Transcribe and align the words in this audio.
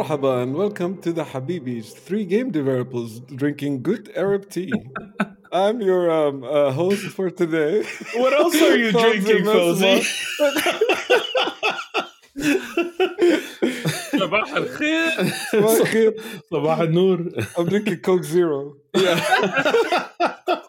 Marhaba 0.00 0.42
and 0.42 0.54
welcome 0.54 0.96
to 1.02 1.12
the 1.12 1.24
Habibis, 1.24 1.92
three 1.92 2.24
game 2.24 2.50
developers 2.50 3.20
drinking 3.20 3.82
good 3.82 4.10
Arab 4.16 4.48
tea. 4.48 4.72
I'm 5.52 5.82
your 5.82 6.10
um, 6.10 6.42
uh, 6.42 6.72
host 6.72 7.08
for 7.08 7.30
today. 7.30 7.84
What 8.14 8.32
else 8.32 8.54
are 8.62 8.78
you 8.78 8.92
drinking, 9.02 9.44
Fawzi? 9.44 10.00
I'm 17.58 17.66
drinking 17.66 17.98
Coke 17.98 18.24
Zero. 18.24 18.76
Yeah. 18.94 20.62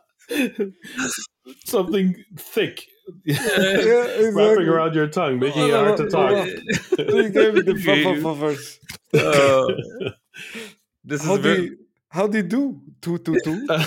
Something 1.65 2.25
thick. 2.35 2.85
Yeah, 3.25 3.37
wrapping 3.37 4.25
exactly. 4.25 4.67
around 4.67 4.95
your 4.95 5.07
tongue, 5.07 5.39
making 5.39 5.67
it 5.69 5.71
hard 5.71 5.97
to 5.97 6.09
talk. 6.09 6.47
You 6.97 7.29
gave 7.29 7.53
me 7.53 7.61
the 7.61 7.73
fuffers. 7.73 8.79
Uh, 9.13 9.67
this 11.03 11.23
is 11.25 11.37
very, 11.39 11.63
you, 11.63 11.77
how 12.11 12.27
do 12.27 12.37
you 12.37 12.43
do? 12.43 12.79
Two 13.01 13.17
two 13.17 13.39
two. 13.43 13.67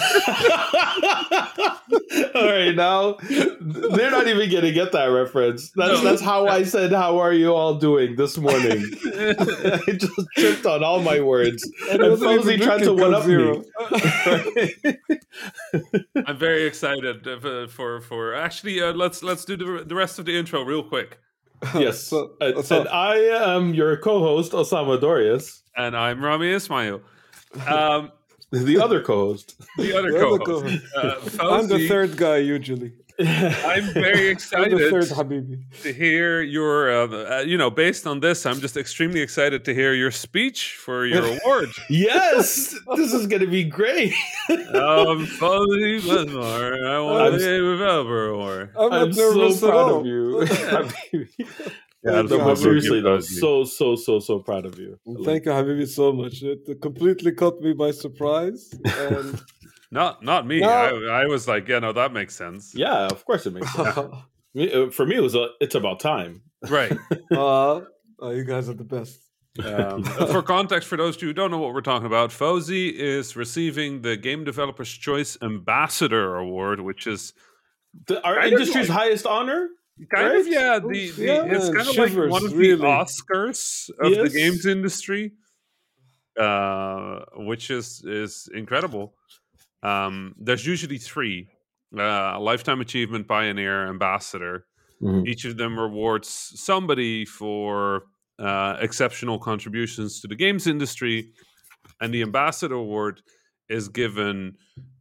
All 2.34 2.45
right, 2.46 2.74
now 2.74 3.16
they're 3.60 4.10
not 4.10 4.26
even 4.26 4.51
gonna 4.51 4.73
get 4.73 4.90
that 4.93 5.07
reference. 5.07 5.71
That's 5.76 6.01
that's 6.02 6.23
how 6.23 6.46
I 6.46 6.65
said, 6.65 6.90
"How 6.93 7.18
are 7.18 7.32
you 7.32 7.54
all 7.54 7.74
doing 7.74 8.16
this 8.16 8.37
morning?" 8.38 8.82
I 9.07 9.82
just 9.96 10.12
tripped 10.37 10.66
on 10.66 10.82
all 10.82 11.01
my 11.01 11.21
words, 11.21 11.68
and 11.90 12.02
I 12.02 12.09
wasn't 12.09 12.30
Fawzi 12.43 12.52
even 12.54 12.60
tried 12.66 12.79
to 12.79 12.96
drinking 12.96 13.04
one 13.04 13.15
up 13.15 13.23
Coke 13.23 14.56
me. 14.56 14.74
Zero. 14.82 16.27
I'm 16.27 16.37
very 16.38 16.65
excited 16.65 17.27
uh, 17.29 17.38
for 17.40 17.68
for, 17.68 18.01
for 18.01 18.34
actually 18.34 18.80
uh, 18.82 18.93
let's 18.93 19.23
let's 19.23 19.45
do 19.45 19.56
the, 19.56 19.84
the 19.84 19.95
rest 19.95 20.18
of 20.18 20.24
the 20.24 20.37
intro 20.37 20.62
real 20.62 20.82
quick. 20.82 21.18
yes, 21.74 22.01
So- 22.01 22.32
and, 22.40 22.65
so- 22.65 22.80
and 22.80 22.88
I 22.88 23.16
am 23.54 23.74
your 23.74 23.96
co-host 23.96 24.52
Osama 24.52 25.01
Dorias, 25.01 25.62
And 25.77 25.96
I'm 25.96 26.23
Rami 26.23 26.49
Ismail. 26.51 27.01
Um, 27.66 28.13
the 28.51 28.79
other 28.80 29.02
co-host. 29.02 29.55
the 29.79 29.97
other 29.99 30.13
The 30.13 30.19
co-host. 30.19 30.83
co-host. 30.95 31.41
Uh, 31.41 31.51
I'm 31.57 31.66
the 31.69 31.88
third 31.88 32.16
guy 32.16 32.37
usually. 32.38 32.93
I'm 33.19 33.85
very 33.95 34.27
I'm 34.27 34.33
excited 34.33 34.77
the 34.77 34.91
third 34.91 35.05
Habibi. 35.05 35.63
to 35.83 35.93
hear 35.93 36.43
your, 36.43 36.91
uh, 36.91 37.07
uh, 37.38 37.41
you 37.46 37.57
know, 37.57 37.71
based 37.71 38.09
on 38.09 38.19
this, 38.19 38.45
I'm 38.45 38.59
just 38.61 38.77
extremely 38.77 39.21
excited 39.21 39.65
to 39.66 39.73
hear 39.74 39.95
your 39.95 40.11
speech 40.11 40.74
for 40.77 41.07
your 41.07 41.24
award. 41.38 41.69
yes, 41.88 42.74
this 42.96 43.13
is 43.13 43.27
gonna 43.29 43.46
be 43.46 43.63
great. 43.65 44.15
um, 44.51 45.27
Fawzi 45.39 46.01
Mesmar, 46.02 46.74
I 46.85 46.96
I'm 46.96 47.05
want 47.05 47.35
s- 47.37 47.43
a 47.43 47.59
developer 47.59 48.27
award. 48.29 48.71
I'm 48.77 48.93
I'm 48.93 49.13
so 49.13 49.68
proud 49.68 49.91
of 50.01 50.07
you. 50.07 50.46
Yeah, 52.05 52.13
Thank 52.13 52.30
No, 52.30 52.37
you, 52.37 52.43
but 52.45 52.55
Habibi. 52.57 52.63
seriously 52.63 53.01
though, 53.01 53.21
so 53.21 53.65
so 53.65 53.97
so 53.97 54.19
so 54.21 54.38
proud 54.41 54.66
of 54.66 54.79
you. 54.79 54.99
Thank 55.24 55.47
you, 55.47 55.52
Habibi, 55.52 55.88
so 55.88 56.13
much. 56.13 56.43
It 56.43 56.80
completely 56.83 57.33
caught 57.33 57.61
me 57.61 57.73
by 57.73 57.91
surprise. 57.93 58.74
And 58.85 59.41
Not 59.91 60.23
not 60.24 60.45
me. 60.46 60.61
No. 60.61 60.69
I, 60.69 61.23
I 61.23 61.27
was 61.27 61.46
like, 61.46 61.69
yeah, 61.69 61.79
no, 61.79 61.93
that 61.93 62.13
makes 62.13 62.35
sense. 62.35 62.73
Yeah, 62.74 63.07
of 63.07 63.24
course 63.24 63.46
it 63.46 63.55
makes 63.55 63.73
sense. 63.73 63.96
Uh, 64.56 64.88
For 64.91 65.05
me, 65.05 65.16
it 65.16 65.21
was 65.21 65.34
a, 65.34 65.49
it's 65.61 65.75
about 65.75 65.99
time. 65.99 66.43
Right. 66.71 66.93
uh, 67.33 67.81
oh, 68.21 68.31
you 68.31 68.45
guys 68.45 68.69
are 68.69 68.75
the 68.75 68.84
best. 68.84 69.19
Um, 69.65 70.05
for 70.05 70.43
context, 70.43 70.87
for 70.89 70.97
those 70.97 71.17
of 71.17 71.23
you 71.23 71.28
who 71.28 71.34
don't 71.34 71.51
know 71.51 71.59
what 71.59 71.75
we're 71.75 71.81
talking 71.81 72.07
about, 72.07 72.31
Fawzi 72.31 72.93
is 72.93 73.34
receiving 73.34 74.03
the 74.03 74.17
Game 74.17 74.45
Developers 74.45 74.91
Choice 74.93 75.37
Ambassador 75.43 76.37
Award, 76.37 76.81
which 76.83 77.09
is 77.09 77.33
The, 78.07 78.23
our 78.25 78.34
Kind 78.37 78.47
of 78.47 78.53
industry's 78.61 78.89
like- 78.89 78.99
highest 78.99 79.27
honor. 79.27 79.69
Kind 80.15 80.28
Right? 80.28 80.41
of 80.41 80.47
yeah, 80.47 80.78
the, 80.78 81.10
the 81.12 81.25
Yeah, 81.25 81.44
it's 81.47 81.66
kind 81.69 81.88
of 81.88 81.94
shivers, 81.94 82.31
like 82.32 82.43
one 82.43 82.44
of 82.47 82.56
really. 82.56 82.77
the 82.77 82.84
Oscars 82.84 83.91
of 84.00 84.12
Yes. 84.12 84.32
the 84.32 84.38
games 84.38 84.66
industry, 84.66 85.32
uh, 86.38 87.21
which 87.37 87.71
is 87.71 88.03
is 88.04 88.49
incredible. 88.54 89.15
Um, 89.83 90.34
there's 90.38 90.66
usually 90.66 90.99
three: 90.99 91.49
uh, 91.97 92.41
lifetime 92.41 92.81
achievement, 92.81 93.28
pioneer, 93.28 93.88
ambassador. 93.88 94.66
Each 95.27 95.44
of 95.44 95.59
them 95.59 95.78
rewards 95.78 96.28
somebody 96.28 97.27
for 97.27 98.04
uh, 98.38 98.78
exceptional 98.81 99.38
contributions 99.38 100.21
to 100.22 100.28
the 100.28 100.34
games 100.37 100.66
industry, 100.66 101.31
and 102.00 102.12
the 102.15 102.22
ambassador 102.22 102.75
award 102.77 103.21
is 103.69 103.88
given 103.88 104.56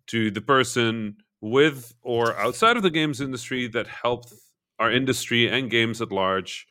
to 0.07 0.29
the 0.31 0.41
person 0.41 1.15
with 1.41 1.93
or 2.01 2.35
outside 2.37 2.75
of 2.75 2.83
the 2.83 2.89
games 2.89 3.21
industry 3.21 3.67
that 3.69 3.87
helped 3.87 4.33
our 4.79 4.91
industry 4.91 5.49
and 5.49 5.69
games 5.69 6.01
at 6.01 6.11
large 6.11 6.67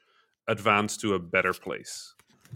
advance 0.48 0.96
to 0.98 1.14
a 1.14 1.18
better 1.18 1.52
place. 1.52 2.14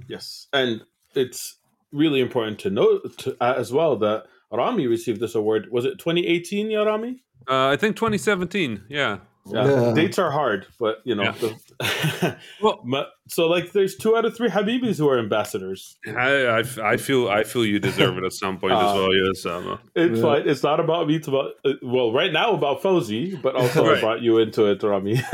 Yes, 0.08 0.48
and 0.52 0.82
it's 1.14 1.56
really 1.92 2.20
important 2.20 2.58
to 2.60 2.70
note 2.70 3.18
to, 3.18 3.36
uh, 3.40 3.54
as 3.56 3.72
well 3.72 3.96
that 3.96 4.26
Rami 4.52 4.86
received 4.86 5.20
this 5.20 5.34
award. 5.34 5.68
Was 5.70 5.84
it 5.84 5.98
2018, 5.98 6.70
yeah, 6.70 6.78
Rami? 6.78 7.22
Uh, 7.48 7.68
I 7.68 7.76
think 7.76 7.96
2017. 7.96 8.84
Yeah. 8.88 9.18
Yeah. 9.48 9.68
Yeah. 9.88 9.94
Dates 9.94 10.18
are 10.18 10.30
hard, 10.30 10.66
but 10.78 10.96
you 11.04 11.14
know. 11.14 11.22
Yeah. 11.24 11.32
the- 11.32 12.36
Well- 12.60 12.80
but, 12.90 13.08
so 13.28 13.46
like, 13.48 13.72
there's 13.72 13.96
two 13.96 14.16
out 14.16 14.24
of 14.24 14.36
three 14.36 14.48
Habibis 14.48 14.98
who 14.98 15.08
are 15.08 15.18
ambassadors. 15.18 15.96
I, 16.06 16.46
I, 16.46 16.62
I 16.92 16.96
feel 16.96 17.28
I 17.28 17.42
feel 17.44 17.64
you 17.64 17.78
deserve 17.78 18.18
it 18.18 18.24
at 18.24 18.32
some 18.32 18.58
point 18.58 18.72
as 18.74 18.82
Uh, 18.82 18.94
well. 18.96 19.14
Yes, 19.14 19.46
Emma. 19.46 19.80
It's 19.94 20.16
Yeah. 20.16 20.22
fine. 20.22 20.48
It's 20.48 20.62
not 20.62 20.80
about 20.80 21.06
me. 21.08 21.16
It's 21.16 21.28
about 21.28 21.52
uh, 21.64 21.72
well, 21.82 22.12
right 22.12 22.32
now 22.32 22.52
about 22.54 22.82
Fawzi, 22.82 23.40
but 23.40 23.54
also 23.54 23.86
Right. 23.86 23.98
I 23.98 24.00
brought 24.00 24.22
you 24.22 24.38
into 24.38 24.66
it, 24.66 24.82
Rami. 24.82 25.20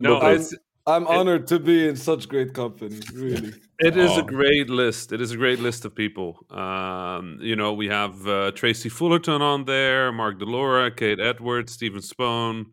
No, 0.00 0.20
But- 0.20 0.34
it's 0.34 0.54
I'm 0.86 1.06
honored 1.06 1.46
to 1.46 1.58
be 1.58 1.88
in 1.88 1.96
such 1.96 2.28
great 2.28 2.52
company, 2.52 2.98
really. 3.14 3.54
It 3.78 3.96
is 3.96 4.10
a 4.18 4.22
Oh. 4.22 4.26
great 4.26 4.68
list. 4.68 5.12
It 5.12 5.20
is 5.22 5.32
a 5.32 5.36
great 5.36 5.58
list 5.58 5.86
of 5.86 5.94
people. 5.94 6.44
Um, 6.50 7.38
you 7.40 7.56
know, 7.56 7.72
we 7.72 7.88
have 7.88 8.26
uh, 8.28 8.50
Tracy 8.50 8.90
Fullerton 8.90 9.40
on 9.40 9.64
there, 9.64 10.12
Mark 10.12 10.38
DeLoura, 10.38 10.94
Kate 10.94 11.18
Edwards, 11.20 11.72
Steven 11.72 12.00
Spohn, 12.02 12.66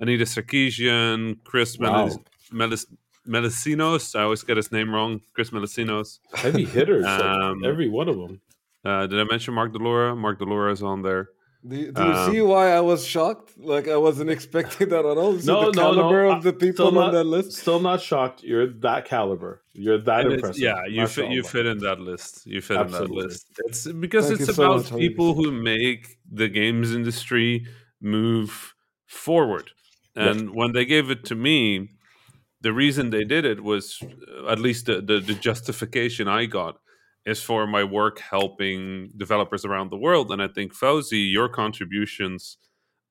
Anita 0.00 0.24
Sarkeesian, 0.24 1.36
Chris 1.44 1.78
Wow. 1.78 2.06
Melis- 2.06 2.18
Melis- 2.52 2.86
Melissinos. 3.26 4.14
I 4.18 4.22
always 4.22 4.42
get 4.42 4.56
his 4.56 4.72
name 4.72 4.94
wrong. 4.94 5.20
Chris 5.34 5.50
Melissinos. 5.50 6.18
Heavy 6.34 6.64
hitters, 6.64 7.04
like, 7.04 7.20
Um, 7.22 7.64
every 7.64 7.88
one 7.88 8.08
of 8.08 8.16
them. 8.16 8.40
Uh, 8.84 9.06
did 9.06 9.20
I 9.20 9.24
mention 9.24 9.54
Mark 9.54 9.72
DeLoura? 9.72 10.16
Mark 10.16 10.38
DeLoura 10.38 10.72
is 10.72 10.82
on 10.82 11.02
there. 11.02 11.28
Do 11.66 11.74
you, 11.76 11.90
do 11.92 12.00
you 12.02 12.08
Um, 12.12 12.32
see 12.32 12.40
why 12.40 12.70
I 12.70 12.80
was 12.80 13.04
shocked? 13.04 13.58
Like 13.58 13.88
I 13.88 13.96
wasn't 13.96 14.30
expecting 14.36 14.88
that 14.90 15.00
at 15.04 15.18
all. 15.18 15.34
You 15.36 15.42
No, 15.44 15.70
the 15.72 15.72
no, 15.72 15.92
no, 15.92 15.94
caliber 15.96 16.26
I- 16.28 16.36
of 16.36 16.42
the 16.44 16.52
people 16.52 16.86
still 16.86 16.88
on 16.88 16.94
not- 16.94 17.10
that 17.12 17.24
list. 17.24 17.52
Still 17.52 17.80
not 17.80 18.00
shocked. 18.00 18.44
You're 18.44 18.68
that 18.86 19.04
caliber. 19.06 19.62
You're 19.74 19.98
that 19.98 20.24
And 20.26 20.34
impressive. 20.34 20.62
yeah, 20.62 20.86
you 20.86 21.06
fit. 21.08 21.30
You 21.32 21.42
fit 21.42 21.66
in 21.66 21.78
that 21.78 21.98
list. 22.00 22.46
You 22.46 22.60
fit 22.60 22.80
in 22.80 22.92
that 22.92 23.10
list. 23.10 23.48
It's 23.66 23.86
because 23.90 24.28
Thank 24.28 24.40
it's 24.40 24.48
you 24.48 24.54
so 24.54 24.62
about 24.64 24.90
much, 24.92 24.98
people 25.00 25.34
who 25.34 25.50
make 25.50 26.18
the 26.30 26.48
games 26.48 26.94
industry 26.94 27.66
move 28.00 28.74
forward. 29.06 29.72
Yeah. 30.16 30.30
And 30.30 30.50
when 30.54 30.72
they 30.72 30.84
gave 30.84 31.10
it 31.10 31.24
to 31.26 31.34
me, 31.34 31.90
the 32.60 32.72
reason 32.72 33.10
they 33.10 33.24
did 33.24 33.44
it 33.44 33.62
was, 33.62 34.02
uh, 34.02 34.48
at 34.48 34.58
least 34.58 34.86
the, 34.86 35.00
the, 35.00 35.20
the 35.20 35.34
justification 35.34 36.26
I 36.28 36.46
got, 36.46 36.78
is 37.24 37.42
for 37.42 37.66
my 37.66 37.84
work 37.84 38.18
helping 38.20 39.10
developers 39.16 39.64
around 39.64 39.90
the 39.90 39.96
world. 39.96 40.32
And 40.32 40.42
I 40.42 40.48
think 40.48 40.74
Fawzi, 40.74 41.30
your 41.30 41.48
contributions 41.48 42.56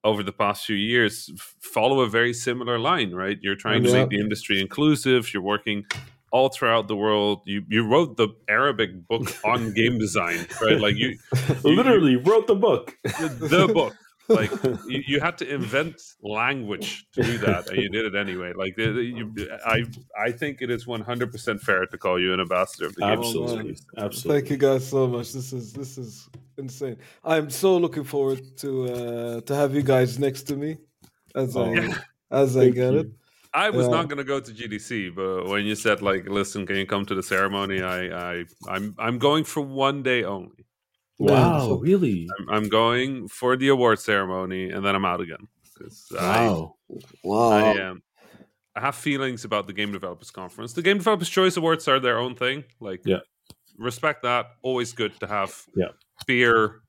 over 0.03 0.23
the 0.23 0.31
past 0.31 0.65
few 0.65 0.75
years 0.75 1.29
follow 1.61 2.01
a 2.01 2.09
very 2.09 2.33
similar 2.33 2.79
line, 2.79 3.11
right? 3.13 3.38
You're 3.41 3.55
trying 3.55 3.83
to 3.83 3.89
make 3.93 4.09
the 4.09 4.19
industry 4.19 4.59
inclusive. 4.59 5.33
You're 5.33 5.43
working 5.43 5.85
all 6.31 6.50
throughout 6.50 6.88
the 6.88 6.95
world. 6.95 7.41
You 7.45 7.63
you 7.69 7.85
wrote 7.88 8.17
the 8.17 8.29
Arabic 8.50 9.07
book 9.07 9.27
on 9.45 9.73
game 9.73 9.97
design, 9.97 10.45
right? 10.61 10.79
Like 10.79 10.95
you, 10.95 11.17
you- 11.63 11.75
Literally 11.75 12.15
wrote 12.15 12.47
the 12.47 12.55
book. 12.55 12.95
the 13.03 13.69
book. 13.73 13.95
Like 14.29 14.51
you, 14.88 15.03
you 15.07 15.19
had 15.19 15.38
to 15.39 15.53
invent 15.53 16.01
language 16.21 17.06
to 17.13 17.24
do 17.24 17.38
that, 17.39 17.69
and 17.69 17.77
you 17.81 17.89
did 17.89 18.06
it 18.06 18.15
anyway. 18.15 18.53
Like 18.56 18.75
the- 18.75 18.91
the- 18.91 19.03
you, 19.03 19.33
I, 19.65 19.83
I 20.18 20.31
think 20.31 20.62
it 20.62 20.69
is 20.69 20.85
one 20.85 21.01
hundred 21.01 21.31
percent 21.31 21.62
fair 21.62 21.85
to 21.85 21.97
call 21.97 22.19
you 22.19 22.33
an 22.33 22.39
ambassador 22.39 22.85
of 22.88 22.95
the 22.95 23.01
game. 23.01 23.19
Absolutely, 23.19 23.63
man. 23.63 23.75
absolutely. 24.06 24.41
Thank 24.41 24.51
you 24.51 24.57
guys 24.57 24.88
so 24.88 25.07
much. 25.07 25.33
This 25.33 25.53
is 25.53 25.74
this 25.74 25.97
is 25.97 26.29
insane. 26.57 26.97
I'm 27.24 27.50
so 27.50 27.77
looking 27.77 28.03
forward 28.03 28.41
to 28.57 28.69
uh, 28.85 29.41
to 29.41 29.56
have 29.56 29.74
you 29.75 29.81
guys 29.81 30.19
next 30.19 30.44
to 30.44 30.56
me 30.56 30.77
as 31.35 31.56
I 31.56 31.59
Oh, 31.77 31.94
as 32.31 32.57
I 32.57 32.69
get 32.69 32.94
you. 32.94 33.00
it. 33.00 33.07
I 33.53 33.69
was 33.71 33.85
Yeah. 33.88 33.94
not 33.94 34.09
going 34.09 34.18
to 34.18 34.24
go 34.25 34.39
to 34.39 34.51
GDC, 34.51 35.15
but 35.15 35.47
when 35.47 35.65
you 35.65 35.74
said 35.75 36.01
like, 36.01 36.27
"Listen, 36.29 36.65
can 36.68 36.75
you 36.75 36.85
come 36.85 37.06
to 37.06 37.15
the 37.15 37.24
ceremony?" 37.24 37.81
I, 37.81 38.00
I, 38.41 38.45
I'm, 38.69 38.94
I'm 39.00 39.18
going 39.18 39.45
for 39.45 39.62
one 39.62 40.03
day 40.03 40.24
only. 40.25 40.65
Wow, 41.19 41.59
so- 41.67 41.79
really? 41.79 42.27
I'm, 42.39 42.49
I'm 42.49 42.69
going 42.69 43.27
for 43.27 43.55
the 43.57 43.69
award 43.69 43.99
ceremony, 43.99 44.69
and 44.69 44.85
then 44.85 44.95
I'm 44.95 45.05
out 45.05 45.21
again. 45.21 45.47
'Cause 45.77 46.11
I, 46.19 46.47
Wow. 46.47 46.75
Wow. 47.23 47.49
I 47.51 47.81
um, 47.83 48.01
I 48.75 48.81
have 48.81 48.95
feelings 48.95 49.43
about 49.45 49.67
the 49.67 49.73
Game 49.73 49.91
Developers 49.91 50.29
Conference. 50.31 50.73
The 50.73 50.81
Game 50.83 50.97
Developers 50.97 51.29
Choice 51.29 51.57
Awards 51.57 51.87
are 51.87 51.99
their 51.99 52.17
own 52.19 52.35
thing. 52.35 52.63
Like, 52.79 53.01
Yeah. 53.05 53.19
respect 53.77 54.23
that. 54.23 54.47
Always 54.61 54.93
good 54.93 55.19
to 55.19 55.27
have 55.27 55.63
Yeah. 55.75 55.89
peer 56.27 56.81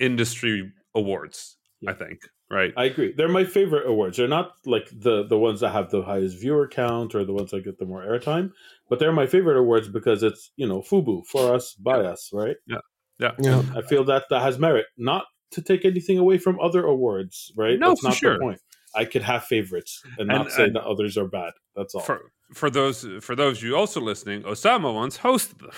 industry 0.00 0.72
awards. 0.94 1.56
I 1.86 1.92
think 1.94 2.20
right? 2.50 2.72
I 2.76 2.84
agree. 2.84 3.12
They're 3.16 3.28
my 3.28 3.44
favorite 3.44 3.86
awards. 3.88 4.16
They're 4.16 4.28
not 4.28 4.52
like 4.66 4.88
the 4.92 5.24
the 5.26 5.38
ones 5.38 5.60
that 5.60 5.70
have 5.70 5.90
the 5.90 6.02
highest 6.02 6.38
viewer 6.40 6.68
count 6.68 7.14
or 7.14 7.24
the 7.24 7.32
ones 7.32 7.50
that 7.50 7.64
get 7.64 7.78
the 7.78 7.86
more 7.86 8.02
airtime, 8.04 8.52
but 8.88 8.98
they're 9.00 9.10
my 9.12 9.26
favorite 9.26 9.56
awards 9.58 9.88
because 9.88 10.22
it's 10.22 10.52
you 10.56 10.68
know 10.68 10.80
FUBU 10.80 11.26
for 11.26 11.52
us 11.54 11.74
by 11.74 12.00
us, 12.04 12.30
right? 12.32 12.56
Yeah, 12.68 12.78
yeah. 13.22 13.32
Yeah. 13.38 13.62
I 13.76 13.82
feel 13.82 14.04
that 14.04 14.24
that 14.30 14.42
has 14.42 14.58
merit. 14.58 14.86
Not 14.98 15.24
to 15.52 15.62
take 15.62 15.84
anything 15.84 16.18
away 16.18 16.38
from 16.38 16.58
other 16.60 16.84
awards, 16.84 17.52
right? 17.56 17.78
No, 17.78 17.90
That's 17.90 18.00
for 18.00 18.08
not 18.08 18.16
sure. 18.16 18.34
the 18.34 18.40
point. 18.40 18.60
I 18.94 19.04
could 19.06 19.22
have 19.22 19.44
favorites 19.44 20.02
and, 20.18 20.30
And- 20.30 20.44
not 20.44 20.52
say 20.52 20.64
and- 20.64 20.76
that 20.76 20.84
others 20.84 21.16
are 21.16 21.26
bad. 21.28 21.52
That's 21.76 21.94
all. 21.94 22.02
For 22.02 22.20
for 22.54 22.68
those 22.68 23.06
for 23.22 23.34
those 23.34 23.62
you 23.62 23.74
also 23.76 24.00
listening, 24.00 24.42
Osama 24.42 24.92
once 24.94 25.16
hosted 25.18 25.58
them. 25.60 25.70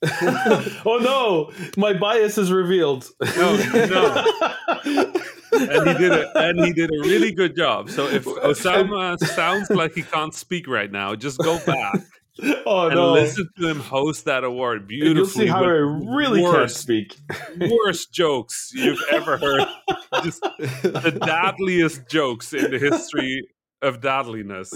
oh 0.84 0.98
no, 1.02 1.50
my 1.76 1.92
bias 1.92 2.36
is 2.38 2.52
revealed. 2.52 3.08
No, 3.36 3.56
no. 3.56 4.24
and 5.52 5.88
he 5.88 5.94
did 5.94 6.12
it 6.12 6.28
and 6.34 6.64
he 6.64 6.72
did 6.72 6.90
a 6.90 7.00
really 7.00 7.32
good 7.32 7.56
job. 7.56 7.90
So 7.90 8.06
if 8.06 8.24
Osama 8.50 9.18
sounds 9.18 9.70
like 9.70 9.94
he 9.94 10.02
can't 10.02 10.34
speak 10.34 10.68
right 10.68 10.90
now, 10.92 11.14
just 11.14 11.38
go 11.38 11.58
back 11.66 12.00
oh 12.66 12.86
and 12.86 12.94
no. 12.94 13.12
listen 13.12 13.48
to 13.58 13.68
him 13.68 13.80
host 13.80 14.26
that 14.26 14.44
award 14.44 14.80
And 14.80 14.88
beautifully. 14.88 15.20
You'll 15.20 15.26
see 15.26 15.46
how 15.46 15.64
I 15.64 15.68
really 15.68 16.42
can't 16.42 16.70
speak. 16.70 17.16
worst 17.84 18.12
jokes 18.12 18.70
you've 18.74 19.02
ever 19.10 19.36
heard. 19.36 19.66
Just 20.22 20.42
the 20.42 21.18
dadliest 21.20 22.08
jokes 22.08 22.52
in 22.52 22.70
the 22.70 22.78
history 22.78 23.48
of 23.82 24.00
dadliness. 24.00 24.70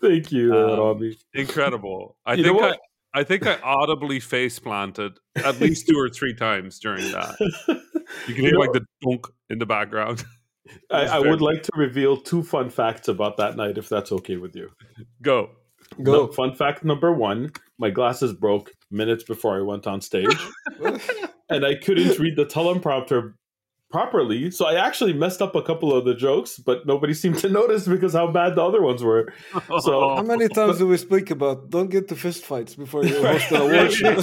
Thank 0.00 0.32
you, 0.32 0.54
uh, 0.54 0.72
Um, 0.72 0.78
Robbie. 0.78 1.18
Incredible. 1.32 2.16
I 2.26 2.34
You 2.34 2.44
think 2.44 2.62
I? 2.62 2.76
I 3.16 3.22
think 3.22 3.46
I 3.46 3.58
audibly 3.62 4.18
face 4.18 4.58
planted 4.58 5.12
at 5.36 5.60
least 5.60 5.86
two 5.86 5.96
or 5.96 6.08
three 6.08 6.34
times 6.34 6.80
during 6.80 7.12
that. 7.12 7.36
You 8.26 8.34
can 8.34 8.44
hear 8.44 8.54
You 8.54 8.58
like 8.58 8.72
the 8.72 8.84
dunk 9.02 9.26
in 9.48 9.58
the 9.58 9.66
background. 9.66 10.24
I, 10.90 11.04
I 11.04 11.18
would 11.20 11.40
like 11.40 11.62
to 11.62 11.70
reveal 11.76 12.16
two 12.16 12.42
fun 12.42 12.70
facts 12.70 13.06
about 13.08 13.36
that 13.36 13.56
night, 13.56 13.78
if 13.78 13.88
that's 13.88 14.10
okay 14.10 14.36
with 14.36 14.56
you. 14.56 14.70
Go. 15.22 15.50
Go. 16.02 16.12
No, 16.12 16.26
fun 16.28 16.54
fact 16.54 16.84
number 16.84 17.12
one: 17.12 17.52
my 17.78 17.90
glasses 17.90 18.32
broke 18.32 18.72
minutes 18.90 19.24
before 19.24 19.56
I 19.56 19.62
went 19.62 19.86
on 19.86 20.00
stage, 20.00 20.36
and 21.48 21.64
I 21.64 21.74
couldn't 21.76 22.18
read 22.18 22.36
the 22.36 22.46
teleprompter 22.46 23.34
properly. 23.98 24.50
So 24.50 24.66
I 24.66 24.74
actually 24.74 25.12
messed 25.12 25.40
up 25.40 25.54
a 25.54 25.62
couple 25.62 25.94
of 25.96 26.04
the 26.04 26.14
jokes, 26.16 26.58
but 26.58 26.84
nobody 26.84 27.14
seemed 27.22 27.38
to 27.38 27.48
notice 27.48 27.86
because 27.86 28.12
how 28.12 28.26
bad 28.26 28.56
the 28.56 28.62
other 28.68 28.82
ones 28.82 29.02
were. 29.04 29.32
So- 29.80 30.16
How 30.16 30.22
many 30.22 30.48
times 30.58 30.78
do 30.78 30.86
we 30.88 30.96
speak 30.96 31.30
about 31.30 31.70
don't 31.70 31.90
get 31.90 32.08
to 32.08 32.16
fist 32.16 32.44
fights 32.44 32.74
before 32.74 33.04
you 33.04 33.14
host 33.22 33.52
an 33.52 33.56
Yeah, 33.56 33.60
award 33.62 33.92
show? 33.92 34.20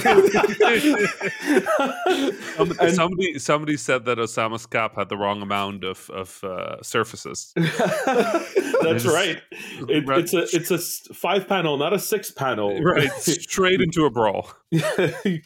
Some- 2.56 2.72
And- 2.80 2.94
somebody 2.94 3.38
somebody 3.38 3.76
said 3.76 4.04
that 4.04 4.18
Osama's 4.18 4.66
cap 4.66 4.94
had 4.96 5.08
the 5.08 5.16
wrong 5.16 5.40
amount 5.42 5.84
of 5.84 6.10
of 6.10 6.42
uh, 6.44 6.82
surfaces. 6.82 7.52
That's 7.56 9.06
right. 9.06 9.40
It, 9.88 10.04
it's 10.08 10.34
a 10.34 10.42
it's 10.56 10.70
a 10.70 10.74
s- 10.74 11.08
five 11.14 11.48
panel, 11.48 11.76
not 11.78 11.92
a 11.92 11.98
six 11.98 12.30
panel. 12.30 12.80
Right, 12.82 13.10
straight 13.12 13.80
into 13.80 14.04
a 14.04 14.10
brawl. 14.10 14.50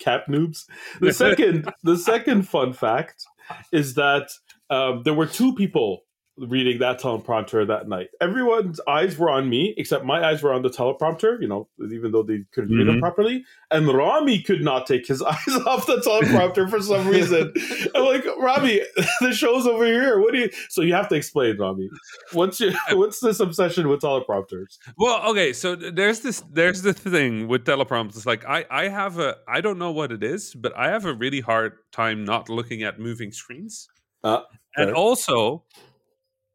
cap 0.00 0.26
noobs. 0.28 0.66
The 1.00 1.12
second, 1.12 1.70
the 1.82 1.96
second 1.96 2.48
fun 2.48 2.72
fact 2.72 3.24
is 3.72 3.94
that 3.94 4.28
um, 4.70 5.02
there 5.04 5.14
were 5.14 5.26
two 5.26 5.54
people 5.54 6.02
reading 6.38 6.78
that 6.80 7.00
teleprompter 7.00 7.66
that 7.66 7.88
night. 7.88 8.08
Everyone's 8.20 8.80
eyes 8.86 9.16
were 9.16 9.30
on 9.30 9.48
me, 9.48 9.74
except 9.78 10.04
my 10.04 10.22
eyes 10.22 10.42
were 10.42 10.52
on 10.52 10.62
the 10.62 10.68
teleprompter. 10.68 11.40
You 11.40 11.48
know, 11.48 11.68
even 11.90 12.12
though 12.12 12.22
they 12.22 12.40
couldn't 12.52 12.76
read 12.76 12.86
Mhm. 12.86 12.96
it 12.96 13.00
properly. 13.00 13.44
And 13.70 13.88
Rami 13.88 14.42
could 14.42 14.60
not 14.62 14.86
take 14.86 15.06
his 15.06 15.22
eyes 15.32 15.48
off 15.66 15.86
the 15.86 15.96
teleprompter 15.96 16.68
for 16.68 16.80
some 16.80 17.08
reason. 17.16 17.52
I'm 17.94 18.04
like, 18.04 18.24
Rami, 18.38 18.82
the 19.20 19.32
show's 19.32 19.66
over 19.66 19.86
here. 19.86 20.20
What 20.20 20.32
do 20.34 20.40
you? 20.40 20.50
So 20.68 20.82
you 20.82 20.92
have 20.94 21.08
to 21.08 21.14
explain, 21.14 21.56
Rami. 21.58 21.88
What's 22.32 22.60
your, 22.60 22.72
what's 22.92 23.20
this 23.20 23.40
obsession 23.40 23.88
with 23.88 24.00
teleprompters? 24.00 24.76
Well, 24.98 25.30
okay, 25.30 25.52
so 25.52 25.74
there's 25.74 26.20
this 26.20 26.42
there's 26.52 26.82
the 26.82 26.92
thing 26.92 27.48
with 27.48 27.64
teleprompters. 27.64 28.26
Like 28.26 28.44
I 28.46 28.66
I 28.70 28.88
have 28.88 29.18
a 29.18 29.36
I 29.48 29.60
don't 29.60 29.78
know 29.78 29.90
what 29.92 30.12
it 30.12 30.22
is, 30.22 30.54
but 30.54 30.76
I 30.76 30.88
have 30.90 31.06
a 31.06 31.14
really 31.14 31.40
hard 31.40 31.72
time 31.92 32.24
not 32.24 32.48
looking 32.48 32.82
at 32.82 32.98
moving 33.00 33.32
screens. 33.32 33.88
Uh, 34.24 34.40
and 34.76 34.90
also, 34.92 35.64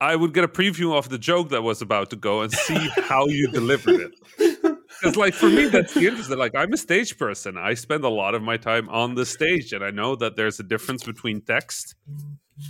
I 0.02 0.16
would 0.16 0.34
get 0.34 0.44
a 0.44 0.48
preview 0.48 0.98
of 0.98 1.10
the 1.10 1.20
joke 1.20 1.50
that 1.50 1.62
was 1.62 1.82
about 1.82 2.10
to 2.10 2.16
go 2.16 2.42
and 2.42 2.52
see 2.52 2.90
how 3.04 3.28
you 3.28 3.48
delivered 3.52 4.02
it. 4.02 4.16
Because, 5.00 5.16
like, 5.16 5.36
for 5.36 5.48
me, 5.48 5.68
that's 5.68 5.94
the 5.94 6.08
interesting. 6.08 6.40
Like, 6.40 6.56
I'm 6.56 6.74
a 6.74 6.78
stage 6.78 7.18
person. 7.20 7.56
I 7.56 7.76
spend 7.76 8.04
a 8.04 8.10
lot 8.10 8.34
of 8.34 8.42
my 8.42 8.58
time 8.58 8.90
on 8.90 9.14
the 9.14 9.28
stage, 9.28 9.74
and 9.74 9.84
I 9.84 9.92
know 9.92 10.16
that 10.16 10.36
there's 10.36 10.60
a 10.60 10.64
difference 10.64 11.04
between 11.04 11.42
text 11.42 11.96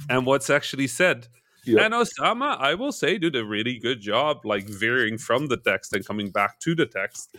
and 0.10 0.26
what's 0.26 0.50
actually 0.50 0.88
said. 0.88 1.30
Yeah. 1.66 1.84
And 1.84 1.94
Osama, 1.94 2.58
I 2.60 2.74
will 2.74 2.92
say, 2.92 3.18
did 3.20 3.36
a 3.36 3.46
really 3.46 3.78
good 3.78 4.02
job, 4.02 4.46
like 4.46 4.66
veering 4.68 5.18
from 5.20 5.48
the 5.48 5.58
text 5.58 5.94
and 5.94 6.04
coming 6.06 6.32
back 6.32 6.60
to 6.62 6.74
the 6.74 6.86
text. 6.88 7.36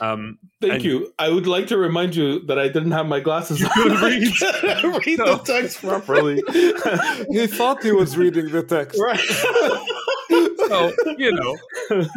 Um, 0.00 0.38
Thank 0.60 0.74
And- 0.74 0.84
you. 0.84 1.12
I 1.18 1.28
would 1.28 1.46
like 1.46 1.66
to 1.68 1.76
remind 1.78 2.14
you 2.14 2.40
that 2.46 2.58
I 2.58 2.68
didn't 2.68 2.92
have 2.92 3.06
my 3.06 3.20
glasses 3.20 3.62
on. 3.64 3.70
couldn't 3.70 4.00
read. 4.02 5.06
read 5.06 5.18
No. 5.18 5.36
the 5.36 5.42
text 5.44 5.80
properly. 5.80 6.42
he 7.30 7.46
thought 7.48 7.82
he 7.82 7.92
was 7.92 8.16
reading 8.16 8.50
the 8.50 8.62
text. 8.62 8.98
right. 9.00 9.20
so 10.74 11.14
you 11.18 11.32
know 11.32 11.56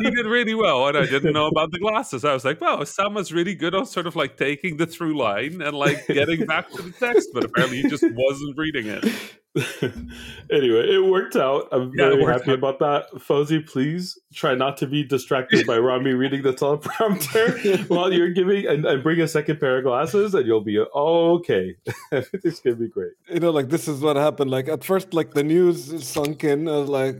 he 0.01 0.09
did 0.11 0.25
really 0.25 0.53
well 0.53 0.87
and 0.87 0.97
i 0.97 1.05
didn't 1.05 1.33
know 1.33 1.47
about 1.47 1.71
the 1.71 1.79
glasses 1.79 2.25
i 2.25 2.33
was 2.33 2.43
like 2.45 2.59
wow 2.61 2.77
Osama's 2.77 3.31
really 3.31 3.55
good 3.55 3.73
on 3.75 3.85
sort 3.85 4.07
of 4.07 4.15
like 4.15 4.37
taking 4.37 4.77
the 4.77 4.85
through 4.85 5.17
line 5.17 5.61
and 5.61 5.75
like 5.77 6.05
getting 6.07 6.45
back 6.45 6.69
to 6.71 6.81
the 6.81 6.91
text 6.91 7.29
but 7.33 7.43
apparently 7.43 7.81
he 7.81 7.89
just 7.89 8.03
wasn't 8.03 8.57
reading 8.57 8.87
it 8.87 9.05
anyway, 10.51 10.93
it 10.93 11.03
worked 11.03 11.35
out. 11.35 11.67
I'm 11.71 11.91
Yeah, 11.95 12.09
very 12.09 12.25
happy 12.25 12.51
out. 12.51 12.57
about 12.57 12.79
that. 12.79 13.11
Fawzi, 13.13 13.67
please 13.67 14.19
try 14.33 14.55
not 14.55 14.77
to 14.77 14.87
be 14.87 15.03
distracted 15.03 15.65
by 15.65 15.77
Rami 15.77 16.11
reading 16.11 16.43
the 16.43 16.53
teleprompter 16.53 17.89
while 17.89 18.13
you're 18.13 18.29
giving, 18.29 18.67
and, 18.67 18.85
and 18.85 19.01
bring 19.03 19.19
a 19.21 19.27
second 19.27 19.59
pair 19.59 19.77
of 19.79 19.83
glasses, 19.83 20.33
and 20.33 20.45
you'll 20.45 20.61
be 20.61 20.77
okay. 20.79 21.75
Everything's 22.11 22.59
gonna 22.59 22.75
be 22.75 22.87
great. 22.87 23.13
You 23.29 23.39
know, 23.39 23.51
like 23.51 23.69
this 23.69 23.87
is 23.87 23.99
what 24.01 24.15
happened. 24.15 24.51
Like 24.51 24.67
at 24.67 24.83
first, 24.83 25.13
like 25.13 25.33
the 25.33 25.43
news 25.43 26.05
sunk 26.07 26.43
in. 26.43 26.67
I 26.67 26.77
was 26.77 26.89
like, 26.89 27.17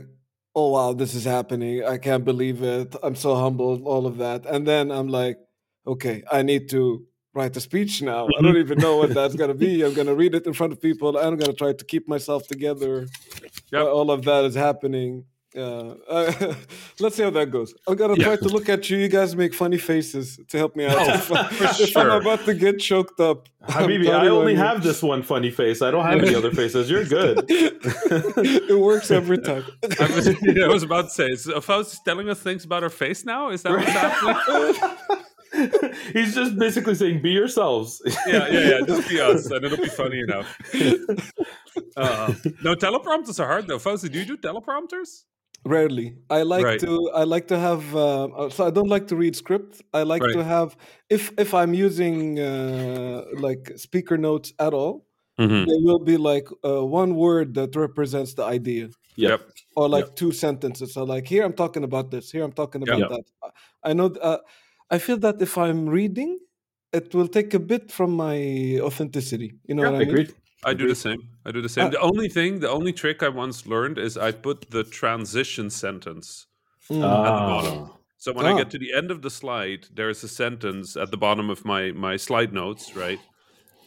"Oh 0.54 0.70
wow, 0.70 0.92
this 0.92 1.14
is 1.14 1.24
happening! 1.24 1.84
I 1.84 1.98
can't 1.98 2.24
believe 2.24 2.62
it! 2.62 2.94
I'm 3.02 3.16
so 3.16 3.34
humbled." 3.34 3.82
All 3.84 4.06
of 4.06 4.18
that, 4.18 4.46
and 4.46 4.66
then 4.66 4.90
I'm 4.90 5.08
like, 5.08 5.38
"Okay, 5.86 6.22
I 6.30 6.42
need 6.42 6.68
to 6.70 7.06
write 7.34 7.56
a 7.56 7.60
speech 7.60 8.02
now. 8.02 8.26
I 8.26 8.28
mm-hmm. 8.28 8.44
don't 8.44 8.56
even 8.56 8.78
know 8.78 8.96
what 8.96 9.14
that's 9.14 9.36
gonna 9.36 9.54
be. 9.54 9.82
I'm 9.84 9.94
gonna 9.94 10.14
read 10.14 10.34
it 10.34 10.46
in 10.46 10.52
front 10.52 10.72
of 10.72 10.80
people. 10.80 11.16
I'm 11.16 11.36
gonna 11.36 11.52
try 11.52 11.72
to 11.72 11.84
keep 11.84 12.08
myself 12.08 12.46
together. 12.48 13.06
Yep. 13.72 13.86
all 13.86 14.10
of 14.10 14.24
that 14.24 14.44
is 14.44 14.54
happening." 14.54 15.24
Uh, 15.56 15.94
uh, 16.08 16.54
let's 17.00 17.16
see 17.16 17.22
how 17.22 17.30
that 17.30 17.50
goes. 17.50 17.74
I'm 17.86 17.96
gonna 17.96 18.14
Yeah. 18.16 18.24
try 18.24 18.36
to 18.36 18.48
look 18.48 18.68
at 18.68 18.90
you. 18.90 18.98
You 18.98 19.08
guys 19.08 19.34
make 19.34 19.54
funny 19.54 19.78
faces 19.78 20.38
to 20.48 20.58
help 20.58 20.76
me 20.76 20.84
out. 20.84 20.96
Oh, 20.98 21.14
if, 21.14 21.32
I, 21.32 21.48
for 21.48 21.82
if 21.82 21.96
I'm 21.96 22.10
about 22.10 22.44
to 22.44 22.54
get 22.54 22.78
choked 22.78 23.18
up, 23.18 23.48
I'm 23.62 23.88
Habibi, 23.88 24.10
I 24.10 24.28
only 24.28 24.52
on 24.52 24.58
you. 24.58 24.64
have 24.64 24.82
this 24.82 25.02
one 25.02 25.22
funny 25.22 25.50
face. 25.50 25.80
I 25.80 25.90
don't 25.90 26.04
have 26.04 26.22
any 26.22 26.34
other 26.34 26.50
faces. 26.52 26.90
You're 26.90 27.04
good. 27.04 27.44
it 27.48 28.78
works 28.78 29.10
every 29.10 29.38
time. 29.38 29.64
I 29.98 30.14
was, 30.14 30.28
I 30.64 30.68
was 30.68 30.82
about 30.82 31.06
to 31.06 31.10
say 31.10 31.28
is 31.28 31.50
Faust 31.62 32.04
telling 32.04 32.28
us 32.28 32.40
things 32.40 32.64
about 32.64 32.82
her 32.82 32.90
face 32.90 33.24
now 33.24 33.48
is 33.50 33.62
that 33.62 33.72
what's 33.72 33.88
happening 33.90 34.96
He's 36.12 36.34
just 36.34 36.58
basically 36.58 36.94
saying, 36.94 37.22
"Be 37.22 37.30
yourselves." 37.30 38.02
yeah 38.26 38.46
yeah 38.48 38.60
yeah 38.68 38.80
just 38.86 39.08
be 39.08 39.18
us 39.18 39.50
and 39.50 39.64
it'll 39.64 39.78
be 39.78 39.88
funny 39.88 40.20
enough 40.20 40.46
uh, 41.96 42.32
no 42.62 42.74
teleprompters 42.74 43.40
are 43.40 43.46
hard 43.46 43.66
though 43.66 43.78
Fawzi, 43.78 44.12
do 44.12 44.18
you 44.18 44.26
do 44.26 44.36
teleprompters 44.36 45.24
Rarely. 45.64 46.16
I 46.30 46.42
like 46.42 46.64
Right. 46.64 46.80
to. 46.80 47.10
I 47.14 47.24
like 47.24 47.48
to 47.48 47.58
have. 47.58 47.94
Uh, 47.94 48.24
uh, 48.24 48.48
so 48.50 48.66
I 48.66 48.70
don't 48.70 48.88
like 48.88 49.06
to 49.08 49.16
read 49.16 49.36
script. 49.36 49.82
I 49.92 50.02
like 50.04 50.22
to 50.22 50.42
have. 50.44 50.76
If 51.10 51.32
if 51.38 51.52
I'm 51.52 51.74
using 51.74 52.38
uh, 52.38 53.24
like 53.38 53.72
speaker 53.76 54.16
notes 54.16 54.52
at 54.58 54.72
all, 54.72 55.06
mm-hmm. 55.38 55.66
there 55.68 55.80
will 55.82 55.98
be 55.98 56.16
like 56.16 56.48
uh, 56.64 56.84
one 56.84 57.16
word 57.16 57.54
that 57.54 57.76
represents 57.76 58.34
the 58.34 58.44
idea, 58.44 58.88
yep 59.16 59.42
or 59.76 59.88
like 59.88 60.16
two 60.16 60.32
sentences. 60.32 60.94
So 60.94 61.04
like 61.04 61.26
here 61.28 61.44
I'm 61.44 61.52
talking 61.52 61.84
about 61.84 62.10
this. 62.10 62.30
Here 62.32 62.42
I'm 62.44 62.52
talking 62.52 62.82
about 62.82 62.98
Yep. 62.98 63.08
that. 63.10 63.24
I 63.84 63.92
know. 63.92 64.06
Uh, 64.06 64.38
I 64.90 64.98
feel 64.98 65.18
that 65.18 65.40
if 65.40 65.56
I'm 65.58 65.88
reading, 65.88 66.38
it 66.92 67.14
will 67.14 67.28
take 67.28 67.54
a 67.54 67.58
bit 67.60 67.92
from 67.92 68.10
my 68.16 68.78
authenticity. 68.80 69.54
You 69.68 69.74
know 69.76 69.84
Yeah, 69.84 69.90
what 69.90 70.02
I 70.02 70.04
mean? 70.04 70.08
agreed. 70.08 70.34
I 70.64 70.74
do 70.74 70.88
the 70.88 70.94
same. 70.94 71.20
I 71.46 71.52
do 71.52 71.62
the 71.62 71.68
same. 71.68 71.86
Uh, 71.86 71.90
the 71.90 72.00
only 72.00 72.28
thing, 72.28 72.60
the 72.60 72.68
only 72.70 72.92
trick 72.92 73.22
I 73.22 73.28
once 73.28 73.66
learned 73.66 73.98
is 73.98 74.16
I 74.18 74.32
put 74.32 74.70
the 74.70 74.84
transition 74.84 75.70
sentence. 75.70 76.46
Mm. 76.90 77.00
bottom. 77.02 77.90
So 78.16 78.32
when 78.32 78.46
Ah. 78.46 78.54
I 78.54 78.58
get 78.58 78.70
to 78.70 78.78
the 78.78 78.92
end 78.94 79.10
of 79.10 79.22
the 79.22 79.30
slide, 79.30 79.86
there 79.94 80.08
is 80.10 80.24
a 80.24 80.28
sentence 80.28 80.96
at 80.96 81.10
the 81.10 81.16
bottom 81.18 81.50
of 81.50 81.64
my 81.64 81.92
my 81.92 82.16
slide 82.16 82.52
notes, 82.52 82.96
right? 82.96 83.20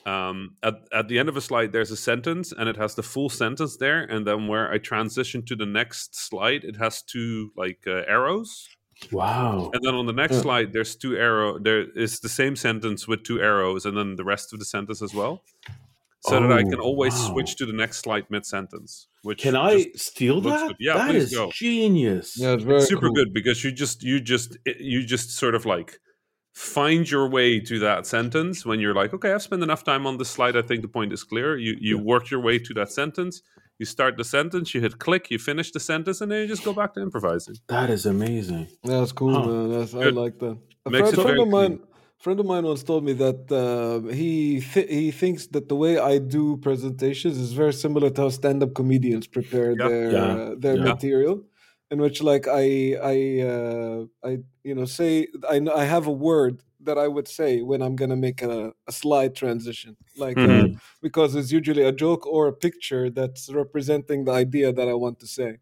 Um, 0.06 0.56
at 0.64 0.76
at 0.94 1.08
the 1.10 1.20
end 1.20 1.28
of 1.30 1.36
a 1.36 1.42
slide, 1.42 1.72
there's 1.74 1.92
a 1.92 1.98
sentence, 1.98 2.52
and 2.58 2.70
it 2.70 2.78
has 2.78 2.96
the 2.96 3.04
full 3.04 3.30
sentence 3.30 3.78
there. 3.78 4.02
And 4.04 4.26
then 4.26 4.48
where 4.48 4.72
I 4.72 4.78
transition 4.78 5.44
to 5.48 5.56
the 5.56 5.66
next 5.66 6.16
slide, 6.16 6.64
it 6.64 6.78
has 6.78 7.02
two 7.02 7.52
like 7.58 7.82
uh, 7.88 8.04
arrows. 8.08 8.70
Wow. 9.12 9.72
And 9.74 9.84
then 9.84 9.96
on 9.96 10.06
the 10.06 10.14
next 10.14 10.36
Yeah. 10.36 10.42
slide, 10.42 10.74
there's 10.74 10.96
two 10.96 11.18
arrow. 11.18 11.58
There 11.60 11.82
is 11.96 12.20
the 12.20 12.30
same 12.30 12.56
sentence 12.56 13.08
with 13.08 13.24
two 13.24 13.42
arrows, 13.42 13.86
and 13.86 13.98
then 13.98 14.16
the 14.16 14.24
rest 14.24 14.54
of 14.54 14.60
the 14.60 14.66
sentence 14.66 15.02
as 15.02 15.14
well. 15.14 15.44
So 16.24 16.40
that 16.40 16.52
I 16.52 16.64
can 16.64 16.76
Oh, 16.80 16.84
always 16.84 17.14
wow. 17.14 17.32
switch 17.34 17.56
to 17.58 17.66
the 17.66 17.74
next 17.74 17.98
slide 18.00 18.26
mid 18.30 18.46
sentence. 18.46 19.08
Which 19.24 19.40
Can 19.42 19.56
I 19.56 19.88
steal 19.96 20.42
that? 20.42 20.68
good. 20.70 20.78
Yeah, 20.80 20.94
that 20.98 21.10
please 21.12 21.34
go. 21.34 21.52
genius. 21.54 22.36
Yeah, 22.38 22.54
it's 22.54 22.64
very 22.64 22.82
super 22.82 23.08
cool. 23.08 23.16
good 23.16 23.34
because 23.34 23.64
you 23.64 23.72
just 23.72 24.04
you 24.04 24.20
just 24.20 24.58
you 24.80 25.04
just 25.06 25.32
sort 25.32 25.56
of 25.56 25.66
like 25.66 26.00
find 26.54 27.10
your 27.10 27.30
way 27.30 27.60
to 27.60 27.80
that 27.80 28.06
sentence 28.06 28.66
when 28.66 28.80
you're 28.80 28.94
like, 28.94 29.14
okay, 29.14 29.32
I've 29.34 29.42
spent 29.42 29.64
enough 29.64 29.84
time 29.84 30.06
on 30.06 30.18
this 30.18 30.30
slide. 30.30 30.56
I 30.58 30.62
think 30.62 30.82
the 30.82 30.88
point 30.88 31.14
is 31.14 31.24
clear. 31.24 31.58
You 31.58 31.76
you 31.80 31.98
work 31.98 32.30
your 32.32 32.42
way 32.42 32.60
to 32.60 32.74
that 32.76 32.92
sentence. 32.92 33.42
You 33.80 33.86
start 33.86 34.16
the 34.18 34.24
sentence. 34.24 34.76
You 34.76 34.82
hit 34.82 35.00
click. 35.00 35.32
You 35.32 35.40
finish 35.40 35.72
the 35.72 35.80
sentence, 35.80 36.22
and 36.22 36.32
then 36.32 36.42
you 36.42 36.48
just 36.48 36.64
go 36.64 36.74
back 36.74 36.94
to 36.94 37.02
improvising. 37.02 37.56
That 37.68 37.90
is 37.90 38.06
amazing. 38.06 38.68
That's 38.84 39.12
cool, 39.12 39.34
Huh. 39.34 39.48
man. 39.48 39.72
That's, 39.72 39.94
I 39.96 40.10
like 40.10 40.38
that. 40.40 40.58
A 40.86 40.90
Makes 40.90 41.10
friend, 41.10 41.14
it 41.14 41.22
friend 41.22 41.28
very 41.38 41.42
of 41.42 41.48
mine, 41.48 41.78
clean. 41.78 41.88
Friend 42.22 42.40
of 42.40 42.46
mine 42.46 42.64
once 42.66 42.84
told 42.84 43.04
me 43.04 43.14
that 43.14 43.52
uh, 43.52 44.08
he 44.14 44.62
th- 44.62 44.90
he 44.90 45.12
thinks 45.12 45.48
that 45.48 45.68
the 45.70 45.76
way 45.76 45.98
I 45.98 46.18
do 46.20 46.58
presentations 46.58 47.38
is 47.38 47.54
very 47.54 47.74
similar 47.74 48.10
to 48.12 48.22
how 48.24 48.30
stand-up 48.30 48.74
comedians 48.76 49.28
prepare 49.28 49.76
Yeah. 49.76 49.88
their 49.88 50.10
Yeah. 50.12 50.38
Uh, 50.42 50.56
their 50.58 50.78
Yeah. 50.78 50.84
material, 50.90 51.36
in 51.92 51.98
which 52.02 52.22
like 52.22 52.46
I 52.48 52.66
I 53.16 53.18
uh, 53.54 54.06
I 54.24 54.32
you 54.64 54.76
know 54.76 54.86
say 54.86 55.28
I 55.50 55.58
I 55.82 55.84
have 55.86 56.08
a 56.08 56.12
word 56.30 56.64
that 56.88 56.98
I 56.98 57.08
would 57.08 57.28
say 57.28 57.62
when 57.62 57.82
I'm 57.82 57.96
gonna 57.96 58.16
make 58.28 58.42
a, 58.42 58.74
a 58.88 58.92
slide 58.92 59.34
transition, 59.36 59.98
like 60.16 60.46
uh, 60.46 60.68
Mhm. 60.68 60.80
because 61.02 61.36
it's 61.36 61.52
usually 61.52 61.84
a 61.84 61.92
joke 62.06 62.26
or 62.28 62.48
a 62.48 62.54
picture 62.54 63.10
that's 63.10 63.52
representing 63.54 64.26
the 64.26 64.32
idea 64.46 64.74
that 64.74 64.88
I 64.88 64.94
want 64.96 65.20
to 65.20 65.28
say 65.28 65.58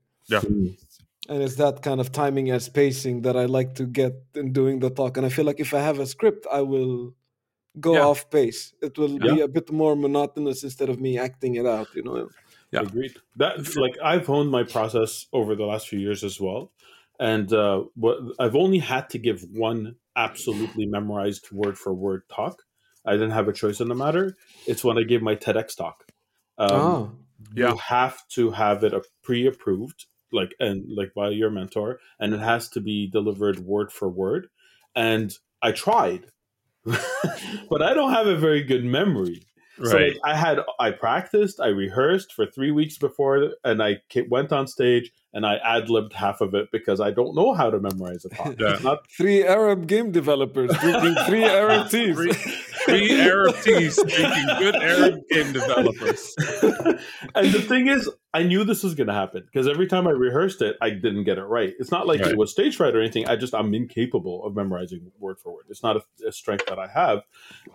and 1.30 1.42
it's 1.44 1.56
that 1.56 1.82
kind 1.82 2.00
of 2.02 2.12
timing 2.12 2.50
and 2.52 2.62
spacing 2.62 3.22
that 3.22 3.38
I 3.38 3.46
like 3.46 3.76
to 3.76 3.86
get 3.86 4.14
in 4.36 4.52
doing 4.52 4.80
the 4.80 4.90
talk. 4.90 5.16
And 5.18 5.26
I 5.26 5.30
feel 5.30 5.46
like 5.46 5.60
if 5.60 5.74
I 5.74 5.82
have 5.90 6.00
a 6.00 6.06
script, 6.06 6.46
I 6.52 6.62
will 6.62 7.14
go 7.80 7.94
Yeah. 7.94 8.08
off 8.10 8.30
pace. 8.30 8.74
It 8.82 8.98
will 8.98 9.18
be 9.20 9.40
a 9.42 9.48
bit 9.48 9.72
more 9.72 9.96
monotonous 9.96 10.64
instead 10.64 10.90
of 10.90 11.00
me 11.00 11.18
acting 11.18 11.56
it 11.56 11.66
out. 11.66 11.88
You 11.96 12.04
know. 12.04 12.30
Yeah. 12.72 12.82
Agreed. 12.82 13.16
That 13.38 13.54
like 13.86 13.96
I've 14.04 14.26
honed 14.26 14.52
my 14.52 14.64
process 14.64 15.28
over 15.32 15.56
the 15.56 15.66
last 15.66 15.88
few 15.88 16.00
years 16.00 16.24
as 16.24 16.40
well, 16.42 16.72
and 17.20 17.52
uh, 17.54 17.84
what 17.96 18.18
I've 18.40 18.56
only 18.56 18.80
had 18.80 19.10
to 19.12 19.20
give 19.20 19.40
one 19.52 19.96
absolutely 20.16 20.86
memorized 20.86 21.46
word 21.52 21.78
for 21.78 21.94
word 21.94 22.24
talk. 22.30 22.64
I 23.06 23.14
didn't 23.14 23.32
have 23.32 23.48
a 23.48 23.54
choice 23.54 23.80
in 23.80 23.88
the 23.88 23.96
matter. 23.96 24.36
It's 24.68 24.84
when 24.84 24.98
I 24.98 25.04
gave 25.04 25.22
my 25.22 25.36
TEDx 25.36 25.76
talk. 25.78 26.06
Um, 26.58 26.70
ah, 26.72 27.10
Yeah. 27.56 27.70
You 27.72 27.78
have 27.78 28.28
to 28.36 28.52
have 28.52 28.84
it 28.84 28.94
a 28.94 29.02
pre-approved, 29.24 30.06
like 30.32 30.56
and 30.60 30.86
like 30.90 31.14
by 31.14 31.30
your 31.30 31.50
mentor, 31.50 32.00
and 32.20 32.34
it 32.34 32.40
has 32.40 32.70
to 32.70 32.82
be 32.82 33.08
delivered 33.08 33.60
word 33.60 33.92
for 33.92 34.10
word. 34.10 34.48
And 34.96 35.34
I 35.62 35.72
tried, 35.72 36.26
but 36.86 37.82
I 37.82 37.94
don't 37.94 38.12
have 38.12 38.28
a 38.28 38.38
very 38.38 38.64
good 38.64 38.84
memory. 38.84 39.44
So 39.84 39.98
like, 39.98 40.18
I 40.26 40.36
had 40.36 40.60
I 40.80 40.92
practiced, 40.92 41.60
I 41.62 41.68
rehearsed 41.68 42.34
for 42.34 42.46
three 42.46 42.72
weeks 42.72 42.98
before, 42.98 43.54
and 43.64 43.82
I 43.82 44.02
went 44.30 44.52
on 44.52 44.68
stage 44.68 45.12
and 45.34 45.46
I 45.46 45.58
ad 45.58 45.90
libbed 45.90 46.14
half 46.14 46.42
of 46.42 46.54
it 46.54 46.70
because 46.72 47.00
I 47.00 47.12
don't 47.12 47.36
know 47.36 47.54
how 47.54 47.70
to 47.70 47.80
memorize 47.80 48.26
a 48.26 48.30
talk. 48.36 48.56
Yeah. 48.60 48.80
Not 48.84 49.10
three 49.10 49.44
Arab 49.46 49.88
game 49.88 50.12
developers 50.12 50.72
drinking 50.78 51.16
three 51.28 51.44
Arab 51.46 51.90
teas. 51.90 52.16
Three, 52.16 52.34
three 52.34 53.22
Arab 53.22 53.56
teas 53.62 54.04
making 54.04 54.48
good 54.58 54.76
Arab 54.76 55.22
game 55.30 55.54
developers. 55.54 56.36
and 57.36 57.52
the 57.54 57.62
thing 57.62 57.88
is, 57.88 58.10
I 58.32 58.44
knew 58.44 58.64
this 58.64 58.84
was 58.84 58.94
going 58.94 59.08
to 59.08 59.14
happen 59.14 59.44
because 59.46 59.68
every 59.68 59.88
time 59.88 60.06
I 60.06 60.12
rehearsed 60.12 60.62
it, 60.62 60.78
I 60.82 60.92
didn't 60.92 61.24
get 61.24 61.40
it 61.40 61.46
right. 61.46 61.74
It's 61.80 61.90
not 61.90 62.06
like 62.06 62.22
Right. 62.22 62.32
it 62.32 62.38
was 62.38 62.52
stage 62.52 62.76
fright 62.76 62.96
or 62.96 63.02
anything. 63.02 63.28
I 63.28 63.36
just 63.36 63.56
I'm 63.56 63.74
incapable 63.74 64.46
of 64.46 64.56
memorizing 64.56 65.12
word 65.18 65.40
for 65.40 65.52
word. 65.54 65.66
It's 65.70 65.82
not 65.82 65.98
a, 65.98 66.28
a 66.28 66.32
strength 66.32 66.68
that 66.68 66.78
I 66.78 66.88
have. 66.88 67.24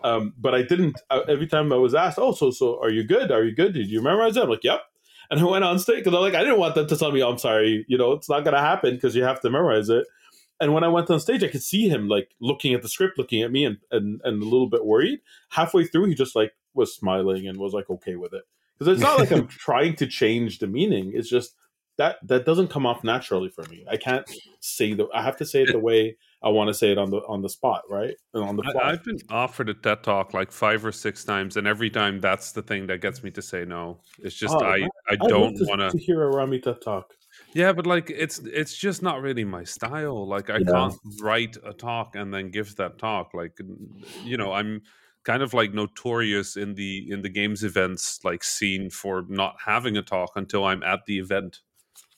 Um, 0.03 0.33
but 0.37 0.55
I 0.55 0.61
didn't. 0.61 1.01
Uh, 1.09 1.21
every 1.27 1.47
time 1.47 1.73
I 1.73 1.75
was 1.75 1.93
asked, 1.93 2.17
"Oh, 2.21 2.31
so 2.31 2.51
so 2.51 2.81
are 2.81 2.89
you 2.89 3.03
good? 3.03 3.31
Are 3.31 3.43
you 3.43 3.53
good? 3.53 3.73
Did 3.73 3.89
you 3.89 4.01
memorize 4.01 4.37
it?" 4.37 4.43
I'm 4.43 4.49
like, 4.49 4.63
"Yep." 4.63 4.81
And 5.29 5.39
I 5.39 5.43
went 5.43 5.65
on 5.65 5.77
stage 5.79 5.97
because 6.03 6.13
I'm 6.13 6.21
like, 6.21 6.35
I 6.35 6.43
didn't 6.43 6.59
want 6.59 6.75
them 6.75 6.87
to 6.87 6.95
tell 6.97 7.11
me, 7.11 7.21
"I'm 7.21 7.37
sorry," 7.37 7.83
you 7.89 7.97
know, 7.97 8.13
it's 8.13 8.29
not 8.29 8.45
going 8.45 8.55
to 8.55 8.61
happen 8.61 8.95
because 8.95 9.13
you 9.15 9.23
have 9.23 9.41
to 9.41 9.49
memorize 9.49 9.89
it. 9.89 10.07
And 10.61 10.73
when 10.73 10.85
I 10.85 10.87
went 10.87 11.09
on 11.09 11.19
stage, 11.19 11.43
I 11.43 11.49
could 11.49 11.63
see 11.63 11.89
him 11.89 12.07
like 12.07 12.33
looking 12.39 12.73
at 12.73 12.81
the 12.81 12.87
script, 12.87 13.17
looking 13.17 13.41
at 13.41 13.51
me, 13.51 13.65
and 13.65 13.77
and, 13.91 14.21
and 14.23 14.41
a 14.41 14.45
little 14.45 14.69
bit 14.69 14.85
worried. 14.85 15.19
Halfway 15.49 15.83
through, 15.83 16.05
he 16.05 16.15
just 16.15 16.33
like 16.33 16.53
was 16.73 16.95
smiling 16.95 17.45
and 17.45 17.57
was 17.57 17.73
like 17.73 17.89
okay 17.89 18.15
with 18.15 18.33
it 18.33 18.43
because 18.77 18.93
it's 18.93 19.01
not 19.01 19.17
like 19.19 19.31
I'm 19.31 19.47
trying 19.65 19.95
to 19.97 20.07
change 20.07 20.59
the 20.59 20.67
meaning. 20.67 21.11
It's 21.13 21.29
just 21.29 21.55
that 21.97 22.17
that 22.27 22.45
doesn't 22.45 22.69
come 22.69 22.85
off 22.85 23.03
naturally 23.03 23.49
for 23.49 23.65
me. 23.69 23.85
I 23.89 23.97
can't 23.97 24.25
say 24.59 24.93
the. 24.93 25.07
I 25.13 25.21
have 25.21 25.37
to 25.37 25.45
say 25.45 25.63
it 25.63 25.71
the 25.71 25.79
way 25.79 26.17
I 26.43 26.49
want 26.49 26.67
to 26.67 26.73
say 26.73 26.91
it 26.91 26.97
on 26.97 27.09
the 27.09 27.17
on 27.27 27.41
the 27.41 27.49
spot, 27.49 27.83
right? 27.89 28.15
And 28.33 28.43
on 28.43 28.55
the 28.55 28.63
fly. 28.63 28.83
I, 28.83 28.91
I've 28.91 29.03
been 29.03 29.19
offered 29.29 29.69
a 29.69 29.73
TED 29.73 30.03
talk 30.03 30.33
like 30.33 30.51
five 30.51 30.85
or 30.85 30.91
six 30.91 31.23
times, 31.23 31.57
and 31.57 31.67
every 31.67 31.89
time 31.89 32.19
that's 32.19 32.51
the 32.51 32.61
thing 32.61 32.87
that 32.87 33.01
gets 33.01 33.23
me 33.23 33.31
to 33.31 33.41
say 33.41 33.65
no. 33.65 33.99
It's 34.19 34.35
just 34.35 34.53
Oh, 34.55 34.63
I, 34.63 34.75
I 34.75 34.89
I'd 35.09 35.27
don't 35.29 35.55
want 35.61 35.91
to 35.91 35.97
hear 35.97 36.23
a 36.23 36.29
Rami 36.29 36.59
TED 36.59 36.81
talk. 36.81 37.13
Yeah, 37.53 37.71
but 37.73 37.87
like 37.87 38.09
it's 38.09 38.39
it's 38.39 38.75
just 38.77 39.01
not 39.01 39.21
really 39.21 39.45
my 39.45 39.63
style. 39.63 40.27
Like 40.27 40.49
I 40.49 40.59
Yeah. 40.59 40.71
can't 40.71 40.93
write 41.21 41.57
a 41.65 41.73
talk 41.73 42.15
and 42.15 42.33
then 42.33 42.51
give 42.51 42.75
that 42.75 42.97
talk. 42.97 43.33
Like 43.33 43.57
you 44.23 44.37
know, 44.37 44.51
I'm 44.51 44.81
kind 45.25 45.43
of 45.43 45.53
like 45.53 45.73
notorious 45.73 46.55
in 46.55 46.75
the 46.75 47.05
in 47.11 47.21
the 47.21 47.29
games 47.29 47.63
events 47.63 48.19
like 48.23 48.43
scene 48.43 48.89
for 48.89 49.25
not 49.27 49.55
having 49.65 49.97
a 49.97 50.01
talk 50.01 50.31
until 50.35 50.63
I'm 50.65 50.83
at 50.83 51.05
the 51.07 51.19
event. 51.19 51.59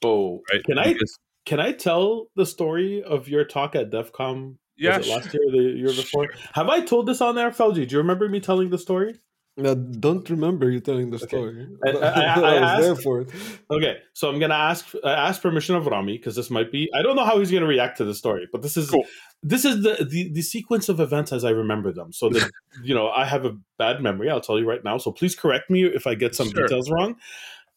Oh, 0.03 0.41
Right? 0.51 0.63
can 0.63 0.77
I 0.77 0.93
Because- 0.93 1.17
can 1.45 1.59
I 1.61 1.71
tell 1.71 2.27
the 2.35 2.45
story 2.45 3.01
of 3.01 3.27
your 3.29 3.45
talk 3.45 3.75
at 3.75 3.89
Devcom? 3.89 4.57
Yeah, 4.77 4.99
sure. 5.01 5.15
last 5.15 5.33
year, 5.33 5.41
or 5.47 5.51
the 5.51 5.77
year 5.79 5.87
before. 5.87 6.27
Have 6.53 6.69
I 6.69 6.81
told 6.81 7.07
this 7.07 7.21
on 7.21 7.33
there, 7.35 7.49
Felgi? 7.51 7.87
Do 7.87 7.95
you 7.95 7.97
remember 7.99 8.27
me 8.29 8.39
telling 8.39 8.69
the 8.69 8.77
story? 8.77 9.15
I 9.59 9.73
don't 9.73 10.29
remember 10.29 10.69
you 10.69 10.79
telling 10.79 11.09
the 11.09 11.15
Okay. 11.17 11.27
story. 11.27 11.67
I- 11.85 11.89
I- 11.91 11.93
I- 11.97 12.39
I, 12.41 12.55
I 12.57 12.75
was 12.77 12.85
there 12.85 12.95
for 12.95 13.21
it. 13.21 13.29
Okay, 13.71 13.97
so 14.13 14.29
I'm 14.29 14.39
gonna 14.39 14.53
ask 14.53 14.93
uh, 15.03 15.07
ask 15.07 15.41
permission 15.41 15.75
of 15.75 15.87
Rami 15.87 16.17
because 16.17 16.35
this 16.35 16.49
might 16.51 16.71
be. 16.71 16.89
I 16.93 17.01
don't 17.01 17.15
know 17.15 17.25
how 17.25 17.39
he's 17.39 17.49
gonna 17.51 17.65
react 17.65 17.97
to 17.97 18.05
the 18.05 18.13
story, 18.13 18.47
but 18.51 18.61
this 18.61 18.77
is 18.77 18.89
Cool. 18.91 19.03
this 19.41 19.65
is 19.65 19.81
the, 19.83 20.05
the 20.07 20.29
the 20.31 20.41
sequence 20.43 20.89
of 20.89 20.99
events 20.99 21.31
as 21.31 21.43
I 21.43 21.49
remember 21.49 21.91
them. 21.91 22.13
So 22.13 22.29
that 22.29 22.51
you 22.83 22.93
know, 22.93 23.09
I 23.09 23.25
have 23.25 23.45
a 23.45 23.57
bad 23.79 24.01
memory. 24.01 24.29
I'll 24.29 24.41
tell 24.41 24.59
you 24.59 24.67
right 24.69 24.83
now. 24.83 24.99
So 24.99 25.11
please 25.11 25.35
correct 25.35 25.69
me 25.71 25.85
if 25.85 26.05
I 26.05 26.13
get 26.13 26.35
some 26.35 26.49
Sure. 26.51 26.63
details 26.67 26.91
wrong. 26.91 27.15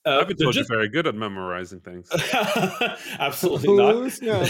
Uh, 0.07 0.19
I've 0.21 0.29
been 0.29 0.37
told 0.39 0.55
gist- 0.55 0.69
you're 0.71 0.79
very 0.79 0.89
good 0.89 1.07
at 1.07 1.15
memorizing 1.15 1.81
things. 1.81 2.09
Absolutely 3.19 3.75
not. 3.77 4.11
Snap. 4.13 4.47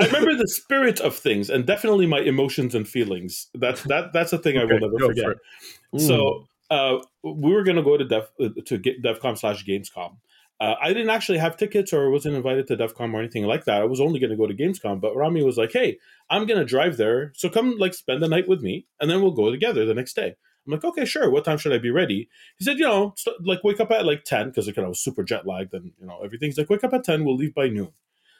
I 0.00 0.06
remember 0.06 0.34
the 0.36 0.48
spirit 0.48 1.00
of 1.00 1.14
things 1.14 1.50
and 1.50 1.66
definitely 1.66 2.06
my 2.06 2.20
emotions 2.20 2.74
and 2.74 2.88
feelings. 2.88 3.48
That's 3.54 3.82
that 3.84 4.12
that's 4.12 4.32
a 4.32 4.38
thing 4.38 4.56
I 4.58 4.64
will 4.64 4.80
never 4.80 4.98
forget. 4.98 5.24
for. 5.24 5.36
Mm. 5.98 6.00
So 6.06 6.46
uh, 6.70 6.98
we 7.22 7.52
were 7.52 7.62
going 7.62 7.76
to 7.76 7.82
go 7.82 7.96
to 7.96 8.04
Def 8.04 8.30
uh, 8.40 8.48
to 8.66 8.78
get 8.78 9.02
Devcom 9.02 9.38
slash 9.38 9.64
Gamescom. 9.64 10.16
Uh, 10.58 10.74
I 10.80 10.88
didn't 10.88 11.10
actually 11.10 11.38
have 11.38 11.56
tickets 11.56 11.92
or 11.92 12.10
wasn't 12.10 12.34
invited 12.34 12.66
to 12.68 12.76
Devcom 12.76 13.12
or 13.12 13.18
anything 13.18 13.44
like 13.44 13.66
that. 13.66 13.82
I 13.82 13.84
was 13.84 14.00
only 14.00 14.18
going 14.18 14.30
to 14.30 14.36
go 14.36 14.46
to 14.46 14.54
Gamescom, 14.54 15.00
but 15.00 15.14
Rami 15.14 15.42
was 15.42 15.58
like, 15.58 15.72
hey, 15.72 15.98
I'm 16.30 16.46
going 16.46 16.58
to 16.58 16.64
drive 16.64 16.96
there. 16.96 17.32
So 17.36 17.50
come 17.50 17.76
like 17.76 17.92
spend 17.92 18.22
the 18.22 18.28
night 18.28 18.48
with 18.48 18.62
me 18.62 18.86
and 18.98 19.10
then 19.10 19.20
we'll 19.20 19.32
go 19.32 19.50
together 19.50 19.84
the 19.84 19.94
next 19.94 20.16
day. 20.16 20.34
I'm 20.66 20.72
like, 20.72 20.84
okay, 20.84 21.04
sure. 21.04 21.30
What 21.30 21.44
time 21.44 21.58
should 21.58 21.74
I 21.74 21.78
be 21.78 21.90
ready? 21.90 22.28
He 22.56 22.64
said, 22.64 22.78
you 22.78 22.86
know, 22.86 23.12
st- 23.16 23.46
like 23.46 23.62
wake 23.64 23.80
up 23.80 23.90
at 23.90 24.06
like 24.06 24.24
10 24.24 24.48
because 24.48 24.66
like, 24.66 24.78
I 24.78 24.88
was 24.88 24.98
super 24.98 25.22
jet 25.22 25.46
lagged 25.46 25.74
and, 25.74 25.92
you 26.00 26.06
know, 26.06 26.20
everything's 26.24 26.56
like, 26.56 26.70
wake 26.70 26.84
up 26.84 26.94
at 26.94 27.04
10. 27.04 27.24
We'll 27.24 27.36
leave 27.36 27.54
by 27.54 27.68
noon. 27.68 27.92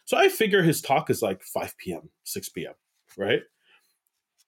So 0.06 0.16
I 0.16 0.28
figure 0.28 0.62
his 0.62 0.80
talk 0.80 1.10
is 1.10 1.20
like 1.20 1.42
5 1.42 1.76
p.m., 1.76 2.10
6 2.24 2.48
p.m., 2.50 2.74
right? 3.16 3.42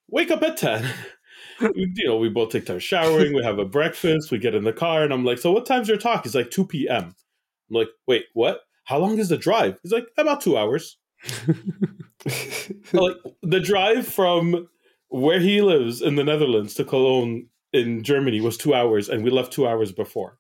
Wake 0.09 0.31
up 0.31 0.43
at 0.43 0.57
10. 0.57 0.89
you 1.61 2.07
know, 2.07 2.17
we 2.17 2.29
both 2.29 2.51
take 2.51 2.67
time 2.67 2.79
showering, 2.79 3.35
we 3.35 3.43
have 3.43 3.59
a 3.59 3.65
breakfast, 3.65 4.31
we 4.31 4.39
get 4.39 4.55
in 4.55 4.65
the 4.65 4.73
car, 4.73 5.03
and 5.03 5.13
I'm 5.13 5.25
like, 5.25 5.39
So 5.39 5.53
what 5.53 5.67
time's 5.67 5.89
your 5.89 5.99
talk? 5.99 6.25
He's 6.25 6.35
like 6.35 6.51
2 6.51 6.67
p.m. 6.67 7.15
I'm 7.71 7.77
like, 7.77 7.89
wait, 8.07 8.25
what? 8.35 8.61
How 8.85 8.99
long 8.99 9.19
is 9.19 9.29
the 9.29 9.37
drive? 9.37 9.79
He's 9.83 9.93
like, 9.93 10.07
about 10.17 10.41
two 10.41 10.57
hours. 10.57 10.97
like 12.93 13.17
the 13.43 13.61
drive 13.63 14.07
from 14.07 14.69
where 15.09 15.41
he 15.41 15.61
lives 15.61 16.01
in 16.01 16.17
the 16.17 16.25
Netherlands 16.25 16.75
to 16.75 16.85
Cologne 16.85 17.49
in 17.73 18.03
Germany 18.03 18.41
was 18.41 18.57
two 18.57 18.75
hours, 18.75 19.09
and 19.09 19.23
we 19.23 19.31
left 19.31 19.53
two 19.53 19.67
hours 19.67 19.93
before. 19.93 20.38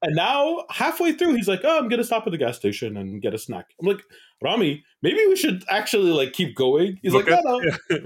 And 0.00 0.14
now, 0.14 0.64
halfway 0.70 1.12
through, 1.12 1.34
he's 1.34 1.48
like, 1.48 1.60
"Oh, 1.64 1.78
I'm 1.78 1.88
gonna 1.88 2.04
stop 2.04 2.26
at 2.26 2.30
the 2.30 2.38
gas 2.38 2.56
station 2.56 2.96
and 2.96 3.20
get 3.20 3.34
a 3.34 3.38
snack." 3.38 3.66
I'm 3.80 3.86
like, 3.88 4.02
"Rami, 4.40 4.84
maybe 5.02 5.18
we 5.26 5.34
should 5.34 5.64
actually 5.68 6.12
like 6.12 6.32
keep 6.32 6.54
going." 6.54 7.00
He's 7.02 7.14
like, 7.14 7.26
"No, 7.26 7.40
no, 7.90 8.00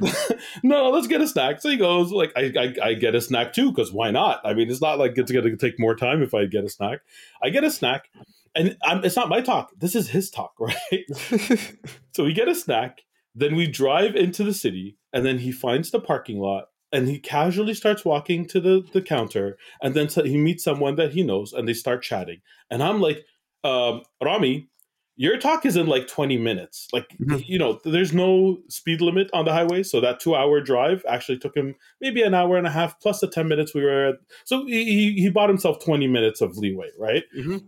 no, 0.62 0.90
let's 0.90 1.06
get 1.06 1.20
a 1.20 1.28
snack." 1.28 1.61
So 1.61 1.68
he 1.68 1.76
goes, 1.76 2.11
"Like, 2.11 2.32
I, 2.34 2.52
I, 2.58 2.88
I 2.88 2.94
get 2.94 3.14
a 3.14 3.20
snack 3.20 3.52
too, 3.52 3.70
because 3.70 3.92
why 3.92 4.11
not? 4.11 4.40
I 4.42 4.54
mean, 4.54 4.70
it's 4.70 4.80
not 4.80 4.99
like 4.99 5.18
it's 5.18 5.30
gonna 5.30 5.54
take 5.56 5.78
more 5.78 5.94
time 5.94 6.22
if 6.22 6.32
I 6.32 6.46
get 6.46 6.64
a 6.64 6.70
snack. 6.70 7.00
I 7.42 7.50
get 7.50 7.62
a 7.62 7.70
snack, 7.70 8.08
and 8.54 8.76
I'm, 8.82 9.04
it's 9.04 9.16
not 9.16 9.28
my 9.28 9.40
talk. 9.40 9.72
This 9.78 9.94
is 9.94 10.08
his 10.08 10.30
talk, 10.30 10.54
right? 10.61 11.04
So 12.14 12.25
we 12.25 12.34
get 12.34 12.46
a 12.46 12.54
snack, 12.54 13.00
then 13.34 13.56
we 13.56 13.66
drive 13.66 14.16
into 14.16 14.44
the 14.44 14.52
city, 14.52 14.99
and 15.14 15.25
then 15.25 15.38
he 15.38 15.50
finds 15.50 15.90
the 15.90 15.99
parking 15.99 16.38
lot, 16.38 16.66
and 16.92 17.08
he 17.08 17.18
casually 17.18 17.75
starts 17.75 18.04
walking 18.04 18.46
to 18.49 18.61
the, 18.61 18.84
the 18.92 19.02
counter, 19.02 19.56
and 19.80 19.94
then 19.94 20.08
so 20.08 20.22
he 20.22 20.37
meets 20.37 20.64
someone 20.64 20.96
that 20.96 21.12
he 21.12 21.22
knows, 21.22 21.52
and 21.52 21.68
they 21.68 21.75
start 21.75 22.02
chatting. 22.02 22.40
And 22.70 22.82
I'm 22.82 23.00
like, 23.00 23.25
um, 23.64 24.02
Rami, 24.22 24.68
your 25.16 25.38
talk 25.38 25.66
is 25.66 25.76
in 25.76 25.87
like 25.87 26.08
20 26.08 26.38
minutes. 26.38 26.88
Like, 26.92 27.08
mm-hmm. 27.20 27.38
you 27.44 27.58
know, 27.58 27.80
there's 27.84 28.12
no 28.12 28.58
speed 28.68 29.00
limit 29.00 29.30
on 29.32 29.44
the 29.44 29.52
highway. 29.52 29.82
So 29.82 30.00
that 30.00 30.20
two 30.20 30.34
hour 30.34 30.61
drive 30.61 31.04
actually 31.08 31.38
took 31.38 31.56
him 31.56 31.75
maybe 32.00 32.22
an 32.22 32.34
hour 32.34 32.56
and 32.56 32.66
a 32.66 32.70
half 32.70 32.99
plus 33.00 33.20
the 33.20 33.28
10 33.28 33.46
minutes 33.46 33.75
we 33.75 33.84
were 33.84 34.08
at. 34.08 34.14
So 34.44 34.64
he, 34.66 35.12
he 35.12 35.30
bought 35.30 35.50
himself 35.50 35.84
20 35.84 36.06
minutes 36.06 36.40
of 36.40 36.56
leeway, 36.56 36.90
right? 36.99 37.25
Mm-hmm. 37.37 37.58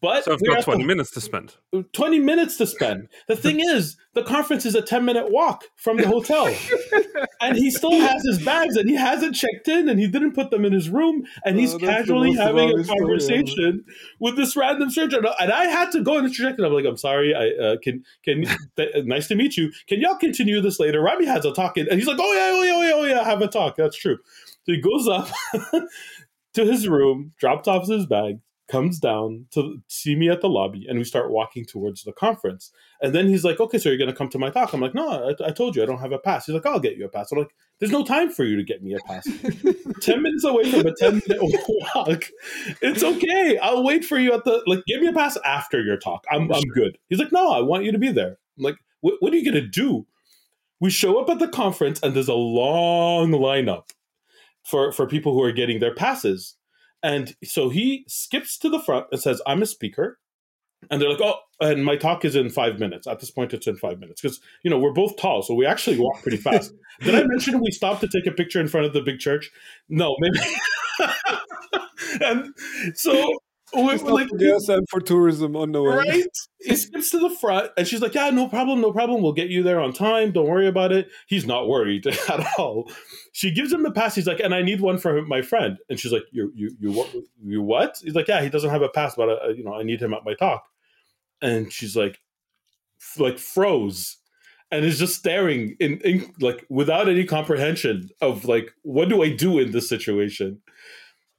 But 0.00 0.24
so 0.24 0.34
I've 0.34 0.44
got 0.46 0.62
20 0.62 0.82
the, 0.82 0.86
minutes 0.86 1.10
to 1.12 1.20
spend. 1.20 1.56
20 1.92 2.20
minutes 2.20 2.56
to 2.58 2.68
spend. 2.68 3.08
The 3.26 3.34
thing 3.34 3.58
is, 3.64 3.96
the 4.14 4.22
conference 4.22 4.64
is 4.64 4.76
a 4.76 4.82
10 4.82 5.04
minute 5.04 5.32
walk 5.32 5.64
from 5.76 5.96
the 5.96 6.06
hotel. 6.06 6.54
and 7.40 7.56
he 7.56 7.70
still 7.72 7.98
has 7.98 8.22
his 8.24 8.44
bags 8.44 8.76
and 8.76 8.88
he 8.88 8.94
hasn't 8.94 9.34
checked 9.34 9.66
in 9.66 9.88
and 9.88 9.98
he 9.98 10.06
didn't 10.06 10.34
put 10.34 10.50
them 10.50 10.64
in 10.64 10.72
his 10.72 10.88
room. 10.88 11.24
And 11.44 11.58
he's 11.58 11.74
oh, 11.74 11.78
casually 11.78 12.32
having 12.32 12.78
a 12.78 12.84
conversation 12.84 13.46
story, 13.46 13.80
with 14.20 14.36
this 14.36 14.54
random 14.56 14.88
stranger. 14.88 15.20
And 15.40 15.50
I 15.50 15.64
had 15.64 15.90
to 15.92 16.00
go 16.00 16.16
and 16.16 16.28
interject. 16.28 16.58
And 16.58 16.66
I'm 16.66 16.72
like, 16.72 16.84
I'm 16.84 16.96
sorry. 16.96 17.34
I 17.34 17.48
uh, 17.62 17.76
can, 17.82 18.04
can, 18.24 18.46
th- 18.76 19.04
nice 19.04 19.26
to 19.28 19.34
meet 19.34 19.56
you. 19.56 19.72
Can 19.88 20.00
y'all 20.00 20.16
continue 20.16 20.60
this 20.60 20.78
later? 20.78 21.02
Rami 21.02 21.26
has 21.26 21.44
a 21.44 21.52
talk. 21.52 21.76
In, 21.76 21.88
And 21.88 21.98
he's 21.98 22.06
like, 22.06 22.18
oh, 22.20 22.32
yeah, 22.32 22.52
oh, 22.54 22.62
yeah, 22.62 22.72
oh, 22.74 22.82
yeah, 22.82 22.94
oh, 22.94 23.04
yeah, 23.16 23.24
have 23.24 23.42
a 23.42 23.48
talk. 23.48 23.74
That's 23.76 23.96
true. 23.96 24.18
So 24.64 24.72
he 24.72 24.80
goes 24.80 25.08
up 25.08 25.28
to 26.54 26.64
his 26.64 26.86
room, 26.86 27.32
drops 27.40 27.66
off 27.66 27.88
his 27.88 28.06
bag, 28.06 28.38
comes 28.72 28.98
down 28.98 29.44
to 29.50 29.82
see 29.88 30.16
me 30.16 30.30
at 30.30 30.40
the 30.40 30.48
lobby 30.48 30.86
and 30.88 30.98
we 30.98 31.04
start 31.04 31.30
walking 31.30 31.62
towards 31.62 32.04
the 32.04 32.12
conference. 32.12 32.72
And 33.02 33.14
then 33.14 33.28
he's 33.28 33.44
like, 33.44 33.60
okay, 33.60 33.76
so 33.76 33.90
you're 33.90 33.98
going 33.98 34.08
to 34.10 34.16
come 34.16 34.30
to 34.30 34.38
my 34.38 34.48
talk. 34.48 34.72
I'm 34.72 34.80
like, 34.80 34.94
no, 34.94 35.28
I, 35.28 35.48
I, 35.48 35.50
told 35.50 35.76
you 35.76 35.82
I 35.82 35.86
don't 35.86 35.98
have 35.98 36.12
a 36.12 36.18
pass. 36.18 36.46
He's 36.46 36.54
like, 36.54 36.64
I'll 36.64 36.80
get 36.80 36.96
you 36.96 37.04
a 37.04 37.08
pass. 37.10 37.30
I'm 37.30 37.38
like, 37.38 37.54
there's 37.78 37.92
no 37.92 38.02
time 38.02 38.30
for 38.30 38.44
you 38.44 38.56
to 38.56 38.64
get 38.64 38.82
me 38.82 38.94
a 38.94 38.98
pass. 39.00 39.24
10 40.00 40.22
minutes 40.22 40.44
away 40.44 40.70
from 40.70 40.86
a 40.86 40.94
10 40.94 41.20
minute 41.28 41.42
walk. 41.94 42.24
It's 42.80 43.04
okay. 43.04 43.58
I'll 43.58 43.84
wait 43.84 44.06
for 44.06 44.18
you 44.18 44.32
at 44.32 44.44
the, 44.44 44.62
like, 44.66 44.82
give 44.86 45.02
me 45.02 45.08
a 45.08 45.12
pass 45.12 45.36
after 45.44 45.82
your 45.82 45.98
talk. 45.98 46.24
I'm, 46.30 46.50
I'm 46.50 46.64
good. 46.74 46.96
He's 47.10 47.18
like, 47.18 47.30
no, 47.30 47.52
I 47.52 47.60
want 47.60 47.84
you 47.84 47.92
to 47.92 47.98
be 47.98 48.10
there. 48.10 48.38
I'm 48.56 48.64
like, 48.64 48.76
what 49.02 49.34
are 49.34 49.36
you 49.36 49.44
going 49.44 49.62
to 49.62 49.68
do? 49.68 50.06
We 50.80 50.88
show 50.88 51.20
up 51.20 51.28
at 51.28 51.40
the 51.40 51.48
conference 51.48 52.00
and 52.02 52.16
there's 52.16 52.28
a 52.28 52.34
long 52.34 53.32
lineup 53.32 53.90
for, 54.64 54.92
for 54.92 55.06
people 55.06 55.34
who 55.34 55.42
are 55.42 55.52
getting 55.52 55.78
their 55.78 55.94
passes 55.94 56.56
and 57.02 57.34
so 57.44 57.68
he 57.68 58.04
skips 58.08 58.58
to 58.58 58.68
the 58.68 58.80
front 58.80 59.06
and 59.10 59.20
says, 59.20 59.42
I'm 59.46 59.62
a 59.62 59.66
speaker. 59.66 60.18
And 60.90 61.00
they're 61.00 61.10
like, 61.10 61.20
oh, 61.20 61.36
and 61.60 61.84
my 61.84 61.96
talk 61.96 62.24
is 62.24 62.34
in 62.34 62.50
five 62.50 62.80
minutes. 62.80 63.06
At 63.06 63.20
this 63.20 63.30
point, 63.30 63.54
it's 63.54 63.68
in 63.68 63.76
five 63.76 64.00
minutes 64.00 64.20
because, 64.20 64.40
you 64.64 64.70
know, 64.70 64.78
we're 64.78 64.92
both 64.92 65.16
tall. 65.16 65.42
So 65.42 65.54
we 65.54 65.64
actually 65.64 65.98
walk 65.98 66.22
pretty 66.22 66.36
fast. 66.38 66.72
Did 67.00 67.14
I 67.14 67.24
mention 67.24 67.60
we 67.60 67.70
stopped 67.70 68.00
to 68.00 68.08
take 68.08 68.26
a 68.26 68.34
picture 68.34 68.60
in 68.60 68.68
front 68.68 68.86
of 68.86 68.92
the 68.92 69.00
big 69.00 69.20
church? 69.20 69.50
No, 69.88 70.16
maybe. 70.18 70.40
and 72.20 72.54
so 72.94 73.38
we, 73.74 73.96
like, 73.96 74.28
yes, 74.38 74.68
and 74.68 74.86
for 74.88 75.00
tourism 75.00 75.56
on 75.56 75.72
the 75.72 75.82
way. 75.82 75.96
Right? 75.96 76.24
He 76.60 76.76
skips 76.76 77.10
to 77.10 77.18
the 77.18 77.30
front, 77.30 77.70
and 77.76 77.86
she's 77.86 78.00
like, 78.00 78.14
"Yeah, 78.14 78.30
no 78.30 78.48
problem, 78.48 78.80
no 78.80 78.92
problem. 78.92 79.22
We'll 79.22 79.32
get 79.32 79.48
you 79.48 79.62
there 79.62 79.80
on 79.80 79.92
time. 79.92 80.32
Don't 80.32 80.48
worry 80.48 80.66
about 80.66 80.92
it." 80.92 81.08
He's 81.26 81.46
not 81.46 81.68
worried 81.68 82.06
at 82.28 82.46
all. 82.58 82.90
She 83.32 83.50
gives 83.50 83.72
him 83.72 83.82
the 83.82 83.90
pass. 83.90 84.14
He's 84.14 84.26
like, 84.26 84.40
"And 84.40 84.54
I 84.54 84.62
need 84.62 84.80
one 84.80 84.98
for 84.98 85.22
my 85.22 85.42
friend." 85.42 85.78
And 85.88 85.98
she's 85.98 86.12
like, 86.12 86.24
"You, 86.32 86.52
you, 86.54 86.70
you, 86.80 87.26
you 87.42 87.62
what?" 87.62 87.98
He's 88.02 88.14
like, 88.14 88.28
"Yeah, 88.28 88.42
he 88.42 88.50
doesn't 88.50 88.70
have 88.70 88.82
a 88.82 88.88
pass, 88.88 89.14
but 89.14 89.28
uh, 89.28 89.48
you 89.48 89.64
know, 89.64 89.74
I 89.74 89.82
need 89.82 90.00
him 90.00 90.14
at 90.14 90.24
my 90.24 90.34
talk." 90.34 90.64
And 91.40 91.72
she's 91.72 91.96
like, 91.96 92.20
like 93.18 93.38
froze, 93.38 94.18
and 94.70 94.84
is 94.84 94.98
just 94.98 95.16
staring 95.16 95.76
in, 95.80 95.98
in 95.98 96.32
like 96.40 96.64
without 96.68 97.08
any 97.08 97.24
comprehension 97.24 98.08
of 98.20 98.44
like, 98.46 98.72
what 98.82 99.08
do 99.08 99.22
I 99.22 99.28
do 99.28 99.58
in 99.58 99.72
this 99.72 99.88
situation? 99.88 100.60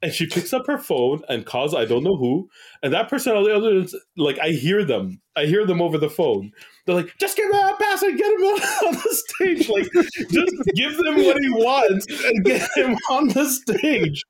And 0.04 0.14
she 0.14 0.28
picks 0.28 0.54
up 0.54 0.68
her 0.68 0.78
phone 0.78 1.24
and 1.30 1.46
calls 1.46 1.74
I 1.74 1.86
don't 1.86 2.04
know 2.04 2.18
who, 2.18 2.50
and 2.84 2.94
that 2.94 3.10
person 3.10 3.36
on 3.36 3.46
the 3.46 3.56
other 3.56 3.70
end, 3.70 3.90
like 4.18 4.38
I 4.38 4.50
hear 4.50 4.84
them, 4.84 5.22
I 5.36 5.46
hear 5.46 5.66
them 5.66 5.82
over 5.82 5.98
the 5.98 6.10
phone. 6.10 6.52
They're 6.86 6.96
like, 6.96 7.18
just 7.18 7.38
give 7.38 7.46
him 7.46 7.56
a 7.56 7.76
pass 7.80 8.02
and 8.04 8.18
get 8.18 8.28
him 8.28 8.44
on 8.44 8.94
the 8.94 9.24
stage. 9.28 9.70
Like, 9.70 9.90
just 10.30 10.54
give 10.76 10.98
them 10.98 11.24
what 11.24 11.40
he 11.40 11.50
wants 11.50 12.06
and 12.26 12.44
get 12.44 12.70
him 12.76 12.98
on 13.10 13.30
the 13.30 13.46
stage. 13.46 14.24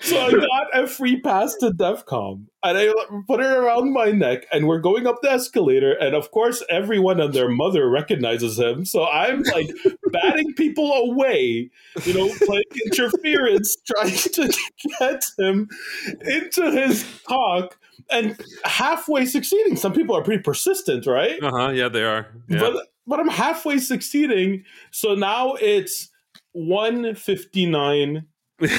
So 0.00 0.18
I 0.18 0.30
got 0.30 0.82
a 0.82 0.86
free 0.86 1.20
pass 1.20 1.54
to 1.56 1.70
Devcom 1.70 2.46
and 2.62 2.78
I 2.78 2.92
put 3.26 3.40
it 3.40 3.46
around 3.46 3.92
my 3.92 4.10
neck 4.10 4.46
and 4.50 4.66
we're 4.66 4.80
going 4.80 5.06
up 5.06 5.20
the 5.22 5.30
escalator 5.30 5.92
and 5.92 6.14
of 6.14 6.30
course 6.30 6.62
everyone 6.70 7.20
and 7.20 7.34
their 7.34 7.50
mother 7.50 7.88
recognizes 7.88 8.58
him. 8.58 8.86
So 8.86 9.06
I'm 9.06 9.42
like 9.42 9.68
batting 10.12 10.54
people 10.54 10.90
away, 10.92 11.70
you 12.04 12.14
know, 12.14 12.30
playing 12.46 12.64
interference, 12.86 13.76
trying 13.86 14.16
to 14.16 14.58
get 14.98 15.24
him 15.38 15.68
into 16.22 16.70
his 16.70 17.04
talk 17.28 17.76
and 18.10 18.40
halfway 18.64 19.26
succeeding. 19.26 19.76
Some 19.76 19.92
people 19.92 20.16
are 20.16 20.22
pretty 20.22 20.42
persistent, 20.42 21.06
right? 21.06 21.42
Uh-huh, 21.42 21.70
yeah, 21.70 21.88
they 21.88 22.04
are. 22.04 22.26
Yeah. 22.48 22.60
But 22.60 22.86
but 23.06 23.20
I'm 23.20 23.28
halfway 23.28 23.78
succeeding. 23.78 24.64
So 24.92 25.14
now 25.14 25.54
it's 25.60 26.08
159 26.52 28.24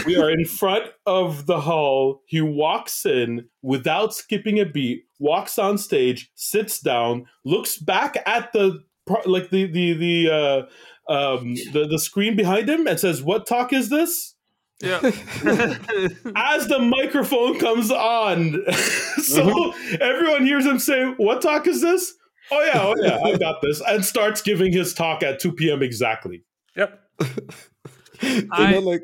we 0.05 0.17
are 0.17 0.29
in 0.29 0.45
front 0.45 0.85
of 1.05 1.45
the 1.45 1.61
hall. 1.61 2.21
He 2.25 2.41
walks 2.41 3.05
in 3.05 3.49
without 3.61 4.13
skipping 4.13 4.59
a 4.59 4.65
beat, 4.65 5.05
walks 5.19 5.57
on 5.57 5.77
stage, 5.77 6.31
sits 6.35 6.79
down, 6.79 7.25
looks 7.45 7.77
back 7.77 8.21
at 8.25 8.53
the 8.53 8.83
like 9.25 9.49
the 9.49 9.65
the 9.65 9.93
the 9.93 10.31
uh, 10.31 11.11
um, 11.11 11.55
the 11.73 11.87
the 11.89 11.99
screen 11.99 12.35
behind 12.35 12.69
him, 12.69 12.87
and 12.87 12.99
says, 12.99 13.21
"What 13.21 13.47
talk 13.47 13.73
is 13.73 13.89
this?" 13.89 14.35
Yeah. 14.81 14.99
As 16.35 16.67
the 16.67 16.79
microphone 16.79 17.59
comes 17.59 17.91
on, 17.91 18.63
so 18.71 19.43
mm-hmm. 19.43 19.95
everyone 20.01 20.45
hears 20.45 20.65
him 20.65 20.79
say, 20.79 21.05
"What 21.17 21.41
talk 21.41 21.67
is 21.67 21.81
this?" 21.81 22.13
Oh 22.51 22.63
yeah, 22.63 22.81
oh 22.81 22.95
yeah, 22.97 23.19
I 23.23 23.37
got 23.37 23.61
this, 23.61 23.81
and 23.87 24.03
starts 24.03 24.41
giving 24.41 24.73
his 24.73 24.93
talk 24.93 25.23
at 25.23 25.39
two 25.39 25.51
p.m. 25.51 25.81
exactly. 25.81 26.43
Yep. 26.75 26.99
I, 28.51 28.71
know, 28.71 28.79
like 28.79 29.03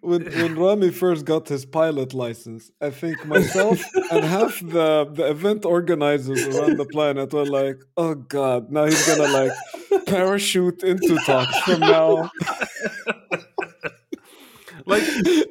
when 0.00 0.24
when 0.24 0.54
Rami 0.56 0.90
first 0.90 1.24
got 1.24 1.48
his 1.48 1.64
pilot 1.64 2.14
license, 2.14 2.70
I 2.80 2.90
think 2.90 3.24
myself 3.26 3.80
and 4.10 4.24
half 4.24 4.60
the 4.60 5.08
the 5.12 5.28
event 5.30 5.64
organizers 5.64 6.46
around 6.46 6.76
the 6.78 6.84
planet 6.86 7.32
were 7.32 7.46
like, 7.46 7.82
"Oh 7.96 8.14
God, 8.14 8.70
now 8.70 8.84
he's 8.84 9.06
gonna 9.06 9.32
like 9.32 9.52
parachute 10.06 10.82
into 10.82 11.16
talks 11.26 11.58
from 11.60 11.80
now." 11.80 12.30
like 14.86 15.02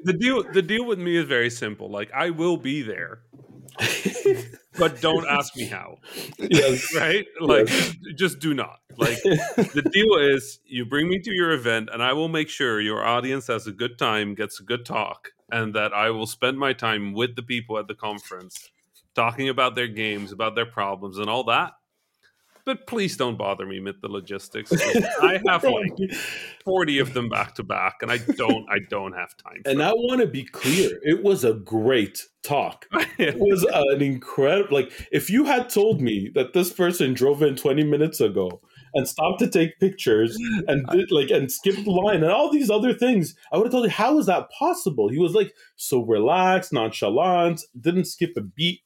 the 0.04 0.15
deal, 0.17 0.43
the 0.43 0.62
deal 0.62 0.86
with 0.86 0.99
me 0.99 1.17
is 1.17 1.25
very 1.25 1.49
simple. 1.49 1.89
Like 1.89 2.12
I 2.13 2.30
will 2.30 2.58
be 2.58 2.82
there 2.82 3.21
but 4.78 5.02
don't 5.02 5.28
ask 5.28 5.56
me 5.56 5.66
how. 5.66 5.98
Yes. 6.38 6.94
Right? 6.96 7.26
Like 7.40 7.70
yes. 7.70 7.96
just 8.16 8.40
do 8.40 8.54
not. 8.54 8.80
Like 8.98 9.22
the 9.24 9.90
deal 9.92 10.16
is 10.16 10.60
you 10.66 10.86
bring 10.86 11.08
me 11.08 11.20
to 11.20 11.32
your 11.34 11.52
event 11.52 11.90
and 11.92 12.02
I 12.02 12.14
will 12.14 12.28
make 12.28 12.50
sure 12.50 12.80
your 12.80 13.04
audience 13.04 13.48
has 13.48 13.68
a 13.68 13.72
good 13.72 13.98
time, 13.98 14.36
gets 14.36 14.60
a 14.60 14.64
good 14.64 14.86
talk, 14.86 15.30
and 15.52 15.74
that 15.76 15.94
I 15.94 16.10
will 16.12 16.28
spend 16.28 16.58
my 16.58 16.74
time 16.74 17.14
with 17.14 17.36
the 17.36 17.44
people 17.44 17.78
at 17.78 17.88
the 17.88 17.96
conference 17.96 18.70
talking 19.16 19.50
about 19.50 19.76
their 19.76 19.88
games, 19.88 20.32
about 20.32 20.56
their 20.56 20.66
problems 20.66 21.18
and 21.18 21.30
all 21.30 21.44
that 21.46 21.74
but 22.65 22.88
please 22.88 23.15
don't 23.15 23.38
bother 23.38 23.65
me 23.65 23.80
with 23.80 24.01
the 24.01 24.08
logistics. 24.08 24.71
I 25.21 25.39
have 25.47 25.63
like 25.63 25.93
forty 26.63 26.99
of 26.99 27.13
them 27.13 27.30
back 27.30 27.56
to 27.56 27.63
back, 27.63 27.97
and 28.01 28.12
I 28.12 28.17
don't, 28.17 28.65
I 28.69 28.80
don't 28.89 29.13
have 29.13 29.36
time. 29.38 29.62
and 29.65 29.82
I 29.82 29.91
want 29.91 30.21
to 30.21 30.28
be 30.28 30.43
clear: 30.43 30.99
it 31.04 31.23
was 31.23 31.43
a 31.43 31.54
great 31.54 32.23
talk. 32.43 32.86
it 33.17 33.38
was 33.38 33.63
an 33.71 34.01
incredible. 34.01 34.75
Like, 34.75 34.91
if 35.12 35.30
you 35.30 35.45
had 35.45 35.69
told 35.69 36.01
me 36.01 36.32
that 36.36 36.54
this 36.54 36.73
person 36.73 37.13
drove 37.13 37.41
in 37.41 37.56
twenty 37.56 37.84
minutes 37.84 38.19
ago 38.19 38.62
and 38.95 39.08
stopped 39.08 39.39
to 39.39 39.49
take 39.49 39.80
pictures 39.80 40.38
and 40.67 40.88
did 40.88 41.12
like 41.12 41.30
and 41.30 41.51
skipped 41.51 41.84
the 41.84 41.91
line 41.91 42.23
and 42.23 42.32
all 42.32 42.51
these 42.51 42.69
other 42.69 42.93
things, 42.93 43.36
I 43.51 43.58
would 43.58 43.65
have 43.65 43.71
told 43.71 43.86
you 43.86 43.91
how 43.91 44.17
is 44.17 44.25
that 44.25 44.49
possible? 44.58 45.10
He 45.10 45.19
was 45.19 45.34
like 45.34 45.54
so 45.75 46.01
relaxed, 46.01 46.73
nonchalant, 46.73 47.62
didn't 47.80 48.06
skip 48.06 48.34
a 48.38 48.41
beat 48.41 48.82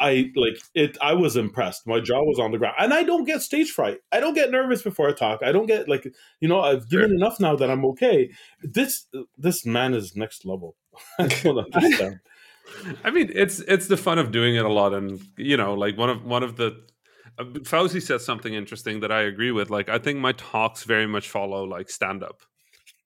I 0.00 0.32
like 0.34 0.60
it. 0.74 0.96
I 1.00 1.14
was 1.14 1.36
impressed. 1.36 1.86
My 1.86 2.00
jaw 2.00 2.22
was 2.22 2.38
on 2.38 2.50
the 2.50 2.58
ground, 2.58 2.74
and 2.78 2.92
I 2.92 3.02
don't 3.04 3.24
get 3.24 3.42
stage 3.42 3.70
fright. 3.70 3.98
I 4.10 4.20
don't 4.20 4.34
get 4.34 4.50
nervous 4.50 4.82
before 4.82 5.08
I 5.08 5.12
talk. 5.12 5.42
I 5.42 5.52
don't 5.52 5.66
get 5.66 5.88
like 5.88 6.06
you 6.40 6.48
know. 6.48 6.60
I've 6.60 6.88
given 6.88 7.10
sure. 7.10 7.16
enough 7.16 7.38
now 7.40 7.56
that 7.56 7.70
I'm 7.70 7.84
okay. 7.86 8.30
This 8.62 9.06
this 9.38 9.64
man 9.64 9.94
is 9.94 10.16
next 10.16 10.44
level. 10.44 10.76
I 11.18 11.28
don't 11.28 11.58
understand. 11.58 12.20
I 13.04 13.10
mean, 13.10 13.30
it's 13.34 13.60
it's 13.60 13.88
the 13.88 13.96
fun 13.96 14.18
of 14.18 14.32
doing 14.32 14.56
it 14.56 14.64
a 14.64 14.72
lot, 14.72 14.94
and 14.94 15.20
you 15.36 15.56
know, 15.56 15.74
like 15.74 15.96
one 15.96 16.10
of 16.10 16.24
one 16.24 16.42
of 16.42 16.56
the 16.56 16.76
uh, 17.38 17.44
Fawzi 17.44 18.02
said 18.02 18.20
something 18.20 18.54
interesting 18.54 19.00
that 19.00 19.12
I 19.12 19.22
agree 19.22 19.50
with. 19.50 19.70
Like, 19.70 19.88
I 19.88 19.98
think 19.98 20.18
my 20.18 20.32
talks 20.32 20.84
very 20.84 21.06
much 21.06 21.28
follow 21.28 21.64
like 21.64 21.90
stand 21.90 22.22
up 22.22 22.42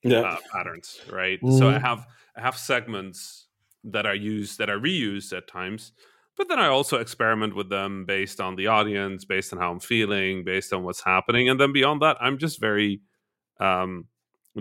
yeah. 0.03 0.21
uh, 0.21 0.37
patterns, 0.53 1.01
right? 1.11 1.41
Mm. 1.41 1.59
So 1.59 1.69
I 1.69 1.79
have 1.79 2.07
I 2.37 2.41
have 2.41 2.57
segments 2.57 3.47
that 3.85 4.07
are 4.07 4.15
used 4.15 4.59
that 4.59 4.71
are 4.71 4.79
reused 4.79 5.37
at 5.37 5.49
times 5.49 5.93
but 6.39 6.49
then 6.49 6.59
I 6.59 6.69
also 6.69 6.97
experiment 6.99 7.55
with 7.55 7.69
them 7.69 8.05
based 8.07 8.41
on 8.41 8.57
the 8.57 8.69
audience, 8.69 9.25
based 9.27 9.53
on 9.53 9.59
how 9.59 9.71
I'm 9.71 9.81
feeling, 9.81 10.45
based 10.45 10.73
on 10.73 10.85
what's 10.85 11.03
happening, 11.03 11.49
and 11.51 11.61
then 11.61 11.73
beyond 11.73 12.01
that, 12.03 12.17
I'm 12.21 12.39
just 12.39 12.61
very 12.61 13.03
um, 13.61 14.07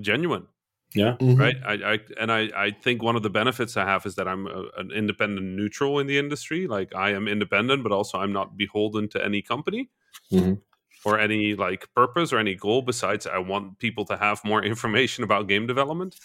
genuine. 0.01 0.47
Yeah. 0.95 1.17
Mhm. 1.19 1.37
right 1.37 1.57
I, 1.65 1.73
I 1.93 1.99
and 2.19 2.31
I, 2.31 2.49
I 2.55 2.71
think 2.71 3.03
one 3.03 3.17
of 3.17 3.21
the 3.21 3.29
benefits 3.29 3.75
i 3.75 3.83
have 3.83 4.05
is 4.05 4.15
that 4.15 4.25
i'm 4.25 4.47
a, 4.47 4.63
an 4.77 4.89
independent 4.91 5.45
neutral 5.45 5.99
in 5.99 6.07
the 6.07 6.17
industry 6.17 6.65
like 6.65 6.95
i 6.95 7.09
am 7.11 7.27
independent 7.27 7.83
but 7.83 7.91
also 7.91 8.17
i'm 8.19 8.31
not 8.31 8.55
beholden 8.55 9.09
to 9.09 9.23
any 9.23 9.41
company 9.41 9.89
Mhm. 10.31 10.61
or 11.03 11.19
any 11.19 11.55
like 11.55 11.93
purpose 11.93 12.31
or 12.31 12.37
any 12.39 12.55
goal 12.55 12.81
besides 12.83 13.27
i 13.27 13.37
want 13.37 13.79
people 13.79 14.05
to 14.05 14.15
have 14.15 14.39
more 14.45 14.63
information 14.73 15.25
about 15.25 15.49
game 15.49 15.67
development 15.67 16.15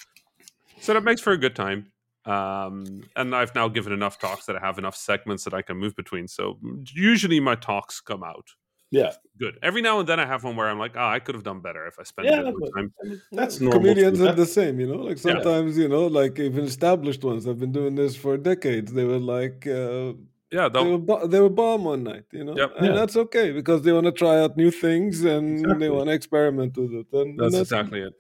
so 0.80 0.94
that 0.94 1.02
makes 1.02 1.20
for 1.20 1.32
a 1.32 1.38
good 1.38 1.56
time 1.56 1.91
um, 2.26 3.02
and 3.16 3.35
i've 3.35 3.54
now 3.54 3.68
given 3.68 3.92
enough 3.92 4.18
talks 4.18 4.46
that 4.46 4.56
i 4.56 4.61
have 4.61 4.78
enough 4.78 4.96
segments 4.96 5.44
that 5.44 5.54
i 5.54 5.62
can 5.62 5.76
move 5.76 5.94
between 5.96 6.28
so 6.28 6.58
usually 6.94 7.40
my 7.40 7.54
talks 7.54 8.00
come 8.00 8.22
out 8.22 8.46
Yeah. 8.90 9.12
good 9.38 9.58
every 9.62 9.82
now 9.82 9.98
and 10.00 10.08
then 10.08 10.20
i 10.20 10.26
have 10.26 10.44
one 10.44 10.54
where 10.56 10.68
i'm 10.68 10.78
like 10.78 10.94
oh 10.96 11.06
i 11.16 11.18
could 11.18 11.35
have 11.35 11.44
done 11.44 11.61
better 11.61 11.87
if 11.87 11.98
i 11.98 12.04
spent 12.04 12.28
Yeah, 12.28 12.40
a 12.40 12.44
bit 12.44 12.54
more 12.58 12.70
time 12.76 12.92
That's 13.32 13.61
normal. 13.61 13.80
Comedians 13.80 14.18
too. 14.18 14.28
are 14.28 14.32
the 14.35 14.46
same, 14.46 14.78
you 14.80 14.87
know. 14.87 15.00
Like 15.08 15.16
Yeah. 15.18 15.22
sometimes, 15.42 15.76
you 15.82 15.88
know, 15.88 16.06
like 16.06 16.38
even 16.38 16.64
established 16.64 17.22
ones 17.24 17.44
have 17.46 17.58
been 17.58 17.72
doing 17.72 17.94
this 17.96 18.14
for 18.14 18.37
decades. 18.37 18.92
They 18.92 19.04
were 19.12 19.18
like, 19.37 19.66
uh, 19.66 20.12
yeah 20.58 20.68
they 20.68 20.85
were 20.90 20.98
bo- 21.08 21.26
they 21.26 21.40
were 21.40 21.48
bomb 21.62 21.85
one 21.85 22.02
night, 22.04 22.26
you 22.38 22.44
know, 22.44 22.54
Yep. 22.61 22.70
and 22.76 22.87
Yeah. 22.87 22.92
that's 22.98 23.16
okay 23.24 23.46
because 23.61 23.80
they 23.82 23.92
want 23.96 24.06
to 24.06 24.12
try 24.24 24.35
out 24.42 24.56
new 24.56 24.70
things 24.70 25.24
and 25.24 25.44
Exactly. 25.61 25.78
they 25.82 25.90
want 25.96 26.06
to 26.11 26.14
experiment 26.20 26.72
with 26.76 26.92
it. 27.00 27.06
And, 27.20 27.28
and 27.30 27.38
That's 27.40 27.56
exactly 27.66 28.00
it. 28.08 28.14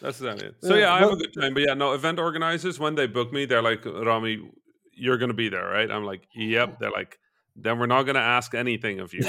That's 0.00 0.20
exactly 0.20 0.48
it. 0.48 0.56
So 0.62 0.74
Yeah, 0.74 0.80
yeah, 0.80 0.92
I 0.94 0.98
have 1.00 1.12
a 1.12 1.16
good 1.16 1.34
time. 1.34 1.54
But 1.54 1.64
yeah, 1.66 1.74
no 1.74 1.92
event 1.92 2.18
organizers 2.18 2.78
when 2.78 2.94
they 2.94 3.06
book 3.06 3.32
me, 3.32 3.44
they're 3.44 3.62
like, 3.62 3.84
Rami, 3.84 4.50
you're 4.92 5.18
gonna 5.18 5.34
be 5.34 5.48
there, 5.48 5.66
right? 5.66 5.90
I'm 5.90 6.04
like, 6.04 6.22
yep. 6.34 6.78
They're 6.78 6.90
like, 6.90 7.18
then 7.60 7.78
we're 7.78 7.86
not 7.86 8.04
gonna 8.04 8.18
ask 8.18 8.54
anything 8.54 9.00
of 9.00 9.12
you. 9.12 9.22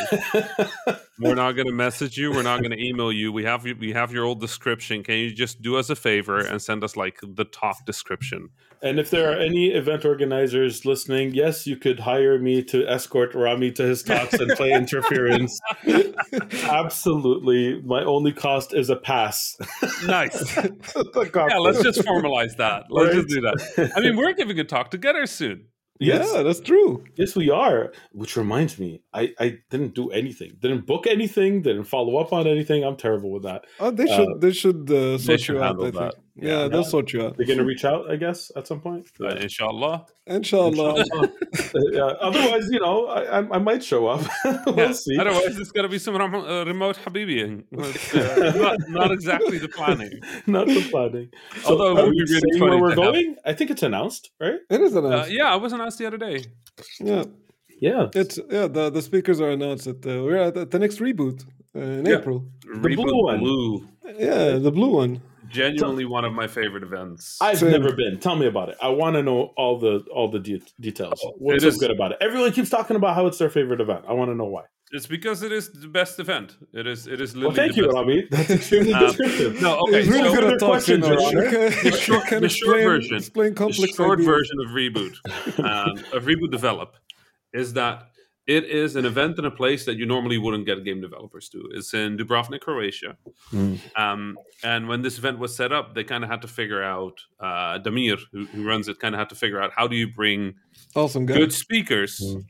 we're 1.19 1.35
not 1.35 1.53
gonna 1.53 1.71
message 1.71 2.17
you. 2.17 2.31
We're 2.31 2.43
not 2.43 2.61
gonna 2.61 2.77
email 2.77 3.11
you. 3.11 3.31
We 3.31 3.43
have 3.43 3.63
we 3.63 3.93
have 3.93 4.11
your 4.11 4.25
old 4.25 4.39
description. 4.39 5.03
Can 5.03 5.15
you 5.15 5.33
just 5.33 5.61
do 5.61 5.77
us 5.77 5.89
a 5.89 5.95
favor 5.95 6.39
and 6.39 6.61
send 6.61 6.83
us 6.83 6.95
like 6.95 7.19
the 7.21 7.45
talk 7.45 7.85
description? 7.85 8.49
And 8.81 8.97
if 8.97 9.09
there 9.09 9.29
are 9.29 9.35
any 9.35 9.67
event 9.67 10.05
organizers 10.05 10.85
listening, 10.85 11.33
yes, 11.33 11.67
you 11.67 11.75
could 11.75 11.99
hire 11.99 12.39
me 12.39 12.63
to 12.65 12.87
escort 12.87 13.35
Rami 13.35 13.73
to 13.73 13.83
his 13.83 14.03
talks 14.03 14.33
and 14.35 14.51
play 14.51 14.71
interference. 14.71 15.59
Absolutely. 16.63 17.81
My 17.81 18.03
only 18.05 18.31
cost 18.31 18.73
is 18.73 18.89
a 18.89 18.95
pass. 18.95 19.57
Nice. 20.05 20.57
Yeah, 21.49 21.57
let's 21.57 21.81
just 21.81 21.99
formalize 21.99 22.55
that. 22.57 22.85
Let's 22.89 23.15
just 23.15 23.27
do 23.27 23.41
that. 23.41 23.91
I 23.95 23.99
mean, 23.99 24.15
we're 24.15 24.33
giving 24.33 24.59
a 24.59 24.63
talk 24.63 24.91
together 24.91 25.25
soon. 25.25 25.65
Yes. 25.99 26.31
yeah, 26.33 26.43
that's 26.43 26.61
true. 26.61 27.03
Yes, 27.15 27.35
we 27.35 27.49
are. 27.49 27.91
Which 28.13 28.37
reminds 28.37 28.79
me, 28.79 29.01
I, 29.13 29.33
I 29.37 29.57
didn't 29.69 29.95
do 29.95 30.09
anything. 30.11 30.57
Didn't 30.59 30.85
book 30.85 31.05
anything. 31.07 31.61
Didn't 31.61 31.83
follow 31.83 32.17
up 32.17 32.31
on 32.31 32.47
anything. 32.47 32.83
I'm 32.85 32.95
terrible 32.95 33.31
with 33.31 33.43
that. 33.43 33.65
Oh, 33.79 33.91
they 33.91 34.07
should 34.07 34.39
they 34.39 34.53
should 34.53 34.89
uh, 34.89 35.17
sort 35.17 35.41
should 35.41 35.55
you 35.55 35.63
out. 35.63 35.77
I 35.79 35.83
think. 35.83 35.95
that. 35.95 36.15
Yeah, 36.41 36.49
Yeah. 36.63 36.67
they'll 36.69 36.83
sort 36.83 37.11
you 37.13 37.23
out. 37.25 37.37
They're 37.37 37.45
gonna 37.45 37.63
reach 37.63 37.85
out, 37.85 38.09
I 38.09 38.15
guess, 38.15 38.51
at 38.55 38.67
some 38.67 38.79
point. 38.81 39.07
Uh, 39.19 39.27
inshallah. 39.45 40.05
Inshallah. 40.27 41.03
yeah. 41.91 42.03
Otherwise, 42.27 42.69
you 42.71 42.79
know, 42.79 43.07
I, 43.07 43.21
I, 43.39 43.55
I 43.55 43.59
might 43.59 43.83
show 43.83 44.07
up. 44.07 44.21
we'll 44.65 44.77
Yeah. 44.77 44.91
see. 44.91 45.17
Otherwise, 45.17 45.57
it's 45.59 45.71
going 45.71 45.83
to 45.83 45.89
be 45.89 45.99
some 45.99 46.15
rem- 46.15 46.35
uh, 46.35 46.63
remote 46.65 46.97
Habibi. 47.03 47.39
Uh, 47.75 48.51
not, 48.65 48.77
not 48.89 49.11
exactly 49.11 49.57
the 49.57 49.67
planning. 49.69 50.11
Not 50.45 50.67
the 50.67 50.81
planning. 50.91 51.29
So, 51.63 51.71
Although 51.71 51.97
it 51.97 52.03
are 52.03 52.09
we 52.09 52.19
really 52.19 52.27
saying 52.27 52.59
funny 52.59 52.71
where 52.71 52.81
we're 52.81 52.95
to 52.95 53.01
have- 53.01 53.13
going? 53.13 53.35
I 53.45 53.53
think 53.53 53.71
it's 53.71 53.83
announced, 53.83 54.31
right? 54.39 54.59
it 54.69 54.81
is 54.81 54.95
Uh, 54.95 55.03
announced. 55.03 55.31
yeah, 55.31 55.55
it 55.55 55.61
was 55.61 55.73
announced 55.73 55.97
the 55.97 56.05
other 56.05 56.17
day. 56.17 56.43
yeah, 56.99 57.23
Yeah. 57.81 58.07
it's 58.21 58.37
yeah. 58.55 58.67
The 58.67 58.89
the 58.89 59.01
speakers 59.01 59.39
are 59.41 59.51
announced 59.57 59.87
at 59.87 59.99
uh, 60.05 60.21
we're 60.25 60.37
at, 60.47 60.55
at 60.57 60.69
the 60.71 60.79
next 60.79 60.97
reboot 60.99 61.37
uh, 61.75 61.79
in 61.99 62.05
Yeah. 62.05 62.17
April. 62.19 62.45
blue 62.81 62.95
Reboot 62.95 63.23
one. 63.29 63.39
Blue. 63.39 63.87
Yeah, 64.27 64.57
the 64.67 64.71
blue 64.71 64.91
one. 65.03 65.13
Genuinely 65.49 66.05
one 66.05 66.25
of 66.25 66.33
my 66.33 66.47
favorite 66.47 66.83
events. 66.83 67.37
I've 67.41 67.59
Same. 67.59 67.71
never 67.71 67.93
been. 67.93 68.19
Tell 68.19 68.35
me 68.35 68.45
about 68.45 68.69
it. 68.69 68.77
I 68.81 68.89
want 68.89 69.15
to 69.15 69.23
know 69.23 69.53
all 69.57 69.77
the 69.79 70.05
all 70.13 70.29
the 70.29 70.39
de- 70.39 70.61
details. 70.79 71.19
What's 71.37 71.57
it 71.57 71.61
so 71.61 71.67
is- 71.69 71.77
good 71.77 71.91
about 71.91 72.11
it? 72.13 72.17
Everyone 72.21 72.51
keeps 72.51 72.69
talking 72.69 72.95
about 72.95 73.15
how 73.15 73.25
it's 73.27 73.37
their 73.37 73.49
favorite 73.49 73.81
event. 73.81 74.05
I 74.07 74.13
want 74.13 74.29
to 74.31 74.35
know 74.35 74.45
why. 74.45 74.63
It's 74.91 75.05
because 75.05 75.43
it 75.43 75.51
is 75.51 75.71
the 75.71 75.87
best 75.87 76.19
event. 76.19 76.57
It 76.73 76.87
is. 76.87 77.05
It 77.05 77.21
is 77.21 77.35
Well, 77.35 77.51
thank 77.51 77.73
the 77.75 77.81
you, 77.81 77.83
best. 77.85 77.95
Rami. 77.95 78.27
That's 78.31 78.49
extremely 78.49 78.93
Um, 78.93 79.05
descriptive. 79.05 79.61
No, 79.61 79.77
okay. 79.81 79.99
He's 80.01 80.09
really 80.09 80.29
so 80.29 80.33
good 80.35 80.41
further 80.43 80.53
at 80.55 80.59
talking. 80.59 80.67
questions, 80.73 81.07
Josh. 81.07 81.31
Your 81.31 81.47
Honor. 81.47 81.57
Okay, 81.67 81.89
The 81.89 81.97
short- 81.97 82.25
can 82.27 82.41
the 82.41 82.49
short 82.49 82.77
explain- 82.79 82.83
version. 82.87 83.17
Explain 83.17 83.49
the 83.51 83.55
complex 83.55 83.95
short 83.95 84.19
ideas. 84.19 84.25
version 84.27 84.55
of 84.65 84.71
reboot, 84.71 85.15
um, 85.63 85.97
of 86.17 86.23
reboot 86.25 86.49
develop, 86.49 86.95
is 87.53 87.73
that 87.73 88.07
it 88.57 88.63
is 88.65 88.95
an 88.95 89.05
event 89.05 89.37
in 89.39 89.45
a 89.45 89.51
place 89.61 89.85
that 89.85 89.95
you 89.99 90.05
normally 90.05 90.37
wouldn't 90.43 90.65
get 90.65 90.83
game 90.83 91.01
developers 91.01 91.49
to. 91.49 91.59
It's 91.75 91.93
in 91.93 92.17
Dubrovnik, 92.17 92.61
Croatia. 92.61 93.11
Mm. 93.53 93.79
Um, 94.03 94.37
and 94.63 94.87
when 94.89 95.01
this 95.03 95.17
event 95.19 95.37
was 95.39 95.55
set 95.55 95.71
up, 95.71 95.93
they 95.95 96.03
kind 96.03 96.23
of 96.23 96.29
had 96.29 96.41
to 96.41 96.47
figure 96.47 96.83
out. 96.83 97.15
Uh, 97.39 97.77
Damir, 97.85 98.17
who, 98.31 98.45
who 98.53 98.61
runs 98.71 98.87
it, 98.87 98.99
kind 98.99 99.13
of 99.15 99.19
had 99.19 99.29
to 99.29 99.35
figure 99.35 99.61
out 99.61 99.71
how 99.75 99.87
do 99.87 99.95
you 99.95 100.07
bring 100.21 100.55
Awesome 100.95 101.25
guy. 101.27 101.35
good 101.41 101.53
speakers 101.53 102.13
Mm. 102.21 102.43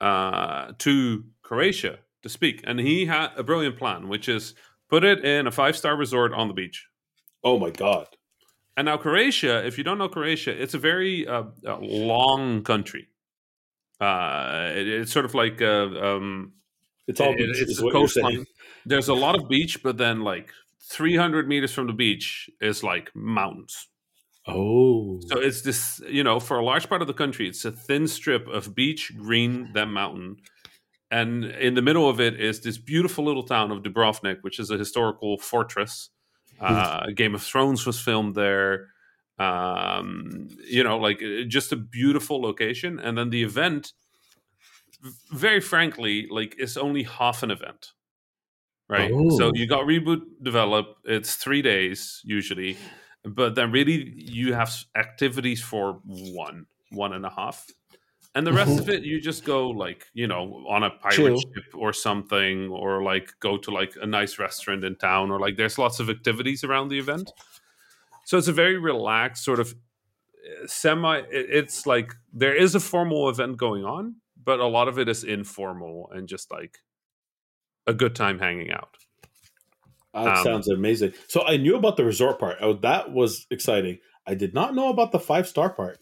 uh, 0.00 0.72
to 0.78 1.24
Croatia 1.42 1.98
to 2.22 2.28
speak. 2.28 2.62
And 2.64 2.78
he 2.80 3.06
had 3.06 3.30
a 3.36 3.42
brilliant 3.42 3.76
plan, 3.78 4.08
which 4.08 4.28
is 4.28 4.54
put 4.90 5.02
it 5.04 5.24
in 5.24 5.46
a 5.46 5.50
five 5.50 5.76
star 5.76 5.96
resort 5.96 6.32
on 6.32 6.48
the 6.48 6.54
beach. 6.54 6.86
Oh 7.42 7.58
my 7.58 7.70
god. 7.70 8.06
And 8.76 8.84
now 8.86 8.96
Croatia, 8.96 9.66
if 9.66 9.76
you 9.78 9.84
don't 9.84 9.98
know 9.98 10.08
Croatia, 10.08 10.50
it's 10.62 10.74
a 10.74 10.78
very 10.78 11.26
uh, 11.26 11.44
uh, 11.66 11.78
long 11.80 12.62
country. 12.62 13.08
Uh, 14.00 14.70
it- 14.74 14.88
it's 14.88 15.12
sort 15.12 15.24
of 15.24 15.34
like 15.34 15.60
uh, 15.62 15.88
um, 16.00 16.52
It's 17.06 17.20
all 17.20 17.34
beach, 17.34 17.56
it's 17.62 17.80
coastline. 17.92 18.46
There's 18.86 19.08
a 19.08 19.14
lot 19.14 19.34
of 19.34 19.48
beach, 19.48 19.82
but 19.82 19.96
then 19.98 20.20
like 20.22 20.50
300 20.90 21.48
meters 21.48 21.72
from 21.72 21.86
the 21.86 21.92
beach 21.92 22.48
is 22.60 22.82
like 22.82 23.10
mountains. 23.14 23.88
Oh. 24.46 25.20
So 25.26 25.38
it's 25.40 25.60
this, 25.62 26.00
you 26.08 26.22
know, 26.24 26.40
for 26.40 26.58
a 26.58 26.64
large 26.64 26.88
part 26.88 27.02
of 27.02 27.08
the 27.08 27.14
country, 27.14 27.48
it's 27.48 27.64
a 27.64 27.72
thin 27.72 28.06
strip 28.06 28.46
of 28.48 28.74
beach, 28.74 29.12
green, 29.16 29.70
then 29.74 29.90
mountain. 29.90 30.36
And 31.10 31.44
in 31.44 31.74
the 31.74 31.82
middle 31.82 32.08
of 32.08 32.20
it 32.20 32.40
is 32.40 32.60
this 32.60 32.78
beautiful 32.78 33.24
little 33.24 33.42
town 33.42 33.70
of 33.72 33.82
Dubrovnik, 33.82 34.38
which 34.42 34.58
is 34.58 34.70
a 34.70 34.78
historical 34.78 35.38
fortress. 35.38 36.10
Uh, 36.60 37.06
Game 37.14 37.34
of 37.34 37.42
Thrones 37.42 37.86
was 37.86 38.00
filmed 38.00 38.34
there. 38.34 38.88
Um, 39.38 40.48
you 40.64 40.82
know, 40.82 40.98
like 40.98 41.22
uh, 41.22 41.44
just 41.46 41.72
a 41.72 41.76
beautiful 41.76 42.40
location. 42.40 42.98
And 42.98 43.16
then 43.16 43.30
the 43.30 43.42
event, 43.42 43.92
very 45.32 45.60
frankly, 45.60 46.26
like 46.30 46.56
it's 46.58 46.76
only 46.76 47.04
half 47.04 47.42
an 47.42 47.50
event. 47.50 47.92
Right. 48.88 49.10
So 49.10 49.46
Oh. 49.48 49.52
you 49.54 49.66
got 49.66 49.84
reboot 49.84 50.22
develop. 50.42 50.96
It's 51.04 51.34
three 51.36 51.62
days 51.62 52.20
usually 52.24 52.76
but 53.24 53.54
then 53.54 53.70
really 53.72 54.12
you 54.16 54.54
have 54.54 54.74
activities 54.96 55.62
for 55.62 56.00
one 56.04 56.66
one 56.90 57.12
and 57.12 57.26
a 57.26 57.30
half 57.30 57.66
and 58.34 58.46
the 58.46 58.52
rest 58.52 58.78
of 58.78 58.88
it 58.88 59.02
you 59.02 59.20
just 59.20 59.44
go 59.44 59.68
like 59.68 60.06
you 60.14 60.26
know 60.26 60.64
on 60.68 60.82
a 60.82 60.90
pirate 60.90 61.38
ship 61.38 61.64
or 61.74 61.92
something 61.92 62.68
or 62.68 63.02
like 63.02 63.32
go 63.40 63.58
to 63.58 63.70
like 63.70 63.92
a 64.00 64.06
nice 64.06 64.38
restaurant 64.38 64.84
in 64.84 64.96
town 64.96 65.30
or 65.30 65.38
like 65.38 65.56
there's 65.56 65.78
lots 65.78 66.00
of 66.00 66.08
activities 66.08 66.64
around 66.64 66.88
the 66.88 66.98
event 66.98 67.30
so 68.28 68.36
it's 68.38 68.48
a 68.48 68.52
very 68.64 68.76
relaxed 68.76 69.42
sort 69.44 69.60
of 69.60 69.68
uh, 69.72 70.66
semi 70.66 71.22
it's 71.30 71.86
like 71.86 72.12
there 72.42 72.54
is 72.64 72.74
a 72.74 72.80
formal 72.80 73.28
event 73.32 73.56
going 73.56 73.84
on 73.84 74.16
but 74.48 74.60
a 74.60 74.66
lot 74.66 74.86
of 74.88 74.98
it 74.98 75.08
is 75.08 75.24
informal 75.24 76.10
and 76.14 76.28
just 76.28 76.50
like 76.52 76.74
a 77.86 77.94
good 77.94 78.14
time 78.14 78.38
hanging 78.38 78.70
out 78.70 78.92
That 80.14 80.38
Um, 80.38 80.44
sounds 80.44 80.68
amazing. 80.68 81.12
So 81.28 81.38
I 81.52 81.56
knew 81.58 81.76
about 81.76 81.96
the 81.96 82.04
resort 82.04 82.38
part. 82.38 82.56
Oh, 82.60 82.74
that 82.88 83.12
was 83.12 83.46
exciting. 83.50 83.98
I 84.26 84.34
did 84.34 84.52
not 84.54 84.74
know 84.74 84.88
about 84.88 85.12
the 85.12 85.20
five 85.20 85.46
star 85.46 85.70
part. 85.70 85.98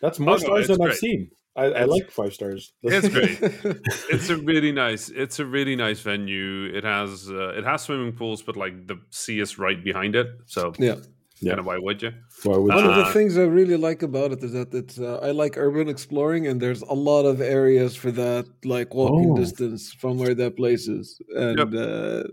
That's 0.00 0.18
more 0.18 0.34
Oh, 0.34 0.38
stars 0.38 0.68
it's 0.70 0.78
than 0.78 0.88
I've 0.88 0.96
seen. 0.96 1.30
I, 1.56 1.64
I 1.82 1.84
like 1.84 2.10
five 2.10 2.32
stars. 2.32 2.72
it's 2.82 3.08
great 3.08 3.38
it's 4.14 4.28
a 4.30 4.36
really 4.36 4.72
nice 4.72 5.08
it's 5.10 5.38
a 5.40 5.44
really 5.56 5.74
nice 5.76 6.00
venue 6.00 6.70
it 6.78 6.84
has 6.84 7.28
uh, 7.28 7.58
it 7.58 7.64
has 7.64 7.82
swimming 7.82 8.12
pools 8.20 8.40
but 8.40 8.56
like 8.56 8.74
the 8.86 8.96
sea 9.10 9.40
is 9.40 9.58
right 9.58 9.82
behind 9.90 10.14
it 10.14 10.28
so 10.46 10.72
yeah. 10.78 10.94
Yeah. 11.42 11.50
kind 11.52 11.60
of 11.60 11.66
why 11.66 11.78
would 11.78 12.02
you 12.02 12.12
Why 12.44 12.56
would 12.56 12.74
One 12.74 12.84
you? 12.84 12.90
of 12.90 12.96
the 12.96 13.06
Uh, 13.08 13.12
things 13.12 13.36
I 13.38 13.44
really 13.44 13.76
like 13.88 14.02
about 14.02 14.30
it 14.32 14.42
is 14.44 14.52
that 14.52 14.74
it's 14.74 14.98
uh, 14.98 15.18
I 15.28 15.30
like 15.30 15.56
urban 15.56 15.88
exploring, 15.88 16.46
and 16.48 16.60
there's 16.60 16.82
a 16.82 16.94
lot 17.10 17.24
of 17.24 17.40
areas 17.40 17.96
for 17.96 18.10
that, 18.12 18.44
like 18.64 18.94
walking 18.94 19.30
Oh. 19.32 19.36
distance 19.36 19.92
from 20.00 20.18
where 20.18 20.34
that 20.34 20.56
place 20.56 20.84
is, 20.88 21.06
and 21.36 21.74
uh, 21.74 22.24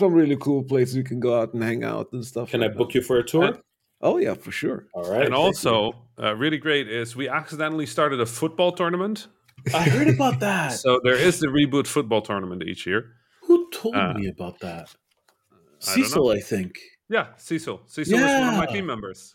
some 0.00 0.12
really 0.20 0.36
cool 0.36 0.62
places 0.62 0.94
you 0.96 1.04
can 1.04 1.20
go 1.20 1.32
out 1.40 1.52
and 1.54 1.62
hang 1.62 1.84
out 1.84 2.06
and 2.12 2.24
stuff. 2.24 2.50
Can 2.50 2.62
I 2.62 2.68
book 2.68 2.88
that. 2.92 2.94
you 2.98 3.02
for 3.02 3.18
a 3.18 3.24
tour? 3.24 3.44
And- 3.44 3.58
Oh 4.02 4.18
yeah, 4.18 4.34
for 4.34 4.52
sure. 4.52 4.86
All 4.92 5.08
right. 5.10 5.24
and 5.26 5.34
thank 5.34 5.44
also 5.46 5.94
uh, 6.22 6.34
really 6.36 6.58
great 6.58 6.86
is 6.86 7.16
we 7.16 7.28
accidentally 7.30 7.86
started 7.86 8.20
a 8.20 8.26
football 8.26 8.72
tournament. 8.72 9.28
I 9.74 9.84
heard 9.84 10.08
about 10.08 10.38
that. 10.40 10.72
so 10.84 11.00
there 11.02 11.16
is 11.28 11.40
the 11.40 11.46
reboot 11.48 11.86
football 11.86 12.20
tournament 12.20 12.62
each 12.62 12.86
year 12.86 13.00
Who 13.46 13.56
told 13.72 13.94
Uh, 13.96 14.12
me 14.14 14.28
about 14.28 14.58
that? 14.60 14.94
I 15.52 15.94
Cecil, 15.94 16.28
I 16.30 16.40
think. 16.40 16.72
Yeah 17.08 17.26
cecil 17.36 17.82
cecil 17.86 18.18
is 18.18 18.40
one 18.40 18.48
of 18.54 18.56
my 18.58 18.66
team 18.66 18.86
members 18.86 19.34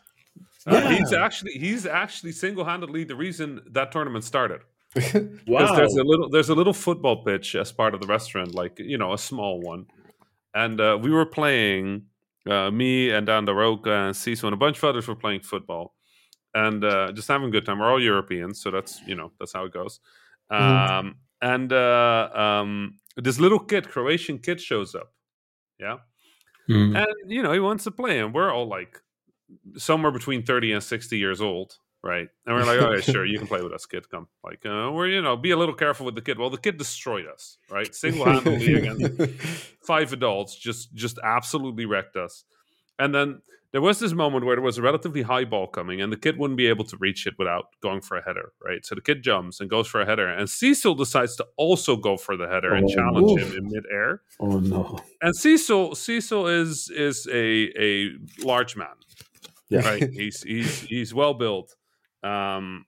uh, 0.67 0.71
Yeah. 0.75 0.91
he's 0.93 1.13
actually 1.13 1.53
he's 1.53 1.85
actually 1.85 2.31
single-handedly 2.31 3.03
the 3.05 3.15
reason 3.15 3.61
that 3.71 3.91
tournament 3.91 4.23
started 4.23 4.61
Wow. 5.47 5.75
there's 5.75 5.95
a 5.95 6.03
little 6.03 6.29
there's 6.29 6.49
a 6.49 6.55
little 6.55 6.73
football 6.73 7.23
pitch 7.23 7.55
as 7.55 7.71
part 7.71 7.93
of 7.93 8.01
the 8.01 8.07
restaurant, 8.07 8.53
like 8.53 8.77
you 8.79 8.97
know, 8.97 9.13
a 9.13 9.17
small 9.17 9.61
one, 9.61 9.85
and 10.53 10.81
uh, 10.81 10.97
we 11.01 11.09
were 11.11 11.25
playing 11.25 12.03
uh, 12.49 12.69
me 12.71 13.09
and 13.09 13.25
Dan 13.25 13.45
Da 13.45 13.53
Rocha 13.53 13.89
and 14.07 14.13
Cecil 14.15 14.47
and 14.47 14.53
a 14.53 14.57
bunch 14.57 14.77
of 14.79 14.83
others 14.83 15.07
were 15.07 15.15
playing 15.15 15.39
football 15.41 15.95
and 16.53 16.83
uh, 16.83 17.13
just 17.13 17.29
having 17.29 17.47
a 17.47 17.51
good 17.51 17.65
time. 17.65 17.79
We're 17.79 17.89
all 17.89 18.01
Europeans, 18.03 18.59
so 18.61 18.69
that's 18.69 18.99
you 19.07 19.15
know 19.15 19.31
that's 19.39 19.53
how 19.53 19.63
it 19.63 19.71
goes. 19.71 20.01
Mhm. 20.51 20.89
Um, 20.99 21.15
and 21.41 21.71
uh, 21.71 22.29
um, 22.33 22.95
this 23.15 23.39
little 23.39 23.59
kid, 23.59 23.87
Croatian 23.87 24.39
kid, 24.39 24.59
shows 24.59 24.93
up. 24.93 25.13
Yeah, 25.79 25.99
Mm. 26.69 26.97
and 26.97 27.31
you 27.31 27.41
know 27.41 27.51
he 27.51 27.59
wants 27.59 27.83
to 27.85 27.91
play, 27.91 28.19
and 28.19 28.33
we're 28.33 28.51
all 28.53 28.67
like 28.67 29.01
somewhere 29.77 30.11
between 30.11 30.43
thirty 30.43 30.71
and 30.71 30.83
sixty 30.83 31.17
years 31.17 31.41
old, 31.41 31.77
right? 32.03 32.27
And 32.45 32.55
we're 32.55 32.63
like, 32.63 32.79
oh 32.81 32.93
yeah, 32.93 33.01
sure, 33.01 33.25
you 33.25 33.37
can 33.37 33.47
play 33.53 33.61
with 33.61 33.73
us, 33.73 33.85
kid. 33.85 34.09
Come, 34.09 34.27
like 34.43 34.65
uh, 34.65 34.91
we're 34.91 35.07
you 35.07 35.21
know 35.21 35.37
be 35.37 35.51
a 35.51 35.57
little 35.57 35.75
careful 35.75 36.05
with 36.05 36.15
the 36.15 36.21
kid. 36.21 36.37
Well, 36.37 36.49
the 36.49 36.57
kid 36.57 36.77
destroyed 36.77 37.25
us, 37.27 37.57
right? 37.69 37.93
Single 37.93 38.25
handedly 38.25 38.73
against 38.75 39.31
five 39.83 40.13
adults 40.13 40.55
just 40.55 40.93
just 40.93 41.19
absolutely 41.23 41.85
wrecked 41.85 42.15
us 42.15 42.43
and 43.03 43.13
then 43.15 43.29
there 43.73 43.81
was 43.89 43.99
this 43.99 44.11
moment 44.23 44.45
where 44.45 44.55
there 44.57 44.63
was 44.71 44.77
a 44.77 44.81
relatively 44.81 45.21
high 45.21 45.45
ball 45.53 45.65
coming 45.77 46.01
and 46.01 46.11
the 46.11 46.17
kid 46.25 46.35
wouldn't 46.37 46.57
be 46.57 46.67
able 46.73 46.83
to 46.91 46.97
reach 47.05 47.21
it 47.29 47.35
without 47.39 47.65
going 47.81 48.01
for 48.07 48.17
a 48.17 48.23
header 48.27 48.47
right 48.67 48.85
so 48.85 48.95
the 48.95 49.01
kid 49.09 49.19
jumps 49.23 49.59
and 49.61 49.69
goes 49.69 49.87
for 49.87 49.99
a 50.01 50.05
header 50.05 50.27
and 50.27 50.49
cecil 50.49 50.93
decides 50.95 51.35
to 51.37 51.45
also 51.65 51.95
go 51.95 52.13
for 52.25 52.35
the 52.41 52.47
header 52.53 52.73
and 52.73 52.85
Oh. 52.89 52.95
challenge 52.97 53.31
him 53.41 53.51
in 53.59 53.65
midair 53.75 54.21
Oh 54.39 54.59
no. 54.59 54.99
and 55.21 55.33
cecil 55.35 55.95
cecil 55.95 56.47
is 56.61 56.89
is 57.07 57.27
a 57.31 57.47
a 57.87 57.91
large 58.51 58.75
man 58.83 58.97
Yeah. 59.69 59.87
right 59.89 60.09
he's 60.19 60.43
he's 60.43 60.81
he's 60.91 61.13
well 61.13 61.33
built 61.33 61.69
um 62.23 62.85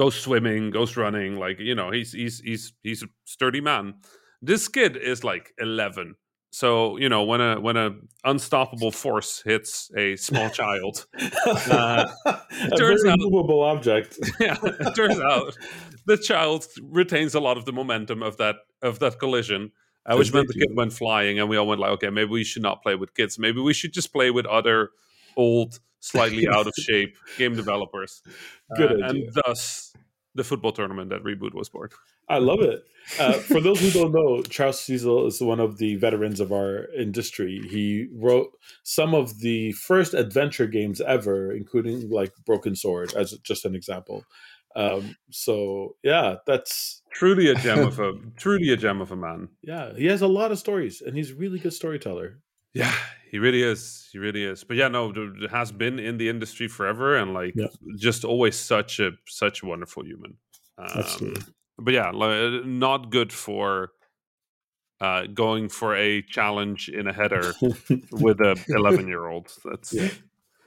goes 0.00 0.14
swimming 0.14 0.70
goes 0.70 0.96
running 0.96 1.32
like 1.44 1.58
you 1.58 1.74
know 1.74 1.90
he's 1.90 2.12
he's 2.12 2.36
he's 2.40 2.72
he's 2.82 3.02
a 3.02 3.08
sturdy 3.24 3.60
man 3.70 3.94
this 4.42 4.68
kid 4.68 4.92
is 4.96 5.24
like 5.24 5.46
11 5.58 6.14
so 6.60 6.96
you 7.02 7.08
know 7.08 7.22
when 7.30 7.40
a 7.40 7.60
when 7.66 7.76
a 7.76 7.88
unstoppable 8.24 8.92
force 8.92 9.42
hits 9.50 9.90
a 9.96 10.14
small 10.16 10.48
child 10.60 10.94
Uh, 11.46 12.06
a 12.26 12.76
turns 12.76 13.02
very 13.02 13.10
out- 13.12 13.18
movable 13.18 13.62
object. 13.74 14.10
yeah 14.40 14.56
it 14.86 14.94
turns 15.00 15.18
out 15.32 15.56
the 16.06 16.16
child 16.30 16.60
retains 17.00 17.34
a 17.34 17.40
lot 17.40 17.56
of 17.60 17.64
the 17.64 17.72
momentum 17.72 18.22
of 18.22 18.36
that 18.36 18.56
of 18.82 18.98
that 19.00 19.18
collision 19.18 19.62
uh, 20.06 20.14
which 20.18 20.32
meant 20.34 20.46
the 20.48 20.54
kid 20.62 20.72
went 20.76 20.92
flying 20.92 21.38
and 21.40 21.48
we 21.48 21.56
all 21.56 21.66
went 21.66 21.80
like 21.80 21.90
okay 21.96 22.10
maybe 22.10 22.30
we 22.30 22.44
should 22.44 22.62
not 22.62 22.82
play 22.84 22.94
with 22.94 23.10
kids 23.14 23.38
maybe 23.38 23.60
we 23.60 23.74
should 23.74 23.92
just 23.92 24.12
play 24.12 24.30
with 24.30 24.46
other 24.46 24.90
old 25.36 25.80
slightly 26.00 26.46
out 26.56 26.66
of 26.68 26.74
shape 26.78 27.16
game 27.38 27.54
developers 27.56 28.22
Good 28.76 28.92
Uh, 28.92 28.94
idea. 28.94 29.08
and 29.08 29.34
thus 29.44 29.92
the 30.36 30.44
football 30.44 30.72
tournament 30.72 31.10
that 31.10 31.22
reboot 31.24 31.54
was 31.54 31.68
born 31.68 31.88
I 32.28 32.38
love 32.38 32.60
it. 32.60 32.84
Uh, 33.18 33.34
for 33.34 33.60
those 33.60 33.80
who 33.80 33.90
don't 33.90 34.12
know, 34.12 34.42
Charles 34.42 34.80
Cecil 34.80 35.26
is 35.26 35.40
one 35.40 35.60
of 35.60 35.76
the 35.76 35.96
veterans 35.96 36.40
of 36.40 36.52
our 36.52 36.86
industry. 36.98 37.60
He 37.68 38.08
wrote 38.14 38.50
some 38.82 39.14
of 39.14 39.40
the 39.40 39.72
first 39.72 40.14
adventure 40.14 40.66
games 40.66 41.00
ever, 41.02 41.52
including 41.52 42.08
like 42.08 42.32
Broken 42.46 42.74
Sword, 42.74 43.12
as 43.14 43.32
just 43.42 43.66
an 43.66 43.74
example. 43.74 44.24
Um, 44.76 45.16
so 45.30 45.96
yeah, 46.02 46.36
that's 46.46 47.02
truly 47.12 47.48
a 47.50 47.54
gem 47.54 47.80
of 47.86 48.00
a 48.00 48.12
truly 48.36 48.72
a 48.72 48.76
gem 48.76 49.00
of 49.00 49.12
a 49.12 49.16
man 49.16 49.48
yeah. 49.62 49.92
He 49.96 50.06
has 50.06 50.22
a 50.22 50.26
lot 50.26 50.50
of 50.50 50.58
stories, 50.58 51.00
and 51.00 51.14
he's 51.16 51.30
a 51.30 51.34
really 51.34 51.58
good 51.60 51.74
storyteller. 51.74 52.40
Yeah, 52.72 52.92
he 53.30 53.38
really 53.38 53.62
is. 53.62 54.08
He 54.10 54.18
really 54.18 54.42
is. 54.42 54.64
But 54.64 54.76
yeah, 54.76 54.88
no, 54.88 55.12
has 55.50 55.70
been 55.70 56.00
in 56.00 56.18
the 56.18 56.28
industry 56.28 56.66
forever, 56.66 57.16
and 57.16 57.34
like 57.34 57.52
Yeah. 57.54 57.68
just 57.96 58.24
always 58.24 58.56
such 58.56 58.98
a 58.98 59.12
such 59.28 59.62
a 59.62 59.66
wonderful 59.66 60.04
human. 60.04 60.38
Um, 60.76 60.88
Absolutely. 60.96 61.42
But 61.78 61.94
yeah, 61.94 62.10
not 62.64 63.10
good 63.10 63.32
for 63.32 63.90
uh, 65.00 65.26
going 65.26 65.68
for 65.68 65.94
a 65.96 66.22
challenge 66.22 66.88
in 66.88 67.06
a 67.06 67.12
header 67.12 67.54
with 68.12 68.40
a 68.40 68.56
11 68.68 69.08
year 69.08 69.26
old. 69.26 69.52
That's 69.64 69.92
Yeah. 69.92 70.08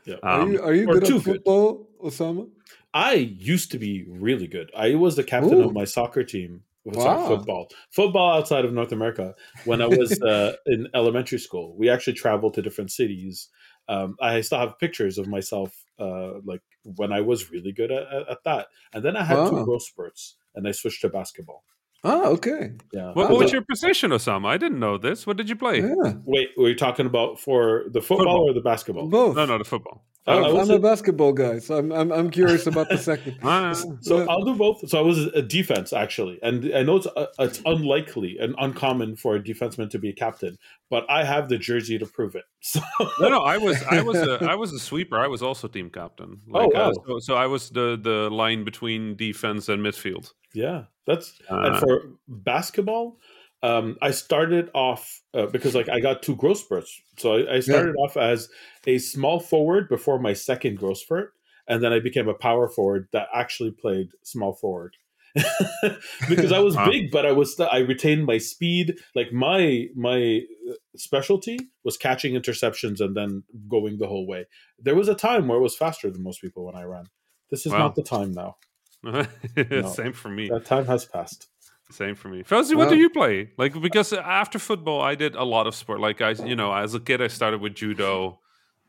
Yeah. 0.06 0.16
Are 0.24 0.42
um, 0.42 0.52
you 0.54 0.62
are 0.62 0.74
you 0.74 0.86
good 0.88 1.06
too 1.06 1.18
at 1.18 1.24
good. 1.24 1.36
football, 1.38 1.90
Osama? 2.04 2.50
I 2.94 3.14
used 3.14 3.72
to 3.72 3.80
be 3.80 4.06
really 4.08 4.48
good. 4.48 4.72
I 4.76 4.96
was 4.96 5.16
the 5.16 5.24
captain 5.24 5.60
Ooh. 5.60 5.66
of 5.66 5.74
my 5.74 5.86
soccer 5.86 6.24
team. 6.24 6.64
Sorry, 6.94 7.18
Wow. 7.18 7.28
football, 7.28 7.68
football 7.92 8.38
outside 8.38 8.64
of 8.64 8.72
North 8.72 8.94
America. 8.94 9.36
When 9.66 9.82
I 9.82 9.88
was 9.88 10.18
uh, 10.22 10.54
in 10.66 10.88
elementary 10.96 11.40
school, 11.40 11.76
we 11.78 11.90
actually 11.90 12.14
traveled 12.14 12.54
to 12.54 12.62
different 12.62 12.92
cities. 12.92 13.50
Um, 13.90 14.16
I 14.22 14.40
still 14.42 14.60
have 14.60 14.80
pictures 14.80 15.18
of 15.18 15.28
myself, 15.28 15.84
uh, 16.00 16.40
like 16.46 16.62
when 16.84 17.12
I 17.12 17.20
was 17.22 17.52
really 17.52 17.74
good 17.74 17.92
at, 17.92 18.04
at, 18.08 18.30
at 18.30 18.44
that. 18.46 18.68
And 18.94 19.04
then 19.04 19.18
I 19.18 19.24
had 19.26 19.36
Wow. 19.36 19.50
two 19.50 19.66
growth 19.66 19.84
spurts, 19.84 20.36
and 20.58 20.68
I 20.68 20.72
switched 20.72 21.02
to 21.02 21.10
basketball. 21.10 21.64
Ah, 22.04 22.26
okay. 22.28 22.72
Yeah. 22.94 23.12
what, 23.14 23.28
Oh, 23.28 23.34
what 23.34 23.40
was 23.40 23.52
the- 23.52 23.58
your 23.58 23.66
position, 23.66 24.12
Osama? 24.12 24.48
I 24.48 24.58
didn't 24.58 24.80
know 24.80 24.98
this. 24.98 25.26
What 25.26 25.38
did 25.38 25.50
you 25.50 25.56
play? 25.56 25.80
Yeah, 25.82 26.14
Wait, 26.26 26.50
were 26.58 26.70
you 26.70 26.76
talking 26.76 27.06
about 27.06 27.40
for 27.40 27.86
the 27.92 28.02
football, 28.02 28.18
Football. 28.26 28.50
or 28.50 28.54
the 28.54 28.62
basketball? 28.62 29.08
both. 29.08 29.36
No, 29.36 29.46
no, 29.46 29.58
the 29.58 29.64
football. 29.66 30.04
I- 30.28 30.34
I 30.34 30.50
I'm, 30.50 30.58
I'm 30.58 30.70
a 30.70 30.76
a- 30.76 30.80
basketball 30.80 31.32
guy, 31.34 31.60
so 31.60 31.78
I'm 31.78 31.92
I'm, 31.92 32.12
I'm 32.12 32.30
curious 32.30 32.68
about 32.68 32.90
the 32.90 32.98
second. 32.98 33.38
So 34.02 34.28
I'll 34.30 34.44
do 34.44 34.56
both. 34.56 34.88
So 34.90 34.98
I 35.00 35.02
was 35.02 35.18
a 35.28 35.42
defense 35.42 35.94
actually, 35.94 36.38
and 36.44 36.74
I 36.76 36.84
know 36.84 36.98
it's 36.98 37.08
uh, 37.08 37.28
it's 37.40 37.62
unlikely 37.66 38.38
and 38.40 38.54
uncommon 38.60 39.16
for 39.16 39.36
a 39.36 39.40
defenseman 39.40 39.90
to 39.92 40.00
be 40.00 40.10
a 40.10 40.14
captain, 40.14 40.58
but 40.90 41.06
I 41.10 41.24
have 41.24 41.48
the 41.50 41.58
jersey 41.58 41.98
to 41.98 42.06
prove 42.06 42.36
it. 42.36 42.44
So 42.62 42.82
no, 43.22 43.30
no, 43.30 43.42
I 43.44 43.58
was, 43.58 43.82
I 43.84 44.02
was, 44.02 44.18
a, 44.18 44.44
I 44.44 44.56
was 44.56 44.74
a 44.74 44.80
sweeper. 44.80 45.18
I 45.18 45.28
was 45.28 45.42
also 45.42 45.68
team 45.70 45.90
captain. 45.90 46.42
Like, 46.48 46.74
wow. 46.74 46.90
uh, 46.90 46.94
so, 47.08 47.20
so 47.20 47.36
I 47.36 47.48
was 47.48 47.70
the 47.70 47.98
the 48.02 48.30
line 48.30 48.64
between 48.66 49.16
defense 49.16 49.70
and 49.70 49.82
midfield. 49.86 50.34
yeah, 50.54 50.86
that's 51.06 51.40
and 51.50 51.76
Uh, 51.76 51.80
for 51.80 51.94
basketball, 52.28 53.18
um, 53.64 53.98
I 54.02 54.12
started 54.12 54.70
off 54.74 55.22
uh, 55.34 55.48
because 55.48 55.74
like 55.76 55.90
I 55.90 56.00
got 56.00 56.22
two 56.22 56.36
growth 56.36 56.60
spurts, 56.60 57.02
so 57.18 57.36
I, 57.36 57.56
I 57.56 57.60
started 57.60 57.96
off 57.96 58.16
as 58.16 58.50
a 58.86 58.98
small 59.00 59.40
forward 59.40 59.90
before 59.90 60.20
my 60.20 60.34
second 60.34 60.78
growth 60.78 61.00
spurt, 61.00 61.34
and 61.68 61.84
then 61.84 61.92
I 61.92 62.00
became 62.00 62.28
a 62.28 62.34
power 62.34 62.70
forward 62.70 63.08
that 63.14 63.28
actually 63.34 63.72
played 63.72 64.10
small 64.24 64.54
forward. 64.54 64.96
because 66.30 66.52
I 66.52 66.60
was 66.60 66.76
Wow. 66.76 66.90
big, 66.90 67.12
but 67.12 67.26
I 67.26 67.32
was 67.32 67.56
st- 67.56 67.70
I 67.72 67.80
retained 67.80 68.26
my 68.26 68.38
speed. 68.38 68.98
Like 69.16 69.32
my 69.32 69.88
my 69.96 70.42
uh, 70.70 70.74
specialty 70.96 71.60
was 71.84 71.98
catching 71.98 72.34
interceptions 72.34 73.00
and 73.02 73.16
then 73.16 73.44
going 73.70 73.98
the 73.98 74.08
whole 74.08 74.26
way. 74.28 74.46
There 74.80 74.96
was 74.96 75.08
a 75.08 75.16
time 75.16 75.48
where 75.48 75.58
it 75.60 75.62
was 75.62 75.76
faster 75.76 76.10
than 76.10 76.24
most 76.24 76.42
people 76.42 76.66
when 76.66 76.76
I 76.76 76.84
ran. 76.84 77.06
This 77.52 77.66
is 77.66 77.72
Wow. 77.72 77.80
not 77.80 77.96
the 77.96 78.04
time 78.04 78.32
now. 78.34 78.58
Same 79.94 80.14
for 80.14 80.30
me. 80.30 80.50
That 80.50 80.66
time 80.66 80.86
has 80.86 81.06
passed. 81.06 81.48
Same 81.90 82.16
for 82.16 82.28
me. 82.30 82.44
Fawzi, 82.44 82.76
what 82.76 82.88
Wow. 82.88 82.94
do 82.94 82.98
you 82.98 83.10
play? 83.10 83.52
Like 83.58 83.80
because 83.82 84.12
after 84.14 84.60
football, 84.60 85.02
I 85.02 85.16
did 85.16 85.36
a 85.36 85.44
lot 85.44 85.68
of 85.68 85.74
sport. 85.76 86.00
Like 86.02 86.22
I, 86.22 86.32
you 86.32 86.56
know, 86.56 86.74
as 86.74 86.94
a 86.94 87.00
kid, 87.00 87.22
I 87.22 87.28
started 87.28 87.62
with 87.62 87.76
judo, 87.76 88.40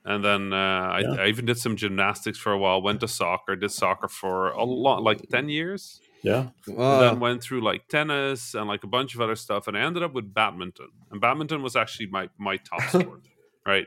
and 0.04 0.24
then 0.24 0.52
uh, 0.52 0.56
I, 0.56 1.00
Yeah. 1.00 1.22
I 1.22 1.26
even 1.28 1.44
did 1.44 1.58
some 1.58 1.76
gymnastics 1.76 2.38
for 2.38 2.52
a 2.52 2.58
while. 2.58 2.82
Went 2.82 3.00
to 3.00 3.08
soccer, 3.08 3.54
did 3.56 3.70
soccer 3.70 4.08
for 4.08 4.50
a 4.50 4.64
lot, 4.64 5.02
like 5.02 5.28
ten 5.28 5.48
years. 5.48 6.00
Yeah. 6.22 6.48
Wow. 6.66 6.98
then 7.00 7.20
went 7.20 7.40
through 7.44 7.60
like 7.60 7.86
tennis 7.86 8.54
and 8.54 8.66
like 8.66 8.82
a 8.82 8.88
bunch 8.88 9.14
of 9.14 9.20
other 9.20 9.36
stuff, 9.36 9.68
and 9.68 9.76
I 9.76 9.80
ended 9.82 10.02
up 10.02 10.12
with 10.12 10.34
badminton. 10.34 10.88
And 11.12 11.20
badminton 11.20 11.62
was 11.62 11.76
actually 11.76 12.06
my 12.08 12.28
my 12.36 12.56
top 12.56 12.82
sport, 12.88 13.22
right? 13.64 13.86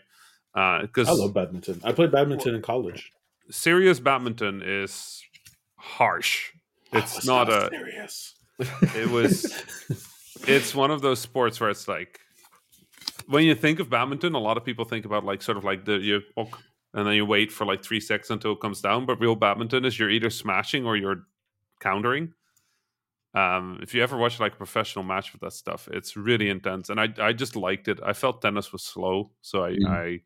Because 0.53 1.09
I 1.09 1.11
love 1.11 1.33
badminton. 1.33 1.81
I 1.83 1.91
played 1.91 2.11
badminton 2.13 2.55
in 2.55 2.61
college. 2.61 3.11
serious 3.49 3.99
badminton 3.99 4.61
is 4.63 5.21
harsh. 5.75 6.51
It's 6.93 7.25
not 7.25 7.49
a. 7.49 7.67
serious. 7.69 8.35
It 8.59 9.09
was. 9.09 9.45
it's 10.47 10.75
one 10.75 10.91
of 10.91 11.01
those 11.01 11.19
sports 11.19 11.59
where 11.59 11.69
it's 11.69 11.87
like 11.87 12.19
when 13.27 13.45
you 13.45 13.55
think 13.55 13.79
of 13.79 13.89
badminton, 13.89 14.35
a 14.35 14.39
lot 14.39 14.57
of 14.57 14.65
people 14.65 14.85
think 14.85 15.05
about 15.05 15.23
like 15.23 15.41
sort 15.41 15.57
of 15.57 15.63
like 15.63 15.85
the 15.85 15.97
you 15.97 16.21
and 16.93 17.07
then 17.07 17.13
you 17.13 17.25
wait 17.25 17.51
for 17.51 17.65
like 17.65 17.83
three 17.83 17.99
seconds 17.99 18.29
until 18.31 18.53
it 18.53 18.59
comes 18.59 18.81
down. 18.81 19.05
But 19.05 19.19
real 19.19 19.35
badminton 19.35 19.85
is 19.85 19.97
you're 19.97 20.09
either 20.09 20.29
smashing 20.29 20.85
or 20.85 20.97
you're 20.97 21.23
countering. 21.79 22.33
Um, 23.33 23.79
if 23.81 23.93
you 23.93 24.03
ever 24.03 24.17
watch 24.17 24.39
like 24.39 24.53
a 24.53 24.57
professional 24.57 25.05
match 25.05 25.31
with 25.31 25.41
that 25.41 25.53
stuff, 25.53 25.87
it's 25.91 26.17
really 26.17 26.49
intense, 26.49 26.89
and 26.89 26.99
I 26.99 27.07
I 27.17 27.31
just 27.31 27.55
liked 27.55 27.87
it. 27.87 27.99
I 28.03 28.11
felt 28.13 28.41
tennis 28.41 28.73
was 28.73 28.83
slow, 28.83 29.31
so 29.41 29.63
I 29.63 29.71
Mm. 29.71 29.87
I 29.87 30.21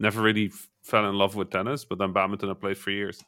never 0.00 0.20
really 0.20 0.46
f- 0.46 0.68
fell 0.82 1.08
in 1.08 1.14
love 1.16 1.36
with 1.36 1.50
tennis. 1.50 1.84
But 1.84 1.98
then 1.98 2.12
badminton 2.12 2.50
I 2.50 2.54
played 2.54 2.78
for 2.78 2.90
years. 2.90 3.22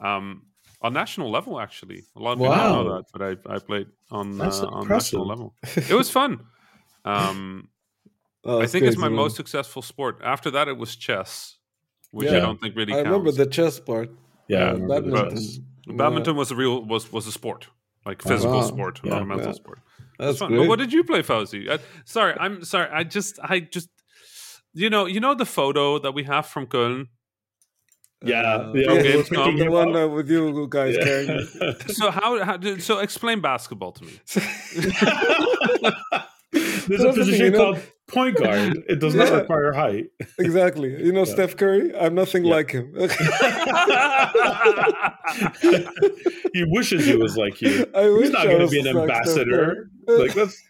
Um, 0.00 0.42
on 0.82 0.92
national 0.92 1.30
level, 1.30 1.60
actually, 1.60 2.02
a 2.16 2.20
lot 2.20 2.32
of 2.32 2.38
people 2.38 2.56
know 2.56 2.94
that, 2.96 3.04
but 3.12 3.22
I 3.22 3.54
I 3.54 3.58
played 3.58 3.86
on 4.10 4.40
uh, 4.40 4.50
on 4.78 4.88
national 4.88 5.26
level. 5.26 5.54
It 5.92 5.94
was 5.94 6.10
fun. 6.10 6.40
Um, 7.04 7.68
Oh, 8.44 8.56
I 8.56 8.60
that's 8.62 8.72
think 8.72 8.86
it's 8.86 8.96
my 8.98 9.08
man. 9.08 9.16
most 9.16 9.36
successful 9.36 9.82
sport. 9.82 10.20
After 10.24 10.50
that, 10.50 10.66
it 10.66 10.76
was 10.76 10.96
chess, 10.96 11.58
which 12.10 12.28
I 12.28 12.40
don't 12.40 12.60
think 12.60 12.74
really 12.74 12.92
I 12.92 12.98
remember 13.02 13.30
the 13.30 13.46
chess 13.46 13.78
part. 13.78 14.10
Yeah. 14.48 14.58
I 14.58 14.70
Uh, 14.70 14.72
remember 14.74 15.10
badminton. 15.12 15.36
chess. 15.36 15.60
badminton 15.86 16.34
was 16.36 16.50
a 16.50 16.56
real 16.56 16.82
was 16.84 17.12
was 17.12 17.26
a 17.28 17.32
sport, 17.32 17.68
like 18.04 18.20
physical 18.20 18.58
wow. 18.60 18.66
sport, 18.72 19.00
Yeah. 19.04 19.10
not 19.12 19.22
a 19.22 19.26
mental 19.26 19.46
Yeah. 19.52 19.52
sport. 19.62 19.78
That's 20.18 20.38
fun. 20.38 20.48
great. 20.48 20.58
But 20.58 20.68
what 20.70 20.78
did 20.82 20.92
you 20.92 21.04
play, 21.04 21.22
Fawzi? 21.22 21.68
Uh, 21.70 21.78
sorry, 22.04 22.34
I'm 22.44 22.64
sorry. 22.64 22.88
I 23.00 23.02
just, 23.04 23.38
I 23.54 23.60
just, 23.76 23.88
you 24.74 24.90
know, 24.90 25.06
you 25.06 25.20
know 25.20 25.34
the 25.34 25.46
photo 25.58 25.98
that 26.00 26.12
we 26.18 26.24
have 26.24 26.44
from 26.46 26.66
Köln. 26.66 27.06
Yeah, 28.24 28.40
Uh, 28.42 28.72
yeah, 28.74 28.92
yeah, 28.92 28.92
we 29.02 29.36
were 29.36 29.52
the 29.64 29.68
one 29.70 29.96
uh, 29.96 30.06
with 30.08 30.30
you 30.30 30.66
guys 30.68 30.96
carrying. 30.96 31.46
So 31.88 32.10
how, 32.10 32.42
how 32.44 32.56
did, 32.56 32.82
so 32.82 32.98
explain 33.00 33.40
basketball 33.40 33.92
to 33.92 34.04
me. 34.04 34.12
There's 36.52 37.00
a 37.00 37.04
That's 37.04 37.16
the 37.16 37.24
thing, 37.24 37.24
position 37.24 37.44
you 37.46 37.50
know- 37.52 37.58
called 37.74 37.78
point 38.08 38.36
guard. 38.36 38.76
It 38.88 38.98
does 39.00 39.14
not 39.14 39.28
Yeah. 39.28 39.36
require 39.38 39.72
height. 39.72 40.06
Exactly. 40.38 40.90
You 41.02 41.12
know 41.12 41.24
Steph 41.24 41.56
Curry? 41.56 41.96
I'm 41.96 42.14
nothing 42.14 42.44
Yeah. 42.44 42.54
like 42.56 42.70
him. 42.72 42.92
he 46.52 46.64
wishes 46.68 47.06
he 47.06 47.16
was 47.16 47.36
like 47.36 47.60
you. 47.62 47.86
I 47.94 48.08
wish 48.10 48.22
He's 48.24 48.30
not 48.32 48.44
going 48.46 48.60
to 48.60 48.68
be 48.68 48.80
an 48.80 48.84
like 48.86 48.96
ambassador. 49.10 49.88
Like 50.06 50.34
that's. 50.34 50.62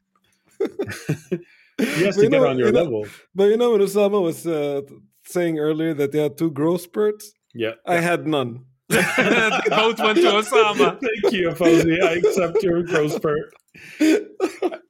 he 0.58 2.04
has 2.04 2.16
But 2.16 2.22
to 2.22 2.22
you 2.22 2.30
get 2.30 2.30
know- 2.30 2.46
on 2.48 2.58
your 2.58 2.68
you 2.68 2.72
know- 2.72 2.82
level. 2.82 3.06
But 3.34 3.44
you 3.44 3.56
know 3.56 3.72
when 3.72 3.80
Osama 3.80 4.22
was 4.22 4.46
uh, 4.46 4.82
saying 5.24 5.58
earlier 5.58 5.94
that 5.94 6.12
they 6.12 6.22
had 6.22 6.36
two 6.38 6.50
growth 6.50 6.82
spurts? 6.82 7.32
Yeah. 7.54 7.72
I 7.86 7.96
had 8.00 8.26
none. 8.26 8.64
they 8.88 8.96
both 9.68 9.98
went 9.98 10.18
to 10.18 10.24
Osama. 10.24 11.00
Thank 11.00 11.34
you, 11.34 11.50
Fawzi. 11.50 12.02
I 12.02 12.14
accept 12.14 12.62
your 12.62 12.82
gross 12.82 13.14
spurt. 13.16 13.54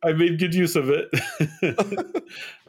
I 0.05 0.13
made 0.13 0.39
good 0.41 0.55
use 0.55 0.75
of 0.75 0.91
it. 0.91 1.09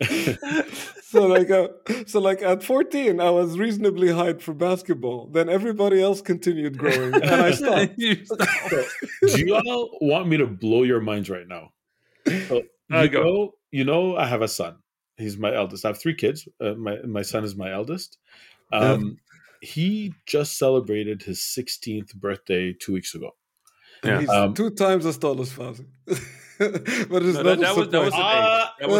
so 1.03 1.25
like 1.25 1.49
uh, 1.49 1.69
so 2.06 2.19
like 2.19 2.43
at 2.43 2.63
14 2.63 3.19
I 3.19 3.32
was 3.32 3.58
reasonably 3.58 4.12
height 4.12 4.41
for 4.41 4.53
basketball. 4.53 5.27
Then 5.27 5.49
everybody 5.49 6.01
else 6.01 6.21
continued 6.21 6.77
growing 6.77 7.15
and 7.15 7.25
I 7.25 7.51
stopped. 7.51 7.93
You 7.97 8.23
stopped. 8.25 8.73
Do 9.21 9.39
you 9.39 9.56
all 9.56 9.97
want 10.01 10.27
me 10.27 10.38
to 10.38 10.45
blow 10.45 10.84
your 10.84 11.01
minds 11.01 11.29
right 11.32 11.47
now? 11.47 11.71
So, 12.27 12.62
you, 12.89 13.10
go. 13.10 13.23
know, 13.23 13.53
you 13.71 13.84
know, 13.84 14.15
I 14.15 14.27
have 14.27 14.43
a 14.43 14.47
son. 14.47 14.77
He's 15.17 15.38
my 15.38 15.53
eldest. 15.53 15.84
I 15.86 15.89
have 15.89 15.99
three 15.99 16.15
kids. 16.15 16.47
Uh, 16.62 16.73
my 16.73 16.97
my 17.01 17.23
son 17.23 17.43
is 17.43 17.56
my 17.56 17.71
eldest. 17.71 18.17
Um, 18.71 19.17
He 19.63 20.13
just 20.26 20.58
celebrated 20.58 21.23
his 21.23 21.39
16th 21.39 22.13
birthday 22.15 22.73
two 22.73 22.93
weeks 22.93 23.15
ago. 23.15 23.32
Yeah. 24.04 24.19
He's 24.19 24.30
Um, 24.30 24.54
two 24.54 24.69
times 24.71 25.06
as 25.06 25.17
tall 25.17 25.39
as 25.41 25.52
Fawzi. 25.54 25.86
but 26.06 27.23
it's 27.23 27.38
No, 27.38 27.41
not 27.41 27.43
that- 27.43 27.60
that 27.62 27.76
was- 27.78 27.89
that 27.89 28.02
was 28.04 28.13
surprise. 28.13 28.13
an 28.19 28.19
Uh, 28.19 28.65
age. 28.65 28.71
That 28.80 28.89
was 28.89 28.99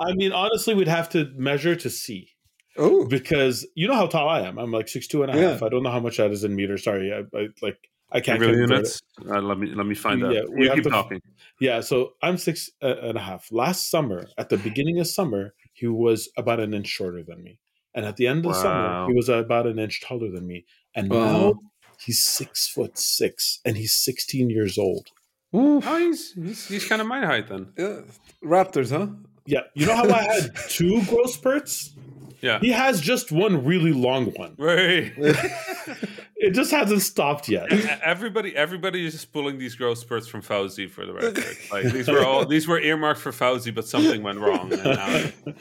I- 0.00 0.06
I 0.10 0.12
mean, 0.14 0.32
honestly, 0.32 0.74
we'd 0.74 0.88
have 0.88 1.08
to 1.10 1.30
measure 1.36 1.76
to 1.76 1.88
see 1.90 2.30
oh, 2.76 3.06
because 3.06 3.66
you 3.74 3.86
know 3.88 3.94
how 3.94 4.06
tall 4.06 4.28
I 4.28 4.40
am. 4.48 4.58
I'm 4.58 4.72
like 4.72 4.88
six 4.88 5.06
two 5.06 5.22
and 5.22 5.30
a 5.30 5.34
half. 5.40 5.60
Yeah. 5.60 5.66
I 5.66 5.70
don't 5.70 5.82
know 5.84 5.90
how 5.90 6.00
much 6.00 6.16
that 6.18 6.30
is 6.32 6.42
in 6.44 6.54
meters. 6.56 6.82
Sorry, 6.84 7.12
I, 7.12 7.20
I 7.38 7.48
like 7.62 7.78
I 8.10 8.20
can't 8.20 8.40
Real 8.40 8.50
convert 8.50 8.70
units. 8.70 9.00
Uh, 9.28 9.40
let 9.40 9.58
me 9.58 9.68
let 9.74 9.86
me 9.86 9.94
find 9.94 10.24
out. 10.24 10.32
Yeah, 10.34 10.42
we 10.50 10.64
you 10.66 10.74
keep 10.74 10.84
to- 10.84 10.90
talking. 10.90 11.20
Yeah, 11.60 11.80
so 11.80 12.14
I'm 12.22 12.38
six 12.38 12.70
uh, 12.82 12.96
and 13.02 13.16
a 13.18 13.20
half. 13.20 13.50
Last 13.52 13.90
summer, 13.90 14.26
at 14.36 14.48
the 14.48 14.56
beginning 14.58 14.98
of 15.00 15.06
summer, 15.08 15.54
he 15.72 15.86
was 15.88 16.28
about 16.36 16.58
an 16.60 16.72
inch 16.74 16.86
shorter 16.88 17.22
than 17.24 17.42
me, 17.42 17.58
and 17.98 18.06
at 18.06 18.16
the 18.16 18.28
end 18.28 18.46
of 18.46 18.52
the 18.52 18.54
summer, 18.54 19.08
he 19.08 19.12
was 19.12 19.28
about 19.28 19.66
an 19.66 19.76
inch 19.80 20.00
taller 20.00 20.30
than 20.30 20.46
me. 20.46 20.64
And 20.94 21.10
Wow. 21.10 21.18
now 21.18 21.36
oh. 21.36 21.60
he's 21.98 22.24
six 22.24 22.68
foot 22.68 22.96
six, 22.96 23.58
and 23.64 23.76
he's 23.76 23.92
16 23.92 24.50
years 24.50 24.78
old. 24.78 25.08
Oof. 25.52 25.84
Oh, 25.84 25.96
he's 25.98 26.32
he's, 26.34 26.68
he's 26.68 26.84
kind 26.84 27.02
of 27.02 27.08
my 27.08 27.26
height 27.26 27.48
then. 27.48 27.72
Yeah. 27.76 28.02
Raptors, 28.44 28.96
huh? 28.96 29.08
Yeah, 29.46 29.62
you 29.74 29.86
know 29.86 29.96
how 29.96 30.08
I 30.08 30.22
had 30.22 30.54
two 30.68 31.02
growth 31.06 31.30
spurts? 31.30 31.92
Yeah. 32.40 32.60
He 32.60 32.70
has 32.70 33.00
just 33.00 33.32
one 33.32 33.64
really 33.64 33.92
long 33.92 34.26
one. 34.36 34.54
Right. 34.56 35.12
It 36.40 36.52
just 36.52 36.70
hasn't 36.70 37.02
stopped 37.02 37.48
yet. 37.48 37.72
Everybody, 38.00 38.54
everybody 38.54 39.04
is 39.04 39.12
just 39.12 39.32
pulling 39.32 39.58
these 39.58 39.74
growth 39.74 39.98
spurts 39.98 40.28
from 40.28 40.40
Fawzi 40.40 40.88
for 40.88 41.04
the 41.04 41.12
record. 41.12 41.44
Like 41.72 41.92
these 41.92 42.06
were 42.06 42.24
all 42.24 42.46
these 42.46 42.68
were 42.68 42.78
earmarked 42.78 43.20
for 43.20 43.32
Fawzi, 43.32 43.74
but 43.74 43.88
something 43.88 44.22
went 44.22 44.38
wrong, 44.38 44.72
and 44.72 44.84
now 44.84 45.54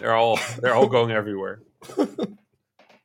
they're 0.00 0.14
all 0.16 0.38
they're 0.60 0.74
all 0.74 0.88
going 0.88 1.10
everywhere. 1.12 1.62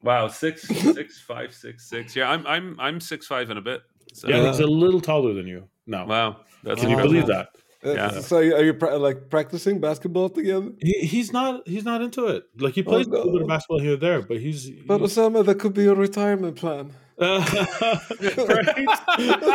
Wow, 0.03 0.27
six, 0.27 0.61
six, 0.67 1.19
five, 1.19 1.51
six, 1.51 1.89
six. 1.89 2.15
Yeah, 2.15 2.29
I'm 2.29 2.45
I'm 2.45 2.79
I'm 2.79 2.99
six 3.01 3.25
five 3.25 3.49
and 3.49 3.57
a 3.57 3.61
bit. 3.61 3.81
So, 4.13 4.27
Yeah, 4.27 4.37
Yeah. 4.43 4.47
he's 4.51 4.59
a 4.59 4.67
little 4.67 5.01
taller 5.01 5.33
than 5.33 5.47
you 5.47 5.67
now. 5.87 6.05
Wow, 6.05 6.41
that's 6.63 6.79
Can 6.81 6.91
you 6.91 6.97
believe 6.97 7.25
that? 7.25 7.47
Uh, 7.83 7.93
Yeah. 7.93 8.19
So 8.19 8.37
are 8.37 8.63
you 8.63 8.75
pra- 8.75 8.97
like 8.97 9.31
practicing 9.31 9.79
basketball 9.79 10.29
together? 10.29 10.71
He, 10.79 10.93
he's 11.07 11.33
not. 11.33 11.67
He's 11.67 11.85
not 11.85 12.03
into 12.03 12.27
it. 12.27 12.43
Like 12.59 12.75
he 12.75 12.83
plays 12.83 13.07
a 13.07 13.09
little 13.09 13.31
bit 13.33 13.41
of 13.41 13.47
basketball 13.47 13.79
here 13.79 13.93
or 13.93 13.97
there, 13.97 14.21
but 14.21 14.37
he's. 14.37 14.69
But 14.85 14.99
he's- 14.99 15.17
Osama, 15.17 15.43
that 15.43 15.57
could 15.57 15.73
be 15.73 15.87
a 15.87 15.95
retirement 15.95 16.55
plan. 16.55 16.91
right, 17.19 18.85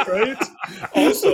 right. 0.09 0.39
Also, 0.95 1.31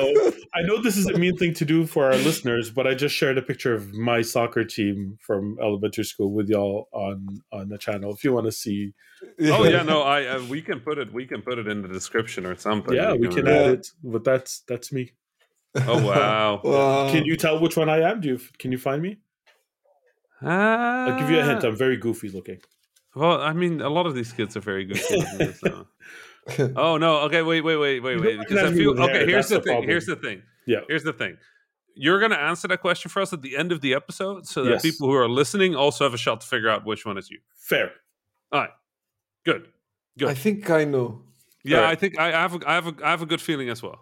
I 0.54 0.62
know 0.62 0.82
this 0.82 0.96
is 0.96 1.06
a 1.06 1.16
mean 1.16 1.36
thing 1.36 1.54
to 1.54 1.64
do 1.64 1.86
for 1.86 2.06
our 2.06 2.16
listeners, 2.16 2.70
but 2.70 2.86
I 2.86 2.94
just 2.94 3.14
shared 3.14 3.38
a 3.38 3.42
picture 3.42 3.72
of 3.74 3.94
my 3.94 4.22
soccer 4.22 4.64
team 4.64 5.18
from 5.20 5.56
elementary 5.60 6.04
school 6.04 6.32
with 6.32 6.48
y'all 6.48 6.88
on 6.92 7.28
on 7.52 7.68
the 7.68 7.78
channel. 7.78 8.12
If 8.12 8.24
you 8.24 8.32
want 8.32 8.46
to 8.46 8.52
see, 8.52 8.92
Oh 9.40 9.64
yeah, 9.64 9.82
no, 9.82 10.02
I 10.16 10.26
uh, 10.26 10.44
we 10.46 10.62
can 10.62 10.80
put 10.80 10.98
it 10.98 11.12
we 11.12 11.26
can 11.26 11.42
put 11.42 11.58
it 11.58 11.68
in 11.68 11.82
the 11.82 11.88
description 11.88 12.44
or 12.44 12.56
something. 12.56 12.94
yeah, 12.94 13.12
we 13.14 13.28
can 13.28 13.46
add 13.46 13.70
it. 13.70 13.88
But 14.02 14.24
that's 14.24 14.60
that's 14.66 14.92
me. 14.92 15.12
Oh 15.76 16.04
wow. 16.04 16.60
Wow. 16.64 17.10
Can 17.12 17.24
you 17.24 17.36
tell 17.36 17.60
which 17.60 17.76
one 17.76 17.88
I 17.88 18.00
am? 18.10 18.20
Do 18.20 18.28
you 18.28 18.40
can 18.58 18.72
you 18.72 18.78
find 18.78 19.00
me? 19.00 19.18
I'll 20.42 21.18
give 21.18 21.30
you 21.30 21.38
a 21.38 21.44
hint. 21.44 21.64
I'm 21.64 21.76
very 21.76 21.96
goofy 21.96 22.28
looking. 22.28 22.58
Well, 23.16 23.40
I 23.40 23.52
mean, 23.55 23.81
a 23.81 23.88
lot 23.88 24.07
of 24.07 24.14
these 24.14 24.33
kids 24.33 24.57
are 24.57 24.61
very 24.61 24.85
good. 24.85 24.98
so- 25.57 25.87
Oh 26.76 26.96
no! 26.96 27.22
Okay, 27.22 27.42
wait, 27.42 27.62
wait, 27.62 27.76
wait, 27.76 27.98
wait, 28.00 28.20
wait. 28.20 28.38
Because 28.38 28.62
I 28.62 28.72
feel 28.72 28.90
okay. 29.02 29.26
Here's 29.26 29.48
the 29.48 29.57
the 29.57 29.62
thing. 29.62 29.72
problem. 29.72 29.88
Here's 29.90 30.07
the 30.07 30.14
thing. 30.14 30.42
Yeah. 30.64 30.81
Here's 30.87 31.02
the 31.02 31.12
thing. 31.12 31.38
You're 31.96 32.20
going 32.20 32.31
to 32.31 32.38
answer 32.38 32.68
that 32.68 32.81
question 32.83 33.09
for 33.11 33.20
us 33.20 33.33
at 33.33 33.42
the 33.42 33.57
end 33.57 33.72
of 33.72 33.81
the 33.81 33.94
episode, 33.94 34.46
so 34.46 34.62
that 34.62 34.70
Yes. 34.70 34.83
people 34.83 35.09
who 35.09 35.14
are 35.14 35.29
listening 35.29 35.74
also 35.74 36.05
have 36.05 36.14
a 36.14 36.18
shot 36.18 36.42
to 36.42 36.46
figure 36.46 36.68
out 36.68 36.87
which 36.87 37.05
one 37.05 37.18
is 37.18 37.31
you. 37.31 37.38
Fair. 37.57 37.90
All 38.52 38.61
right. 38.61 38.70
Good. 39.44 39.66
Good. 40.18 40.29
I 40.29 40.35
think 40.35 40.70
I 40.70 40.85
know. 40.85 41.22
yeah, 41.64 41.79
Alright. 41.79 41.92
I 41.92 41.94
think 41.96 42.18
I 42.18 42.31
have. 42.31 42.55
A, 42.55 42.68
I 42.70 42.74
have. 42.74 42.87
A, 42.87 42.94
I 43.05 43.11
have 43.11 43.22
a 43.22 43.26
good 43.26 43.40
feeling 43.40 43.68
as 43.70 43.83
well. 43.83 43.98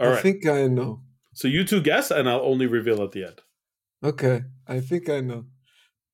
All 0.00 0.06
I 0.08 0.10
right. 0.12 0.22
think 0.22 0.46
I 0.46 0.66
know. 0.68 1.00
So 1.34 1.48
you 1.48 1.64
two 1.64 1.82
guess, 1.82 2.10
and 2.10 2.30
I'll 2.30 2.40
only 2.46 2.66
reveal 2.66 3.02
at 3.02 3.12
the 3.12 3.24
end. 3.24 3.40
Okay, 4.02 4.44
I 4.66 4.80
think 4.80 5.10
I 5.10 5.20
know. 5.20 5.44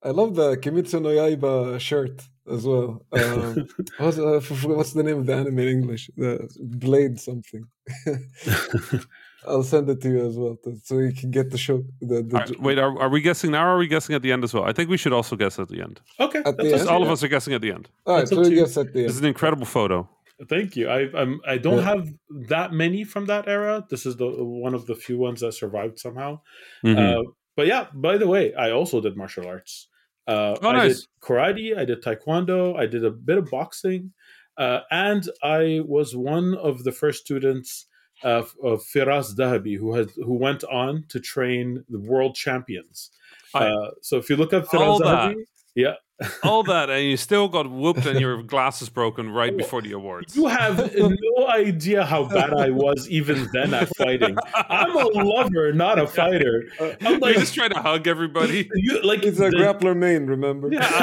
I 0.02 0.10
love 0.10 0.34
the 0.34 0.56
Kimetsu 0.56 1.00
no 1.02 1.10
Yaiba 1.10 1.78
shirt 1.78 2.22
as 2.50 2.64
well. 2.64 3.04
Um, 3.12 3.68
what's, 3.98 4.18
uh, 4.18 4.36
f- 4.36 4.50
f- 4.50 4.64
what's 4.64 4.92
the 4.94 5.02
name 5.02 5.18
of 5.18 5.26
the 5.26 5.34
anime 5.34 5.58
in 5.58 5.68
English? 5.68 6.10
The 6.16 6.48
Blade 6.60 7.20
something. 7.20 7.64
I'll 9.46 9.62
send 9.62 9.88
it 9.88 10.02
to 10.02 10.08
you 10.10 10.26
as 10.26 10.36
well, 10.36 10.56
to- 10.64 10.76
so 10.84 10.98
you 10.98 11.12
can 11.12 11.30
get 11.30 11.50
the 11.50 11.56
show. 11.58 11.82
The, 12.00 12.22
the 12.22 12.36
All 12.36 12.40
right, 12.44 12.60
wait, 12.60 12.78
are, 12.78 12.98
are 13.00 13.08
we 13.08 13.20
guessing 13.22 13.52
now? 13.52 13.64
or 13.66 13.70
Are 13.70 13.78
we 13.78 13.86
guessing 13.88 14.14
at 14.14 14.22
the 14.22 14.32
end 14.32 14.44
as 14.44 14.52
well? 14.52 14.64
I 14.64 14.72
think 14.72 14.90
we 14.90 14.96
should 14.98 15.12
also 15.14 15.34
guess 15.36 15.58
at 15.58 15.68
the 15.68 15.80
end. 15.80 16.00
Okay. 16.18 16.40
At 16.40 16.44
the 16.44 16.50
end? 16.50 16.56
Because 16.58 16.82
up 16.82 16.86
to 16.88 16.92
all 16.92 17.00
you. 17.00 17.06
of 17.06 17.12
us 17.12 17.22
are 17.22 17.28
guessing 17.28 17.54
at 17.54 17.60
the 17.62 17.72
end. 17.72 17.88
All 18.06 18.14
right, 18.14 18.20
That's 18.20 18.30
so 18.30 18.40
we 18.40 18.48
you. 18.50 18.56
guess 18.56 18.76
at 18.76 18.92
the 18.92 19.00
end. 19.00 19.08
This 19.08 19.14
is 19.16 19.20
an 19.20 19.26
incredible 19.26 19.66
photo. 19.66 20.08
Thank 20.48 20.74
you. 20.76 20.88
I 20.88 21.08
I'm, 21.14 21.40
I 21.46 21.58
don't 21.58 21.78
Yeah. 21.78 21.82
have 21.84 22.08
that 22.48 22.72
many 22.72 23.04
from 23.04 23.26
that 23.26 23.46
era. 23.48 23.84
This 23.90 24.06
is 24.06 24.16
the 24.16 24.26
one 24.26 24.72
of 24.74 24.86
the 24.86 24.94
few 24.94 25.18
ones 25.18 25.40
that 25.42 25.52
survived 25.52 25.98
somehow. 25.98 26.40
Mhm. 26.84 26.96
Uh, 26.98 27.30
but 27.56 27.66
yeah, 27.66 27.86
by 27.92 28.16
the 28.16 28.26
way, 28.26 28.54
I 28.54 28.70
also 28.70 29.00
did 29.02 29.16
martial 29.18 29.46
arts. 29.46 29.88
Uh, 30.31 30.57
Oh, 30.62 30.69
I 30.69 30.73
nice. 30.73 31.01
did 31.01 31.07
karate. 31.21 31.77
I 31.77 31.85
did 31.85 32.03
taekwondo. 32.03 32.77
I 32.79 32.87
did 32.87 33.05
a 33.05 33.11
bit 33.11 33.38
of 33.38 33.51
boxing, 33.51 34.12
uh, 34.57 34.81
and 34.90 35.29
I 35.43 35.81
was 35.85 36.14
one 36.14 36.55
of 36.57 36.85
the 36.85 36.93
first 36.93 37.19
students 37.25 37.87
of, 38.23 38.55
of 38.62 38.83
Firas 38.95 39.35
Zahabi, 39.35 39.77
who 39.79 39.95
has 39.95 40.09
who 40.27 40.35
went 40.35 40.62
on 40.64 41.05
to 41.09 41.19
train 41.21 41.85
the 41.88 41.99
world 41.99 42.35
champions. 42.37 43.11
Uh, 43.55 43.90
so 44.03 44.16
if 44.19 44.31
you 44.31 44.37
look 44.37 44.53
up 44.53 44.66
Firas. 44.66 45.01
Zahabi, 45.01 45.35
yeah, 45.75 45.95
all 46.42 46.62
that, 46.64 46.90
and 46.90 47.04
you 47.04 47.16
still 47.16 47.48
got 47.48 47.70
whooped, 47.70 48.06
and 48.06 48.20
your 48.20 48.42
glasses 48.42 48.88
broken 48.88 49.30
right 49.30 49.56
before 49.56 49.83
the 49.83 49.92
awards. 49.92 50.37
You 50.37 50.46
have 50.46 50.94
no 50.94 51.48
idea 51.48 52.04
how 52.04 52.24
bad 52.24 52.52
I 52.54 52.70
was 52.70 53.09
even 53.09 53.48
then 53.52 53.74
at 53.74 53.94
fighting. 53.96 54.37
I'm 54.54 54.96
a 54.96 55.04
lover, 55.04 55.72
not 55.72 55.98
a 55.98 56.06
fighter. 56.06 56.64
I'm 56.80 57.14
you 57.14 57.18
like, 57.18 57.37
just 57.37 57.54
trying 57.54 57.70
to 57.70 57.80
hug 57.80 58.06
everybody. 58.06 58.68
you, 58.74 59.02
like 59.02 59.22
It's 59.22 59.38
a 59.38 59.50
the, 59.50 59.56
grappler 59.56 59.96
main, 59.96 60.26
remember? 60.26 60.68
Yeah, 60.72 60.80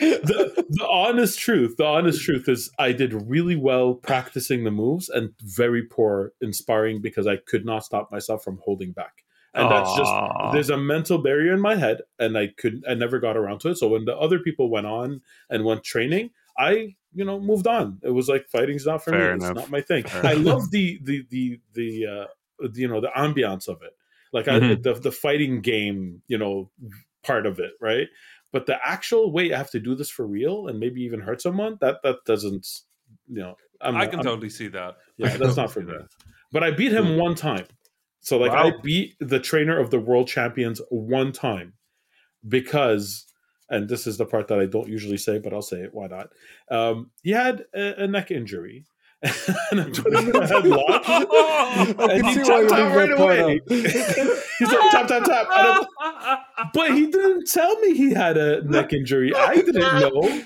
the, 0.00 0.64
the 0.68 0.88
honest 0.88 1.38
truth, 1.38 1.76
the 1.76 1.84
honest 1.84 2.22
truth 2.22 2.48
is, 2.48 2.70
I 2.78 2.92
did 2.92 3.12
really 3.28 3.56
well 3.56 3.94
practicing 3.94 4.64
the 4.64 4.70
moves 4.70 5.08
and 5.08 5.30
very 5.42 5.82
poor 5.82 6.32
inspiring 6.40 7.00
because 7.00 7.26
I 7.26 7.36
could 7.36 7.64
not 7.64 7.84
stop 7.84 8.10
myself 8.10 8.42
from 8.42 8.58
holding 8.64 8.92
back. 8.92 9.23
And 9.54 9.70
that's 9.70 9.94
just 9.96 10.12
there's 10.52 10.70
a 10.70 10.76
mental 10.76 11.18
barrier 11.18 11.52
in 11.52 11.60
my 11.60 11.76
head, 11.76 12.02
and 12.18 12.36
I 12.36 12.48
couldn't, 12.48 12.84
I 12.88 12.94
never 12.94 13.20
got 13.20 13.36
around 13.36 13.60
to 13.60 13.70
it. 13.70 13.76
So 13.78 13.88
when 13.88 14.04
the 14.04 14.16
other 14.16 14.38
people 14.40 14.68
went 14.68 14.86
on 14.86 15.20
and 15.48 15.64
went 15.64 15.84
training, 15.84 16.30
I 16.58 16.96
you 17.14 17.24
know 17.24 17.38
moved 17.40 17.66
on. 17.68 18.00
It 18.02 18.10
was 18.10 18.28
like 18.28 18.48
fighting's 18.48 18.84
not 18.86 19.04
for 19.04 19.10
Fair 19.12 19.28
me. 19.36 19.44
enough. 19.44 19.50
It's 19.52 19.60
not 19.60 19.70
my 19.70 19.80
thing. 19.80 20.04
Fair 20.04 20.26
I 20.26 20.32
love 20.34 20.70
the 20.72 20.98
the 21.04 21.24
the 21.30 21.60
the 21.74 22.06
uh, 22.06 22.66
you 22.74 22.88
know 22.88 23.00
the 23.00 23.10
ambiance 23.16 23.68
of 23.68 23.80
it, 23.82 23.96
like 24.32 24.48
I, 24.48 24.58
Mhm. 24.58 24.82
the 24.82 24.94
the 24.94 25.12
fighting 25.12 25.60
game, 25.60 26.22
you 26.26 26.36
know, 26.38 26.70
part 27.22 27.46
of 27.46 27.60
it, 27.60 27.72
right? 27.80 28.08
But 28.52 28.66
the 28.66 28.76
actual 28.84 29.30
way 29.32 29.52
I 29.52 29.58
have 29.58 29.70
to 29.70 29.80
do 29.80 29.94
this 29.94 30.10
for 30.10 30.26
real 30.26 30.66
and 30.68 30.78
maybe 30.80 31.02
even 31.02 31.20
hurt 31.20 31.40
someone. 31.42 31.78
That 31.80 32.02
that 32.02 32.24
doesn't, 32.24 32.66
you 33.28 33.38
know, 33.40 33.56
I'm, 33.80 33.96
I 33.96 34.06
can 34.06 34.16
I'm- 34.20 34.24
totally 34.24 34.50
see 34.50 34.66
that. 34.68 34.96
Yeah, 35.16 35.28
that's 35.28 35.38
totally 35.38 35.56
not 35.56 35.70
for 35.72 35.80
me. 35.80 35.92
that. 35.92 36.08
But 36.52 36.62
I 36.62 36.70
beat 36.70 36.92
him 36.92 37.16
one 37.18 37.34
time. 37.34 37.66
So 38.24 38.38
like 38.38 38.52
Wow. 38.52 38.68
I 38.68 38.72
beat 38.82 39.16
the 39.20 39.38
trainer 39.38 39.78
of 39.78 39.90
the 39.90 40.00
world 40.00 40.28
champions 40.28 40.80
one 40.90 41.30
time 41.30 41.74
because 42.48 43.26
and 43.70 43.88
this 43.88 44.06
is 44.06 44.16
the 44.18 44.26
part 44.26 44.48
that 44.48 44.58
I 44.58 44.66
don't 44.66 44.88
usually 44.88 45.16
say, 45.16 45.38
but 45.38 45.52
I'll 45.52 45.62
say 45.62 45.78
it. 45.78 45.90
Why 45.94 46.06
not? 46.06 46.28
Um, 46.70 47.10
he 47.22 47.30
had 47.30 47.64
a, 47.74 48.04
a 48.04 48.06
neck 48.06 48.30
injury, 48.30 48.84
and 49.22 49.80
I'm 49.80 49.92
putting 49.92 50.20
him 50.26 50.28
in 50.28 50.36
a 50.36 50.46
headlock. 50.46 52.10
and 52.10 52.26
he 52.26 52.34
tapped 52.44 52.72
out 52.72 52.94
right 52.96 53.10
away. 53.10 53.60
He's 53.68 54.70
like 54.72 54.90
tap 54.90 55.06
tap 55.08 55.24
tap. 55.24 55.86
but 56.74 56.92
he 56.94 57.06
didn't 57.06 57.46
tell 57.50 57.78
me 57.80 57.94
he 57.96 58.10
had 58.12 58.36
a 58.36 58.62
neck 58.64 58.92
injury. 58.92 59.34
I 59.34 59.54
didn't 59.56 59.74
know. 60.00 60.42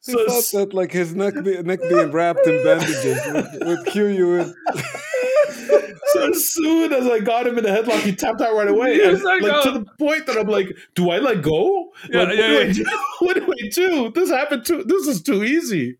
So 0.00 0.18
he 0.18 0.26
thought 0.26 0.50
that 0.52 0.74
like 0.74 0.92
his 0.92 1.14
neck, 1.14 1.34
be, 1.42 1.62
neck 1.62 1.80
being 1.80 2.10
wrapped 2.10 2.46
in 2.46 2.62
bandages 2.64 3.18
would, 3.32 3.66
would 3.66 3.86
cue 3.86 4.06
you 4.08 4.34
in. 4.40 4.54
as 6.30 6.52
soon 6.52 6.92
as 6.92 7.06
I 7.06 7.20
got 7.20 7.46
him 7.46 7.58
in 7.58 7.64
the 7.64 7.70
headlock, 7.70 8.00
he 8.00 8.14
tapped 8.14 8.40
out 8.40 8.54
right 8.54 8.68
away. 8.68 9.00
And, 9.02 9.22
like, 9.22 9.42
like 9.42 9.62
to 9.62 9.70
uh, 9.70 9.78
the 9.78 9.84
point 9.98 10.26
that 10.26 10.36
I'm 10.36 10.48
like, 10.48 10.68
do 10.94 11.10
I 11.10 11.18
let 11.18 11.42
go? 11.42 11.92
Yeah, 12.10 12.24
like, 12.24 12.36
yeah, 12.36 12.54
what, 12.54 12.66
yeah. 12.66 12.72
Do 12.72 12.84
what 13.20 13.36
do 13.36 13.52
I 13.52 13.68
do? 13.68 14.12
This 14.12 14.30
happened 14.30 14.64
too. 14.64 14.84
This 14.84 15.06
is 15.06 15.22
too 15.22 15.44
easy. 15.44 15.98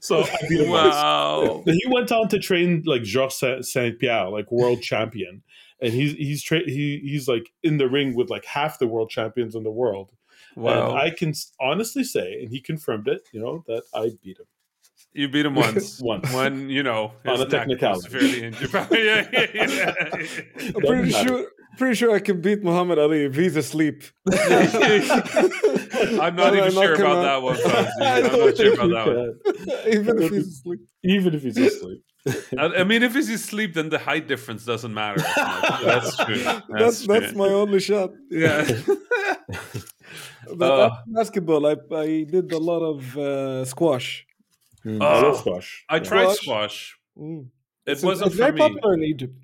So 0.00 0.22
I 0.22 0.36
beat 0.48 0.60
him. 0.60 0.70
Wow. 0.70 1.62
He 1.66 1.82
went 1.88 2.10
on 2.12 2.28
to 2.28 2.38
train 2.38 2.82
like 2.86 3.02
Georges 3.02 3.72
Saint 3.72 3.98
Pierre, 3.98 4.28
like 4.28 4.50
world 4.50 4.82
champion, 4.82 5.42
and 5.80 5.92
he's 5.92 6.12
he's 6.12 6.42
tra- 6.42 6.64
he 6.64 7.00
he's 7.04 7.28
like 7.28 7.50
in 7.62 7.76
the 7.76 7.88
ring 7.88 8.14
with 8.14 8.30
like 8.30 8.44
half 8.44 8.78
the 8.78 8.86
world 8.86 9.10
champions 9.10 9.54
in 9.54 9.62
the 9.62 9.70
world. 9.70 10.12
Wow. 10.56 10.90
And 10.90 10.98
I 10.98 11.10
can 11.10 11.34
honestly 11.60 12.02
say, 12.02 12.40
and 12.40 12.50
he 12.50 12.60
confirmed 12.60 13.08
it, 13.08 13.28
you 13.32 13.40
know, 13.40 13.62
that 13.66 13.82
I 13.94 14.12
beat 14.22 14.38
him. 14.38 14.46
You 15.16 15.28
beat 15.28 15.46
him 15.46 15.54
once. 15.54 16.00
Once. 16.02 16.30
When, 16.32 16.68
you 16.70 16.82
know, 16.82 17.12
On 17.24 17.32
his 17.32 17.40
a 17.40 17.46
technicality. 17.48 18.00
severely 18.02 18.42
injured. 18.44 18.70
yeah, 18.90 19.28
yeah, 19.32 19.46
yeah. 19.54 19.94
I'm 20.58 20.72
pretty 20.82 21.10
matter. 21.12 21.28
sure, 21.28 21.46
pretty 21.78 21.94
sure 21.96 22.14
I 22.14 22.18
can 22.20 22.40
beat 22.40 22.62
Muhammad 22.62 22.98
Ali 22.98 23.24
if 23.24 23.34
he's 23.34 23.56
asleep. 23.56 24.02
I'm 24.30 24.36
not 26.36 26.52
No, 26.52 26.54
even 26.54 26.74
no, 26.74 26.82
sure 26.82 26.96
come 26.96 27.10
about 27.12 27.22
that 27.22 27.42
one, 27.42 27.56
I 28.02 28.18
I'm 28.18 28.22
don't 28.24 28.56
sure 28.56 28.74
about 28.74 28.88
you 28.88 28.94
that 28.94 29.06
one. 29.06 29.38
Even 29.94 30.22
if 30.22 30.30
he's 30.32 30.48
asleep. 30.48 30.80
Even 31.04 31.34
if 31.34 31.42
he's 31.42 31.56
asleep. 31.58 32.02
I 32.58 32.64
I 32.80 32.84
mean, 32.84 33.02
if 33.02 33.14
he's 33.14 33.30
asleep, 33.30 33.74
then 33.74 33.88
the 33.88 33.98
height 33.98 34.26
difference 34.28 34.64
doesn't 34.64 34.92
matter. 34.92 35.22
That's 35.84 36.16
true. 36.24 36.38
That's, 36.38 36.66
That's 36.68 37.06
that's 37.06 37.34
my 37.34 37.48
only 37.48 37.80
shot. 37.80 38.10
yeah. 38.30 38.64
But 40.54 40.70
Uh. 40.80 40.90
basketball, 41.08 41.66
I 41.66 41.74
I 42.06 42.24
did 42.34 42.52
a 42.52 42.58
lot 42.58 42.82
of 42.92 43.16
uh, 43.18 43.64
squash. 43.64 44.24
Mm, 44.86 44.98
Oh, 45.02 45.06
I 45.06 45.20
love 45.22 45.38
squash. 45.38 45.68
I 45.88 45.96
Yeah. 45.96 46.02
tried 46.10 46.30
Squash. 46.30 46.42
squash. 46.44 46.98
Mm. 47.18 47.42
It 47.86 47.92
It's, 47.92 48.02
wasn't 48.02 48.26
it's 48.28 48.36
for 48.36 48.42
very 48.44 48.52
me. 48.52 48.58
popular 48.64 48.94
in 48.94 49.02
Egypt. 49.14 49.38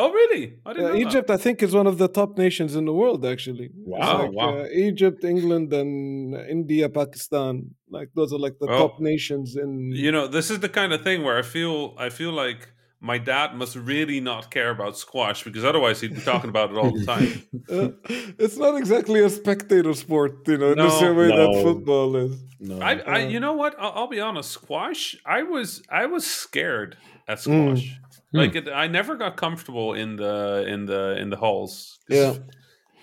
Oh, 0.00 0.12
really? 0.12 0.44
I 0.66 0.72
didn't 0.74 0.84
Uh, 0.84 0.88
know 0.88 0.94
that. 0.94 1.06
Egypt, 1.06 1.28
I 1.30 1.38
think, 1.44 1.56
is 1.62 1.72
one 1.74 1.88
of 1.92 1.96
the 2.02 2.08
top 2.20 2.30
nations 2.38 2.76
in 2.76 2.84
the 2.90 2.92
world. 3.00 3.20
Actually, 3.34 3.68
Wow, 3.74 4.22
like, 4.22 4.32
wow. 4.32 4.50
Uh, 4.60 4.66
Egypt, 4.88 5.24
England, 5.24 5.72
and 5.72 6.34
India, 6.56 6.86
Pakistan. 7.00 7.54
Like 7.96 8.10
those 8.18 8.30
are 8.34 8.38
like 8.46 8.56
the 8.60 8.68
Oh. 8.70 8.78
top 8.82 8.94
nations 9.00 9.56
in. 9.56 9.70
You 10.06 10.12
know, 10.16 10.26
this 10.36 10.46
is 10.52 10.58
the 10.66 10.68
kind 10.80 10.92
of 10.92 11.00
thing 11.02 11.18
where 11.24 11.38
I 11.42 11.42
feel 11.54 11.74
I 12.06 12.08
feel 12.10 12.32
like 12.44 12.60
my 13.00 13.18
dad 13.18 13.54
must 13.54 13.76
really 13.76 14.20
not 14.20 14.50
care 14.50 14.70
about 14.70 14.96
squash 14.98 15.44
because 15.44 15.64
otherwise 15.64 16.00
he'd 16.00 16.14
be 16.14 16.20
talking 16.20 16.50
about 16.50 16.70
it 16.72 16.76
all 16.76 16.90
the 16.90 17.04
time. 17.06 17.42
Uh, 17.70 17.90
it's 18.38 18.56
not 18.56 18.76
exactly 18.76 19.20
a 19.22 19.28
spectator 19.28 19.92
sport, 19.92 20.32
you 20.48 20.56
know, 20.56 20.72
in 20.72 20.78
the 20.78 20.84
No, 20.84 21.00
same 21.00 21.16
way 21.16 21.26
that 21.28 21.36
no. 21.52 21.62
football 21.62 22.16
is. 22.16 22.32
No. 22.60 22.80
I, 22.80 22.92
I, 22.94 23.24
Uh, 23.24 23.28
you 23.28 23.40
know 23.40 23.52
what? 23.52 23.74
I'll, 23.78 23.92
I'll 23.94 24.08
be 24.08 24.20
honest. 24.20 24.50
Squash. 24.50 25.16
I 25.26 25.42
was, 25.42 25.82
I 25.90 26.06
was 26.06 26.26
scared 26.26 26.96
at 27.28 27.38
Mm. 27.38 27.76
squash. 27.76 27.98
Like 28.32 28.54
it, 28.56 28.68
I 28.68 28.86
never 28.88 29.16
got 29.16 29.36
comfortable 29.36 29.92
in 29.94 30.16
the 30.16 30.64
in 30.66 30.86
the 30.86 31.16
in 31.18 31.28
the 31.30 31.36
halls. 31.36 31.98
Yeah. 32.08 32.34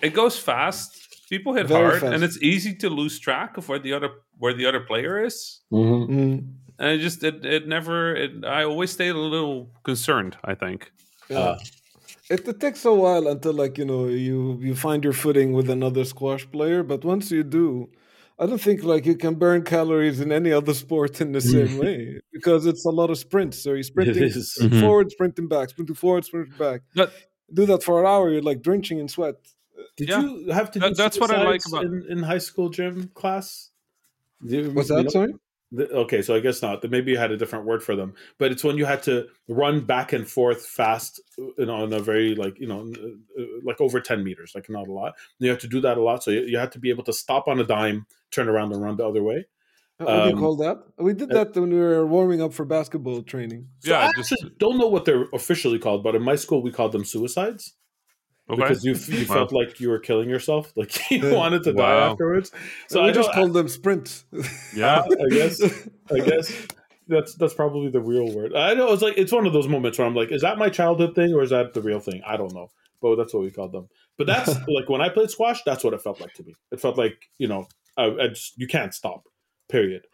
it 0.02 0.12
goes 0.14 0.36
fast. 0.38 0.90
People 1.28 1.54
hit 1.54 1.66
Very 1.66 1.82
hard, 1.82 2.00
fast. 2.00 2.14
and 2.14 2.22
it's 2.22 2.38
easy 2.42 2.74
to 2.76 2.88
lose 2.90 3.18
track 3.18 3.56
of 3.56 3.68
where 3.68 3.78
the 3.80 3.92
other 3.92 4.10
where 4.38 4.54
the 4.54 4.66
other 4.66 4.80
player 4.80 5.24
is. 5.24 5.60
Mhm. 5.72 6.08
Mm. 6.08 6.36
And 6.78 6.90
it 6.90 6.98
just 6.98 7.22
it 7.24 7.44
it 7.44 7.66
never. 7.66 8.14
It, 8.14 8.44
I 8.44 8.64
always 8.64 8.90
stayed 8.92 9.14
a 9.14 9.18
little 9.36 9.70
concerned. 9.82 10.36
I 10.44 10.54
think. 10.54 10.90
Yeah. 11.30 11.38
Uh, 11.38 11.58
It, 12.28 12.48
it 12.48 12.58
takes 12.58 12.84
a 12.84 12.92
while 12.92 13.28
until 13.28 13.52
like 13.62 13.78
you 13.78 13.84
know 13.86 14.02
you 14.08 14.58
you 14.60 14.74
find 14.74 15.04
your 15.04 15.12
footing 15.14 15.52
with 15.56 15.70
another 15.70 16.04
squash 16.04 16.44
player, 16.50 16.82
but 16.82 17.04
once 17.04 17.30
you 17.36 17.44
do, 17.44 17.88
I 18.40 18.46
don't 18.46 18.60
think 18.60 18.82
like 18.82 19.06
you 19.10 19.16
can 19.16 19.34
burn 19.44 19.62
calories 19.62 20.18
in 20.20 20.30
any 20.32 20.52
other 20.52 20.74
sport 20.74 21.20
in 21.20 21.30
the 21.32 21.40
same 21.40 21.78
way 21.82 22.20
because 22.32 22.66
it's 22.70 22.84
a 22.84 22.90
lot 23.00 23.10
of 23.10 23.18
sprints. 23.18 23.56
So 23.62 23.68
you're 23.76 23.84
sprinting. 23.94 24.24
Mhm. 24.24 24.80
forward, 24.80 25.06
sprinting 25.16 25.48
back, 25.54 25.66
sprinting 25.70 25.96
forward, 26.04 26.24
sprinting 26.24 26.58
back. 26.58 26.80
But- 26.94 27.12
do 27.58 27.64
that 27.66 27.82
for 27.84 27.94
an 28.00 28.06
hour, 28.12 28.24
you're 28.32 28.42
like 28.50 28.60
drenching 28.68 28.98
in 29.02 29.06
sweat. 29.08 29.36
Did 29.96 30.08
Yeah. 30.08 30.20
you 30.22 30.50
have 30.58 30.68
to? 30.72 30.78
That- 30.80 30.94
do 30.96 31.02
that's 31.02 31.18
what 31.22 31.30
I 31.30 31.44
like 31.52 31.62
about- 31.70 31.84
in, 31.84 31.94
in 32.14 32.18
high 32.32 32.42
school 32.48 32.68
gym 32.76 32.96
class. 33.20 33.70
Do 34.44 34.52
you- 34.56 34.70
What's 34.76 34.88
that? 34.88 35.04
know- 35.04 35.10
Sorry. 35.18 35.32
The- 35.72 35.90
okay, 35.90 36.22
so 36.22 36.34
I 36.34 36.40
guess 36.40 36.62
not. 36.62 36.82
Then 36.82 36.90
Maybe 36.90 37.12
you 37.12 37.18
had 37.18 37.30
a 37.32 37.36
different 37.36 37.64
word 37.64 37.82
for 37.82 37.96
them, 37.96 38.14
but 38.38 38.52
it's 38.52 38.62
when 38.64 38.78
you 38.78 38.84
had 38.84 39.02
to 39.04 39.26
run 39.48 39.80
back 39.84 40.12
and 40.12 40.28
forth 40.28 40.64
fast, 40.66 41.20
you 41.36 41.66
know, 41.66 41.84
in 41.84 41.92
a 41.92 42.00
very 42.00 42.34
like 42.34 42.58
you 42.60 42.66
know, 42.68 42.80
uh, 42.96 43.42
uh, 43.42 43.46
like 43.64 43.80
over 43.80 44.00
ten 44.00 44.22
meters, 44.24 44.52
like 44.54 44.68
not 44.70 44.86
a 44.88 44.92
lot. 44.92 45.14
You 45.38 45.50
have 45.50 45.58
to 45.60 45.68
do 45.68 45.80
that 45.80 45.98
a 45.98 46.02
lot, 46.02 46.22
so 46.22 46.30
you, 46.30 46.42
you 46.42 46.58
had 46.58 46.72
to 46.72 46.78
be 46.78 46.90
able 46.90 47.04
to 47.04 47.12
stop 47.12 47.48
on 47.48 47.58
a 47.60 47.64
dime, 47.64 48.06
turn 48.30 48.48
around, 48.48 48.72
and 48.72 48.82
run 48.82 48.96
the 48.96 49.06
other 49.08 49.22
way. 49.22 49.46
Uh, 49.98 50.04
What 50.04 50.22
do 50.24 50.28
you 50.28 50.34
Um, 50.34 50.38
call 50.40 50.56
that? 50.56 50.78
We 50.98 51.14
did 51.14 51.32
uh, 51.32 51.44
that 51.44 51.58
when 51.60 51.70
we 51.70 51.78
were 51.80 52.06
warming 52.06 52.42
up 52.42 52.52
for 52.52 52.64
basketball 52.66 53.22
training. 53.22 53.68
So 53.80 53.90
Yeah, 53.92 54.00
I 54.08 54.12
just- 54.16 54.32
actually 54.32 54.52
don't 54.58 54.76
know 54.78 54.88
what 54.88 55.04
they're 55.06 55.26
officially 55.32 55.78
called, 55.78 56.02
but 56.04 56.14
in 56.14 56.22
my 56.22 56.36
school 56.36 56.62
we 56.62 56.70
called 56.70 56.92
them 56.92 57.04
suicides 57.04 57.74
Okay. 58.48 58.62
because 58.62 58.84
you 58.84 58.94
you 59.18 59.26
Wow. 59.26 59.34
felt 59.34 59.52
like 59.52 59.80
you 59.80 59.88
were 59.88 59.98
killing 59.98 60.28
yourself, 60.30 60.72
like 60.76 61.10
you 61.10 61.34
wanted 61.34 61.62
to 61.64 61.72
die 61.72 61.96
afterwards. 62.10 62.50
So 62.50 62.58
So 62.88 63.02
we 63.02 63.08
I 63.08 63.12
just 63.12 63.26
just 63.28 63.34
called 63.34 63.52
them 63.54 63.68
sprints. 63.68 64.24
yeah. 64.74 65.02
I 65.24 65.28
guess 65.30 65.60
I 66.12 66.18
guess 66.20 66.52
that's 67.08 67.34
that's 67.34 67.54
probably 67.54 67.88
the 67.90 68.00
real 68.00 68.32
word. 68.34 68.54
I 68.54 68.74
know 68.74 68.92
it's 68.92 69.02
like 69.02 69.16
it's 69.18 69.32
one 69.32 69.46
of 69.46 69.52
those 69.52 69.68
moments 69.68 69.98
where 69.98 70.06
I'm 70.06 70.14
like, 70.14 70.30
is 70.30 70.42
that 70.42 70.58
my 70.58 70.68
childhood 70.68 71.14
thing 71.14 71.34
or 71.34 71.42
is 71.42 71.50
that 71.50 71.74
the 71.74 71.80
real 71.82 72.00
thing? 72.00 72.22
I 72.26 72.36
don't 72.36 72.52
know, 72.54 72.68
but 73.02 73.16
that's 73.16 73.34
what 73.34 73.42
we 73.42 73.50
called 73.50 73.72
them. 73.72 73.88
But 74.18 74.26
that's 74.28 74.48
like 74.68 74.88
when 74.88 75.00
I 75.00 75.08
played 75.08 75.30
squash, 75.30 75.62
that's 75.64 75.82
what 75.84 75.92
it 75.94 76.02
felt 76.02 76.20
like 76.20 76.32
to 76.34 76.42
me. 76.44 76.54
It 76.70 76.80
felt 76.80 76.96
like 76.96 77.28
you 77.38 77.48
know, 77.48 77.66
I, 77.96 78.04
I 78.04 78.28
just 78.28 78.56
you 78.58 78.66
can't 78.68 78.94
stop. 78.94 79.24
Period. 79.68 80.06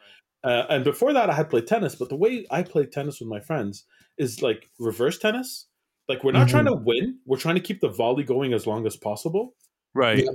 Uh, 0.45 0.65
and 0.71 0.83
before 0.85 1.13
that, 1.13 1.31
I 1.31 1.35
had 1.35 1.51
played 1.51 1.67
tennis, 1.67 1.95
but 1.95 2.09
the 2.09 2.17
way 2.17 2.47
I 2.51 2.63
played 2.63 2.91
tennis 2.91 3.21
with 3.21 3.29
my 3.29 3.39
friends 3.41 3.85
is 4.19 4.43
like 4.43 4.71
reverse 4.79 5.19
tennis. 5.19 5.67
Like 6.13 6.25
we're 6.25 6.33
not 6.33 6.49
trying 6.49 6.67
to 6.67 6.75
win; 6.75 7.19
we're 7.25 7.39
trying 7.39 7.55
to 7.55 7.61
keep 7.69 7.81
the 7.81 7.89
volley 7.89 8.23
going 8.25 8.53
as 8.53 8.67
long 8.67 8.87
as 8.87 8.97
possible, 8.97 9.55
Right. 9.95 10.27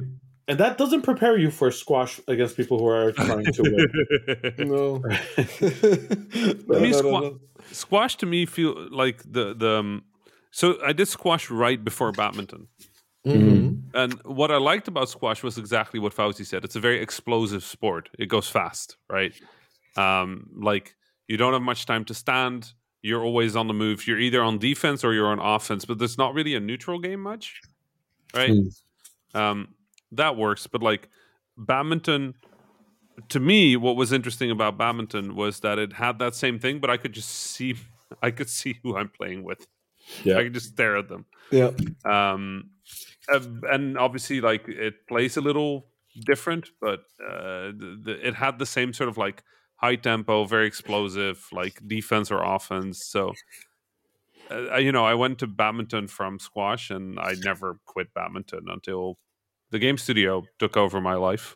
and 0.48 0.58
that 0.60 0.78
doesn't 0.78 1.04
prepare 1.04 1.38
you 1.38 1.52
for 1.52 1.70
squash 1.72 2.20
against 2.28 2.58
people 2.58 2.80
who 2.80 2.88
are 2.88 3.12
trying 3.12 3.46
to 3.46 3.62
win. 3.62 4.56
no. 4.74 5.04
I 5.38 6.80
mean, 6.84 6.94
squa- 6.94 7.40
squash 7.72 8.16
to 8.18 8.26
me 8.26 8.46
feel 8.48 8.88
like 8.92 9.22
the 9.24 9.54
the 9.54 9.72
um, 9.80 10.04
so 10.52 10.66
I 10.84 10.94
did 10.94 11.08
squash 11.08 11.52
right 11.52 11.84
before 11.84 12.12
badminton. 12.12 12.68
Mhm. 13.26 13.84
And 13.94 14.14
what 14.26 14.50
I 14.52 14.58
liked 14.58 14.88
about 14.88 15.10
squash 15.10 15.44
was 15.44 15.58
exactly 15.58 16.00
what 16.00 16.14
Fawzi 16.16 16.46
said. 16.46 16.64
It's 16.64 16.76
a 16.76 16.80
very 16.80 17.00
explosive 17.02 17.64
sport. 17.64 18.10
It 18.18 18.28
goes 18.30 18.48
fast, 18.50 18.98
right? 19.10 19.34
Um, 19.96 20.48
like 20.72 20.96
you 21.28 21.38
don't 21.38 21.54
have 21.54 21.62
much 21.62 21.86
time 21.86 22.04
to 22.06 22.14
stand. 22.14 22.74
You're 23.08 23.24
always 23.24 23.55
on 23.55 23.68
the 23.68 23.74
move. 23.74 24.05
You're 24.08 24.20
either 24.20 24.41
on 24.43 24.58
defense 24.60 25.03
or 25.03 25.14
you're 25.14 25.28
on 25.36 25.39
offense, 25.39 25.86
but 25.86 25.97
there's 25.99 26.18
not 26.18 26.34
really 26.34 26.55
a 26.55 26.60
neutral 26.60 26.99
game 26.99 27.22
much, 27.22 27.62
right? 28.36 28.51
Um, 29.34 29.76
that 30.12 30.36
works, 30.36 30.68
but 30.68 30.82
like 30.84 31.10
badminton, 31.58 32.36
to 33.30 33.39
me, 33.39 33.76
what 33.78 33.95
was 33.95 34.12
interesting 34.12 34.51
about 34.51 34.78
badminton 34.78 35.36
was 35.36 35.60
that 35.62 35.80
it 35.80 35.93
had 35.93 36.20
that 36.20 36.36
same 36.36 36.60
thing, 36.60 36.80
but 36.80 36.89
I 36.89 36.97
could 36.97 37.14
just 37.14 37.30
see, 37.30 37.76
I 38.22 38.32
could 38.32 38.49
see 38.49 38.80
who 38.84 38.95
I'm 38.97 39.10
playing 39.10 39.43
with. 39.43 39.66
Yeah. 40.24 40.38
I 40.38 40.43
could 40.43 40.53
just 40.53 40.70
stare 40.70 40.95
at 40.97 41.10
them 41.10 41.26
Yeah. 41.51 41.72
um 42.05 42.70
and 43.70 43.97
obviously 43.97 44.39
like 44.39 44.66
it 44.70 45.05
plays 45.10 45.36
a 45.36 45.41
little 45.41 45.88
different 46.26 46.70
but 46.80 46.99
uh 47.22 47.74
the, 47.82 47.99
the, 48.05 48.28
it 48.28 48.34
had 48.36 48.58
the 48.58 48.66
same 48.66 48.93
sort 48.93 49.10
of 49.10 49.18
like 49.18 49.43
high 49.78 49.96
tempo 49.96 50.44
very 50.46 50.68
explosive 50.68 51.48
like 51.52 51.80
defense 51.88 52.30
or 52.32 52.42
offense 52.44 53.04
so 53.06 53.34
uh, 54.52 54.78
you 54.78 54.92
know 54.92 55.06
i 55.06 55.14
went 55.14 55.38
to 55.40 55.48
badminton 55.48 56.08
from 56.08 56.40
squash 56.40 56.90
and 56.90 57.20
i 57.20 57.34
never 57.44 57.80
quit 57.86 58.14
badminton 58.14 58.66
until 58.70 59.18
the 59.72 59.80
game 59.80 59.98
studio 59.98 60.44
took 60.60 60.76
over 60.78 61.00
my 61.02 61.16
life 61.16 61.56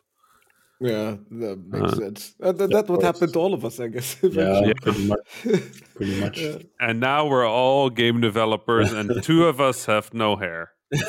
Yeah, 0.82 1.14
that 1.42 1.58
makes 1.70 1.92
Uh, 1.92 1.96
sense. 1.96 2.34
Uh, 2.42 2.50
that, 2.58 2.68
that's 2.74 2.88
what 2.90 3.02
happened 3.04 3.32
to 3.34 3.38
all 3.38 3.54
of 3.54 3.62
us, 3.64 3.78
I 3.78 3.86
guess. 3.86 4.16
Yeah, 4.22 4.66
eventually. 4.66 4.74
pretty 4.82 5.04
much. 5.06 5.26
Pretty 5.94 6.16
much. 6.20 6.38
Yeah. 6.42 6.58
and 6.86 6.98
now 6.98 7.20
we're 7.30 7.46
all 7.46 7.88
game 7.88 8.18
developers 8.20 8.90
and 8.92 9.22
two 9.22 9.46
of 9.46 9.60
us 9.60 9.86
have 9.86 10.10
no 10.12 10.34
hair 10.34 10.72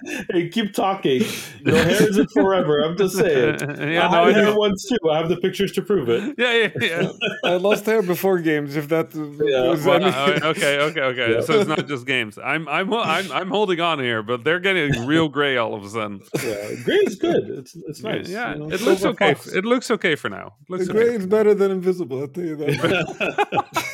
hey, 0.32 0.48
keep 0.48 0.72
talking. 0.72 1.22
Your 1.64 1.76
hair 1.76 2.08
isn't 2.08 2.30
forever. 2.30 2.78
I'm 2.80 2.96
just 2.96 3.16
saying. 3.16 3.58
yeah, 3.60 4.06
I 4.06 4.10
no, 4.10 4.22
I 4.22 4.26
have 4.26 4.34
hair 4.34 4.44
know. 4.44 4.56
once 4.56 4.84
too. 4.84 4.96
I 5.10 5.18
have 5.18 5.28
the 5.28 5.36
pictures 5.38 5.72
to 5.72 5.82
prove 5.82 6.08
it. 6.08 6.34
Yeah, 6.38 6.52
yeah, 6.54 6.70
yeah. 6.80 7.10
I 7.44 7.56
lost 7.56 7.84
hair 7.84 8.02
before 8.02 8.38
games. 8.38 8.76
If 8.76 8.88
that 8.88 9.12
Yeah, 9.14 9.68
was 9.68 9.84
Well, 9.84 9.96
any- 9.96 10.14
uh, 10.14 10.50
okay, 10.50 10.78
okay, 10.78 11.00
okay. 11.00 11.34
Yeah. 11.34 11.40
So 11.40 11.60
it's 11.60 11.68
not 11.68 11.86
just 11.88 12.06
games. 12.06 12.38
I'm, 12.38 12.68
I'm, 12.68 12.92
I'm, 12.94 13.32
I'm 13.32 13.48
holding 13.48 13.80
on 13.80 13.98
here, 13.98 14.22
but 14.22 14.44
they're 14.44 14.60
getting 14.60 15.06
real 15.06 15.28
gray 15.28 15.56
all 15.56 15.74
of 15.74 15.82
a 15.84 15.88
sudden. 15.88 16.22
Yeah, 16.44 16.74
gray 16.84 16.96
is 16.96 17.16
good. 17.16 17.48
It's 17.50 17.74
it's 17.74 18.02
nice. 18.02 18.28
Yeah, 18.28 18.52
you 18.52 18.58
know, 18.60 18.70
it 18.70 18.80
looks 18.82 19.04
okay. 19.04 19.34
fox. 19.34 19.48
It 19.48 19.64
looks 19.64 19.90
okay 19.90 20.14
for 20.14 20.28
now. 20.28 20.46
It 20.46 20.52
the 20.68 20.76
looks 20.76 20.88
gray 20.88 21.08
okay. 21.08 21.16
is 21.16 21.26
better 21.26 21.54
than 21.54 21.72
invisible. 21.72 22.20
I'll 22.20 22.28
tell 22.28 22.44
you 22.44 22.56
that. 22.56 23.88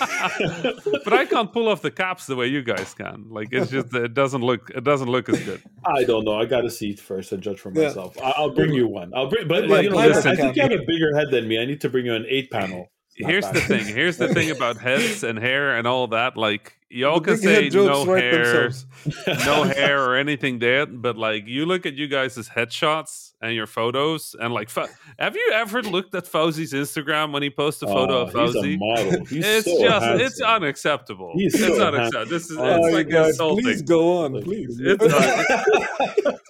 but 1.04 1.12
I 1.12 1.24
can't 1.24 1.52
pull 1.52 1.68
off 1.68 1.80
the 1.82 1.90
caps 1.90 2.26
the 2.26 2.36
way 2.36 2.46
you 2.48 2.62
guys 2.62 2.92
can. 2.94 3.26
Like 3.30 3.48
it's 3.52 3.70
just 3.70 3.94
it 3.94 4.12
doesn't 4.14 4.42
look 4.42 4.70
it 4.70 4.84
doesn't 4.84 5.08
look 5.08 5.28
as 5.28 5.40
good. 5.42 5.62
I 5.94 6.04
don't 6.04 6.24
know. 6.24 6.38
I 6.38 6.44
got 6.44 6.62
to 6.62 6.70
see 6.70 6.90
it 6.90 7.00
first 7.00 7.32
and 7.32 7.42
judge 7.42 7.58
for 7.60 7.70
myself. 7.70 8.16
I- 8.22 8.34
I'll 8.36 8.50
bring 8.54 8.72
you 8.72 8.88
one. 8.88 9.12
I'll 9.14 9.28
bring, 9.28 9.46
but 9.48 9.68
Yeah, 9.68 9.80
you 9.80 9.90
know, 9.90 9.96
mine 9.96 10.12
I 10.12 10.20
think 10.34 10.56
you 10.56 10.62
have 10.62 10.72
a 10.72 10.84
bigger 10.86 11.16
head 11.16 11.28
than 11.30 11.48
me. 11.48 11.60
I 11.60 11.64
need 11.64 11.80
to 11.82 11.88
bring 11.88 12.06
you 12.06 12.14
an 12.14 12.26
eight 12.28 12.50
panel. 12.50 12.90
Here's 13.16 13.44
bad. 13.44 13.54
the 13.54 13.60
thing. 13.60 13.84
Here's 13.86 14.16
the 14.16 14.34
thing 14.34 14.50
about 14.56 14.78
heads 14.78 15.22
and 15.22 15.38
hair 15.38 15.76
and 15.76 15.86
all 15.86 16.08
that. 16.08 16.36
Like 16.36 16.76
y'all 16.94 17.20
The 17.20 17.32
can 17.36 17.40
big 17.42 17.72
say 17.72 17.78
no 17.78 18.04
hair, 18.14 18.70
no 19.44 19.62
hair 19.78 20.02
or 20.04 20.16
anything 20.16 20.58
there, 20.58 20.86
but 20.86 21.16
like 21.18 21.46
you 21.46 21.66
look 21.66 21.84
at 21.86 21.94
you 21.94 22.06
guys' 22.08 22.36
headshots 22.48 23.32
and 23.42 23.54
your 23.54 23.66
photos, 23.66 24.34
and 24.40 24.54
like, 24.54 24.70
Fo- 24.70 24.86
have 25.18 25.36
you 25.36 25.50
ever 25.54 25.82
looked 25.82 26.14
at 26.14 26.24
Fawzi's 26.24 26.72
Instagram 26.72 27.32
when 27.32 27.42
he 27.42 27.50
posts 27.50 27.82
a 27.82 27.86
photo 27.86 28.20
Oh, 28.20 28.40
of 28.40 28.54
he's 28.54 28.64
a 28.64 28.76
model. 28.78 29.24
He's 29.26 29.44
It's 29.44 29.66
so 29.66 29.80
just 29.82 30.04
handsome. 30.04 30.26
it's 30.26 30.40
unacceptable. 30.40 31.32
He's 31.34 31.54
it's 31.54 31.76
so 31.76 31.86
unacceptable. 31.88 32.26
This 32.30 32.50
is 32.50 32.56
Oh, 32.56 32.64
it's 32.64 32.86
Oh, 32.86 32.90
like 32.96 33.08
guys, 33.10 33.28
insulting. 33.30 33.64
please 33.64 33.82
go 33.82 34.24
on, 34.24 34.42
please. 34.42 34.80
It's 34.82 35.04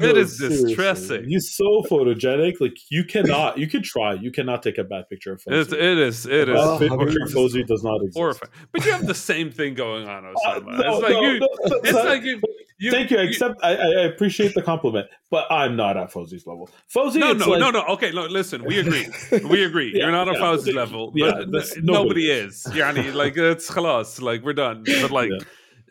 No, 0.00 0.06
It 0.10 0.16
is 0.16 0.38
seriously. 0.38 0.66
distressing. 0.68 1.24
He's 1.24 1.56
so 1.56 1.82
photogenic. 1.90 2.60
Like 2.60 2.76
you 2.90 3.02
cannot, 3.04 3.58
you 3.58 3.66
could 3.66 3.82
try. 3.82 4.12
You 4.14 4.30
cannot 4.30 4.62
take 4.62 4.78
a 4.78 4.84
bad 4.84 5.08
picture 5.08 5.32
of 5.32 5.42
It's, 5.46 5.70
Fawzi. 5.70 5.76
it 5.76 5.98
is. 5.98 6.26
It 6.26 6.48
A 6.48 6.52
is. 6.54 6.60
Oh, 6.60 6.78
picture 6.78 7.02
of 7.02 7.08
you 7.14 7.26
Fawzi 7.36 7.66
does 7.66 7.82
not 7.82 7.96
exist. 8.02 8.16
horrifying. 8.16 8.52
But 8.70 8.84
you 8.84 8.92
have 8.92 9.06
the 9.08 9.14
same 9.14 9.50
thing 9.50 9.77
going 9.78 10.06
on, 10.06 10.24
Uh, 10.26 10.32
Osama. 10.34 10.78
no, 10.78 10.92
it's 10.92 11.02
like 11.02 11.12
no, 11.12 11.20
you. 11.22 11.38
no, 11.40 11.48
It's 11.62 11.80
that's- 11.92 12.04
like 12.04 12.22
you. 12.22 12.40
you 12.78 12.90
Thank 12.90 13.10
you. 13.10 13.18
I 13.18 13.22
you- 13.22 13.28
accept. 13.30 13.54
I, 13.62 13.70
I 13.76 14.00
appreciate 14.02 14.52
the 14.54 14.62
compliment, 14.62 15.06
but 15.30 15.50
I'm 15.50 15.74
not 15.76 15.96
at 15.96 16.10
Fawzi's 16.12 16.46
level. 16.46 16.68
Fawzi, 16.94 17.16
No, 17.20 17.32
no, 17.32 17.46
like, 17.48 17.60
no, 17.60 17.70
no. 17.70 17.82
Okay, 17.94 18.10
no. 18.12 18.26
Listen, 18.26 18.62
we 18.64 18.78
agree. 18.78 19.06
We 19.48 19.64
agree. 19.64 19.92
Yeah, 19.94 20.02
You're 20.02 20.12
not 20.12 20.28
on 20.28 20.34
yeah, 20.34 20.40
Fawzi's 20.40 20.66
but- 20.66 20.74
level. 20.74 21.12
yeah, 21.14 21.30
but 21.38 21.50
that's- 21.52 21.72
th- 21.72 21.84
nobody 21.84 22.26
nobody 22.26 22.30
is. 22.30 22.66
Yani, 22.70 23.14
like 23.14 23.36
it's 23.36 23.70
khalas. 23.70 24.20
Like 24.20 24.42
we're 24.44 24.52
done. 24.52 24.84
But 25.02 25.10
like, 25.10 25.30
Yeah. 25.30 25.38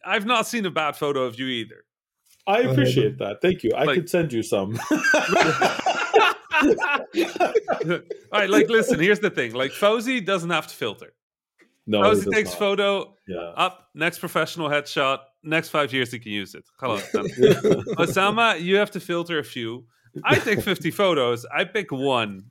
I've 0.06 0.26
not 0.28 0.46
seen 0.48 0.66
a 0.66 0.72
bad 0.72 0.96
photo 0.96 1.24
of 1.24 1.38
you 1.40 1.48
either. 1.48 1.84
I 2.46 2.60
appreciate 2.62 3.18
that. 3.18 3.42
Thank 3.42 3.64
you. 3.64 3.72
I 3.76 3.84
Like- 3.84 3.96
could 3.98 4.10
send 4.10 4.32
you 4.32 4.42
some. 4.44 4.80
All 6.62 8.40
right, 8.42 8.50
like 8.50 8.70
listen. 8.70 9.00
Here's 9.00 9.20
the 9.20 9.30
thing. 9.30 9.54
Like 9.54 9.72
Fawzi 9.72 10.26
doesn't 10.26 10.50
have 10.50 10.68
to 10.68 10.76
filter. 10.76 11.14
No, 11.88 12.14
he 12.14 12.22
takes 12.32 12.50
not. 12.52 12.60
photo 12.60 13.16
Yeah. 13.28 13.38
up. 13.56 13.88
Next 13.96 14.20
professional 14.20 14.70
headshot. 14.70 15.20
Next 15.44 15.70
five 15.70 15.92
years 15.94 16.12
he 16.12 16.20
can 16.20 16.32
use 16.32 16.54
it. 16.56 16.66
Hello. 16.80 16.98
Osama, 17.98 18.60
you 18.62 18.76
have 18.78 18.92
to 18.92 19.00
filter 19.00 19.40
a 19.40 19.44
few. 19.44 19.86
I 20.24 20.36
take 20.40 20.62
50 20.62 20.92
photos. 20.92 21.46
I 21.54 21.64
pick 21.64 21.92
one. 21.92 22.44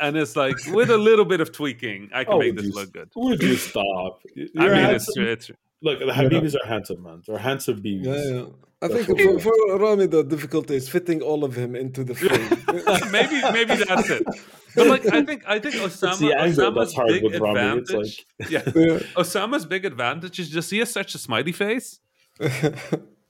And 0.00 0.16
it's 0.16 0.34
like, 0.36 0.56
with 0.68 0.90
a 0.90 0.98
little 0.98 1.24
bit 1.24 1.40
of 1.40 1.52
tweaking, 1.52 2.10
I 2.12 2.24
can 2.24 2.34
Oh, 2.34 2.38
make 2.38 2.56
this 2.56 2.66
you- 2.66 2.72
look 2.72 2.92
good. 2.92 3.10
Would 3.16 3.42
you 3.42 3.56
stop? 3.56 4.20
I 4.26 4.30
You're 4.34 4.74
mean, 4.74 4.84
it's, 4.96 5.06
handsome. 5.16 5.24
it's 5.24 5.50
Look, 5.82 5.98
the 6.00 6.06
Habibis 6.06 6.54
are 6.60 6.66
handsome, 6.66 7.02
man. 7.02 7.22
They're 7.26 7.38
handsome 7.38 7.80
BBs. 7.82 8.04
Yeah, 8.04 8.34
yeah. 8.40 8.44
I 8.84 8.88
think 8.88 9.06
for, 9.06 9.38
for 9.40 9.78
Rami, 9.78 10.06
the 10.06 10.22
difficulty 10.22 10.74
is 10.76 10.88
fitting 10.88 11.22
all 11.22 11.42
of 11.44 11.54
him 11.56 11.74
into 11.74 12.04
the 12.04 12.14
frame. 12.20 13.10
maybe 13.10 13.40
maybe 13.52 13.74
that's 13.84 14.10
it. 14.10 14.22
But 14.76 14.88
like, 14.88 15.06
I 15.06 15.22
think 15.24 15.44
I 15.46 15.60
think 15.60 15.76
Osama, 15.76 16.18
the 16.18 16.32
angle 16.36 16.72
Osama's 16.72 16.94
big 17.06 17.22
with 17.22 17.38
Rami. 17.40 17.60
It's 17.80 17.90
advantage. 17.90 18.26
like 18.40 18.50
yeah, 18.50 18.62
Yeah. 18.74 18.98
Osama's 19.22 19.64
big 19.66 19.84
advantage 19.84 20.40
is 20.40 20.50
just 20.50 20.68
he 20.72 20.78
has 20.78 20.90
such 20.90 21.14
a 21.14 21.18
smiley 21.18 21.52
face. 21.52 22.00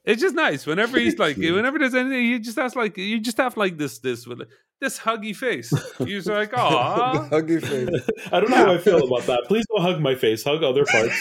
It's 0.04 0.20
just 0.20 0.34
nice 0.34 0.66
whenever 0.66 0.98
he's 0.98 1.18
like, 1.18 1.36
whenever 1.38 1.78
there's 1.78 1.94
anything, 1.94 2.24
he 2.32 2.38
just 2.38 2.58
has 2.58 2.76
like, 2.76 2.98
you 2.98 3.20
just 3.20 3.38
have 3.38 3.56
like 3.56 3.78
this, 3.78 3.98
this, 4.00 4.26
with 4.26 4.42
this 4.80 4.98
huggy 4.98 5.34
face. 5.34 5.72
You're 5.98 6.08
just 6.20 6.28
like, 6.28 6.52
oh, 6.56 7.26
Huggy 7.30 7.60
face. 7.64 8.06
I 8.32 8.40
don't 8.40 8.50
know 8.50 8.56
how 8.56 8.74
I 8.74 8.78
feel 8.78 9.02
about 9.02 9.22
that. 9.26 9.44
Please 9.46 9.64
don't 9.72 9.80
hug 9.80 10.00
my 10.02 10.14
face. 10.14 10.44
Hug 10.44 10.62
other 10.62 10.84
parts. 10.84 11.14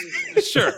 sure. 0.52 0.74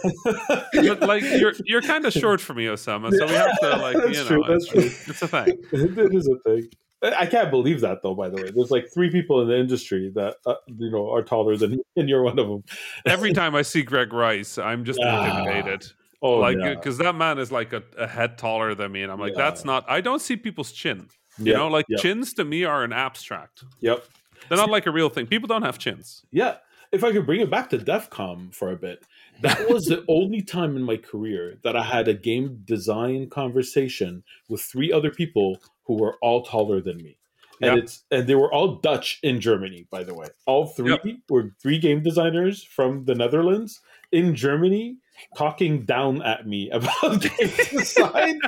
But 0.73 0.99
like, 1.01 1.23
you're 1.23 1.53
you're 1.65 1.81
kind 1.81 2.05
of 2.05 2.13
short 2.13 2.41
for 2.41 2.53
me, 2.53 2.65
Osama. 2.65 3.11
So 3.11 3.25
we 3.25 3.33
have 3.33 3.59
to 3.61 3.69
like, 3.77 3.97
That's 3.97 4.09
you 4.09 4.23
know, 4.23 4.27
true, 4.27 4.43
that's 4.47 4.71
it's, 4.73 5.09
it's 5.09 5.21
a 5.23 5.27
thing. 5.27 5.57
it 5.71 6.13
is 6.15 6.27
a 6.27 6.37
thing. 6.47 6.67
I 7.01 7.25
can't 7.25 7.49
believe 7.51 7.81
that 7.81 8.03
though. 8.03 8.13
By 8.15 8.29
the 8.29 8.35
way, 8.37 8.51
there's 8.55 8.71
like 8.71 8.87
three 8.93 9.09
people 9.11 9.41
in 9.41 9.47
the 9.47 9.57
industry 9.59 10.11
that 10.15 10.37
uh, 10.45 10.55
you 10.67 10.89
know 10.91 11.11
are 11.11 11.23
taller 11.23 11.55
than 11.57 11.71
me, 11.71 11.77
and 11.95 12.07
you're 12.09 12.23
one 12.23 12.37
of 12.39 12.47
them. 12.47 12.63
Every 13.05 13.33
time 13.33 13.55
I 13.55 13.61
see 13.63 13.81
Greg 13.83 14.13
Rice, 14.13 14.57
I'm 14.57 14.85
just 14.85 14.99
Ah. 15.03 15.25
intimidated. 15.39 15.91
Oh, 16.21 16.39
like 16.39 16.57
because 16.63 16.99
uh, 16.99 17.03
that 17.03 17.15
man 17.15 17.37
is 17.37 17.51
like 17.51 17.73
a, 17.73 17.83
a 17.97 18.07
head 18.07 18.37
taller 18.37 18.73
than 18.73 18.91
me 18.91 19.03
and 19.03 19.11
i'm 19.11 19.19
like 19.19 19.33
Yeah. 19.35 19.43
that's 19.43 19.65
not 19.65 19.83
i 19.89 20.01
don't 20.01 20.21
see 20.21 20.35
people's 20.37 20.71
chin 20.71 21.07
you 21.37 21.45
Yep, 21.51 21.55
know 21.57 21.67
like 21.67 21.85
yep, 21.89 21.99
chins 21.99 22.33
to 22.35 22.45
me 22.45 22.63
are 22.63 22.83
an 22.83 22.93
abstract 22.93 23.63
Yep. 23.81 24.03
they're 24.49 24.57
not 24.57 24.69
like 24.69 24.85
a 24.85 24.91
real 24.91 25.09
thing 25.09 25.27
people 25.27 25.47
don't 25.47 25.63
have 25.63 25.77
chins 25.77 26.25
Yeah. 26.31 26.57
If 26.91 27.03
I 27.03 27.11
could 27.11 27.25
bring 27.25 27.41
it 27.41 27.49
back 27.49 27.69
to 27.71 27.77
Devcom 27.79 28.53
for 28.53 28.71
a 28.71 28.77
bit, 28.77 29.03
that 29.41 29.67
was 29.69 29.85
the 29.85 30.05
only 30.07 30.41
time 30.41 30.77
in 30.77 30.83
my 30.83 30.95
career 30.95 31.57
that 31.63 31.75
I 31.75 31.83
had 31.83 32.07
a 32.07 32.13
game 32.13 32.61
design 32.63 33.27
conversation 33.29 34.23
with 34.47 34.61
three 34.61 34.93
other 34.93 35.09
people 35.11 35.57
who 35.83 35.95
were 35.95 36.15
all 36.21 36.43
taller 36.43 36.79
than 36.81 36.97
me. 36.97 37.17
And 37.61 37.75
Yeah. 37.75 37.81
it's 37.83 38.03
and 38.11 38.27
they 38.27 38.35
were 38.35 38.53
all 38.53 38.75
Dutch 38.75 39.19
in 39.23 39.41
Germany, 39.41 39.87
by 39.89 40.03
the 40.03 40.13
way. 40.13 40.27
All 40.45 40.67
three 40.67 40.91
Yep. 40.91 41.17
were 41.29 41.51
three 41.61 41.79
game 41.79 42.01
designers 42.03 42.63
from 42.63 43.03
the 43.05 43.15
Netherlands 43.15 43.81
in 44.11 44.35
Germany 44.35 44.97
talking 45.37 45.83
down 45.85 46.21
at 46.21 46.47
me 46.47 46.69
about 46.79 47.21
game 47.21 47.51
design. 47.71 48.39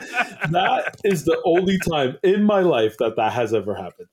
that 0.52 0.96
is 1.04 1.26
the 1.26 1.40
only 1.46 1.78
time 1.80 2.18
in 2.24 2.44
my 2.44 2.60
life 2.62 2.96
that 3.00 3.16
that 3.16 3.34
has 3.34 3.54
ever 3.54 3.74
happened. 3.76 4.08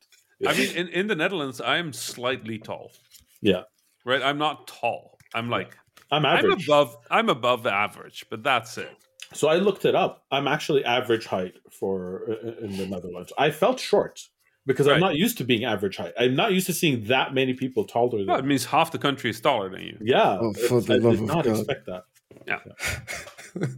i 0.47 0.57
mean 0.57 0.71
in, 0.77 0.89
in 0.89 1.07
the 1.07 1.15
netherlands 1.15 1.61
i'm 1.61 1.93
slightly 1.93 2.59
tall 2.59 2.93
Yeah. 3.41 3.63
right 4.05 4.23
i'm 4.23 4.39
not 4.39 4.67
tall 4.67 5.19
i'm 5.35 5.49
like 5.51 5.77
I'm 6.11 6.25
i'm 6.27 6.51
above 6.53 6.97
i'm 7.11 7.29
above 7.29 7.63
the 7.63 7.73
average 7.73 8.27
but 8.31 8.43
that's 8.43 8.77
it 8.79 8.95
So 9.33 9.49
I 9.49 9.57
looked 9.57 9.85
it 9.85 9.97
up. 9.97 10.13
I'm 10.31 10.47
actually 10.47 10.85
average 10.85 11.27
height 11.27 11.55
for 11.79 11.95
uh, 12.31 12.65
in 12.65 12.77
the 12.77 12.87
Netherlands. 12.87 13.33
I 13.47 13.51
felt 13.51 13.81
short 13.81 14.21
because 14.69 14.87
I'm 14.87 15.01
not 15.01 15.17
used 15.25 15.39
to 15.39 15.45
being 15.45 15.65
average 15.65 15.97
height. 15.97 16.13
I'm 16.23 16.37
not 16.37 16.53
used 16.53 16.67
to 16.73 16.73
seeing 16.81 16.97
that 17.15 17.35
many 17.35 17.55
people 17.63 17.83
taller 17.85 18.19
than 18.19 18.27
well, 18.29 18.39
it 18.39 18.45
means 18.45 18.65
half 18.67 18.89
the 18.93 18.99
country 19.07 19.31
is 19.31 19.41
taller 19.41 19.69
than 19.75 19.83
you 19.89 19.97
Yeah, 20.01 20.39
Oh, 20.41 20.53
for 20.69 20.79
it's- 20.79 20.87
the 20.87 20.95
I 20.95 20.97
love 20.99 21.15
did 21.19 21.23
of 21.23 21.27
not 21.35 21.45
God. 21.47 21.57
expect 21.59 21.87
that. 21.87 22.03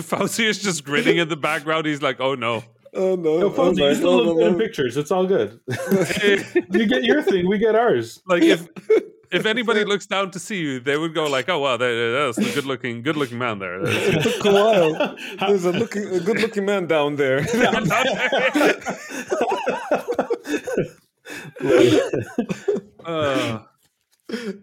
Fawzi 0.00 0.44
is 0.44 0.60
just 0.60 0.84
grinning 0.84 1.18
in 1.18 1.28
the 1.28 1.36
background 1.36 1.86
he's 1.86 2.02
like 2.02 2.20
oh 2.20 2.34
no 2.34 2.64
Oh 2.96 3.16
no! 3.16 3.40
No, 3.40 3.46
oh, 3.46 3.50
Fawzi, 3.50 3.80
my 3.80 3.88
you 3.88 3.94
still 3.96 4.18
God, 4.18 4.26
look 4.26 4.36
good 4.36 4.46
in 4.46 4.54
oh, 4.54 4.58
pictures. 4.58 4.96
It's 4.96 5.10
all 5.10 5.26
good. 5.26 5.58
you 5.68 6.86
get 6.86 7.02
your 7.02 7.22
thing, 7.22 7.48
we 7.48 7.58
get 7.58 7.74
ours. 7.74 8.22
like 8.24 8.44
if 8.44 8.68
if 9.32 9.46
anybody 9.46 9.84
looks 9.84 10.06
down 10.06 10.30
to 10.30 10.38
see 10.38 10.60
you 10.60 10.78
they 10.78 10.96
would 10.96 11.12
go 11.12 11.26
like 11.26 11.48
oh 11.48 11.58
wow 11.58 11.76
that, 11.76 12.34
that's 12.34 12.36
the 12.36 12.54
good 12.54 12.66
looking 12.66 13.02
good 13.02 13.16
looking 13.16 13.36
man 13.36 13.58
there 13.58 13.80
It 13.82 14.22
took 14.22 14.44
a 14.44 14.52
while. 14.52 15.16
There's 15.40 15.64
a 15.64 15.72
looking, 15.72 16.06
a 16.06 16.20
good-looking 16.20 16.64
man 16.64 16.86
down 16.86 17.16
there. 17.16 17.40
Uh, 23.04 23.60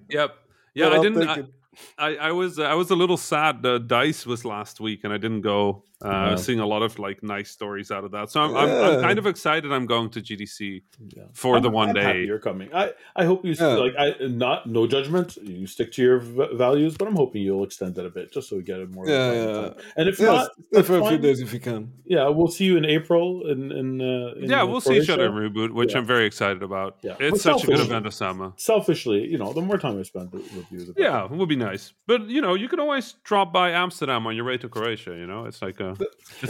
yep. 0.10 0.36
Yeah, 0.74 0.90
But 0.90 0.94
I 0.94 1.02
didn't. 1.02 1.54
I. 1.98 2.16
I, 2.16 2.32
was 2.32 2.60
I 2.60 2.74
was 2.74 2.90
a 2.90 2.96
little 2.96 3.18
sad. 3.18 3.66
Uh, 3.66 3.78
Dice 3.78 4.26
was 4.26 4.46
last 4.46 4.80
week, 4.80 5.04
and 5.04 5.14
I 5.14 5.18
didn't 5.18 5.42
go. 5.42 5.84
Uh, 6.04 6.08
I 6.08 6.32
was 6.32 6.40
Yeah. 6.42 6.46
seeing 6.46 6.60
a 6.60 6.66
lot 6.66 6.82
of 6.82 6.98
like 7.00 7.22
nice 7.24 7.50
stories 7.52 7.92
out 7.92 8.04
of 8.04 8.12
that, 8.12 8.30
so 8.32 8.42
I'm, 8.42 8.56
I'm, 8.56 8.70
I'm 8.70 9.02
kind 9.02 9.20
of 9.20 9.26
excited. 9.28 9.72
I'm 9.72 9.86
going 9.86 10.10
to 10.12 10.22
GDC 10.22 10.82
Yeah. 11.16 11.24
for 11.34 11.60
the 11.60 11.68
I'm- 11.70 11.74
one 11.74 11.90
I'm 11.90 11.96
day. 11.96 12.24
you're 12.26 12.40
coming. 12.40 12.70
I, 12.74 12.92
I 13.16 13.26
hope 13.26 13.46
you 13.46 13.54
Yeah. 13.60 13.68
like. 13.68 13.94
I 13.98 14.16
not 14.28 14.68
no 14.68 14.88
judgment. 14.88 15.38
You 15.38 15.68
stick 15.68 15.92
to 15.94 16.02
your 16.02 16.20
v- 16.20 16.56
values, 16.56 16.96
but 16.98 17.08
I'm 17.08 17.16
hoping 17.16 17.42
you'll 17.44 17.64
extend 17.64 17.98
it 17.98 18.06
a 18.06 18.10
bit 18.10 18.32
just 18.32 18.50
so 18.50 18.56
we 18.58 18.64
get 18.64 18.80
it 18.80 18.90
more. 18.92 19.08
Yeah, 19.08 19.34
time. 19.34 19.74
yeah. 19.78 19.84
And 19.98 20.10
if 20.10 20.20
Yeah, 20.20 20.48
not, 20.74 20.86
for 20.86 20.98
a 21.00 21.08
few 21.08 21.18
days 21.18 21.40
if 21.42 21.54
you 21.54 21.60
can. 21.60 21.92
Yeah, 22.06 22.28
we'll 22.30 22.48
see 22.50 22.66
you 22.66 22.78
in 22.78 22.86
April. 22.86 23.48
In, 23.48 23.72
in, 23.72 24.02
uh, 24.02 24.34
in 24.42 24.50
Yeah, 24.50 24.64
we'll 24.64 24.82
see 24.82 24.98
each 24.98 25.10
other 25.10 25.26
in 25.28 25.32
reboot, 25.34 25.72
which 25.72 25.92
Yeah. 25.94 26.00
I'm 26.00 26.06
very 26.06 26.26
excited 26.26 26.62
about. 26.64 26.98
Yeah. 27.04 27.16
It's 27.20 27.32
But 27.32 27.40
such 27.42 27.64
a 27.64 27.68
good 27.68 27.80
event, 27.80 28.06
Osama. 28.06 28.60
Selfishly, 28.60 29.28
you 29.28 29.38
know, 29.38 29.54
the 29.54 29.62
more 29.62 29.78
time 29.78 30.00
I 30.00 30.04
spend 30.04 30.32
with 30.32 30.52
with 30.56 30.66
you, 30.72 30.80
the 30.86 30.94
better. 30.94 31.08
Yeah, 31.10 31.26
it 31.26 31.32
would 31.32 31.50
be 31.50 31.56
nice. 31.56 31.94
But 32.08 32.28
you 32.30 32.42
know, 32.42 32.54
you 32.56 32.68
can 32.68 32.80
always 32.80 33.14
drop 33.24 33.54
by 33.54 33.72
Amsterdam 33.72 34.26
on 34.28 34.36
your 34.36 34.46
way 34.46 34.58
to 34.58 34.68
Croatia. 34.70 35.12
You 35.12 35.28
know, 35.28 35.46
it's 35.46 35.62
like 35.62 35.80
a 35.80 35.91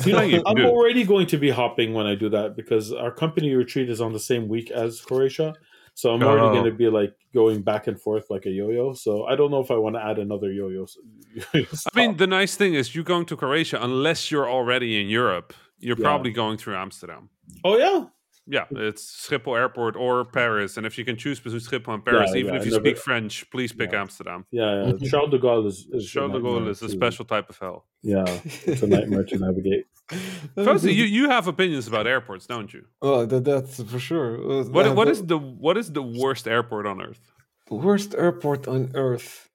You 0.06 0.14
know, 0.14 0.44
I'm 0.46 0.66
already 0.66 1.04
going 1.04 1.28
to 1.28 1.38
be 1.38 1.50
hopping 1.50 1.94
when 1.94 2.08
I 2.08 2.16
do 2.16 2.30
that 2.30 2.56
because 2.56 2.92
our 2.94 3.12
company 3.12 3.54
retreat 3.54 3.90
is 3.90 4.00
on 4.02 4.14
the 4.14 4.20
same 4.20 4.48
week 4.48 4.72
as 4.72 5.02
Croatia. 5.02 5.54
So 5.94 6.12
I'm 6.14 6.24
already 6.24 6.48
Oh. 6.48 6.54
going 6.54 6.72
to 6.72 6.78
be 6.78 6.88
like 6.88 7.14
going 7.34 7.62
back 7.64 7.88
and 7.88 8.00
forth 8.00 8.26
like 8.30 8.46
a 8.46 8.50
yo-yo. 8.50 8.94
So 8.94 9.26
I 9.26 9.36
don't 9.36 9.52
know 9.52 9.60
if 9.60 9.70
I 9.72 9.76
want 9.76 9.96
to 9.96 10.02
add 10.04 10.20
another 10.20 10.52
yo-yo. 10.52 10.86
I 11.54 11.66
mean, 11.96 12.18
the 12.18 12.28
nice 12.28 12.56
thing 12.56 12.74
is 12.76 12.96
you're 12.96 13.04
going 13.04 13.26
to 13.26 13.36
Croatia, 13.36 13.78
unless 13.82 14.32
you're 14.32 14.50
already 14.50 15.02
in 15.02 15.08
Europe, 15.10 15.54
you're 15.80 15.98
Yeah. 15.98 16.04
probably 16.04 16.32
going 16.32 16.58
through 16.58 16.76
Amsterdam. 16.76 17.30
Oh 17.64 17.78
yeah. 17.78 18.06
Yeah, 18.48 18.66
it's 18.72 19.28
Schiphol 19.30 19.56
Airport 19.58 19.96
or 19.96 20.26
Paris. 20.26 20.76
And 20.78 20.86
if 20.86 20.98
you 20.98 21.06
can 21.06 21.16
choose 21.16 21.40
between 21.40 21.62
Schiphol 21.62 21.94
and 21.94 22.04
Paris, 22.04 22.32
Yeah, 22.34 22.40
even 22.40 22.54
yeah, 22.54 22.60
if 22.60 22.66
you 22.66 22.72
never- 22.72 22.84
speak 22.86 22.98
French, 22.98 23.50
please 23.52 23.72
pick. 23.72 23.94
Amsterdam. 23.94 24.46
Yeah, 24.52 24.94
yeah. 25.00 25.10
Charles 25.10 25.30
de 25.30 25.40
Gaulle 25.40 25.68
is, 25.68 25.88
is 25.92 26.10
Charles 26.10 26.32
de 26.32 26.40
Gaulle 26.40 26.68
is 26.70 26.82
a 26.82 26.90
special 26.90 27.24
type 27.26 27.50
of 27.50 27.58
hell. 27.60 27.86
Yeah, 28.04 28.26
it's 28.66 28.82
a 28.82 28.88
nightmare 28.88 29.24
to 29.26 29.38
navigate. 29.38 29.86
Fawzi, 30.58 30.94
you, 30.94 31.06
you 31.06 31.30
have 31.30 31.48
opinions 31.48 31.88
about 31.88 32.06
airports, 32.08 32.46
don't 32.48 32.74
you? 32.74 32.84
Oh, 33.02 33.26
that, 33.26 33.44
that's 33.46 33.82
for 33.84 34.00
sure. 34.00 34.38
What 34.64 34.88
uh, 34.88 34.94
what 34.94 35.08
the 35.28 35.38
what 35.38 35.78
is 35.78 35.92
the 35.94 36.02
worst 36.02 36.48
airport 36.48 36.86
on 36.88 37.02
earth? 37.02 37.32
worst 37.70 38.14
airport 38.16 38.68
on 38.68 38.92
earth? 38.96 39.48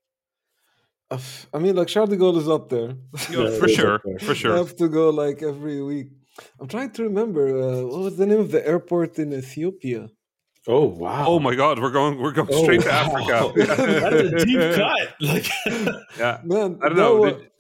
Uh, 1.11 1.19
I 1.53 1.59
mean, 1.59 1.77
like 1.77 1.89
Charles 1.89 2.11
de 2.11 2.17
Gaulle 2.17 2.39
is 2.39 2.49
up 2.49 2.69
there. 2.69 2.95
Yeah, 3.31 3.49
Yeah, 3.51 3.59
for 3.59 3.69
sure, 3.69 3.95
up 3.97 4.03
there. 4.05 4.19
for 4.35 4.53
I 4.55 4.57
have 4.57 4.75
to 4.77 4.89
go 4.89 5.11
like 5.11 5.43
every 5.43 5.83
week. 5.83 6.09
I'm 6.61 6.69
trying 6.69 6.91
to 6.93 7.03
remember 7.05 7.45
uh, 7.49 7.83
what 7.87 8.01
was 8.01 8.17
the 8.17 8.27
name 8.27 8.41
of 8.41 8.51
the 8.51 8.67
airport 8.67 9.19
in 9.19 9.33
Ethiopia. 9.33 10.09
Oh 10.69 10.87
wow. 10.87 11.25
Oh 11.29 11.39
my 11.39 11.55
God, 11.55 11.79
we're 11.79 11.91
going 11.91 12.19
we're 12.21 12.33
going 12.33 12.49
Oh, 12.51 12.63
straight 12.63 12.81
to. 12.83 12.93
Africa. 12.93 13.53
That's 13.57 14.43
a 14.43 14.45
deep 14.47 14.61
cut. 14.81 15.09
Like 15.21 15.47
yeah, 16.19 16.41
Man, 16.45 16.79
I 16.83 16.89
don't 16.89 16.97
know. 16.97 17.17
wa- 17.17 17.31
Did- 17.31 17.51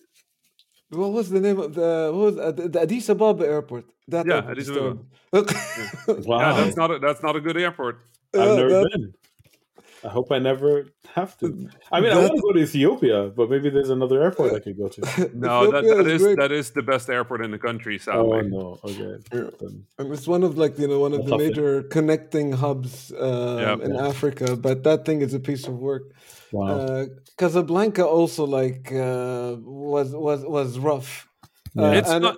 what 0.97 1.12
was 1.12 1.30
the 1.30 1.40
name 1.40 1.59
of 1.61 1.74
the 1.74 2.11
what 2.14 2.24
was 2.28 2.38
uh, 2.38 2.53
the, 2.53 2.68
the 2.68 2.80
Addis 2.82 3.09
Ababa 3.09 3.44
airport? 3.47 3.84
That 4.09 4.26
Yeah, 4.26 4.51
Addis 4.51 4.68
Ababa. 4.68 4.99
terrible. 5.32 6.22
wow. 6.30 6.38
yeah, 6.40 6.53
that's 6.64 6.76
not 6.76 6.90
a, 6.94 6.99
that's 6.99 7.22
not 7.22 7.34
a 7.36 7.40
good 7.40 7.57
airport. 7.57 7.97
I've 8.34 8.40
Yeah, 8.40 8.55
never 8.57 8.70
that- 8.70 8.90
been. 8.92 9.14
I 10.05 10.09
hope 10.09 10.30
I 10.30 10.38
never 10.38 10.86
have 11.14 11.36
to. 11.38 11.47
I 11.90 12.01
mean, 12.01 12.11
I 12.12 12.14
That- 12.14 12.22
want 12.24 12.34
to 12.36 12.42
go 12.42 12.53
to 12.53 12.61
Ethiopia, 12.61 13.18
but 13.38 13.51
maybe 13.51 13.70
there's 13.70 13.90
another 13.90 14.22
airport 14.22 14.53
I 14.53 14.61
could 14.61 14.76
go 14.82 14.88
to. 14.88 15.01
No, 15.34 15.70
that, 15.72 15.82
that 15.84 16.07
is 16.07 16.22
great. 16.22 16.36
that 16.38 16.53
is 16.53 16.70
the 16.72 16.82
best 16.82 17.09
airport 17.11 17.40
in 17.47 17.51
the 17.51 17.59
country. 17.59 17.97
Oh 17.97 18.05
Sadly, 18.07 18.51
no, 18.57 18.78
okay. 18.84 19.16
Yeah. 19.32 19.51
Then- 19.61 19.86
it's 20.14 20.28
one 20.28 20.42
of 20.44 20.53
like 20.62 20.78
you 20.78 20.86
know 20.86 21.01
one 21.07 21.12
of 21.14 21.20
That's 21.20 21.30
the 21.30 21.34
up 21.34 21.40
there. 21.40 21.49
major 21.49 21.82
connecting 21.97 22.53
hubs 22.53 23.11
um, 23.18 23.59
Yeah. 23.64 23.76
in 23.86 23.97
Africa, 23.97 24.55
but 24.57 24.84
that 24.84 25.05
thing 25.07 25.22
is 25.22 25.32
a 25.34 25.40
piece 25.40 25.66
of 25.66 25.74
work. 25.90 26.05
Wow. 26.59 26.66
Uh, 26.78 27.04
Casablanca 27.40 28.04
also 28.18 28.42
like 28.61 28.84
uh, 28.92 29.57
was 29.92 30.09
was 30.28 30.40
was 30.57 30.68
rough. 30.90 31.11
Yeah. 31.74 31.82
Uh, 31.84 31.98
it's 32.00 32.11
and 32.14 32.22
not. 32.22 32.36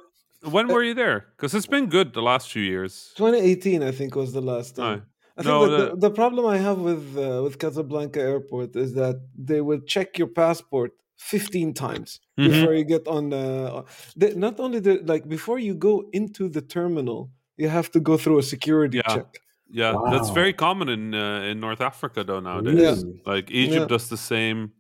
When 0.57 0.67
were 0.75 0.85
you 0.89 0.95
there? 1.03 1.19
Because 1.37 1.53
it's 1.59 1.71
been 1.77 1.87
good 1.97 2.09
the 2.21 2.23
last 2.31 2.45
few 2.55 2.63
years. 2.75 2.93
2018, 3.17 3.83
I 3.91 3.93
think, 3.99 4.11
was 4.23 4.31
the 4.33 4.41
last 4.53 4.71
time. 4.77 5.01
I 5.37 5.43
think 5.43 5.47
No, 5.53 5.59
the, 5.71 5.77
the- 5.91 5.97
the 6.07 6.13
problem 6.21 6.43
I 6.57 6.59
have 6.69 6.79
with 6.91 7.05
uh, 7.17 7.43
with 7.45 7.55
Casablanca 7.65 8.21
Airport 8.33 8.71
is 8.85 8.91
that 9.01 9.17
they 9.49 9.61
will 9.69 9.83
check 9.95 10.09
your 10.21 10.29
passport 10.43 10.91
15 11.19 11.75
times 11.75 12.09
Mhm. 12.39 12.47
before 12.49 12.73
you 12.79 12.85
get 12.95 13.05
on. 13.17 13.33
Uh, 13.33 13.83
they, 14.21 14.31
not 14.47 14.55
only 14.65 14.81
the 14.81 14.95
like 15.13 15.25
before 15.37 15.59
you 15.69 15.75
go 15.89 15.95
into 16.13 16.49
the 16.57 16.63
terminal, 16.77 17.21
you 17.63 17.69
have 17.79 17.89
to 17.95 18.01
go 18.01 18.15
through 18.23 18.39
a 18.39 18.47
security 18.55 18.99
Yeah. 18.99 19.15
check. 19.15 19.31
Yeah, 19.71 19.95
that's 20.11 20.31
very 20.31 20.53
common 20.53 20.89
in 20.89 21.15
uh, 21.15 21.43
in 21.43 21.61
North 21.61 21.81
Africa 21.81 22.25
though 22.25 22.41
nowadays. 22.41 23.05
Really? 23.05 23.23
Like 23.27 23.51
Egypt 23.51 23.81
Yeah. 23.81 23.87
does 23.87 24.09
the 24.09 24.17
same. 24.17 24.73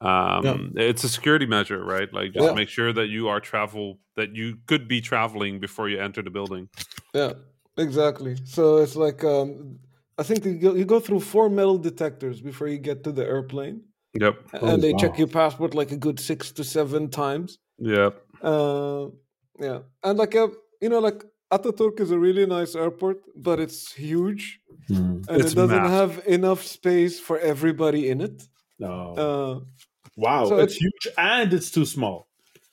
Um, 0.00 0.72
It's 0.76 1.04
a 1.04 1.08
security 1.08 1.46
measure, 1.46 1.84
right? 1.84 2.12
Like 2.12 2.32
just 2.32 2.48
Yeah. 2.48 2.54
make 2.54 2.68
sure 2.68 2.92
that 2.92 3.08
you 3.08 3.28
are 3.28 3.40
travel 3.40 4.00
that 4.16 4.34
you 4.34 4.56
could 4.66 4.88
be 4.88 5.00
traveling 5.00 5.60
before 5.60 5.88
you 5.88 6.00
enter 6.00 6.22
the 6.22 6.30
building. 6.30 6.68
Yeah, 7.14 7.34
exactly. 7.78 8.36
So 8.44 8.78
it's 8.78 8.96
like 8.96 9.22
um, 9.22 9.78
I 10.18 10.24
think 10.24 10.44
you 10.44 10.54
go, 10.54 10.74
you 10.74 10.84
go 10.84 10.98
through 11.00 11.20
four 11.20 11.48
metal 11.48 11.78
detectors 11.78 12.40
before 12.40 12.68
you 12.68 12.78
get 12.78 13.04
to 13.04 13.12
the 13.12 13.24
airplane, 13.24 13.82
Yep. 14.14 14.34
Oh, 14.60 14.66
and 14.66 14.82
they 14.82 14.92
wow. 14.92 14.98
check 14.98 15.18
your 15.18 15.28
passport 15.28 15.74
like 15.74 15.92
a 15.92 15.96
good 15.96 16.18
six 16.18 16.50
to 16.52 16.64
seven 16.64 17.08
times. 17.08 17.58
Yep. 17.78 18.20
Uh, 18.42 19.06
yeah, 19.60 19.80
and 20.02 20.18
like 20.18 20.34
uh, 20.34 20.48
you 20.80 20.88
know, 20.88 20.98
like 20.98 21.22
Ataturk 21.56 22.00
is 22.00 22.10
a 22.10 22.18
really 22.18 22.46
nice 22.46 22.74
airport, 22.74 23.18
but 23.36 23.60
it's 23.60 23.92
huge 23.94 24.44
Hmm. 24.88 24.94
and 25.28 25.40
It's 25.40 25.52
it 25.52 25.56
doesn't 25.60 25.82
massive. 25.82 26.16
have 26.16 26.26
enough 26.38 26.62
space 26.78 27.14
for 27.26 27.36
everybody 27.52 28.02
in 28.12 28.20
it. 28.20 28.36
No. 28.78 28.92
Uh, 29.24 29.54
wow. 30.16 30.44
so 30.48 30.54
it's 30.64 30.74
it's- 30.76 30.78
huge 30.82 31.04
and 31.16 31.52
it's 31.52 31.70
too 31.70 31.84
small. 31.96 32.18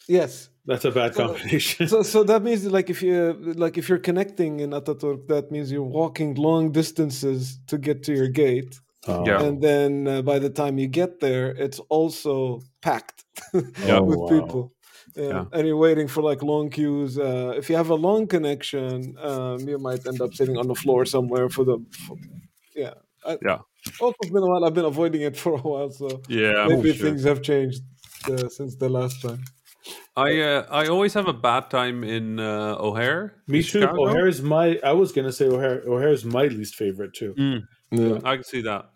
yes, 0.07 0.49
That's 0.69 0.85
a 0.85 0.91
bad 0.91 1.11
So- 1.15 1.21
combination. 1.25 1.87
so 1.93 1.97
so 2.13 2.19
that 2.31 2.41
means 2.47 2.61
like 2.77 2.89
if 2.95 2.99
you 3.07 3.15
like 3.63 3.75
if 3.81 3.85
you're 3.89 4.03
connecting 4.09 4.59
in 4.63 4.69
Ataturk, 4.79 5.19
that 5.33 5.45
means 5.53 5.65
you're 5.73 5.91
walking 6.01 6.29
long 6.47 6.63
distances 6.71 7.39
to 7.69 7.75
get 7.87 7.97
to 8.07 8.11
your 8.19 8.29
gate. 8.45 8.73
Oh. 9.07 9.23
Yeah. 9.29 9.41
and 9.45 9.55
then 9.67 9.91
uh, 10.07 10.21
by 10.31 10.37
the 10.45 10.49
time 10.61 10.73
you 10.81 10.87
get 11.01 11.11
there 11.25 11.47
it's 11.65 11.79
also 11.97 12.33
packed 12.87 13.19
Yeah. 13.87 13.99
with 14.09 14.19
wow. 14.19 14.27
people 14.35 14.61
yeah. 15.15 15.23
Yeah. 15.29 15.45
and 15.53 15.67
you're 15.67 15.77
waiting 15.77 16.07
for 16.07 16.21
like 16.21 16.41
long 16.43 16.69
queues 16.69 17.17
uh, 17.17 17.53
if 17.57 17.69
you 17.69 17.75
have 17.75 17.89
a 17.89 17.95
long 17.95 18.27
connection 18.27 19.15
um, 19.21 19.59
you 19.67 19.77
might 19.77 20.05
end 20.07 20.21
up 20.21 20.33
sitting 20.33 20.57
on 20.57 20.67
the 20.67 20.75
floor 20.75 21.05
somewhere 21.05 21.49
for 21.49 21.63
the 21.65 21.77
for, 22.07 22.17
yeah 22.75 22.93
I, 23.25 23.37
Yeah. 23.41 23.59
also 24.01 24.15
it's 24.21 24.31
been 24.31 24.43
a 24.43 24.47
while 24.47 24.63
i've 24.65 24.73
been 24.73 24.85
avoiding 24.85 25.21
it 25.21 25.35
for 25.43 25.53
a 25.55 25.61
while 25.71 25.91
so 25.91 26.21
Yeah. 26.27 26.65
maybe 26.67 26.93
sure. 26.93 27.07
things 27.07 27.23
have 27.23 27.41
changed 27.41 27.81
uh, 28.31 28.47
since 28.49 28.75
the 28.75 28.89
last 28.89 29.21
time 29.21 29.43
I 30.17 30.39
uh, 30.41 30.65
I 30.69 30.87
always 30.87 31.13
have 31.13 31.27
a 31.27 31.33
bad 31.33 31.69
time 31.69 32.03
in 32.03 32.39
uh, 32.39 32.75
O'Hare. 32.77 33.33
Me 33.47 33.59
in 33.59 33.63
too. 33.63 33.79
Chicago. 33.79 34.09
O'Hare's 34.09 34.41
my. 34.41 34.77
I 34.83 34.91
was 34.91 35.13
gonna 35.13 35.31
say 35.31 35.45
O'Hare. 35.47 35.81
O'Hare 35.87 36.11
is 36.11 36.25
my 36.25 36.45
least 36.47 36.75
favorite 36.75 37.13
too. 37.13 37.33
Mm, 37.39 37.61
yeah 37.91 38.19
I 38.29 38.35
can 38.35 38.43
see 38.43 38.61
that. 38.63 38.89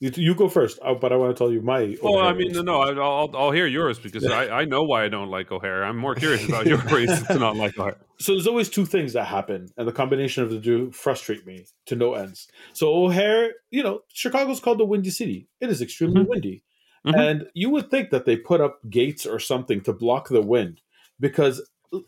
You, 0.00 0.10
you 0.14 0.34
go 0.34 0.48
first, 0.48 0.78
uh, 0.82 0.94
but 0.94 1.12
I 1.12 1.16
want 1.16 1.36
to 1.36 1.38
tell 1.38 1.52
you 1.52 1.60
my. 1.60 1.94
Well, 2.02 2.18
I 2.18 2.32
mean, 2.32 2.52
no, 2.52 2.80
I'll 2.80 3.30
I'll 3.36 3.50
hear 3.50 3.66
yours 3.66 3.98
because 3.98 4.26
I, 4.26 4.48
I 4.60 4.64
know 4.64 4.82
why 4.82 5.04
I 5.04 5.08
don't 5.08 5.28
like 5.28 5.52
O'Hare. 5.52 5.84
I'm 5.84 5.98
more 5.98 6.14
curious 6.14 6.46
about 6.48 6.66
your 6.66 6.78
reasons 6.90 7.26
to 7.28 7.38
not 7.38 7.56
like 7.56 7.78
O'Hare. 7.78 7.98
So 8.18 8.32
there's 8.32 8.46
always 8.46 8.70
two 8.70 8.86
things 8.86 9.12
that 9.12 9.26
happen, 9.26 9.68
and 9.76 9.86
the 9.86 9.92
combination 9.92 10.42
of 10.42 10.50
the 10.50 10.58
two 10.60 10.90
frustrate 10.92 11.46
me 11.46 11.66
to 11.86 11.96
no 11.96 12.14
ends. 12.14 12.48
So 12.72 12.94
O'Hare, 12.94 13.52
you 13.70 13.82
know, 13.82 14.00
Chicago's 14.08 14.58
called 14.60 14.78
the 14.78 14.86
Windy 14.86 15.10
City. 15.10 15.48
It 15.60 15.68
is 15.68 15.82
extremely 15.82 16.22
Mhm. 16.22 16.28
windy, 16.28 16.64
Mhm. 17.06 17.18
and 17.18 17.46
you 17.52 17.68
would 17.68 17.90
think 17.90 18.08
that 18.08 18.24
they 18.24 18.36
put 18.36 18.62
up 18.62 18.80
gates 18.88 19.26
or 19.26 19.38
something 19.38 19.82
to 19.82 19.92
block 19.92 20.28
the 20.30 20.40
wind, 20.42 20.80
because 21.18 21.60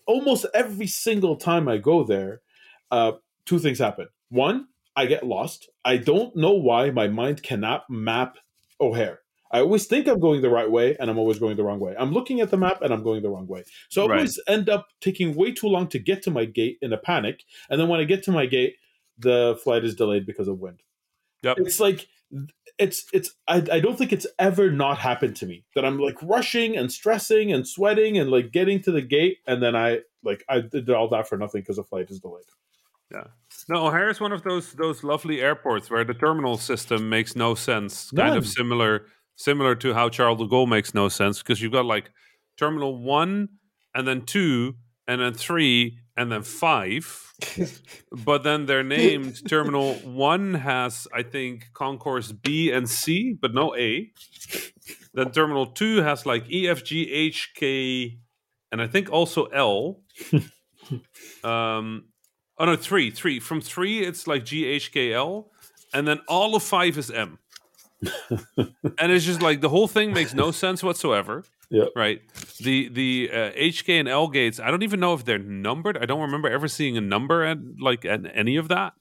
almost 0.06 0.46
every 0.54 0.86
single 0.86 1.36
time 1.36 1.68
I 1.68 1.76
go 1.76 2.04
there, 2.04 2.40
uh, 2.90 3.12
two 3.44 3.58
things 3.58 3.78
happen. 3.80 4.08
One, 4.30 4.68
I 4.96 5.06
get 5.06 5.24
lost. 5.26 5.68
I 5.84 5.96
don't 5.96 6.34
know 6.36 6.52
why 6.52 6.90
my 6.90 7.08
mind 7.08 7.42
cannot 7.42 7.88
map 7.88 8.36
O'Hare. 8.80 9.20
I 9.50 9.60
always 9.60 9.84
think 9.86 10.08
I'm 10.08 10.18
going 10.18 10.40
the 10.40 10.48
right 10.48 10.70
way, 10.70 10.96
and 10.98 11.10
I'm 11.10 11.18
always 11.18 11.38
going 11.38 11.56
the 11.56 11.62
wrong 11.64 11.78
way. 11.78 11.94
I'm 11.98 12.10
looking 12.12 12.40
at 12.40 12.50
the 12.50 12.56
map, 12.56 12.80
and 12.80 12.92
I'm 12.92 13.02
going 13.02 13.22
the 13.22 13.28
wrong 13.28 13.46
way. 13.46 13.64
So 13.90 14.04
I 14.04 14.08
Right. 14.08 14.16
always 14.16 14.40
end 14.48 14.70
up 14.70 14.88
taking 15.00 15.34
way 15.34 15.52
too 15.52 15.68
long 15.68 15.88
to 15.88 15.98
get 15.98 16.22
to 16.22 16.30
my 16.30 16.46
gate 16.46 16.78
in 16.80 16.92
a 16.92 16.96
panic, 16.98 17.44
and 17.68 17.78
then 17.80 17.88
when 17.88 18.00
I 18.00 18.04
get 18.04 18.22
to 18.24 18.32
my 18.32 18.46
gate, 18.46 18.76
the 19.18 19.58
flight 19.62 19.84
is 19.84 19.94
delayed 19.94 20.24
because 20.24 20.48
of 20.48 20.58
wind. 20.60 20.82
Yep. 21.42 21.58
It's 21.60 21.80
like 21.80 22.08
it's 22.78 23.04
it's 23.12 23.32
I, 23.46 23.56
I 23.56 23.80
don't 23.80 23.98
think 23.98 24.12
it's 24.12 24.26
ever 24.38 24.70
not 24.70 24.98
happened 24.98 25.36
to 25.36 25.46
me 25.46 25.64
that 25.74 25.84
I'm 25.84 25.98
like 25.98 26.16
rushing 26.22 26.76
and 26.76 26.90
stressing 26.90 27.52
and 27.52 27.68
sweating 27.68 28.16
and 28.16 28.30
like 28.30 28.52
getting 28.52 28.80
to 28.82 28.90
the 28.90 29.02
gate, 29.02 29.38
and 29.46 29.62
then 29.62 29.76
I 29.76 30.00
like 30.24 30.44
I 30.48 30.60
did 30.60 30.88
all 30.90 31.08
that 31.10 31.28
for 31.28 31.36
nothing 31.36 31.60
because 31.60 31.76
the 31.76 31.84
flight 31.84 32.10
is 32.10 32.20
delayed. 32.20 32.44
Yeah. 33.12 33.24
No, 33.68 33.86
O'Hare 33.86 34.10
is 34.10 34.20
one 34.20 34.32
of 34.32 34.42
those 34.42 34.72
those 34.72 35.04
lovely 35.04 35.40
airports 35.40 35.90
where 35.90 36.04
the 36.04 36.14
terminal 36.14 36.56
system 36.56 37.08
makes 37.08 37.36
no 37.36 37.54
sense. 37.54 38.10
Kind 38.10 38.36
of 38.36 38.46
similar 38.46 39.06
similar 39.36 39.74
to 39.76 39.94
how 39.94 40.08
Charles 40.08 40.38
de 40.38 40.46
Gaulle 40.46 40.68
makes 40.68 40.94
no 40.94 41.08
sense 41.08 41.38
because 41.38 41.60
you've 41.60 41.72
got 41.72 41.84
like 41.84 42.10
terminal 42.58 43.02
one 43.02 43.48
and 43.94 44.06
then 44.06 44.22
two 44.22 44.74
and 45.06 45.20
then 45.20 45.34
three 45.34 45.98
and 46.16 46.30
then 46.30 46.42
five. 46.42 47.32
but 48.24 48.42
then 48.42 48.66
they're 48.66 48.84
named 48.84 49.40
terminal 49.48 49.94
one 49.94 50.54
has 50.54 51.06
I 51.12 51.22
think 51.22 51.68
concourse 51.72 52.32
B 52.32 52.70
and 52.70 52.88
C, 52.88 53.36
but 53.40 53.54
no 53.54 53.74
A. 53.76 54.10
Then 55.14 55.30
terminal 55.30 55.66
two 55.66 56.02
has 56.02 56.26
like 56.26 56.50
E, 56.50 56.68
F, 56.68 56.84
G, 56.84 57.10
H, 57.10 57.52
K, 57.54 58.18
and 58.70 58.80
I 58.80 58.86
think 58.86 59.10
also 59.10 59.46
L. 59.46 60.00
um 61.44 62.04
Oh 62.58 62.64
no, 62.66 62.76
three, 62.76 63.10
three. 63.10 63.40
From 63.40 63.60
three, 63.60 64.00
it's 64.00 64.26
like 64.26 64.44
G 64.44 64.64
H 64.64 64.92
K 64.92 65.12
L, 65.12 65.50
and 65.92 66.06
then 66.06 66.20
all 66.28 66.54
of 66.54 66.62
five 66.62 66.98
is 66.98 67.10
M. 67.10 67.38
and 68.56 69.12
it's 69.12 69.24
just 69.24 69.42
like 69.42 69.60
the 69.60 69.68
whole 69.68 69.88
thing 69.88 70.12
makes 70.12 70.34
no 70.34 70.50
sense 70.50 70.82
whatsoever. 70.82 71.44
Yeah. 71.70 71.86
Right. 71.96 72.20
The 72.58 72.88
the 72.88 73.30
uh, 73.32 73.50
HK 73.52 74.00
and 74.00 74.08
L 74.08 74.28
gates. 74.28 74.60
I 74.60 74.70
don't 74.70 74.82
even 74.82 75.00
know 75.00 75.14
if 75.14 75.24
they're 75.24 75.38
numbered. 75.38 75.96
I 75.96 76.04
don't 76.04 76.20
remember 76.20 76.50
ever 76.50 76.68
seeing 76.68 76.98
a 76.98 77.00
number 77.00 77.44
at 77.44 77.58
like 77.80 78.04
at 78.04 78.20
any 78.34 78.56
of 78.56 78.68
that. 78.68 78.92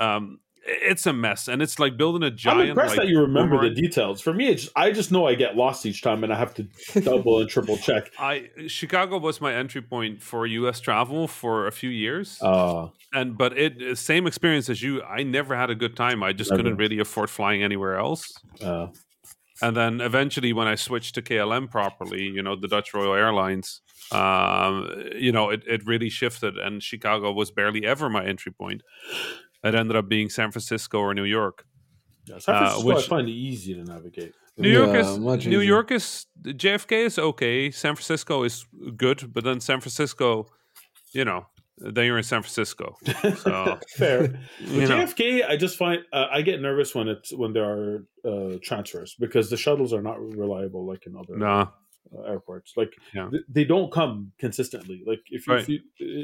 Um, 0.00 0.40
it's 0.66 1.06
a 1.06 1.12
mess, 1.12 1.48
and 1.48 1.62
it's 1.62 1.78
like 1.78 1.96
building 1.96 2.22
a 2.22 2.30
giant. 2.30 2.60
I'm 2.62 2.68
impressed 2.70 2.96
like, 2.96 3.06
that 3.06 3.08
you 3.08 3.20
remember 3.20 3.68
the 3.68 3.74
details. 3.74 4.20
For 4.20 4.32
me, 4.34 4.48
it's 4.48 4.68
I 4.76 4.90
just 4.92 5.12
know 5.12 5.26
I 5.26 5.34
get 5.34 5.56
lost 5.56 5.86
each 5.86 6.02
time, 6.02 6.24
and 6.24 6.32
I 6.32 6.36
have 6.36 6.54
to 6.54 7.00
double 7.00 7.40
and 7.40 7.48
triple 7.48 7.76
check. 7.76 8.10
I 8.18 8.50
Chicago 8.66 9.18
was 9.18 9.40
my 9.40 9.54
entry 9.54 9.82
point 9.82 10.22
for 10.22 10.46
U.S. 10.46 10.80
travel 10.80 11.28
for 11.28 11.66
a 11.66 11.72
few 11.72 11.90
years, 11.90 12.38
Uh, 12.42 12.88
and 13.12 13.38
but 13.38 13.56
it 13.56 13.96
same 13.98 14.26
experience 14.26 14.68
as 14.68 14.82
you. 14.82 15.02
I 15.02 15.22
never 15.22 15.56
had 15.56 15.70
a 15.70 15.74
good 15.74 15.96
time. 15.96 16.22
I 16.22 16.32
just 16.32 16.50
Never. 16.50 16.62
couldn't 16.62 16.78
really 16.78 16.98
afford 16.98 17.30
flying 17.30 17.62
anywhere 17.62 17.96
else. 17.96 18.32
uh, 18.62 18.88
and 19.62 19.74
then 19.74 20.02
eventually 20.02 20.52
when 20.52 20.66
I 20.66 20.74
switched 20.74 21.14
to 21.14 21.22
KLM 21.22 21.70
properly, 21.70 22.24
you 22.24 22.42
know, 22.42 22.56
the 22.56 22.68
Dutch 22.68 22.92
Royal 22.92 23.14
Airlines, 23.14 23.80
um, 24.12 24.86
you 25.16 25.32
know, 25.32 25.48
it, 25.48 25.62
it 25.66 25.86
really 25.86 26.10
shifted, 26.10 26.58
and 26.58 26.82
Chicago 26.82 27.32
was 27.32 27.50
barely 27.50 27.86
ever 27.86 28.10
my 28.10 28.24
entry 28.24 28.52
point. 28.52 28.82
It 29.64 29.74
ended 29.74 29.96
up 29.96 30.08
being 30.08 30.28
San 30.30 30.50
Francisco 30.52 30.98
or 30.98 31.14
New 31.14 31.24
York. 31.24 31.64
Yeah, 32.26 32.38
San 32.38 32.54
Uh, 32.54 32.74
which- 32.80 32.98
I 32.98 33.02
find 33.02 33.28
it 33.28 33.32
easy 33.32 33.74
to 33.74 33.84
navigate. 33.84 34.32
New 34.58 34.70
York 34.70 34.88
Yeah, 34.94 35.00
is 35.12 35.18
much 35.18 35.44
New 35.46 35.58
easier. 35.60 35.68
York 35.74 35.90
is 35.90 36.26
JFK 36.42 37.04
is 37.04 37.18
okay. 37.18 37.70
San 37.70 37.94
Francisco 37.94 38.42
is 38.42 38.64
good, 38.96 39.30
but 39.34 39.44
then 39.44 39.60
San 39.60 39.80
Francisco, 39.80 40.46
you 41.12 41.26
know, 41.26 41.46
then 41.76 42.06
you're 42.06 42.16
in 42.16 42.24
San 42.24 42.40
Francisco. 42.40 42.96
So 43.36 43.78
Fair. 43.96 44.40
you 44.60 44.88
know, 44.88 45.04
JFK, 45.04 45.46
I 45.46 45.58
just 45.58 45.76
find 45.76 46.00
uh, 46.10 46.28
I 46.32 46.40
get 46.40 46.62
nervous 46.62 46.94
when 46.94 47.06
it's 47.06 47.34
when 47.36 47.52
there 47.52 47.64
are 47.64 48.06
uh, 48.24 48.56
transfers 48.62 49.14
because 49.20 49.50
the 49.50 49.58
shuttles 49.58 49.92
are 49.92 50.00
not 50.00 50.18
reliable 50.20 50.86
like 50.86 51.06
in 51.06 51.16
other 51.16 51.36
nah, 51.36 51.66
uh, 52.16 52.22
airports. 52.22 52.74
Like 52.76 52.92
Yeah. 53.14 53.28
th- 53.30 53.42
they 53.48 53.64
don't 53.64 53.92
come 53.92 54.32
consistently. 54.38 55.02
Like 55.06 55.20
if 55.30 55.46
you, 55.46 55.52
Right. 55.54 55.62
if 55.62 55.68
you 55.68 55.80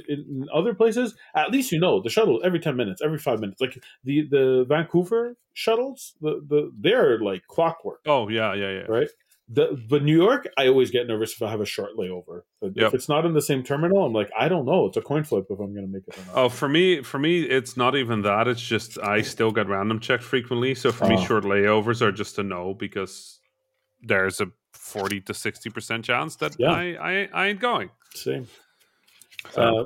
in, 0.09 0.47
other 0.53 0.75
places, 0.75 1.15
at 1.35 1.51
least 1.51 1.73
you 1.73 1.81
know 1.81 2.01
the 2.03 2.11
shuttle 2.11 2.41
every 2.45 2.61
ten 2.61 2.77
minutes, 2.77 3.01
every 3.03 3.19
five 3.19 3.41
minutes. 3.41 3.61
Like 3.61 3.83
the 4.05 4.23
the 4.29 4.65
Vancouver 4.69 5.37
shuttles, 5.55 6.15
the 6.21 6.41
the 6.47 6.71
they're 6.79 7.19
like 7.21 7.47
clockwork, 7.47 8.01
oh 8.07 8.29
yeah, 8.29 8.55
yeah, 8.55 8.71
yeah. 8.71 8.87
right? 8.89 9.09
The, 9.49 9.79
but 9.91 10.03
New 10.03 10.17
York, 10.17 10.49
I 10.57 10.69
always 10.69 10.91
get 10.91 11.07
nervous 11.07 11.33
if 11.33 11.43
I 11.43 11.51
have 11.51 11.61
a 11.61 11.67
short 11.67 11.91
layover. 11.99 12.43
But 12.61 12.73
Yep. 12.75 12.87
If 12.87 12.95
it's 12.95 13.09
not 13.09 13.27
in 13.27 13.35
the 13.35 13.43
same 13.43 13.63
terminal, 13.63 14.03
I'm 14.07 14.13
like, 14.15 14.31
I 14.39 14.49
don't 14.49 14.65
know. 14.65 14.87
It's 14.87 14.97
a 14.97 15.03
coin 15.03 15.25
flip 15.25 15.45
if 15.51 15.59
I'm 15.59 15.75
going 15.75 15.85
to 15.85 15.93
make 15.93 16.05
it 16.09 16.17
or 16.17 16.25
not. 16.27 16.37
Oh, 16.37 16.49
for 16.49 16.69
me, 16.71 17.03
for 17.03 17.19
me, 17.19 17.43
it's 17.43 17.77
not 17.77 17.95
even 17.95 18.23
that. 18.23 18.49
It's 18.49 18.63
just 18.63 18.99
I 19.01 19.21
still 19.21 19.51
get 19.51 19.69
random 19.69 20.01
checked 20.01 20.23
frequently. 20.23 20.75
So 20.75 20.91
for 20.91 21.07
me, 21.07 21.17
Oh. 21.19 21.25
short 21.25 21.45
layovers 21.45 22.01
are 22.01 22.13
just 22.13 22.39
a 22.39 22.43
no 22.43 22.73
because 22.73 23.41
there's 24.01 24.41
a 24.41 24.47
forty 24.97 25.21
to 25.29 25.33
sixty 25.47 25.71
percent 25.77 26.05
chance 26.11 26.33
that 26.43 26.53
Yeah. 26.59 26.73
I, 26.83 26.85
I 27.11 27.13
I 27.41 27.43
ain't 27.49 27.61
going. 27.71 27.89
Same. 28.27 28.47
So- 29.55 29.63
Uh, 29.63 29.85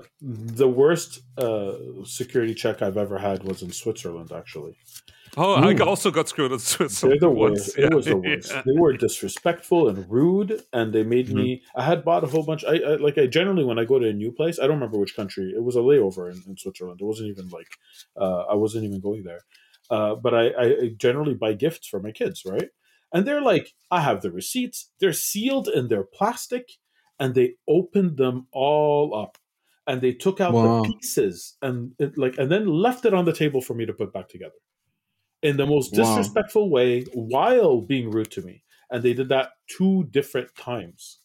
the 0.63 0.69
worst 0.83 1.11
uh, 1.47 1.73
security 2.05 2.55
check 2.63 2.77
I've 2.87 2.99
ever 3.07 3.19
had 3.29 3.39
was 3.49 3.59
in 3.67 3.71
Switzerland. 3.83 4.31
Actually, 4.43 4.75
Oh, 5.39 5.53
I 5.69 5.75
also 5.93 6.11
got 6.19 6.27
screwed 6.33 6.51
they're 6.51 6.59
Switzerland 6.77 7.21
the 7.21 7.29
worst. 7.43 7.77
Yeah. 7.79 7.87
It 7.87 7.95
was 7.95 8.07
the 8.07 8.17
worst. 8.29 8.51
Yeah. 8.53 8.63
They 8.67 8.77
were 8.83 8.93
disrespectful 9.07 9.81
and 9.91 9.99
rude, 10.19 10.51
and 10.79 10.87
they 10.95 11.05
made 11.17 11.29
me. 11.41 11.47
I 11.81 11.83
had 11.91 11.99
bought 12.09 12.25
a 12.25 12.31
whole 12.33 12.45
bunch. 12.51 12.63
I, 12.73 12.77
I 12.91 12.93
like. 13.07 13.17
I 13.23 13.27
generally 13.39 13.65
when 13.69 13.79
I 13.83 13.85
go 13.93 13.97
to 13.99 14.09
a 14.09 14.13
new 14.23 14.33
place, 14.39 14.57
I 14.59 14.65
don't 14.67 14.79
remember 14.81 14.99
which 14.99 15.15
country. 15.21 15.47
It 15.59 15.63
was 15.69 15.77
a 15.77 15.85
layover 15.91 16.25
in, 16.33 16.39
in 16.49 16.55
Switzerland. 16.57 16.99
It 17.03 17.09
wasn't 17.13 17.29
even 17.35 17.47
like 17.59 17.71
uh, 18.25 18.43
I 18.53 18.55
wasn't 18.65 18.85
even 18.89 19.01
going 19.09 19.23
there. 19.31 19.43
Uh, 19.97 20.13
but 20.25 20.33
I 20.43 20.45
I 20.65 20.67
generally 21.07 21.35
buy 21.45 21.53
gifts 21.65 21.87
for 21.91 22.01
my 22.07 22.13
kids, 22.21 22.39
right? 22.55 22.71
And 23.13 23.27
they're 23.27 23.41
like, 23.41 23.73
I 23.91 24.01
have 24.01 24.21
the 24.23 24.31
receipts. 24.31 24.91
They're 25.01 25.13
sealed 25.13 25.69
in 25.69 25.89
their 25.89 26.03
plastic, 26.05 26.73
and 27.19 27.35
they 27.35 27.55
opened 27.69 28.17
them 28.17 28.47
all 28.53 29.15
up, 29.15 29.39
and 29.87 30.01
they 30.01 30.13
took 30.13 30.41
out 30.41 30.55
Wow. 30.55 30.83
the 30.83 30.91
pieces 30.93 31.57
and 31.63 31.93
it, 31.99 32.19
like, 32.19 32.37
and 32.39 32.51
then 32.51 32.67
left 32.67 33.05
it 33.05 33.15
on 33.15 33.25
the 33.25 33.33
table 33.33 33.61
for 33.61 33.75
me 33.75 33.87
to 33.87 33.93
put 33.93 34.13
back 34.13 34.29
together 34.29 34.57
in 35.43 35.57
the 35.57 35.67
most 35.67 35.93
Wow. 35.93 35.99
disrespectful 36.03 36.69
way 36.71 37.03
while 37.15 37.81
being 37.81 38.11
rude 38.11 38.31
to 38.33 38.43
me. 38.43 38.65
And 38.91 39.03
they 39.03 39.15
did 39.15 39.29
that 39.31 39.51
two 39.69 40.05
different 40.11 40.55
times. 40.57 41.21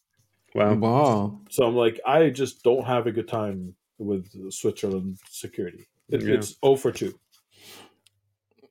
Wow. 0.54 0.74
Wow. 0.74 1.40
So 1.50 1.64
I'm 1.66 1.74
like, 1.76 2.00
I 2.06 2.30
just 2.30 2.62
don't 2.62 2.84
have 2.86 3.06
a 3.06 3.12
good 3.12 3.28
time 3.28 3.74
with 3.98 4.52
Switzerland 4.52 5.18
security. 5.28 5.86
It, 6.08 6.22
Yeah. 6.22 6.34
It's 6.34 6.56
0 6.64 6.76
for 6.76 6.92
2. 6.92 7.18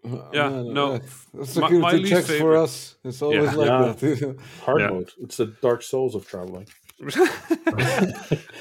Yeah, 0.03 0.49
Man, 0.49 0.73
no, 0.73 0.93
uh, 0.93 0.99
my- 1.33 1.43
security 1.45 1.77
my 1.79 1.91
least 1.93 2.09
checks 2.11 2.25
for 2.27 2.33
favorite- 2.33 2.63
us. 2.63 2.95
It's 3.03 3.21
always 3.21 3.43
Yeah. 3.43 3.55
like 3.55 3.67
Yeah. 3.67 3.93
that. 3.93 4.37
Hard 4.65 4.81
Yeah. 4.81 4.87
mode. 4.89 5.11
It's 5.21 5.37
the 5.37 5.45
dark 5.61 5.81
souls 5.83 6.15
of 6.15 6.27
traveling. 6.27 6.67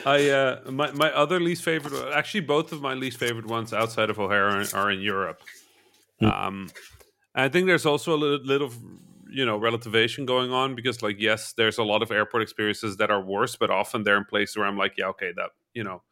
I 0.07 0.30
uh, 0.30 0.70
my 0.70 0.91
my 0.93 1.11
other 1.12 1.41
least 1.41 1.62
favorite, 1.62 1.93
actually, 2.14 2.41
both 2.41 2.72
of 2.72 2.80
my 2.80 2.95
least 2.95 3.18
favorite 3.18 3.47
ones 3.47 3.72
outside 3.72 4.11
of 4.11 4.18
O'Hare 4.18 4.49
are, 4.49 4.64
are 4.74 4.91
in 4.91 5.01
Europe. 5.01 5.41
Um, 6.22 6.70
I 7.34 7.49
think 7.49 7.66
there's 7.66 7.86
also 7.86 8.14
a 8.14 8.18
little, 8.18 8.45
little, 8.45 8.72
you 9.30 9.47
know, 9.47 9.57
relativation 9.57 10.26
going 10.26 10.53
on 10.53 10.74
because, 10.74 11.03
like, 11.03 11.16
yes, 11.20 11.53
there's 11.55 11.78
a 11.78 11.82
lot 11.84 12.03
of 12.03 12.11
airport 12.11 12.43
experiences 12.43 12.97
that 12.99 13.11
are 13.11 13.22
worse, 13.22 13.57
but 13.57 13.70
often 13.70 14.03
they're 14.03 14.16
in 14.18 14.24
places 14.24 14.57
where 14.57 14.66
I'm 14.66 14.76
like, 14.76 14.95
yeah, 14.99 15.07
okay, 15.09 15.32
that 15.36 15.51
you 15.74 15.84
know, 15.84 16.03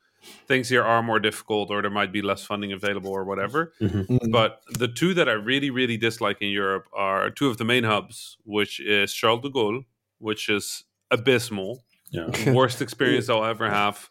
things 0.47 0.69
here 0.69 0.83
are 0.83 1.03
more 1.03 1.21
difficult, 1.21 1.71
or 1.71 1.83
there 1.83 1.91
might 1.91 2.13
be 2.13 2.23
less 2.23 2.45
funding 2.45 2.73
available, 2.73 3.11
or 3.11 3.25
whatever. 3.25 3.73
Mm. 3.81 4.31
But 4.31 4.61
the 4.71 4.89
two 4.89 5.15
that 5.15 5.29
I 5.29 5.33
really, 5.33 5.71
really 5.71 5.97
dislike 5.97 6.39
in 6.41 6.49
Europe 6.51 6.87
are 6.93 7.31
two 7.31 7.49
of 7.49 7.57
the 7.59 7.65
main 7.65 7.85
hubs, 7.85 8.37
which 8.45 8.81
is 8.81 9.13
Charles 9.13 9.43
de 9.43 9.51
Gaulle, 9.51 9.85
which 10.19 10.49
is 10.49 10.85
abysmal, 11.11 11.85
Yeah. 12.11 12.53
worst 12.53 12.81
experience 12.83 13.29
I'll 13.29 13.45
ever 13.45 13.69
have. 13.71 14.09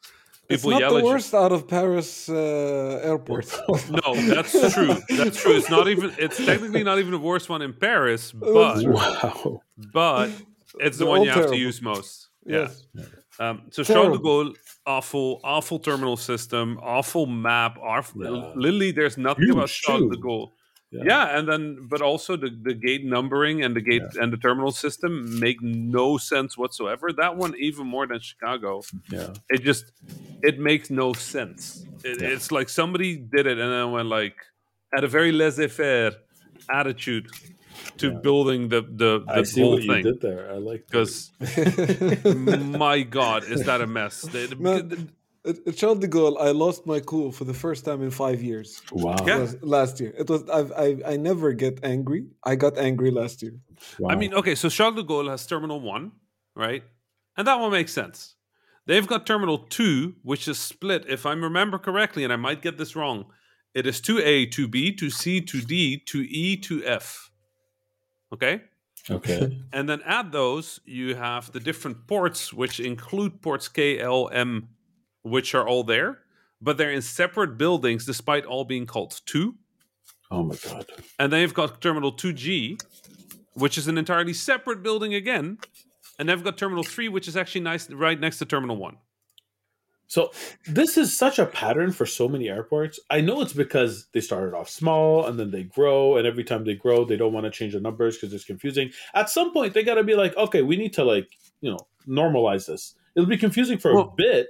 It's 0.50 0.64
not 0.66 0.80
yell 0.80 0.92
the 0.92 0.98
at 1.00 1.04
you. 1.04 1.10
worst 1.12 1.34
out 1.34 1.52
of 1.52 1.68
Paris 1.68 2.30
uh, 2.30 3.02
airport. 3.04 3.46
No, 3.90 4.16
that's 4.16 4.54
true. 4.74 4.96
That's 5.10 5.42
true. 5.42 5.58
It's 5.58 5.70
not 5.70 5.90
even. 5.90 6.14
It's 6.18 6.38
technically 6.38 6.84
not 6.86 7.00
even 7.00 7.12
the 7.12 7.20
worst 7.20 7.50
one 7.50 7.62
in 7.62 7.74
Paris, 7.74 8.32
but 8.56 8.82
Wow. 8.86 9.60
but 9.94 10.30
it's 10.80 10.98
the 10.98 11.04
They're 11.04 11.10
one 11.10 11.20
all 11.20 11.26
you 11.26 11.32
have 11.32 11.50
to 11.52 11.58
use 11.58 11.82
most. 11.82 12.30
Yeah. 12.46 12.70
Yes. 13.40 13.50
Um, 13.50 13.62
so 13.72 13.84
Charles 13.84 14.18
de 14.18 14.24
Terrible. 14.24 14.46
Gaulle, 14.46 14.56
awful, 14.86 15.40
awful 15.44 15.80
terminal 15.80 16.18
system, 16.18 16.80
awful 16.82 17.26
map. 17.26 17.78
Awful, 17.82 18.24
Yeah. 18.24 18.52
Literally, 18.56 18.92
there's 18.92 19.18
nothing 19.18 19.46
Huge 19.46 19.56
about 19.56 19.70
Charles 19.70 20.12
de. 20.16 20.18
Gaulle. 20.22 20.52
Yeah. 20.90 21.04
Yeah. 21.06 21.38
and 21.38 21.50
then 21.50 21.88
but 21.90 22.02
also 22.02 22.38
the, 22.38 22.50
the 22.50 22.74
gate 22.74 23.04
numbering 23.04 23.62
and 23.62 23.76
the 23.76 23.82
gate 23.82 24.04
and 24.22 24.32
the 24.32 24.38
terminal 24.38 24.72
system 24.72 25.38
make 25.38 25.58
no 25.62 26.18
sense 26.18 26.58
whatsoever. 26.58 27.12
That 27.12 27.36
one 27.36 27.54
even 27.60 27.86
more 27.88 28.08
than 28.08 28.20
Chicago. 28.22 28.82
Yeah. 29.12 29.34
It 29.50 29.64
just 29.64 29.92
it 30.44 30.60
makes 30.60 30.90
no 30.90 31.12
sense. 31.12 31.86
It, 32.06 32.22
Yeah. 32.22 32.30
It's 32.30 32.52
like 32.54 32.70
somebody 32.70 33.18
did 33.18 33.48
it 33.48 33.58
and 33.60 33.70
then 33.70 33.92
went 33.92 34.08
like 34.08 34.36
at 34.98 35.04
a 35.04 35.10
very 35.10 35.34
laissez-faire 35.34 36.12
attitude 36.72 37.28
to 37.98 38.12
Yeah. 38.12 38.20
building 38.24 38.70
the 38.70 38.82
the, 38.82 39.24
I 39.28 39.40
the 39.42 39.46
see 39.46 39.62
whole 39.62 39.72
what 39.72 39.84
you 39.84 39.94
thing. 39.94 40.04
did 40.04 40.22
there. 40.22 40.52
I 40.52 40.58
like 40.58 40.86
Because 40.88 41.32
my 42.26 43.02
God, 43.04 43.44
is 43.46 43.64
that 43.66 43.82
a 43.82 43.88
mess? 43.88 44.22
The- 44.22 44.48
the- 44.48 44.56
Man, 44.56 45.10
at, 45.46 45.56
at 45.68 45.76
Charles 45.78 46.00
de 46.00 46.08
Gaulle, 46.08 46.38
I 46.40 46.52
lost 46.52 46.86
my 46.86 47.00
cool 47.00 47.32
for 47.32 47.46
the 47.46 47.54
first 47.54 47.86
time 47.86 48.02
in 48.02 48.12
five 48.12 48.42
years. 48.44 48.82
Wow. 48.92 49.16
Yeah. 49.26 49.48
Last 49.62 50.00
year. 50.00 50.14
It 50.18 50.30
was 50.30 50.48
I've, 50.50 50.72
I 50.74 50.98
I 51.14 51.18
never 51.18 51.54
get 51.54 51.80
angry. 51.84 52.26
I 52.44 52.56
got 52.56 52.78
angry 52.78 53.12
last 53.12 53.42
year. 53.42 53.54
wow. 54.00 54.10
I 54.10 54.16
mean, 54.16 54.34
okay, 54.34 54.56
so 54.56 54.70
Charles 54.70 54.96
de 54.96 55.04
Gaulle 55.04 55.30
has 55.30 55.46
Terminal 55.46 55.80
1, 55.80 56.12
right? 56.56 56.84
And 57.38 57.48
that 57.48 57.60
one 57.60 57.72
makes 57.72 57.94
sense. 57.94 58.36
They've 58.88 59.06
got 59.06 59.26
Terminal 59.28 59.60
2, 59.70 60.16
which 60.24 60.48
is 60.48 60.58
split, 60.58 61.06
if 61.08 61.26
I 61.26 61.34
remember 61.34 61.78
correctly, 61.78 62.24
and 62.24 62.32
I 62.34 62.38
might 62.38 62.62
get 62.62 62.78
this 62.78 62.96
wrong. 62.96 63.26
It 63.74 63.86
is 63.86 64.02
2A, 64.02 64.50
2B, 64.50 64.98
2C, 64.98 65.42
2D, 65.46 66.04
2E, 66.06 66.62
2F. 66.66 67.30
Okay? 68.34 68.62
okay. 69.10 69.60
And 69.74 69.88
then 69.88 70.02
add 70.06 70.32
those, 70.32 70.80
you 70.86 71.16
have 71.16 71.52
the 71.52 71.60
different 71.60 72.08
ports, 72.08 72.54
which 72.54 72.80
include 72.80 73.42
ports 73.42 73.68
K, 73.68 74.00
L, 74.00 74.30
M, 74.32 74.70
which 75.24 75.54
are 75.56 75.68
all 75.68 75.84
there, 75.84 76.20
but 76.62 76.78
they're 76.78 76.92
in 76.92 77.02
separate 77.02 77.58
buildings 77.58 78.06
despite 78.06 78.46
all 78.46 78.66
being 78.66 78.86
called 78.86 79.20
2. 79.26 79.56
Oh 80.30 80.44
my 80.44 80.56
god. 80.56 80.86
And 81.20 81.32
then 81.32 81.42
you've 81.42 81.54
got 81.54 81.82
Terminal 81.82 82.12
2G, 82.12 82.82
which 83.54 83.78
is 83.78 83.88
an 83.88 83.98
entirely 83.98 84.34
separate 84.34 84.84
building 84.84 85.14
again. 85.14 85.58
And 86.20 86.28
then 86.28 86.38
you've 86.38 86.44
got 86.44 86.58
Terminal 86.58 86.84
3, 86.84 87.10
which 87.10 87.28
is 87.28 87.38
actually 87.38 87.62
nice 87.62 87.90
right 87.90 88.20
next 88.20 88.40
to 88.40 88.46
Terminal 88.46 88.76
1. 88.76 88.98
So 90.08 90.32
this 90.66 90.98
is 90.98 91.16
such 91.16 91.38
a 91.38 91.46
pattern 91.46 91.92
for 91.92 92.06
so 92.06 92.28
many 92.30 92.48
airports. 92.50 93.00
I 93.10 93.22
know 93.22 93.42
it's 93.42 93.54
because 93.54 94.08
they 94.14 94.22
started 94.22 94.56
off 94.56 94.70
small 94.70 95.26
and 95.26 95.38
then 95.38 95.52
they 95.52 95.64
grow, 95.64 96.18
and 96.18 96.26
every 96.26 96.46
time 96.46 96.64
they 96.64 96.76
grow, 96.76 97.04
they 97.06 97.18
don't 97.18 97.34
want 97.34 97.46
to 97.46 97.52
change 97.52 97.74
the 97.74 97.82
numbers 97.82 98.18
because 98.18 98.34
it's 98.34 98.46
confusing. 98.46 98.92
At 99.14 99.30
some 99.30 99.52
point, 99.52 99.74
they 99.74 99.84
got 99.84 99.96
to 99.96 100.04
be 100.04 100.16
like, 100.16 100.36
okay, 100.38 100.62
we 100.62 100.78
need 100.78 100.94
to 100.94 101.04
like 101.04 101.30
you 101.62 101.72
know 101.72 101.80
normalize 102.08 102.68
this. 102.68 102.96
It'll 103.16 103.28
be 103.28 103.38
confusing 103.38 103.80
for 103.80 103.98
a 103.98 104.06
bit, 104.06 104.50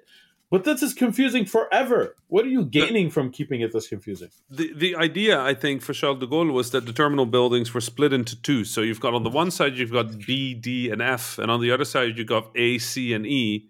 but 0.50 0.64
this 0.64 0.84
is 0.84 0.94
confusing 0.94 1.46
forever. 1.46 2.16
What 2.28 2.46
are 2.46 2.50
you 2.50 2.66
gaining 2.66 3.10
from 3.10 3.32
keeping 3.32 3.62
it 3.62 3.74
this 3.74 3.88
confusing? 3.88 4.30
The, 4.50 4.74
the 4.74 4.96
idea, 4.96 5.42
I 5.42 5.54
think, 5.54 5.82
for 5.82 5.94
Charles 5.94 6.20
de 6.20 6.28
Gaulle 6.28 6.54
was 6.54 6.72
that 6.72 6.86
the 6.86 6.94
terminal 6.94 7.26
buildings 7.26 7.74
were 7.74 7.82
split 7.82 8.14
into 8.14 8.42
two. 8.42 8.64
So 8.64 8.82
you've 8.82 9.00
got 9.00 9.14
on 9.14 9.24
the 9.24 9.30
one 9.30 9.52
side, 9.52 9.78
you've 9.78 9.92
got 9.92 10.20
B, 10.20 10.54
D, 10.54 10.90
and 10.90 11.02
F. 11.02 11.38
And 11.40 11.50
on 11.50 11.62
the 11.62 11.72
other 11.72 11.86
side, 11.86 12.18
you've 12.18 12.28
got 12.28 12.52
A, 12.56 12.78
C, 12.78 13.14
and 13.14 13.26
E. 13.26 13.68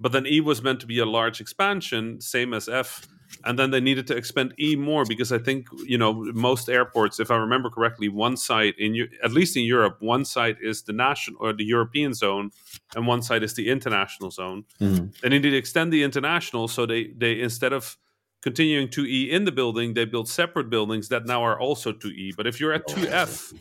But 0.00 0.12
then 0.12 0.26
E 0.26 0.40
was 0.40 0.62
meant 0.62 0.80
to 0.80 0.86
be 0.86 0.98
a 0.98 1.06
large 1.06 1.40
expansion, 1.40 2.20
same 2.20 2.54
as 2.54 2.68
F. 2.68 3.06
And 3.44 3.56
then 3.56 3.70
they 3.70 3.80
needed 3.80 4.08
to 4.08 4.16
expand 4.16 4.54
E 4.58 4.74
more 4.74 5.04
because 5.04 5.30
I 5.30 5.38
think, 5.38 5.68
you 5.86 5.96
know, 5.96 6.12
most 6.34 6.68
airports, 6.68 7.20
if 7.20 7.30
I 7.30 7.36
remember 7.36 7.70
correctly, 7.70 8.08
one 8.08 8.36
side, 8.36 8.74
in 8.76 9.08
at 9.22 9.30
least 9.30 9.56
in 9.56 9.62
Europe, 9.62 9.98
one 10.00 10.24
side 10.24 10.56
is 10.60 10.82
the 10.82 10.92
national 10.92 11.36
or 11.40 11.52
the 11.52 11.64
European 11.64 12.12
zone, 12.12 12.50
and 12.96 13.06
one 13.06 13.22
side 13.22 13.44
is 13.44 13.54
the 13.54 13.68
international 13.68 14.32
zone. 14.32 14.64
Mhm. 14.80 15.16
They 15.20 15.28
needed 15.28 15.52
to 15.52 15.56
extend 15.56 15.92
the 15.92 16.02
international, 16.02 16.66
so 16.66 16.86
they 16.86 17.12
they 17.16 17.40
instead 17.40 17.72
of 17.72 17.96
continuing 18.42 18.88
2E 18.88 19.30
in 19.30 19.44
the 19.44 19.52
building, 19.52 19.94
they 19.94 20.06
built 20.06 20.28
separate 20.28 20.68
buildings 20.68 21.08
that 21.08 21.24
now 21.24 21.42
are 21.44 21.58
also 21.60 21.92
2E. 21.92 22.32
But 22.36 22.46
if 22.48 22.58
you're 22.58 22.72
at 22.72 22.88
2F, 22.88 23.52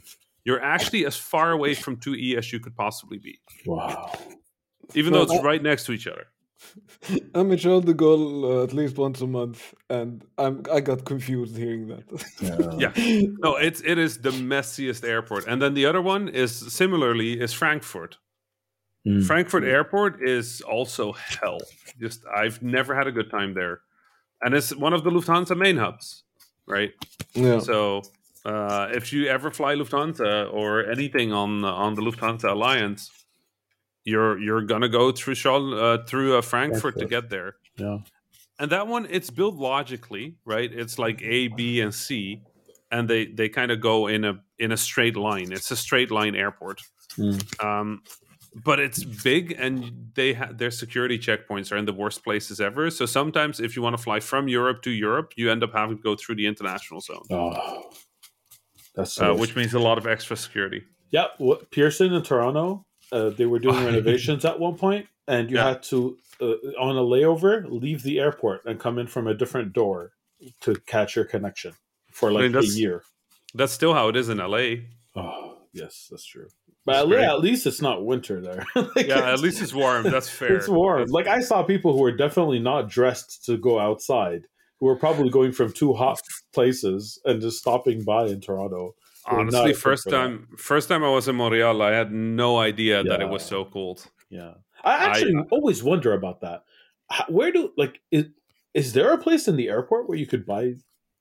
you're 0.45 0.63
actually 0.63 1.05
as 1.05 1.15
far 1.15 1.51
away 1.51 1.75
from 1.75 1.97
2E 1.97 2.35
as 2.37 2.51
you 2.51 2.59
could 2.59 2.75
possibly 2.75 3.19
be. 3.19 3.39
Wow. 3.65 4.11
Even 4.95 5.13
though 5.13 5.21
it's 5.21 5.43
right 5.43 5.61
next 5.61 5.85
to 5.85 5.91
each 5.91 6.07
other. 6.07 6.25
I'm 7.35 7.51
in 7.51 7.57
Charles 7.57 7.85
de 7.85 7.93
Gaulle 7.93 8.43
uh, 8.43 8.63
at 8.63 8.73
least 8.73 8.97
once 8.97 9.21
a 9.21 9.27
month, 9.27 9.73
and 9.89 10.23
I'm 10.37 10.63
I 10.71 10.81
got 10.81 11.05
confused 11.05 11.55
hearing 11.55 11.87
that. 11.87 12.03
Yeah. 12.41 12.91
yeah. 12.95 13.27
no, 13.39 13.55
it's 13.55 13.81
it 13.81 13.97
is 13.97 14.19
the 14.19 14.31
messiest 14.31 15.07
airport, 15.07 15.47
and 15.47 15.61
then 15.61 15.73
the 15.73 15.85
other 15.85 16.01
one 16.01 16.27
is 16.27 16.51
similarly 16.73 17.39
is 17.39 17.53
Frankfurt. 17.53 18.17
Mm. 19.07 19.25
Frankfurt 19.25 19.63
Airport 19.63 20.21
is 20.21 20.61
also 20.61 21.13
hell. 21.13 21.59
Just 21.99 22.23
I've 22.27 22.61
never 22.61 22.95
had 22.95 23.07
a 23.07 23.11
good 23.11 23.31
time 23.31 23.53
there, 23.53 23.81
and 24.41 24.53
it's 24.53 24.75
one 24.75 24.93
of 24.93 25.03
the 25.03 25.09
Lufthansa 25.09 25.57
main 25.57 25.77
hubs, 25.77 26.23
right? 26.67 26.91
Yeah. 27.33 27.59
So 27.59 28.01
uh, 28.45 28.89
if 28.91 29.13
you 29.13 29.27
ever 29.27 29.51
fly 29.51 29.75
Lufthansa 29.75 30.53
or 30.53 30.85
anything 30.85 31.31
on 31.31 31.63
on 31.63 31.95
the 31.95 32.01
Lufthansa 32.01 32.51
Alliance, 32.51 33.09
you're 34.03 34.39
you're 34.39 34.61
gonna 34.61 34.89
go 34.89 35.11
through 35.11 35.35
Charles, 35.35 35.73
uh, 35.73 36.03
through 36.05 36.37
uh, 36.37 36.41
Frankfurt 36.41 36.97
to 36.99 37.05
get 37.05 37.29
there. 37.29 37.55
Yeah, 37.77 37.99
and 38.59 38.71
that 38.71 38.87
one 38.87 39.07
it's 39.09 39.29
built 39.29 39.55
logically, 39.55 40.35
right? 40.45 40.71
It's 40.71 40.99
like 40.99 41.21
A, 41.21 41.47
B, 41.49 41.81
and 41.81 41.93
C, 41.93 42.43
and 42.91 43.09
they 43.09 43.25
they 43.25 43.49
kind 43.49 43.71
of 43.71 43.81
go 43.81 44.07
in 44.07 44.25
a 44.25 44.39
in 44.57 44.71
a 44.71 44.77
straight 44.77 45.15
line. 45.15 45.51
It's 45.51 45.71
a 45.71 45.75
straight 45.75 46.11
line 46.11 46.35
airport. 46.35 46.81
Mm. 47.17 47.63
Um, 47.63 48.01
but 48.63 48.79
it's 48.79 49.03
big 49.03 49.55
and 49.57 50.11
they 50.15 50.33
ha- 50.33 50.49
their 50.51 50.71
security 50.71 51.19
checkpoints 51.19 51.71
are 51.71 51.77
in 51.77 51.85
the 51.85 51.93
worst 51.93 52.23
places 52.23 52.59
ever 52.59 52.89
so 52.89 53.05
sometimes 53.05 53.59
if 53.59 53.75
you 53.75 53.81
want 53.81 53.95
to 53.95 54.01
fly 54.01 54.19
from 54.19 54.47
europe 54.47 54.81
to 54.81 54.89
europe 54.89 55.33
you 55.35 55.51
end 55.51 55.63
up 55.63 55.71
having 55.73 55.97
to 55.97 56.03
go 56.03 56.15
through 56.15 56.35
the 56.35 56.45
international 56.47 56.99
zone 56.99 57.23
oh, 57.31 57.91
that's 58.95 59.19
uh, 59.21 59.33
which 59.33 59.55
means 59.55 59.73
a 59.73 59.79
lot 59.79 59.97
of 59.97 60.07
extra 60.07 60.35
security 60.35 60.83
yeah 61.11 61.27
what, 61.37 61.69
pearson 61.71 62.13
in 62.13 62.23
toronto 62.23 62.85
uh, 63.11 63.29
they 63.29 63.45
were 63.45 63.59
doing 63.59 63.83
renovations 63.85 64.45
at 64.45 64.59
one 64.59 64.75
point, 64.75 65.07
and 65.27 65.49
you 65.49 65.57
yeah. 65.57 65.69
had 65.69 65.83
to 65.83 66.17
uh, 66.41 66.53
on 66.79 66.95
a 66.95 67.01
layover 67.01 67.65
leave 67.69 68.03
the 68.03 68.19
airport 68.19 68.65
and 68.65 68.79
come 68.79 68.97
in 68.97 69.07
from 69.07 69.27
a 69.27 69.33
different 69.33 69.73
door 69.73 70.11
to 70.61 70.75
catch 70.85 71.15
your 71.15 71.25
connection 71.25 71.73
for 72.11 72.31
like 72.31 72.45
I 72.45 72.47
mean, 72.47 72.57
a 72.57 72.61
year. 72.63 73.03
That's 73.53 73.73
still 73.73 73.93
how 73.93 74.09
it 74.09 74.15
is 74.15 74.29
in 74.29 74.37
LA. 74.37 74.85
Oh 75.15 75.57
yes, 75.73 76.07
that's 76.09 76.25
true. 76.25 76.47
But 76.85 77.07
LA, 77.07 77.17
at 77.17 77.39
least 77.41 77.67
it's 77.67 77.81
not 77.81 78.05
winter 78.05 78.41
there. 78.41 78.65
like 78.95 79.07
yeah, 79.07 79.31
at 79.31 79.39
least 79.39 79.61
it's 79.61 79.73
warm. 79.73 80.03
That's 80.03 80.29
fair. 80.37 80.55
It's 80.55 80.67
warm. 80.67 81.01
That's 81.01 81.11
like 81.11 81.27
I 81.27 81.41
saw 81.41 81.63
people 81.63 81.93
who 81.93 82.01
were 82.01 82.15
definitely 82.15 82.59
not 82.59 82.89
dressed 82.89 83.45
to 83.45 83.57
go 83.57 83.79
outside, 83.79 84.45
who 84.79 84.85
were 84.85 84.95
probably 84.95 85.29
going 85.29 85.51
from 85.51 85.73
two 85.73 85.93
hot 85.93 86.19
places 86.53 87.19
and 87.25 87.41
just 87.41 87.59
stopping 87.59 88.03
by 88.03 88.27
in 88.27 88.41
Toronto 88.41 88.95
Honestly, 89.25 89.73
first 89.73 90.09
time 90.09 90.47
first 90.57 90.87
time 90.87 91.03
I 91.03 91.09
was 91.09 91.27
in 91.27 91.35
Montreal, 91.35 91.81
I 91.81 91.91
had 91.91 92.11
no 92.11 92.57
idea 92.57 92.97
yeah. 92.97 93.09
that 93.09 93.21
it 93.21 93.29
was 93.29 93.43
so 93.43 93.65
cold. 93.65 94.05
Yeah, 94.29 94.53
I 94.83 94.95
actually 95.05 95.35
I, 95.35 95.41
always 95.51 95.83
wonder 95.83 96.13
about 96.13 96.41
that. 96.41 96.63
Where 97.27 97.51
do 97.51 97.71
like 97.77 97.99
is, 98.11 98.25
is 98.73 98.93
there 98.93 99.13
a 99.13 99.17
place 99.17 99.47
in 99.47 99.55
the 99.55 99.69
airport 99.69 100.07
where 100.07 100.17
you 100.17 100.27
could 100.27 100.45
buy 100.45 100.75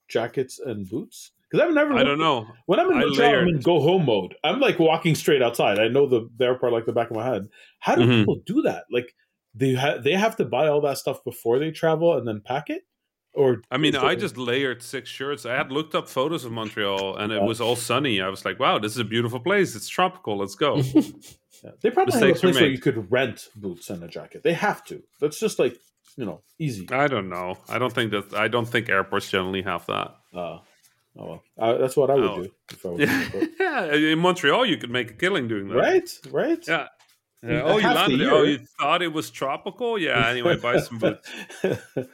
jackets 0.09 0.59
and 0.59 0.89
boots? 0.89 1.33
Because 1.51 1.67
I've 1.67 1.75
never. 1.75 1.95
I 1.95 2.05
don't 2.05 2.19
know. 2.19 2.47
When 2.67 2.79
I'm 2.79 2.91
in 2.91 2.99
Montreal, 2.99 3.35
I'm 3.35 3.49
in 3.49 3.61
go 3.61 3.81
home 3.81 4.05
mode. 4.05 4.35
I'm 4.45 4.61
like 4.61 4.79
walking 4.79 5.15
straight 5.15 5.43
outside. 5.43 5.79
I 5.79 5.89
know 5.89 6.07
the, 6.07 6.29
the 6.37 6.45
airport 6.45 6.73
like 6.73 6.85
the 6.85 6.93
back 6.93 7.11
of 7.11 7.17
my 7.17 7.27
head. 7.27 7.49
How 7.81 7.95
do 7.95 8.03
mm-hmm. 8.03 8.21
people 8.21 8.41
do 8.45 8.63
that? 8.63 8.85
Like 8.93 9.15
they 9.55 9.75
ha- 9.75 9.99
they 10.03 10.13
have 10.13 10.37
to 10.37 10.45
buy 10.45 10.69
all 10.69 10.83
that 10.83 10.99
stuff 10.99 11.25
before 11.25 11.59
they 11.59 11.71
travel 11.71 12.17
and 12.17 12.29
then 12.29 12.43
pack 12.45 12.69
it. 12.69 12.83
Or 13.39 13.63
I 13.71 13.77
mean, 13.77 13.95
I 13.95 14.17
just 14.17 14.37
layered 14.37 14.83
six 14.83 15.09
shirts. 15.09 15.47
I 15.47 15.55
had 15.55 15.71
looked 15.71 15.95
up 15.95 16.09
photos 16.09 16.45
of 16.45 16.51
Montreal, 16.51 17.17
and 17.17 17.33
it 17.33 17.41
was 17.41 17.61
all 17.61 17.77
sunny. 17.77 18.21
I 18.21 18.29
was 18.29 18.45
like, 18.45 18.59
"Wow, 18.59 18.81
this 18.81 18.91
is 18.93 18.99
a 18.99 19.05
beautiful 19.05 19.39
place. 19.39 19.77
It's 19.77 19.89
tropical. 19.89 20.39
Let's 20.39 20.57
go." 20.57 20.77
yeah. 20.95 21.71
They 21.81 21.91
probably 21.91 22.15
Mistakes 22.15 22.41
have 22.41 22.51
a 22.51 22.53
place 22.53 22.61
where 22.61 22.71
you 22.71 22.79
could 22.79 23.13
rent 23.13 23.47
boots 23.55 23.91
and 23.91 24.03
a 24.03 24.09
jacket. 24.09 24.43
They 24.43 24.55
have 24.55 24.83
to. 24.87 25.05
That's 25.21 25.39
just 25.39 25.61
like 25.61 25.77
you 26.17 26.25
know, 26.25 26.43
easy. 26.59 26.89
I 26.91 27.07
don't 27.07 27.29
know. 27.29 27.59
I 27.69 27.79
don't 27.79 27.93
think 27.93 28.11
that. 28.11 28.35
I 28.35 28.49
don't 28.49 28.67
think 28.67 28.89
airports 28.89 29.31
generally 29.31 29.63
have 29.63 29.87
that. 29.87 30.17
Uh, 30.35 30.39
oh 30.39 30.61
well, 31.15 31.43
uh, 31.57 31.79
that's 31.79 31.97
what 31.97 32.11
I 32.11 32.15
would 32.15 32.25
oh. 32.25 32.43
do. 32.43 32.51
If 32.73 32.85
I 32.85 32.89
was 32.89 33.49
yeah, 33.61 33.95
in 33.95 34.19
Montreal, 34.19 34.67
you 34.67 34.79
could 34.79 34.91
make 34.91 35.13
a 35.13 35.15
killing 35.15 35.47
doing 35.47 35.69
that. 35.69 35.77
Right, 35.77 36.11
right. 36.33 36.65
Yeah. 36.67 36.89
yeah. 37.45 37.63
Oh, 37.63 37.79
you 37.79 37.87
landed. 37.87 38.29
Oh, 38.29 38.43
you 38.43 38.59
thought 38.81 39.01
it 39.01 39.13
was 39.13 39.31
tropical? 39.31 39.97
Yeah. 39.97 40.27
Anyway, 40.27 40.57
buy 40.57 40.81
some 40.81 40.99
boots. 40.99 41.31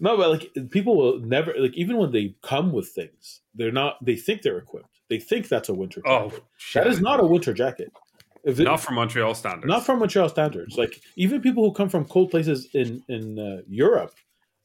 No, 0.00 0.16
but 0.16 0.30
like 0.30 0.70
people 0.70 0.96
will 0.96 1.20
never 1.20 1.54
like 1.58 1.74
even 1.74 1.98
when 1.98 2.10
they 2.10 2.34
come 2.42 2.72
with 2.72 2.88
things, 2.88 3.42
they're 3.54 3.70
not. 3.70 4.02
They 4.04 4.16
think 4.16 4.42
they're 4.42 4.58
equipped. 4.58 5.00
They 5.08 5.18
think 5.18 5.48
that's 5.48 5.68
a 5.68 5.74
winter 5.74 6.00
jacket. 6.00 6.32
Oh, 6.34 6.40
that 6.74 6.86
is 6.86 7.00
not 7.00 7.20
a 7.20 7.24
winter 7.24 7.52
jacket. 7.52 7.92
If 8.42 8.58
it, 8.58 8.64
not 8.64 8.80
from 8.80 8.94
Montreal 8.94 9.34
standards. 9.34 9.66
Not 9.66 9.84
from 9.84 9.98
Montreal 9.98 10.30
standards. 10.30 10.78
Like 10.78 11.02
even 11.16 11.42
people 11.42 11.62
who 11.62 11.74
come 11.74 11.90
from 11.90 12.06
cold 12.06 12.30
places 12.30 12.68
in 12.72 13.02
in 13.08 13.38
uh, 13.38 13.62
Europe, 13.68 14.14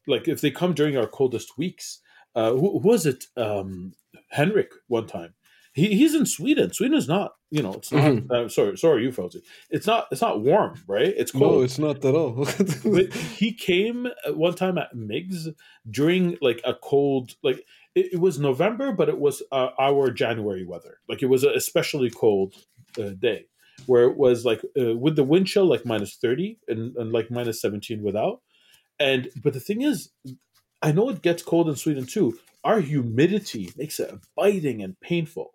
like 0.08 0.30
if 0.30 0.40
they 0.40 0.52
come 0.52 0.74
during 0.74 0.96
our 0.96 1.08
coldest 1.08 1.58
weeks, 1.58 2.00
uh, 2.36 2.52
who, 2.52 2.80
who 2.80 2.88
was 2.88 3.06
it? 3.06 3.26
Um, 3.36 3.94
Henrik 4.30 4.72
one 4.88 5.08
time 5.08 5.34
he, 5.76 5.90
he's 5.90 6.16
in 6.16 6.26
Sweden. 6.26 6.72
Sweden 6.72 6.98
is 6.98 7.08
not, 7.08 7.34
you 7.52 7.62
know, 7.62 7.74
it's 7.74 7.92
not. 7.92 8.04
Mm-hmm. 8.04 8.32
Uh, 8.32 8.48
sorry, 8.48 8.78
sorry, 8.78 9.04
you 9.04 9.12
folks. 9.12 9.36
It's 9.70 9.86
not. 9.86 10.08
It's 10.10 10.22
not 10.22 10.42
warm, 10.42 10.82
right? 10.88 11.14
It's 11.18 11.34
cold. 11.34 11.58
No, 11.58 11.62
it's 11.64 11.78
not 11.78 12.04
at 12.06 12.16
all. 12.16 12.32
but 12.86 13.14
he 13.14 13.52
came 13.54 14.08
one 14.28 14.56
time 14.56 14.78
at 14.78 14.96
Migs 14.96 15.50
during 15.92 16.38
like 16.42 16.62
a 16.64 16.74
cold, 16.74 17.36
like 17.44 17.58
it, 17.94 18.14
it 18.14 18.22
was 18.22 18.40
November, 18.40 18.94
but 18.94 19.10
it 19.10 19.20
was 19.20 19.44
uh, 19.52 19.72
our 19.78 20.12
January 20.12 20.66
weather. 20.66 21.00
Like 21.10 21.22
it 21.22 21.28
was 21.28 21.44
a 21.44 21.50
especially 21.50 22.10
cold 22.10 22.56
uh, 22.98 23.10
day 23.10 23.48
where 23.86 24.06
it 24.06 24.16
was 24.16 24.46
like 24.46 24.62
uh, 24.80 24.96
with 24.96 25.18
the 25.18 25.26
wind 25.26 25.48
chill 25.48 25.66
like 25.66 25.86
minus 25.86 26.16
thirty 26.16 26.58
and, 26.70 26.96
and 26.96 27.12
like 27.12 27.30
minus 27.30 27.62
seventeen 27.62 28.02
without. 28.02 28.40
And 28.98 29.28
but 29.44 29.52
the 29.52 29.60
thing 29.60 29.82
is, 29.82 30.10
I 30.82 30.94
know 30.94 31.10
it 31.10 31.22
gets 31.22 31.44
cold 31.44 31.68
in 31.68 31.76
Sweden 31.76 32.06
too. 32.06 32.40
Our 32.64 32.80
humidity 32.80 33.74
makes 33.78 34.00
it 34.00 34.10
biting 34.38 34.82
and 34.82 34.98
painful 35.02 35.55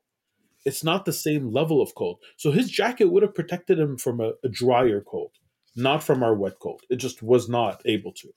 it's 0.64 0.84
not 0.84 1.04
the 1.04 1.12
same 1.12 1.52
level 1.52 1.80
of 1.80 1.94
cold. 1.94 2.18
So 2.36 2.50
his 2.50 2.70
jacket 2.70 3.06
would 3.06 3.22
have 3.22 3.34
protected 3.34 3.78
him 3.78 3.96
from 3.96 4.20
a, 4.20 4.32
a 4.44 4.48
drier 4.48 5.00
cold, 5.00 5.32
not 5.76 6.02
from 6.02 6.22
our 6.22 6.34
wet 6.34 6.58
cold. 6.60 6.82
It 6.90 6.96
just 6.96 7.22
was 7.22 7.48
not 7.48 7.82
able 7.84 8.12
to. 8.14 8.28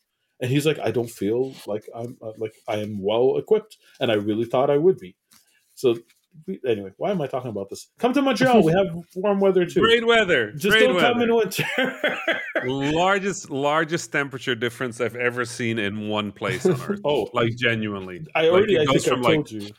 And 0.42 0.52
he's 0.52 0.66
like, 0.66 0.80
I 0.80 0.92
don't 0.92 1.10
feel 1.10 1.54
like 1.68 1.88
I'm 1.96 2.18
uh, 2.22 2.32
like 2.38 2.56
I 2.68 2.78
am 2.78 3.02
well 3.02 3.38
equipped, 3.38 3.78
and 4.00 4.12
I 4.12 4.16
really 4.16 4.46
thought 4.46 4.70
I 4.70 4.78
would 4.78 4.98
be. 4.98 5.16
So 5.76 5.96
we, 6.48 6.60
anyway, 6.68 6.92
why 6.98 7.12
am 7.12 7.22
I 7.22 7.28
talking 7.28 7.50
about 7.50 7.70
this? 7.70 7.88
Come 8.00 8.14
to 8.14 8.22
Montreal. 8.22 8.64
We 8.64 8.74
have 8.74 8.88
warm 9.16 9.40
weather 9.40 9.66
too. 9.66 9.82
Great 9.82 10.06
weather. 10.06 10.52
Just 10.52 10.72
Great 10.72 10.88
don't 10.88 10.96
weather. 10.96 11.14
come 11.14 11.22
in 11.22 11.36
winter. 11.36 11.66
largest 12.66 13.50
largest 13.50 14.12
temperature 14.12 14.56
difference 14.56 15.00
I've 15.00 15.16
ever 15.16 15.46
seen 15.46 15.80
in 15.80 16.08
one 16.10 16.32
place 16.32 16.66
on 16.66 16.82
Earth. 16.88 17.02
oh, 17.06 17.30
like 17.34 17.56
genuinely. 17.56 18.26
I 18.36 18.48
already 18.50 18.78
like, 18.80 18.90
I 18.90 18.94
think 18.94 19.08
I 19.08 19.10
told 19.10 19.24
like, 19.24 19.52
you 19.52 19.70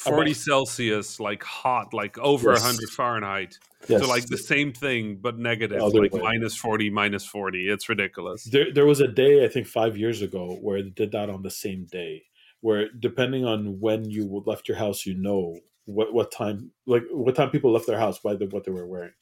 40 0.00 0.34
Celsius, 0.34 1.20
like 1.20 1.42
hot, 1.42 1.92
like 1.94 2.18
over 2.18 2.52
yes. 2.52 2.62
100 2.62 2.90
Fahrenheit. 2.90 3.58
Yes. 3.88 4.02
So 4.02 4.08
like 4.08 4.26
the 4.26 4.38
same 4.38 4.72
thing, 4.72 5.18
but 5.20 5.38
negative, 5.38 5.80
like 5.80 6.12
way. 6.12 6.20
minus 6.20 6.56
40, 6.56 6.90
minus 6.90 7.24
40. 7.24 7.68
It's 7.68 7.88
ridiculous. 7.88 8.44
There, 8.44 8.72
there 8.72 8.86
was 8.86 9.00
a 9.00 9.08
day, 9.08 9.44
I 9.44 9.48
think 9.48 9.66
five 9.66 9.96
years 9.96 10.22
ago, 10.22 10.58
where 10.60 10.82
they 10.82 10.90
did 10.90 11.12
that 11.12 11.30
on 11.30 11.42
the 11.42 11.50
same 11.50 11.86
day, 11.90 12.24
where 12.60 12.90
depending 12.98 13.44
on 13.44 13.80
when 13.80 14.08
you 14.08 14.42
left 14.46 14.68
your 14.68 14.76
house, 14.76 15.06
you 15.06 15.14
know 15.14 15.58
what, 15.86 16.12
what 16.12 16.30
time, 16.30 16.70
like 16.86 17.04
what 17.10 17.34
time 17.34 17.50
people 17.50 17.72
left 17.72 17.86
their 17.86 17.98
house 17.98 18.18
by 18.18 18.34
the, 18.34 18.46
what 18.46 18.64
they 18.64 18.72
were 18.72 18.86
wearing. 18.86 19.12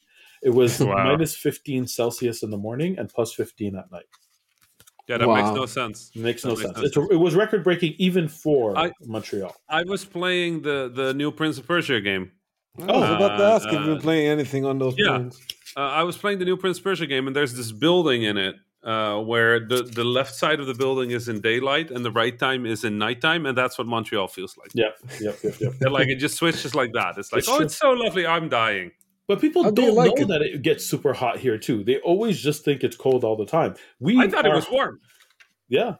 It 0.41 0.51
was 0.51 0.79
wow. 0.79 1.03
minus 1.03 1.35
15 1.35 1.87
Celsius 1.87 2.43
in 2.43 2.51
the 2.51 2.57
morning 2.57 2.97
and 2.97 3.09
plus 3.09 3.33
15 3.33 3.75
at 3.75 3.91
night. 3.91 4.05
Yeah, 5.09 5.17
that 5.17 5.27
wow. 5.27 5.41
makes 5.41 5.55
no 5.55 5.65
sense. 5.65 6.11
It 6.13 6.21
makes 6.21 6.45
no 6.45 6.53
sense. 6.53 6.77
sense. 6.77 6.95
A, 6.95 7.07
it 7.07 7.15
was 7.15 7.33
record 7.33 7.63
breaking 7.63 7.95
even 7.97 8.27
for 8.27 8.77
I, 8.77 8.91
Montreal. 9.07 9.55
I 9.67 9.83
was 9.83 10.05
playing 10.05 10.61
the 10.61 10.91
the 10.93 11.15
new 11.15 11.31
Prince 11.31 11.57
of 11.57 11.65
Persia 11.65 11.99
game. 11.99 12.31
Oh, 12.77 12.83
I 12.83 12.99
was 12.99 13.09
about 13.09 13.37
to 13.37 13.43
ask 13.43 13.67
uh, 13.67 13.71
if 13.71 13.85
you 13.85 13.93
were 13.95 13.99
playing 13.99 14.27
anything 14.27 14.65
on 14.65 14.77
those. 14.77 14.93
Yeah, 14.97 15.29
uh, 15.75 15.79
I 15.79 16.03
was 16.03 16.15
playing 16.15 16.37
the 16.37 16.45
new 16.45 16.55
Prince 16.55 16.77
of 16.77 16.83
Persia 16.83 17.07
game, 17.07 17.25
and 17.25 17.35
there's 17.35 17.55
this 17.55 17.71
building 17.71 18.21
in 18.21 18.37
it 18.37 18.55
uh, 18.83 19.19
where 19.19 19.59
the 19.59 19.81
the 19.81 20.03
left 20.03 20.35
side 20.35 20.59
of 20.59 20.67
the 20.67 20.75
building 20.75 21.09
is 21.09 21.27
in 21.27 21.41
daylight 21.41 21.89
and 21.89 22.05
the 22.05 22.11
right 22.11 22.37
time 22.37 22.67
is 22.67 22.83
in 22.83 22.99
nighttime, 22.99 23.47
and 23.47 23.57
that's 23.57 23.79
what 23.79 23.87
Montreal 23.87 24.27
feels 24.27 24.57
like. 24.57 24.69
Yeah, 24.75 24.89
yep, 25.19 25.39
yep, 25.43 25.55
yep. 25.59 25.73
like 25.89 26.09
it 26.09 26.17
just 26.17 26.35
switches 26.35 26.75
like 26.75 26.93
that. 26.93 27.17
It's 27.17 27.33
like, 27.33 27.39
it's 27.39 27.49
oh, 27.49 27.57
true. 27.57 27.65
it's 27.65 27.75
so 27.75 27.89
lovely. 27.89 28.27
I'm 28.27 28.47
dying. 28.47 28.91
But 29.29 29.39
people 29.39 29.63
How 29.63 29.69
don't 29.69 29.85
do 29.85 29.91
like 29.91 30.17
know 30.17 30.23
it? 30.23 30.27
that 30.29 30.41
it 30.41 30.63
gets 30.63 30.83
super 30.87 31.13
hot 31.13 31.37
here 31.37 31.59
too. 31.59 31.83
They 31.83 31.97
always 31.99 32.41
just 32.41 32.65
think 32.65 32.83
it's 32.83 32.97
cold 32.97 33.23
all 33.23 33.35
the 33.37 33.45
time. 33.45 33.75
We 33.99 34.19
I 34.19 34.27
thought 34.27 34.47
are, 34.47 34.53
it 34.53 34.55
was 34.55 34.69
warm. 34.71 34.99
Yeah. 35.67 35.97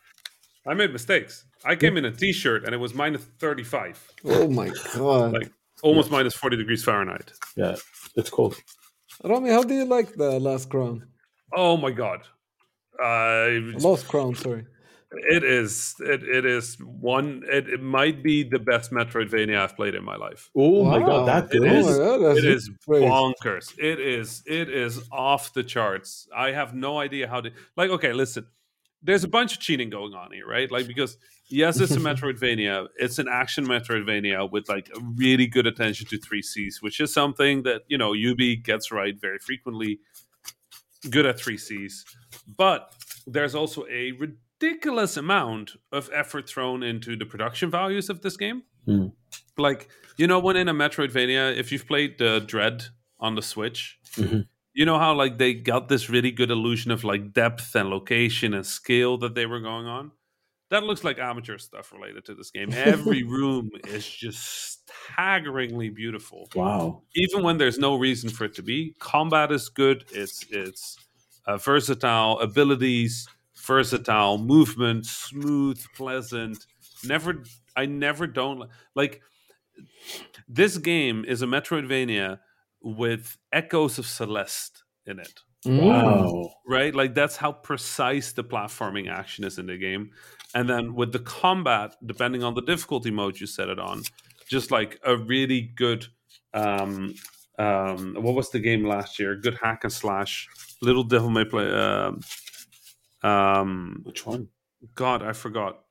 I 0.65 0.73
made 0.73 0.91
mistakes. 0.91 1.45
I 1.63 1.75
came 1.75 1.95
in 1.95 2.05
a 2.05 2.11
t-shirt 2.11 2.65
and 2.65 2.73
it 2.73 2.80
was 2.80 2.95
minus 2.95 3.23
35. 3.39 4.13
Oh 4.25 4.49
my 4.49 4.71
god. 4.95 5.34
Like 5.34 5.51
almost 5.84 6.09
minus 6.09 6.34
40 6.34 6.57
degrees 6.57 6.84
Fahrenheit. 6.84 7.32
Yeah, 7.55 7.75
it's 8.15 8.32
cold. 8.32 8.55
Rami, 9.23 9.51
how 9.51 9.61
do 9.61 9.75
you 9.75 9.86
like 9.86 10.15
the 10.15 10.39
last 10.39 10.71
crown? 10.71 11.07
Oh 11.53 11.77
my 11.77 11.91
god. 11.91 12.21
Uh, 12.99 13.77
Lost 13.80 14.07
crown, 14.07 14.34
sorry. 14.34 14.65
It 15.12 15.43
is. 15.43 15.95
It, 15.99 16.22
it 16.24 16.45
is 16.45 16.76
one. 16.80 17.41
It, 17.51 17.68
it 17.68 17.82
might 17.82 18.22
be 18.22 18.43
the 18.43 18.60
best 18.60 18.91
Metroidvania 18.91 19.60
I've 19.60 19.76
played 19.76 19.95
in 19.95 20.03
my 20.03 20.16
life. 20.16 20.51
Oh 20.55 20.84
wow. 20.84 20.91
my 20.91 21.05
god, 21.05 21.28
that 21.28 21.55
it 21.55 21.64
is. 21.64 21.88
Oh 21.88 22.20
God, 22.20 22.38
it 22.38 22.45
is 22.45 22.70
bonkers. 22.88 23.74
It 23.80 23.99
is. 23.99 24.43
It 24.45 24.70
is 24.70 25.01
off 25.12 25.53
the 25.53 25.64
charts. 25.64 26.28
I 26.36 26.51
have 26.51 26.76
no 26.76 26.99
idea 26.99 27.28
how 27.28 27.41
to. 27.41 27.51
Like, 27.76 27.89
okay, 27.89 28.14
listen. 28.14 28.45
There's 29.01 29.24
a 29.24 29.30
bunch 29.30 29.53
of 29.53 29.60
cheating 29.62 29.89
going 29.89 30.14
on 30.14 30.34
here, 30.34 30.45
right? 30.45 30.70
Like, 30.70 30.86
because 30.86 31.18
yes, 31.49 31.80
it's 31.80 31.93
a 31.93 31.99
Metroidvania. 31.99 32.88
It's 32.97 33.18
an 33.18 33.28
action 33.28 33.66
Metroidvania 33.66 34.51
with 34.51 34.70
like 34.70 34.89
a 34.95 34.99
really 35.16 35.47
good 35.47 35.66
attention 35.66 36.05
to 36.07 36.20
three 36.20 36.43
Cs, 36.43 36.84
which 36.84 36.99
is 36.99 37.12
something 37.12 37.64
that 37.64 37.82
you 37.88 37.97
know 37.97 38.14
Ubi 38.14 38.57
gets 38.57 38.91
right 38.91 39.20
very 39.20 39.39
frequently. 39.39 40.01
Good 41.10 41.26
at 41.26 41.39
three 41.39 41.57
Cs, 41.57 42.05
but 42.57 42.93
there's 43.26 43.55
also 43.55 43.86
a 43.89 44.12
ridiculous 44.62 45.18
amount 45.18 45.72
of 45.91 46.10
effort 46.14 46.47
thrown 46.49 46.84
into 46.84 47.16
the 47.16 47.26
production 47.26 47.70
values 47.70 48.10
of 48.10 48.22
this 48.22 48.38
game. 48.38 48.64
Mm. 48.88 49.14
Like, 49.57 49.89
you 50.18 50.28
know, 50.28 50.39
when 50.39 50.55
in 50.55 50.68
a 50.68 50.74
Metroidvania, 50.74 51.55
if 51.55 51.72
you've 51.72 51.88
played 51.88 52.18
the 52.18 52.39
Dread 52.45 52.86
on 53.20 53.36
the 53.36 53.41
Switch, 53.41 53.99
mm-hmm. 54.16 54.41
you 54.74 54.86
know 54.86 54.97
how 54.97 55.14
like 55.14 55.38
they 55.38 55.53
got 55.53 55.89
this 55.89 56.10
really 56.10 56.32
good 56.32 56.51
illusion 56.51 56.91
of 56.91 57.03
like 57.03 57.34
depth 57.34 57.76
and 57.76 57.89
location 57.89 58.53
and 58.53 58.66
scale 58.66 59.18
that 59.20 59.36
they 59.36 59.45
were 59.45 59.60
going 59.60 59.86
on. 59.86 60.12
That 60.70 60.84
looks 60.84 61.03
like 61.03 61.18
amateur 61.18 61.57
stuff 61.57 61.91
related 61.91 62.26
to 62.26 62.36
this 62.36 62.51
game. 62.51 62.70
Every 62.72 63.24
room 63.38 63.72
is 63.88 64.07
just 64.07 64.88
staggeringly 64.88 65.89
beautiful. 65.89 66.47
Wow! 66.53 67.01
Even 67.16 67.43
when 67.43 67.57
there's 67.57 67.80
no 67.80 67.95
reason 67.95 68.30
for 68.30 68.45
it 68.45 68.53
to 68.55 68.62
be, 68.62 68.95
combat 68.99 69.51
is 69.51 69.68
good. 69.68 70.05
It's 70.12 70.45
it's 70.51 70.97
uh, 71.47 71.57
versatile 71.57 72.39
abilities 72.39 73.28
versatile 73.70 74.39
movement, 74.39 75.05
smooth, 75.05 75.80
pleasant. 75.95 76.65
Never, 77.05 77.43
I 77.76 77.86
never 77.86 78.26
don't 78.26 78.67
like. 78.95 79.22
This 80.47 80.78
game 80.80 81.24
is 81.26 81.43
a 81.43 81.45
Metroidvania 81.45 82.39
with 82.82 83.38
echoes 83.53 83.99
of 83.99 84.07
Celeste 84.07 84.84
in 85.05 85.20
it. 85.20 85.39
Wow! 85.65 86.51
Right, 86.67 86.95
like 86.95 87.13
that's 87.13 87.38
how 87.38 87.51
precise 87.51 88.32
the 88.32 88.43
platforming 88.43 89.09
action 89.09 89.43
is 89.45 89.59
in 89.59 89.67
the 89.67 89.78
game, 89.78 90.11
and 90.55 90.67
then 90.67 90.95
with 90.95 91.11
the 91.11 91.20
combat, 91.20 91.95
depending 92.05 92.43
on 92.43 92.55
the 92.55 92.61
difficulty 92.61 93.11
mode 93.11 93.39
you 93.39 93.45
set 93.45 93.70
it 93.70 93.80
on, 93.80 94.01
just 94.49 94.72
like 94.72 94.99
a 95.05 95.15
really 95.15 95.61
good. 95.76 96.07
Um, 96.53 97.13
um, 97.59 98.15
what 98.17 98.36
was 98.36 98.49
the 98.49 98.59
game 98.59 98.86
last 98.86 99.20
year? 99.20 99.36
Good 99.36 99.59
hack 99.61 99.84
and 99.84 99.93
slash. 99.93 100.47
Little 100.82 101.03
Devil 101.03 101.30
May 101.30 101.45
Play. 101.45 101.70
Uh, 101.70 102.13
um, 103.24 104.01
Which 104.03 104.26
one? 104.26 104.49
God, 104.95 105.24
I 105.24 105.34
forgot. 105.34 105.82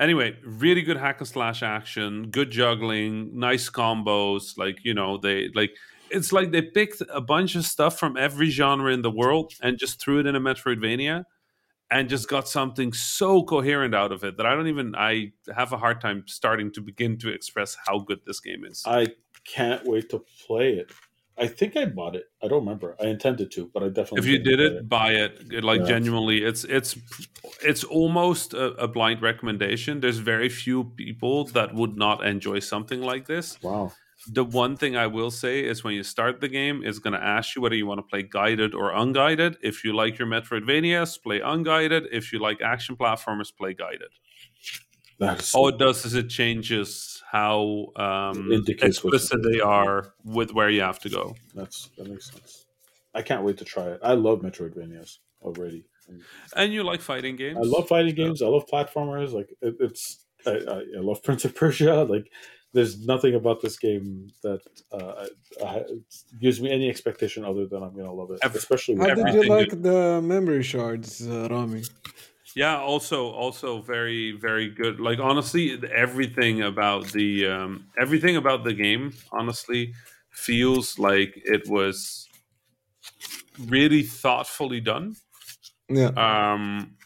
Anyway, 0.00 0.36
really 0.44 0.82
good 0.82 0.96
hack 0.96 1.18
and 1.18 1.28
slash 1.28 1.62
action, 1.62 2.30
good 2.30 2.50
juggling, 2.50 3.38
nice 3.38 3.68
combos. 3.68 4.56
Like 4.56 4.84
you 4.84 4.94
know, 4.94 5.18
they 5.18 5.48
like 5.54 5.70
it's 6.10 6.32
like 6.32 6.52
they 6.52 6.62
picked 6.62 7.02
a 7.12 7.20
bunch 7.20 7.56
of 7.56 7.64
stuff 7.64 7.98
from 7.98 8.16
every 8.16 8.50
genre 8.50 8.92
in 8.92 9.02
the 9.02 9.10
world 9.10 9.52
and 9.60 9.78
just 9.78 10.00
threw 10.00 10.20
it 10.20 10.26
in 10.26 10.36
a 10.36 10.40
Metroidvania, 10.40 11.24
and 11.90 12.08
just 12.08 12.28
got 12.28 12.48
something 12.48 12.92
so 12.92 13.42
coherent 13.42 13.94
out 13.94 14.12
of 14.12 14.22
it 14.24 14.36
that 14.36 14.46
I 14.46 14.54
don't 14.54 14.68
even 14.68 14.94
I 14.94 15.32
have 15.54 15.72
a 15.72 15.78
hard 15.78 16.00
time 16.00 16.24
starting 16.26 16.72
to 16.72 16.80
begin 16.80 17.18
to 17.18 17.30
express 17.30 17.76
how 17.86 17.98
good 17.98 18.20
this 18.24 18.40
game 18.40 18.64
is. 18.64 18.82
I 18.86 19.08
can't 19.44 19.84
wait 19.84 20.10
to 20.10 20.24
play 20.46 20.74
it. 20.74 20.92
I 21.38 21.46
think 21.46 21.76
I 21.76 21.84
bought 21.84 22.16
it. 22.16 22.24
I 22.42 22.48
don't 22.48 22.60
remember. 22.60 22.96
I 23.00 23.06
intended 23.06 23.50
to, 23.52 23.70
but 23.72 23.82
I 23.82 23.88
definitely. 23.88 24.20
If 24.20 24.26
you 24.26 24.38
did 24.38 24.60
it, 24.60 24.72
it, 24.72 24.88
buy 24.88 25.12
it. 25.12 25.64
Like 25.64 25.80
yeah. 25.80 25.86
genuinely, 25.86 26.42
it's 26.42 26.64
it's 26.64 26.96
it's 27.62 27.84
almost 27.84 28.54
a, 28.54 28.74
a, 28.74 28.88
blind 28.88 29.22
recommendation. 29.22 30.00
There's 30.00 30.18
very 30.18 30.48
few 30.48 30.84
people 30.84 31.44
that 31.46 31.74
would 31.74 31.96
not 31.96 32.26
enjoy 32.26 32.58
something 32.58 33.00
like 33.00 33.26
this. 33.26 33.62
Wow. 33.62 33.92
The 34.26 34.44
one 34.44 34.76
thing 34.76 34.96
I 34.96 35.06
will 35.06 35.30
say 35.30 35.64
is 35.64 35.84
when 35.84 35.94
you 35.94 36.02
start 36.02 36.40
the 36.40 36.48
game, 36.48 36.82
it's 36.84 36.98
going 36.98 37.12
to 37.12 37.22
ask 37.22 37.54
you 37.54 37.62
whether 37.62 37.76
you 37.76 37.86
want 37.86 37.98
to 37.98 38.02
play 38.02 38.24
guided 38.24 38.74
or 38.74 38.92
unguided. 38.92 39.56
If 39.62 39.84
you 39.84 39.94
like 39.94 40.18
your 40.18 40.26
Metroidvanias, 40.26 41.22
play 41.22 41.40
unguided. 41.40 42.08
If 42.10 42.32
you 42.32 42.40
like 42.40 42.60
action 42.60 42.96
platformers, 42.96 43.56
play 43.56 43.74
guided. 43.74 44.08
That's 45.20 45.54
all 45.54 45.68
it 45.68 45.78
does 45.78 46.04
is 46.04 46.14
it 46.14 46.28
changes 46.28 47.17
how 47.30 47.86
um, 47.96 48.50
explicit 48.80 49.42
they 49.42 49.60
are 49.60 50.14
with 50.24 50.52
where 50.52 50.70
you 50.70 50.80
have 50.80 50.98
to 51.00 51.10
go. 51.10 51.36
That's 51.54 51.90
that 51.98 52.08
makes 52.08 52.30
sense. 52.30 52.66
I 53.14 53.22
can't 53.22 53.42
wait 53.42 53.58
to 53.58 53.64
try 53.64 53.84
it. 53.84 54.00
I 54.02 54.14
love 54.14 54.40
Metroidvanias 54.40 55.18
already. 55.42 55.84
And 56.56 56.72
you 56.72 56.82
like 56.84 57.02
fighting 57.02 57.36
games? 57.36 57.58
I 57.58 57.64
love 57.64 57.88
fighting 57.88 58.14
games. 58.14 58.40
I 58.40 58.46
love 58.46 58.66
platformers. 58.66 59.32
Like 59.32 59.50
it, 59.60 59.74
it's, 59.80 60.24
I, 60.46 60.52
I, 60.52 60.78
I, 60.96 61.00
love 61.00 61.22
Prince 61.22 61.44
of 61.44 61.54
Persia. 61.54 62.04
Like 62.08 62.30
there's 62.72 63.04
nothing 63.06 63.34
about 63.34 63.60
this 63.60 63.78
game 63.78 64.28
that 64.42 64.60
uh, 64.92 65.26
gives 66.40 66.60
me 66.60 66.70
any 66.70 66.88
expectation 66.88 67.44
other 67.44 67.66
than 67.66 67.82
I'm 67.82 67.94
gonna 67.94 68.12
love 68.12 68.30
it. 68.30 68.38
Every, 68.42 68.58
Especially 68.58 68.96
how 68.96 69.14
did 69.14 69.34
you 69.34 69.48
like 69.48 69.82
the 69.82 70.20
memory 70.22 70.62
shards, 70.62 71.26
uh, 71.26 71.48
Rami? 71.50 71.82
Yeah, 72.58 72.76
also 72.80 73.30
also 73.30 73.82
very 73.82 74.32
very 74.32 74.68
good. 74.68 74.98
Like 74.98 75.20
honestly, 75.20 75.80
everything 75.94 76.60
about 76.60 77.06
the 77.12 77.46
um, 77.46 77.86
everything 77.96 78.34
about 78.34 78.64
the 78.64 78.74
game 78.74 79.12
honestly 79.30 79.94
feels 80.32 80.98
like 80.98 81.40
it 81.44 81.68
was 81.68 82.28
really 83.68 84.02
thoughtfully 84.02 84.80
done. 84.80 85.14
Yeah. 85.88 86.10
Um, 86.16 86.96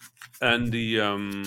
and 0.41 0.73
the 0.73 1.01
um, 1.03 1.45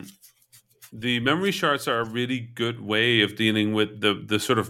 the 0.93 1.19
memory 1.21 1.51
shards 1.51 1.87
are 1.87 2.01
a 2.01 2.05
really 2.05 2.41
good 2.41 2.81
way 2.81 3.21
of 3.21 3.35
dealing 3.35 3.73
with 3.73 4.01
the 4.01 4.13
the 4.13 4.39
sort 4.39 4.59
of 4.59 4.69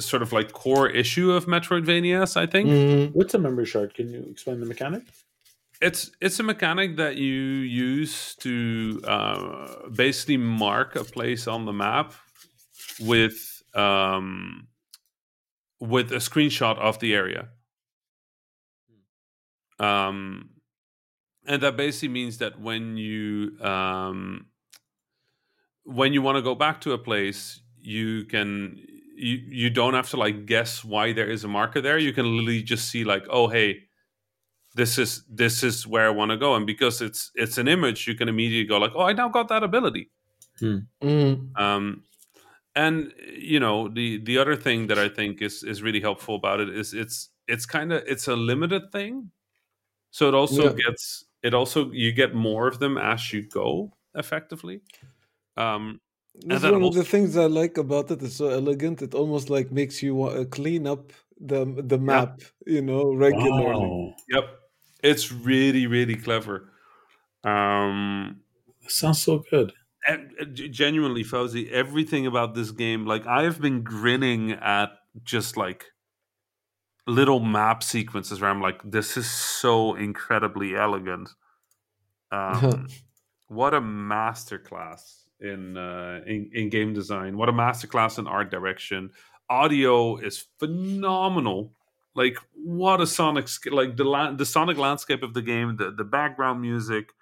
sort 0.00 0.22
of 0.22 0.32
like 0.32 0.50
core 0.50 0.88
issue 0.88 1.30
of 1.30 1.46
Metroidvanias. 1.46 2.36
I 2.36 2.46
think. 2.46 2.68
Mm-hmm. 2.68 3.12
What's 3.12 3.32
a 3.32 3.38
memory 3.38 3.66
shard? 3.66 3.94
Can 3.94 4.10
you 4.10 4.26
explain 4.28 4.58
the 4.58 4.66
mechanic? 4.66 5.04
It's 5.80 6.10
it's 6.20 6.40
a 6.40 6.42
mechanic 6.42 6.96
that 6.96 7.16
you 7.16 7.32
use 7.32 8.34
to 8.36 9.02
uh, 9.06 9.88
basically 9.94 10.38
mark 10.38 10.96
a 10.96 11.04
place 11.04 11.46
on 11.46 11.66
the 11.66 11.72
map 11.72 12.14
with 13.00 13.62
um, 13.74 14.68
with 15.78 16.12
a 16.12 16.16
screenshot 16.16 16.78
of 16.78 16.98
the 17.00 17.14
area. 17.14 17.48
Um, 19.78 20.50
and 21.46 21.62
that 21.62 21.76
basically 21.76 22.08
means 22.08 22.38
that 22.38 22.58
when 22.60 22.96
you 22.96 23.58
um, 23.60 24.46
when 25.84 26.12
you 26.12 26.22
want 26.22 26.36
to 26.36 26.42
go 26.42 26.54
back 26.54 26.80
to 26.82 26.92
a 26.92 26.98
place, 26.98 27.60
you 27.80 28.24
can 28.24 28.78
you 29.16 29.42
you 29.48 29.70
don't 29.70 29.94
have 29.94 30.08
to 30.10 30.16
like 30.16 30.46
guess 30.46 30.84
why 30.84 31.12
there 31.12 31.30
is 31.30 31.44
a 31.44 31.48
marker 31.48 31.80
there. 31.80 31.98
You 31.98 32.12
can 32.12 32.24
literally 32.24 32.62
just 32.62 32.88
see 32.88 33.04
like, 33.04 33.26
oh 33.28 33.48
hey, 33.48 33.82
this 34.76 34.98
is 34.98 35.24
this 35.28 35.62
is 35.62 35.86
where 35.86 36.06
I 36.06 36.10
want 36.10 36.30
to 36.30 36.36
go, 36.36 36.54
and 36.54 36.66
because 36.66 37.00
it's 37.00 37.30
it's 37.34 37.58
an 37.58 37.66
image, 37.66 38.06
you 38.06 38.14
can 38.14 38.28
immediately 38.28 38.68
go 38.68 38.78
like, 38.78 38.92
oh, 38.94 39.02
I 39.02 39.12
now 39.14 39.28
got 39.28 39.48
that 39.48 39.62
ability. 39.62 40.10
Hmm. 40.60 40.78
Mm. 41.02 41.60
Um, 41.60 42.04
and 42.74 43.12
you 43.36 43.58
know 43.58 43.88
the 43.88 44.18
the 44.18 44.38
other 44.38 44.54
thing 44.54 44.86
that 44.88 44.98
I 44.98 45.08
think 45.08 45.40
is 45.40 45.62
is 45.62 45.82
really 45.82 46.00
helpful 46.00 46.34
about 46.36 46.60
it 46.60 46.68
is 46.68 46.92
it's 46.92 47.30
it's 47.48 47.64
kind 47.64 47.92
of 47.92 48.02
it's 48.06 48.28
a 48.28 48.36
limited 48.36 48.92
thing, 48.92 49.30
so 50.10 50.28
it 50.28 50.34
also 50.34 50.64
yeah. 50.64 50.74
gets 50.84 51.24
it 51.42 51.54
also 51.54 51.90
you 51.92 52.12
get 52.12 52.34
more 52.34 52.68
of 52.68 52.78
them 52.78 52.98
as 52.98 53.32
you 53.32 53.48
go 53.48 53.96
effectively. 54.14 54.82
Um, 55.56 56.00
this 56.44 56.58
is 56.58 56.64
one 56.64 56.82
also, 56.82 57.00
of 57.00 57.06
the 57.06 57.10
things 57.10 57.34
I 57.38 57.46
like 57.46 57.78
about 57.78 58.10
it. 58.10 58.22
It's 58.22 58.36
so 58.36 58.48
elegant. 58.48 59.00
It 59.00 59.14
almost 59.14 59.48
like 59.48 59.72
makes 59.72 60.02
you 60.02 60.14
want 60.14 60.36
to 60.36 60.44
clean 60.44 60.86
up 60.86 61.14
the 61.40 61.64
the 61.86 61.98
map, 61.98 62.42
you 62.66 62.82
know, 62.82 63.14
regularly. 63.14 63.64
Wow. 63.64 64.14
Yep. 64.28 64.44
It's 65.06 65.30
really, 65.30 65.86
really 65.86 66.16
clever. 66.16 66.68
Um, 67.44 68.40
sounds 68.88 69.22
so 69.22 69.44
good. 69.48 69.72
genuinely, 70.52 71.22
Fawzi, 71.22 71.70
everything 71.70 72.26
about 72.26 72.54
this 72.54 72.72
game, 72.72 73.06
like 73.06 73.24
I 73.24 73.44
have 73.44 73.60
been 73.60 73.82
grinning 73.82 74.52
at 74.52 74.90
just 75.22 75.56
like 75.56 75.84
little 77.06 77.38
map 77.38 77.84
sequences 77.84 78.40
where 78.40 78.50
I'm 78.50 78.60
like, 78.60 78.80
this 78.84 79.16
is 79.16 79.30
so 79.30 79.94
incredibly 79.94 80.74
elegant. 80.76 81.30
Um, 82.32 82.88
what 83.46 83.72
a 83.72 83.80
masterclass 83.80 85.26
in, 85.38 85.76
uh, 85.76 86.22
in 86.26 86.50
in 86.52 86.70
game 86.70 86.92
design! 86.92 87.36
What 87.36 87.48
a 87.48 87.52
masterclass 87.52 88.18
in 88.18 88.26
art 88.26 88.50
direction! 88.50 89.10
Audio 89.48 90.16
is 90.16 90.44
phenomenal 90.58 91.75
like 92.16 92.36
what 92.54 93.00
a 93.00 93.06
sonic 93.06 93.46
like 93.70 93.96
the 93.96 94.04
la- 94.04 94.32
the 94.32 94.44
sonic 94.46 94.78
landscape 94.78 95.22
of 95.22 95.34
the 95.34 95.42
game 95.42 95.76
the 95.76 95.90
the 95.90 96.04
background 96.04 96.60
music 96.60 97.12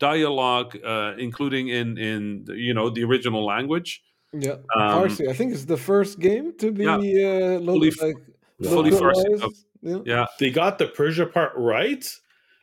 dialogue 0.00 0.76
uh, 0.84 1.12
including 1.18 1.68
in 1.68 1.96
in 1.98 2.46
you 2.48 2.74
know 2.74 2.90
the 2.90 3.04
original 3.04 3.44
language. 3.44 4.02
Yeah. 4.32 4.56
Um, 4.76 4.92
farsi 4.94 5.26
i 5.26 5.32
think 5.32 5.54
it's 5.54 5.64
the 5.64 5.78
first 5.78 6.18
game 6.20 6.52
to 6.58 6.70
be 6.70 6.84
yeah, 6.84 6.96
uh, 6.96 7.64
fully, 7.64 7.90
like, 8.02 8.16
fully 8.62 8.90
farsi 8.90 9.50
yeah. 9.80 9.98
yeah. 10.04 10.26
They 10.38 10.50
got 10.50 10.76
the 10.78 10.86
persia 10.86 11.26
part 11.26 11.52
right? 11.56 12.04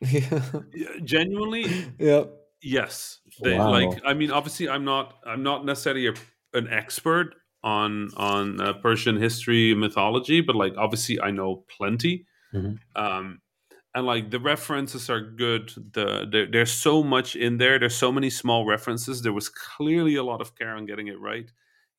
Yeah 0.00 0.40
genuinely 1.02 1.66
yeah. 1.98 2.24
Yes, 2.62 3.20
they, 3.42 3.56
Wow. 3.56 3.70
like 3.70 4.00
I 4.04 4.14
mean, 4.14 4.30
obviously, 4.30 4.68
I'm 4.68 4.84
not 4.84 5.14
I'm 5.24 5.42
not 5.42 5.64
necessarily 5.64 6.08
a, 6.08 6.14
an 6.52 6.68
expert 6.68 7.34
on 7.66 8.10
on 8.16 8.60
uh, 8.62 8.74
Persian 8.74 9.16
history 9.16 9.74
mythology, 9.74 10.40
but 10.40 10.56
like 10.56 10.74
obviously, 10.78 11.20
I 11.20 11.32
know 11.32 11.64
plenty. 11.76 12.26
Mhm. 12.54 12.78
Um, 12.96 13.40
and 13.94 14.06
like 14.06 14.30
the 14.30 14.40
references 14.40 15.10
are 15.10 15.20
good. 15.20 15.70
The 15.94 16.26
there, 16.30 16.46
there's 16.50 16.72
so 16.72 17.02
much 17.02 17.36
in 17.36 17.58
there. 17.58 17.78
There's 17.78 17.96
so 17.96 18.12
many 18.12 18.30
small 18.30 18.66
references. 18.66 19.22
There 19.22 19.32
was 19.32 19.48
clearly 19.48 20.16
a 20.16 20.22
lot 20.24 20.40
of 20.40 20.54
care 20.56 20.76
on 20.76 20.86
getting 20.86 21.08
it 21.08 21.20
right. 21.20 21.50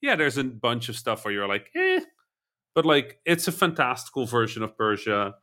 Yeah, 0.01 0.15
there's 0.15 0.38
a 0.38 0.43
bunch 0.43 0.89
of 0.89 0.95
stuff 0.95 1.26
where 1.26 1.34
you're 1.34 1.47
like, 1.47 1.70
eh, 1.76 2.01
but 2.76 2.86
like 2.86 3.20
it's 3.26 3.47
a 3.47 3.51
fantastical 3.51 4.26
version 4.26 4.63
of 4.63 4.78
Persia. 4.78 5.36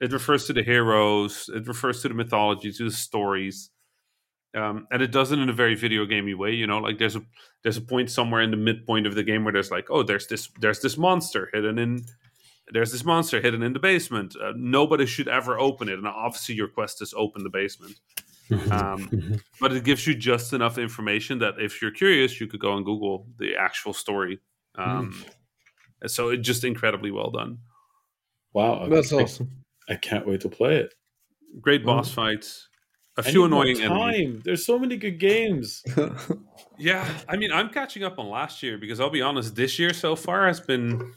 It 0.00 0.12
refers 0.12 0.46
to 0.46 0.52
the 0.54 0.62
heroes. 0.64 1.48
It 1.54 1.68
refers 1.68 2.02
to 2.02 2.08
the 2.08 2.14
mythology, 2.14 2.72
to 2.72 2.84
the 2.84 2.90
stories, 2.90 3.70
um, 4.54 4.86
and 4.90 5.02
it 5.02 5.10
does 5.12 5.32
it 5.32 5.38
in 5.38 5.48
a 5.48 5.52
very 5.52 5.74
video 5.74 6.04
gamey 6.06 6.34
way. 6.34 6.52
You 6.52 6.66
know, 6.66 6.78
like 6.78 6.98
there's 6.98 7.16
a 7.16 7.22
there's 7.62 7.76
a 7.76 7.80
point 7.82 8.10
somewhere 8.10 8.42
in 8.42 8.50
the 8.50 8.56
midpoint 8.56 9.06
of 9.06 9.14
the 9.14 9.22
game 9.22 9.44
where 9.44 9.52
there's 9.52 9.70
like, 9.70 9.86
oh, 9.90 10.02
there's 10.02 10.26
this 10.26 10.48
there's 10.60 10.80
this 10.80 10.96
monster 10.98 11.48
hidden 11.52 11.78
in 11.78 12.04
there's 12.72 12.92
this 12.92 13.04
monster 13.04 13.40
hidden 13.40 13.62
in 13.62 13.72
the 13.72 13.78
basement. 13.78 14.34
Uh, 14.40 14.52
nobody 14.56 15.04
should 15.06 15.28
ever 15.28 15.58
open 15.58 15.88
it, 15.88 15.98
and 15.98 16.06
obviously 16.06 16.54
your 16.54 16.68
quest 16.68 17.02
is 17.02 17.12
open 17.16 17.42
the 17.42 17.50
basement. 17.50 17.98
Um, 18.70 19.40
but 19.60 19.72
it 19.72 19.82
gives 19.82 20.06
you 20.06 20.14
just 20.14 20.52
enough 20.52 20.76
information 20.76 21.38
that 21.38 21.54
if 21.58 21.80
you're 21.80 21.90
curious, 21.90 22.38
you 22.38 22.46
could 22.46 22.60
go 22.60 22.76
and 22.76 22.84
Google 22.84 23.26
the 23.38 23.56
actual 23.56 23.94
story. 23.94 24.40
Um, 24.74 25.24
So 26.06 26.28
it's 26.30 26.46
just 26.46 26.62
incredibly 26.64 27.10
well 27.10 27.30
done. 27.30 27.58
wow, 28.52 28.88
That's 28.88 29.10
I- 29.12 29.22
awesome. 29.22 29.50
I 29.88 29.94
can't 29.94 30.26
wait 30.26 30.42
to 30.42 30.50
play 30.50 30.76
it. 30.76 30.92
Great 31.62 31.82
boss 31.84 32.10
fights, 32.12 32.68
a 33.18 33.20
I 33.20 33.22
few 33.30 33.42
need 33.42 33.50
more 33.50 33.62
annoying 33.64 33.80
enemies. 33.82 34.32
time. 34.32 34.42
There's 34.44 34.64
so 34.66 34.78
many 34.78 34.96
good 34.96 35.18
games. 35.18 35.82
Yeah, 36.78 37.06
I 37.28 37.36
mean, 37.36 37.52
I'm 37.52 37.68
catching 37.68 38.02
up 38.02 38.18
on 38.18 38.28
last 38.28 38.60
year 38.62 38.76
because 38.76 38.98
I'll 38.98 39.10
be 39.10 39.22
honest, 39.22 39.54
this 39.54 39.78
year 39.78 39.92
so 39.92 40.16
far 40.16 40.48
has 40.48 40.58
been 40.58 41.12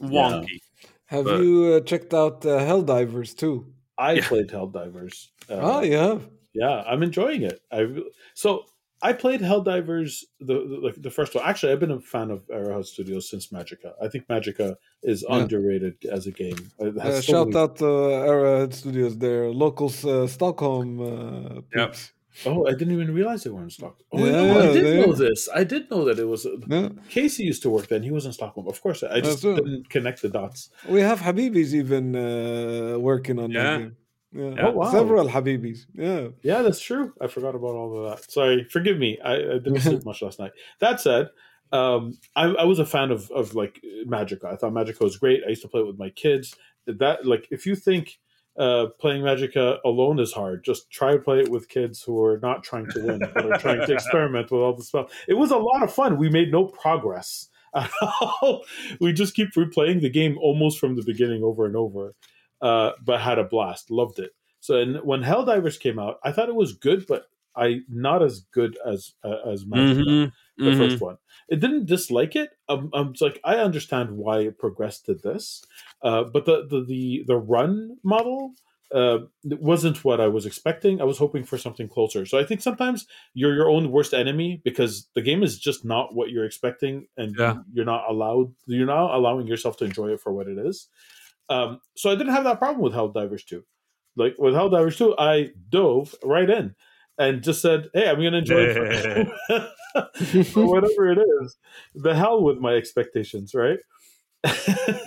wonky. 0.00 0.58
Have 1.06 1.26
But- 1.26 1.42
you 1.42 1.74
uh, 1.74 1.80
checked 1.80 2.12
out 2.14 2.44
uh, 2.44 2.58
Helldivers 2.60 3.36
too? 3.36 3.72
I 3.98 4.12
Yeah. 4.14 4.26
played 4.28 4.48
Helldivers. 4.48 5.28
Uh, 5.48 5.54
oh, 5.60 5.82
you 5.82 5.96
have. 5.96 6.28
Yeah, 6.54 6.82
I'm 6.86 7.02
enjoying 7.02 7.42
it. 7.42 7.60
I 7.70 7.86
so 8.34 8.64
I 9.00 9.12
played 9.12 9.40
Helldivers 9.40 10.24
the, 10.40 10.54
the 10.70 10.76
like 10.86 10.96
the 11.00 11.10
first 11.10 11.34
one. 11.34 11.44
Actually, 11.44 11.72
I've 11.72 11.80
been 11.80 11.92
a 11.92 12.00
fan 12.00 12.30
of 12.30 12.42
Arrowhead 12.50 12.86
Studios 12.86 13.30
since 13.30 13.48
Magicka. 13.48 13.92
I 14.02 14.08
think 14.08 14.26
Magicka 14.26 14.74
is 15.02 15.24
Yeah. 15.28 15.36
underrated 15.36 15.96
as 16.10 16.26
a 16.26 16.32
game. 16.32 16.58
Uh, 16.80 16.90
so 17.12 17.20
shout 17.20 17.48
many- 17.48 17.60
out 17.60 17.76
to 17.76 17.86
uh, 17.86 18.30
Arrowhead 18.30 18.74
Studios, 18.74 19.16
their 19.18 19.50
local 19.50 19.88
uh, 20.04 20.26
Stockholm. 20.26 20.88
Uh, 21.00 21.60
Yep. 21.76 21.94
Oh, 22.46 22.66
I 22.70 22.72
didn't 22.78 22.94
even 22.94 23.12
realize 23.12 23.42
they 23.42 23.50
were 23.50 23.64
in 23.64 23.70
Stockholm. 23.70 24.06
Oh, 24.12 24.24
Yeah, 24.24 24.32
no, 24.54 24.60
I 24.60 24.72
did 24.72 24.84
they- 24.84 25.00
know 25.06 25.12
this. 25.12 25.48
I 25.60 25.64
did 25.64 25.82
know 25.90 26.04
that 26.04 26.18
it 26.20 26.28
was. 26.34 26.46
Yeah. 26.68 26.88
Casey 27.08 27.42
used 27.44 27.62
to 27.62 27.70
work 27.70 27.86
then. 27.88 28.02
He 28.04 28.12
was 28.18 28.26
in 28.26 28.32
Stockholm. 28.32 28.66
Of 28.68 28.80
course, 28.80 29.02
I 29.02 29.20
just 29.20 29.42
That's 29.42 29.56
didn't 29.60 29.90
connect 29.90 30.22
the 30.22 30.28
dots. 30.28 30.70
We 30.88 31.00
have 31.00 31.18
Habibis 31.20 31.72
even 31.82 32.04
uh, 32.14 32.96
working 32.98 33.38
on 33.40 33.50
Yeah. 33.50 33.62
that 33.62 33.78
game. 33.78 33.96
Yeah. 34.32 34.50
Yeah. 34.50 34.66
Oh, 34.66 34.70
wow. 34.72 34.90
Several 34.90 35.28
Habibis. 35.28 35.86
Yeah. 35.94 36.28
Yeah, 36.42 36.62
that's 36.62 36.80
true. 36.80 37.14
I 37.20 37.26
forgot 37.28 37.54
about 37.54 37.74
all 37.74 38.04
of 38.06 38.10
that. 38.10 38.30
Sorry, 38.30 38.64
forgive 38.64 38.98
me. 38.98 39.18
I, 39.24 39.34
I 39.34 39.58
didn't 39.58 39.80
sleep 39.80 40.04
much 40.06 40.22
last 40.22 40.38
night. 40.38 40.52
That 40.80 41.00
said, 41.00 41.30
um, 41.72 42.18
I, 42.36 42.44
I 42.44 42.64
was 42.64 42.78
a 42.78 42.86
fan 42.86 43.10
of 43.10 43.30
of 43.30 43.54
like 43.54 43.82
Magicka. 44.06 44.44
I 44.44 44.56
thought 44.56 44.72
Magicka 44.72 45.00
was 45.00 45.16
great. 45.16 45.42
I 45.46 45.50
used 45.50 45.62
to 45.62 45.68
play 45.68 45.80
it 45.80 45.86
with 45.86 45.98
my 45.98 46.10
kids. 46.10 46.54
That 46.86 47.26
like, 47.26 47.48
if 47.50 47.66
you 47.66 47.74
think 47.74 48.18
uh, 48.58 48.86
playing 48.98 49.22
Magicka 49.22 49.78
alone 49.84 50.18
is 50.18 50.32
hard, 50.32 50.64
just 50.64 50.90
try 50.90 51.12
to 51.12 51.18
play 51.18 51.40
it 51.40 51.50
with 51.50 51.68
kids 51.68 52.02
who 52.02 52.22
are 52.24 52.38
not 52.40 52.64
trying 52.64 52.88
to 52.90 53.06
win, 53.06 53.20
but 53.34 53.52
are 53.52 53.58
trying 53.58 53.86
to 53.86 53.92
experiment 53.94 54.50
with 54.50 54.60
all 54.60 54.74
the 54.74 54.82
stuff. 54.82 55.12
It 55.28 55.34
was 55.34 55.50
a 55.50 55.56
lot 55.56 55.82
of 55.82 55.92
fun. 55.92 56.18
We 56.18 56.28
made 56.28 56.50
no 56.50 56.64
progress 56.66 57.48
at 57.74 57.90
all. 58.02 58.64
we 59.00 59.12
just 59.12 59.34
keep 59.34 59.52
replaying 59.54 60.00
the 60.00 60.10
game 60.10 60.38
almost 60.38 60.78
from 60.78 60.96
the 60.96 61.04
beginning 61.04 61.42
over 61.42 61.66
and 61.66 61.76
over, 61.76 62.14
uh, 62.60 62.92
but 63.04 63.20
had 63.20 63.38
a 63.38 63.44
blast. 63.44 63.90
Loved 63.90 64.18
it. 64.18 64.32
So 64.60 64.76
and 64.80 64.96
when 65.04 65.22
Helldivers 65.22 65.78
came 65.78 65.98
out, 65.98 66.18
I 66.24 66.32
thought 66.32 66.48
it 66.48 66.54
was 66.54 66.72
good, 66.74 67.06
but 67.06 67.26
I 67.56 67.80
not 67.88 68.22
as 68.22 68.40
good 68.52 68.76
as 68.86 69.14
uh, 69.24 69.50
as 69.50 69.64
Magicka, 69.64 70.04
Mhm, 70.04 70.32
the 70.58 70.70
mhm. 70.70 70.76
first 70.78 71.00
one. 71.00 71.18
It 71.48 71.60
didn't 71.60 71.86
dislike 71.86 72.36
it. 72.36 72.50
Um, 72.68 72.90
um, 72.92 73.10
it's 73.10 73.20
like 73.20 73.40
I 73.44 73.56
understand 73.56 74.12
why 74.12 74.40
it 74.40 74.58
progressed 74.58 75.06
to 75.06 75.14
this, 75.14 75.64
uh, 76.02 76.24
but 76.24 76.44
the 76.44 76.66
the 76.68 76.84
the, 76.84 77.24
the 77.26 77.36
run 77.36 77.96
model 78.04 78.52
uh, 78.94 79.18
wasn't 79.44 80.02
what 80.04 80.20
I 80.20 80.28
was 80.28 80.46
expecting. 80.46 81.00
I 81.00 81.04
was 81.04 81.18
hoping 81.18 81.44
for 81.44 81.58
something 81.58 81.88
closer. 81.88 82.24
So 82.26 82.38
I 82.38 82.44
think 82.44 82.62
sometimes 82.62 83.06
you're 83.34 83.54
your 83.54 83.68
own 83.68 83.90
worst 83.92 84.14
enemy 84.14 84.60
because 84.64 85.08
the 85.14 85.20
game 85.22 85.42
is 85.42 85.58
just 85.58 85.84
not 85.84 86.14
what 86.14 86.30
you're 86.30 86.46
expecting, 86.46 87.06
and 87.16 87.36
Yeah. 87.38 87.58
you're 87.72 87.84
not 87.84 88.04
allowed. 88.08 88.54
You're 88.66 88.86
not 88.86 89.14
allowing 89.14 89.46
yourself 89.46 89.76
to 89.78 89.84
enjoy 89.84 90.08
it 90.14 90.20
for 90.20 90.32
what 90.32 90.48
it 90.48 90.58
is. 90.58 90.88
Um, 91.48 91.80
so 91.96 92.10
I 92.10 92.14
didn't 92.14 92.34
have 92.34 92.44
that 92.44 92.58
problem 92.58 92.82
with 92.82 92.92
Hell 92.92 93.12
Helldivers 93.12 93.44
2. 93.44 93.64
Like 94.16 94.34
with 94.38 94.54
Hell 94.54 94.70
Helldivers 94.70 94.98
2, 94.98 95.16
I 95.18 95.50
dove 95.70 96.14
right 96.22 96.48
in 96.48 96.74
and 97.18 97.42
just 97.42 97.60
said, 97.60 97.88
"Hey, 97.92 98.08
I'm 98.08 98.16
going 98.16 98.32
to 98.32 98.38
enjoy 98.38 98.60
it 98.60 99.28
whatever 100.56 101.12
it 101.12 101.18
is." 101.42 101.56
The 101.94 102.14
hell 102.14 102.42
with 102.42 102.58
my 102.58 102.74
expectations, 102.74 103.54
right? 103.54 103.78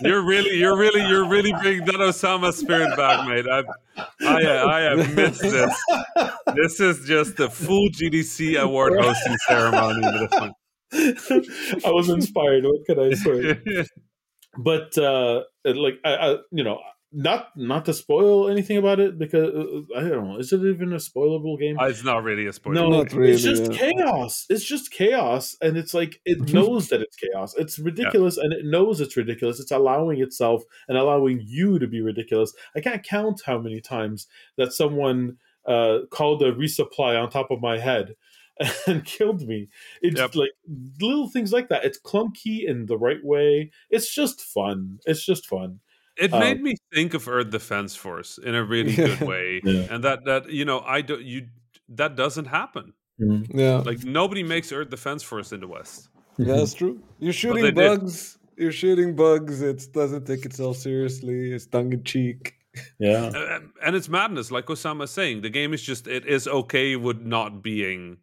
You're 0.02 0.22
really, 0.22 0.58
you're 0.58 0.76
really, 0.76 1.00
you're 1.08 1.26
really 1.26 1.52
bringing 1.62 1.86
that 1.86 1.94
Osama 1.94 2.52
spirit 2.52 2.94
back, 2.98 3.26
mate. 3.26 3.46
I've, 3.48 3.64
I, 4.20 4.46
I 4.46 4.80
have 4.80 5.14
missed 5.16 5.40
this. 5.40 5.74
This 6.54 6.80
is 6.80 7.06
just 7.06 7.36
the 7.36 7.48
full 7.48 7.88
GDC 7.88 8.60
award 8.60 8.92
hosting 9.00 9.36
ceremony. 9.48 10.04
at 10.04 10.30
this 10.30 10.38
point. 10.38 11.84
I 11.86 11.90
was 11.90 12.10
inspired. 12.10 12.64
What 12.64 12.84
can 12.84 12.98
I 13.00 13.14
say? 13.14 13.86
But 14.58 14.98
uh, 14.98 15.44
like, 15.64 15.94
I, 16.04 16.14
I, 16.14 16.36
you 16.50 16.64
know, 16.64 16.80
not 17.12 17.48
not 17.56 17.84
to 17.84 17.92
spoil 17.92 18.48
anything 18.48 18.78
about 18.78 18.98
it 18.98 19.18
because 19.18 19.54
uh, 19.54 19.98
I 19.98 20.08
don't 20.08 20.28
know. 20.28 20.38
Is 20.38 20.52
it 20.52 20.62
even 20.62 20.92
a 20.92 20.96
spoilable 20.96 21.58
game? 21.58 21.78
Uh, 21.78 21.86
it's 21.86 22.04
not 22.04 22.24
really 22.24 22.46
a 22.46 22.52
spoiler. 22.52 22.74
No, 22.76 22.88
Not 22.88 23.12
really, 23.12 23.32
it's 23.32 23.42
just 23.42 23.70
yeah. 23.72 23.78
chaos. 23.78 24.46
It's 24.48 24.64
just 24.64 24.90
chaos, 24.90 25.54
and 25.60 25.76
it's 25.76 25.92
like 25.92 26.20
it 26.24 26.40
knows 26.52 26.88
that 26.88 27.02
it's 27.02 27.16
chaos. 27.16 27.54
It's 27.56 27.78
ridiculous, 27.78 28.38
and 28.38 28.52
it 28.52 28.64
knows 28.64 29.00
it's 29.00 29.16
ridiculous. 29.16 29.60
It's 29.60 29.70
allowing 29.70 30.20
itself 30.20 30.62
and 30.88 30.96
allowing 30.96 31.42
you 31.44 31.78
to 31.78 31.86
be 31.86 32.00
ridiculous. 32.00 32.54
I 32.74 32.80
can't 32.80 33.04
count 33.04 33.42
how 33.44 33.58
many 33.58 33.80
times 33.80 34.26
that 34.56 34.72
someone 34.72 35.36
uh, 35.66 36.00
called 36.10 36.42
a 36.42 36.52
resupply 36.52 37.22
on 37.22 37.28
top 37.28 37.50
of 37.50 37.60
my 37.60 37.78
head 37.78 38.16
and 38.86 39.04
killed 39.04 39.46
me. 39.46 39.68
It's 40.02 40.18
Yep. 40.18 40.34
like 40.36 40.50
little 41.00 41.28
things 41.28 41.52
like 41.52 41.68
that. 41.70 41.84
It's 41.84 41.98
clunky 42.00 42.64
in 42.66 42.86
the 42.86 42.98
right 42.98 43.22
way. 43.24 43.70
It's 43.90 44.12
just 44.14 44.40
fun. 44.42 44.98
It's 45.06 45.24
just 45.24 45.46
fun. 45.46 45.80
It 46.18 46.32
Um, 46.32 46.40
made 46.40 46.60
me 46.62 46.76
think 46.92 47.14
of 47.14 47.26
Earth 47.28 47.50
Defense 47.50 47.96
Force 47.96 48.38
in 48.38 48.54
a 48.54 48.62
really 48.62 48.92
Yeah. 48.98 49.06
good 49.16 49.20
way, 49.26 49.60
Yeah. 49.64 49.86
and 49.90 50.04
that 50.04 50.24
that 50.26 50.50
you 50.50 50.64
know 50.64 50.80
I 50.80 51.00
don't 51.00 51.22
you 51.22 51.48
that 51.88 52.16
doesn't 52.16 52.46
happen. 52.46 52.92
Yeah. 53.18 53.78
Like 53.78 54.04
nobody 54.04 54.42
makes 54.42 54.72
Earth 54.72 54.90
Defense 54.90 55.22
Force 55.22 55.52
in 55.52 55.60
the 55.60 55.68
West. 55.68 56.08
Yeah, 56.38 56.56
that's 56.56 56.74
true. 56.74 57.00
You're 57.18 57.32
they 57.32 57.38
shooting 57.38 57.64
did. 57.64 57.74
bugs. 57.74 58.38
You're 58.56 58.72
shooting 58.72 59.14
bugs. 59.16 59.62
It 59.62 59.86
doesn't 59.92 60.26
take 60.26 60.44
itself 60.44 60.76
seriously. 60.76 61.52
It's 61.52 61.66
tongue 61.66 61.92
in 61.92 62.04
cheek. 62.04 62.54
Yeah. 62.98 63.30
Uh, 63.34 63.60
and 63.84 63.94
it's 63.96 64.08
madness, 64.08 64.50
like 64.50 64.66
Osama 64.66 65.04
is 65.04 65.10
saying. 65.10 65.42
The 65.42 65.50
game 65.50 65.72
is 65.74 65.82
just 65.82 66.06
it 66.06 66.26
is 66.26 66.46
okay 66.48 66.96
with 66.96 67.20
not 67.20 67.62
being 67.62 68.18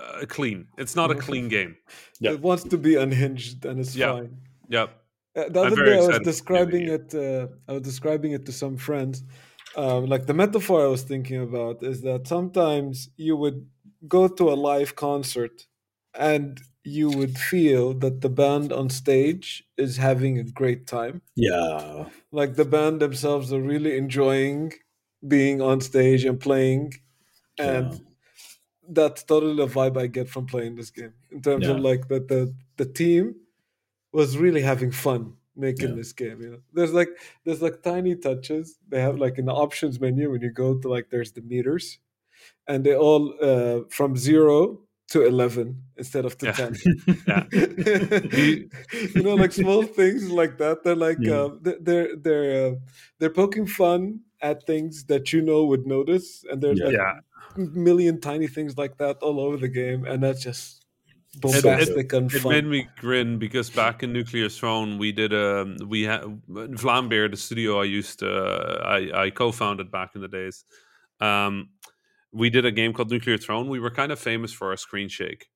uh, 0.00 0.26
clean. 0.26 0.66
It's 0.78 0.96
not 0.96 1.10
a 1.10 1.14
clean 1.26 1.48
game. 1.48 1.76
Yeah. 2.20 2.32
It 2.32 2.40
wants 2.40 2.64
to 2.64 2.78
be 2.78 2.96
unhinged, 2.96 3.64
and 3.64 3.78
it's 3.80 3.94
Yeah. 3.96 4.12
fine. 4.12 4.32
Yep. 4.68 4.88
Uh, 5.36 5.48
the 5.48 5.60
I'm 5.60 5.66
other 5.66 5.76
very 5.76 5.90
day, 5.96 6.04
I 6.04 6.06
was 6.08 6.18
describing 6.32 6.84
it. 6.88 7.14
Uh, 7.14 7.46
I 7.68 7.72
was 7.74 7.82
describing 7.82 8.32
it 8.32 8.46
to 8.46 8.52
some 8.52 8.76
friends. 8.76 9.22
Um, 9.76 10.06
like 10.06 10.26
the 10.26 10.34
metaphor 10.34 10.84
I 10.84 10.88
was 10.88 11.02
thinking 11.02 11.40
about 11.40 11.76
is 11.82 12.02
that 12.02 12.26
sometimes 12.26 13.08
you 13.16 13.36
would 13.36 13.66
go 14.08 14.26
to 14.28 14.50
a 14.50 14.56
live 14.70 14.96
concert, 14.96 15.66
and 16.18 16.60
you 16.82 17.10
would 17.10 17.36
feel 17.38 17.94
that 17.94 18.22
the 18.22 18.28
band 18.30 18.72
on 18.72 18.88
stage 18.90 19.62
is 19.76 19.98
having 19.98 20.38
a 20.38 20.44
great 20.44 20.86
time. 20.86 21.20
Yeah. 21.36 22.08
Like 22.32 22.56
the 22.56 22.64
band 22.64 23.00
themselves 23.00 23.52
are 23.52 23.60
really 23.60 23.96
enjoying 23.96 24.72
being 25.28 25.60
on 25.60 25.80
stage 25.80 26.24
and 26.24 26.40
playing, 26.40 26.94
and 27.58 27.92
Yeah. 27.92 27.98
That's 28.92 29.22
totally 29.24 29.56
the 29.56 29.66
vibe 29.66 29.96
I 29.96 30.06
get 30.06 30.28
from 30.28 30.46
playing 30.46 30.76
this 30.76 30.90
game. 30.90 31.12
In 31.30 31.42
terms 31.42 31.66
of 31.68 31.78
like 31.80 32.08
that 32.08 32.28
the 32.28 32.54
the 32.76 32.86
team 32.86 33.34
was 34.12 34.36
really 34.38 34.62
having 34.62 34.90
fun 34.92 35.34
making 35.56 35.90
Yeah. 35.90 35.94
this 35.96 36.12
game. 36.12 36.40
You 36.42 36.50
know, 36.50 36.60
there's 36.72 36.92
like 36.92 37.10
there's 37.44 37.62
like 37.62 37.82
tiny 37.82 38.16
touches. 38.16 38.78
They 38.88 39.00
have 39.00 39.18
like 39.18 39.38
in 39.38 39.46
the 39.46 39.52
options 39.54 40.00
menu 40.00 40.30
when 40.30 40.42
you 40.42 40.50
go 40.50 40.78
to 40.78 40.88
like 40.88 41.10
there's 41.10 41.32
the 41.32 41.42
meters, 41.42 41.98
and 42.68 42.84
they 42.84 42.96
all 42.96 43.34
uh, 43.42 43.80
from 43.90 44.16
zero 44.16 44.80
to 45.08 45.26
eleven 45.26 45.82
instead 45.96 46.24
of 46.24 46.38
to 46.38 46.46
Yeah. 46.46 46.52
ten. 46.52 46.74
Yeah. 47.28 47.44
you 49.14 49.22
know, 49.22 49.34
like 49.34 49.52
small 49.52 49.82
things 50.00 50.30
like 50.30 50.58
that. 50.58 50.82
They're 50.84 50.96
like 50.96 51.18
Yeah. 51.20 51.34
uh, 51.44 51.56
they- 51.60 51.78
they're 51.80 52.16
they're 52.16 52.66
uh, 52.66 52.74
they're 53.18 53.30
poking 53.42 53.66
fun 53.66 54.20
at 54.42 54.64
things 54.66 55.04
that 55.04 55.32
you 55.32 55.42
know 55.42 55.64
would 55.64 55.86
notice, 55.86 56.44
and 56.50 56.62
they're 56.62 56.74
Yeah. 56.74 56.84
like 56.86 56.94
Yeah. 56.94 57.20
Million 57.56 58.20
tiny 58.20 58.46
things 58.48 58.76
like 58.78 58.98
that 58.98 59.18
all 59.18 59.40
over 59.40 59.56
the 59.56 59.68
game, 59.68 60.04
and 60.04 60.22
that's 60.22 60.42
just 60.42 60.84
bombastic 61.40 62.12
and 62.12 62.32
It 62.32 62.40
fun. 62.40 62.52
made 62.52 62.64
me 62.66 62.88
grin 62.98 63.38
because 63.38 63.70
back 63.70 64.02
in 64.02 64.12
Nuclear 64.12 64.48
Throne, 64.48 64.98
we 64.98 65.12
did 65.12 65.32
a 65.32 65.76
we 65.86 66.02
had 66.02 66.22
Vlambeer, 66.48 67.30
the 67.30 67.36
studio 67.36 67.80
I 67.80 67.84
used 67.84 68.18
to 68.20 68.28
I, 68.84 69.24
I 69.26 69.30
co-founded 69.30 69.90
back 69.90 70.10
in 70.14 70.20
the 70.22 70.28
days. 70.28 70.64
Um, 71.20 71.70
we 72.32 72.50
did 72.50 72.64
a 72.64 72.70
game 72.72 72.92
called 72.92 73.10
Nuclear 73.10 73.38
Throne. 73.38 73.68
We 73.68 73.80
were 73.80 73.90
kind 73.90 74.12
of 74.12 74.18
famous 74.18 74.52
for 74.52 74.70
our 74.70 74.76
screen 74.76 75.08
shake. 75.08 75.48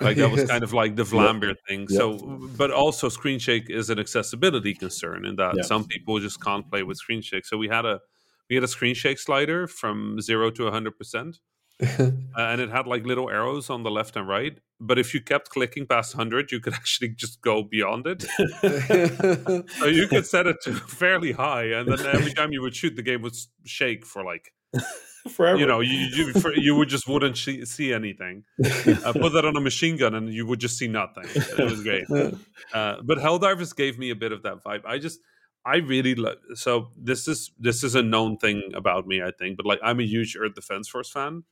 Like 0.00 0.16
that 0.16 0.30
was 0.30 0.44
kind 0.50 0.64
of 0.64 0.72
like 0.72 0.96
the 0.96 1.04
Vlambeer 1.04 1.54
thing. 1.68 1.80
Yep. 1.88 1.90
So, 1.90 2.16
but 2.56 2.70
also 2.70 3.08
screen 3.08 3.38
shake 3.38 3.70
is 3.70 3.90
an 3.90 3.98
accessibility 3.98 4.74
concern 4.74 5.24
in 5.24 5.36
that 5.36 5.54
Yeah. 5.56 5.62
some 5.62 5.84
people 5.86 6.18
just 6.18 6.42
can't 6.42 6.68
play 6.68 6.82
with 6.82 6.96
screen 6.96 7.22
shake. 7.22 7.44
So 7.46 7.56
we 7.56 7.68
had 7.68 7.84
a 7.84 8.00
we 8.48 8.56
had 8.56 8.64
a 8.64 8.68
screen 8.68 8.94
shake 8.94 9.18
slider 9.18 9.66
from 9.66 10.20
zero 10.20 10.50
to 10.50 10.70
hundred 10.70 10.98
percent, 10.98 11.38
uh, 11.82 12.10
and 12.36 12.60
it 12.60 12.70
had 12.70 12.86
like 12.86 13.04
little 13.04 13.30
arrows 13.30 13.70
on 13.70 13.82
the 13.82 13.90
left 13.90 14.16
and 14.16 14.28
right. 14.28 14.58
But 14.80 14.98
if 14.98 15.14
you 15.14 15.20
kept 15.20 15.50
clicking 15.50 15.86
past 15.86 16.14
100, 16.16 16.52
you 16.52 16.60
could 16.60 16.74
actually 16.80 17.10
just 17.10 17.40
go 17.40 17.62
beyond 17.62 18.06
it. 18.06 18.24
So 19.78 19.86
you 19.86 20.08
could 20.08 20.26
set 20.26 20.46
it 20.46 20.56
to 20.62 20.74
fairly 20.74 21.32
high, 21.32 21.64
and 21.64 21.88
then 21.88 22.04
every 22.06 22.32
time 22.32 22.52
you 22.52 22.60
would 22.62 22.74
shoot, 22.74 22.96
the 22.96 23.02
game 23.02 23.22
would 23.22 23.36
shake 23.64 24.04
for 24.04 24.24
like 24.24 24.52
Forever. 25.30 25.58
you 25.58 25.66
know 25.66 25.80
you 25.80 25.96
you, 26.12 26.32
for, 26.34 26.52
you 26.54 26.74
would 26.76 26.88
just 26.90 27.08
wouldn't 27.08 27.38
see, 27.38 27.64
see 27.64 27.94
anything. 27.94 28.44
Uh, 28.62 29.12
put 29.12 29.32
that 29.32 29.44
on 29.46 29.56
a 29.56 29.60
machine 29.60 29.96
gun, 29.96 30.14
and 30.14 30.32
you 30.32 30.46
would 30.46 30.60
just 30.60 30.76
see 30.76 30.88
nothing. 30.88 31.24
It 31.34 31.58
was 31.58 31.82
great. 31.82 32.04
Uh, 32.10 32.96
but 33.02 33.18
Helldivers 33.18 33.74
gave 33.74 33.98
me 33.98 34.10
a 34.10 34.14
bit 34.14 34.32
of 34.32 34.42
that 34.42 34.62
vibe. 34.62 34.84
I 34.84 34.98
just 34.98 35.20
I 35.66 35.76
really 35.76 36.14
lo- 36.14 36.36
so 36.54 36.88
this 36.96 37.26
is 37.26 37.50
this 37.58 37.82
is 37.82 37.94
a 37.94 38.02
known 38.02 38.36
thing 38.36 38.72
about 38.74 39.06
me, 39.06 39.22
I 39.22 39.30
think. 39.30 39.56
But 39.56 39.66
like 39.66 39.80
I'm 39.82 40.00
a 40.00 40.04
huge 40.04 40.36
Earth 40.38 40.54
Defense 40.54 40.88
Force 40.88 41.10
fan. 41.10 41.44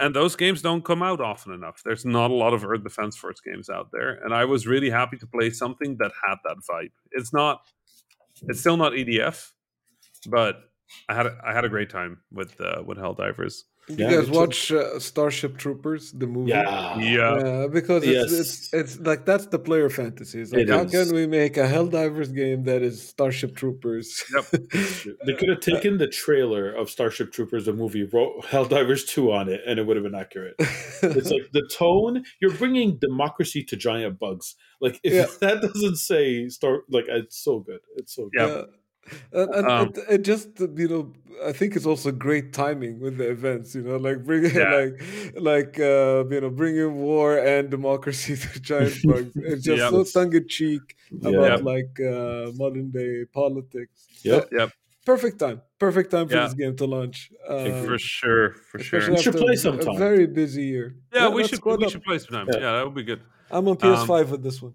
and 0.00 0.14
those 0.14 0.36
games 0.36 0.62
don't 0.62 0.84
come 0.84 1.02
out 1.02 1.20
often 1.20 1.52
enough. 1.52 1.82
There's 1.84 2.04
not 2.04 2.30
a 2.30 2.34
lot 2.34 2.54
of 2.54 2.64
Earth 2.64 2.84
Defense 2.84 3.16
Force 3.16 3.40
games 3.40 3.68
out 3.68 3.88
there, 3.92 4.20
and 4.24 4.32
I 4.32 4.44
was 4.44 4.66
really 4.66 4.90
happy 4.90 5.16
to 5.18 5.26
play 5.26 5.50
something 5.50 5.96
that 5.98 6.12
had 6.26 6.36
that 6.44 6.58
vibe. 6.70 6.92
It's 7.10 7.32
not, 7.32 7.62
it's 8.42 8.60
still 8.60 8.76
not 8.76 8.92
EDF, 8.92 9.50
but 10.28 10.60
I 11.08 11.14
had 11.14 11.26
a, 11.26 11.36
I 11.44 11.52
had 11.52 11.64
a 11.64 11.68
great 11.68 11.90
time 11.90 12.20
with 12.30 12.60
uh, 12.60 12.82
with 12.86 12.98
Helldivers. 12.98 13.62
You 13.88 13.96
Yeah, 13.98 14.10
guys 14.12 14.30
watch 14.30 14.70
uh, 14.72 14.98
Starship 15.00 15.58
Troopers, 15.58 16.12
the 16.12 16.26
movie? 16.26 16.50
yeah. 16.50 16.98
Yeah, 16.98 17.36
Yeah, 17.44 17.66
because 17.66 18.02
it's, 18.04 18.32
Yes. 18.32 18.40
it's 18.40 18.72
it's 18.72 19.00
like 19.00 19.24
that's 19.26 19.46
the 19.46 19.58
player 19.58 19.90
fantasy. 19.90 20.40
It's 20.40 20.52
like 20.52 20.62
It 20.62 20.68
how 20.68 20.82
is. 20.84 20.90
can 20.92 21.14
we 21.14 21.26
make 21.26 21.56
a 21.56 21.66
Helldivers 21.66 22.34
game 22.34 22.64
that 22.64 22.80
is 22.82 23.08
Starship 23.08 23.56
Troopers? 23.56 24.22
They 25.26 25.34
could 25.34 25.48
have 25.48 25.60
taken 25.60 25.98
the 25.98 26.06
trailer 26.08 26.72
of 26.72 26.90
Starship 26.90 27.32
Troopers, 27.32 27.64
the 27.66 27.72
movie, 27.72 28.04
wrote 28.04 28.44
Helldivers 28.46 29.06
2 29.06 29.32
on 29.32 29.48
it, 29.48 29.60
and 29.66 29.78
it 29.78 29.86
would 29.86 29.96
have 29.96 30.04
been 30.04 30.14
accurate. 30.14 30.54
It's 30.58 31.30
like 31.30 31.50
the 31.52 31.68
tone, 31.72 32.24
you're 32.40 32.52
bringing 32.54 32.98
democracy 32.98 33.62
to 33.64 33.76
giant 33.76 34.18
bugs. 34.18 34.54
Like, 34.80 35.00
if 35.02 35.12
Yeah. 35.12 35.26
that 35.40 35.60
doesn't 35.62 35.96
say 35.96 36.48
start, 36.48 36.84
like, 36.90 37.04
it's 37.08 37.42
so 37.42 37.60
good. 37.60 37.80
It's 37.96 38.14
so 38.14 38.28
good. 38.36 38.48
Yeah. 38.48 38.62
And, 39.32 39.50
and 39.54 39.66
Um, 39.68 39.88
it, 39.88 40.04
it 40.14 40.22
just 40.22 40.48
you 40.76 40.88
know 40.88 41.12
I 41.44 41.52
think 41.52 41.74
it's 41.76 41.86
also 41.86 42.12
great 42.12 42.52
timing 42.52 43.00
with 43.00 43.16
the 43.18 43.28
events 43.30 43.74
you 43.74 43.82
know 43.82 43.96
like 43.96 44.24
bringing 44.24 44.54
Yeah. 44.62 44.70
like 44.80 44.94
like 45.50 45.74
uh, 45.80 46.24
you 46.30 46.40
know 46.42 46.50
bringing 46.50 46.94
war 47.08 47.38
and 47.38 47.68
democracy 47.70 48.36
to 48.42 48.60
giant 48.60 48.94
bugs 49.08 49.32
it's 49.34 49.64
just 49.64 49.78
Yep. 49.82 49.90
so 49.90 50.04
tongue 50.04 50.34
in 50.34 50.46
cheek 50.48 50.84
about 51.20 51.50
Yep. 51.50 51.62
like 51.72 51.92
uh, 52.00 52.52
modern 52.62 52.90
day 52.90 53.24
politics 53.40 54.06
Yep. 54.22 54.48
Yep. 54.52 54.70
perfect 55.04 55.36
time 55.44 55.58
perfect 55.78 56.08
time 56.14 56.28
for 56.28 56.36
Yeah. 56.36 56.44
this 56.46 56.54
game 56.54 56.76
to 56.76 56.86
launch 56.86 57.32
uh, 57.48 57.82
for 57.84 57.98
sure, 57.98 58.46
for 58.70 58.78
sure. 58.78 58.98
especially 59.00 59.16
We 59.16 59.22
should 59.22 59.34
after 59.34 59.44
play 59.46 59.54
a- 59.54 59.64
sometime. 59.66 59.96
a 59.96 59.98
very 59.98 60.26
busy 60.28 60.62
year 60.74 60.94
Yeah, 61.12 61.28
we 61.28 61.42
should 61.48 61.62
we 61.64 61.72
up. 61.84 61.90
should 61.90 62.04
play 62.04 62.18
sometime. 62.18 62.46
Yeah. 62.52 62.60
Yeah, 62.64 62.72
that 62.76 62.84
would 62.86 62.94
be 62.94 63.06
good. 63.10 63.20
I'm 63.50 63.66
on 63.68 63.76
PS5 63.76 64.30
with 64.30 64.42
this 64.46 64.62
one 64.62 64.74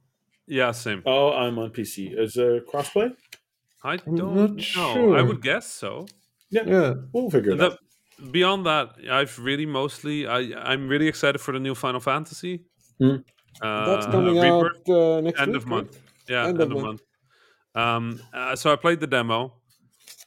Yeah, 0.59 0.71
same. 0.71 1.01
Oh, 1.05 1.31
I'm 1.43 1.55
on 1.63 1.69
PC. 1.71 1.95
Is 2.23 2.33
there 2.39 2.59
crossplay? 2.61 3.09
I 3.83 3.93
I'm 3.93 4.15
don't 4.15 4.35
not 4.35 4.75
know. 4.75 5.13
I 5.15 5.21
would 5.21 5.41
guess 5.41 5.65
so. 5.67 6.05
yeah 6.49 6.93
We'll 7.13 7.29
figure 7.29 7.51
it 7.51 7.57
The- 7.57 7.71
out. 7.71 7.79
beyond 8.31 8.65
that, 8.65 8.95
I've 9.09 9.37
really 9.39 9.65
mostly 9.65 10.27
I 10.27 10.39
I'm 10.71 10.87
really 10.87 11.07
excited 11.07 11.39
for 11.39 11.51
the 11.51 11.59
new 11.59 11.75
Final 11.75 11.99
Fantasy. 11.99 12.63
Hmm. 12.99 13.17
Uh, 13.61 13.85
that's 13.95 14.05
coming 14.07 14.35
Rebirth, 14.39 14.89
out 14.89 14.95
uh, 14.95 15.21
next 15.21 15.39
end 15.41 15.51
week, 15.51 15.61
of 15.61 15.67
month. 15.67 15.99
Yeah, 16.29 16.45
End 16.47 16.59
end, 16.61 16.71
of 16.71 16.77
of 16.77 16.83
month. 16.83 17.01
month. 17.75 17.85
Um, 17.87 18.21
uh, 18.33 18.55
so 18.55 18.71
I 18.73 18.75
played 18.75 18.99
the 18.99 19.07
demo. 19.07 19.53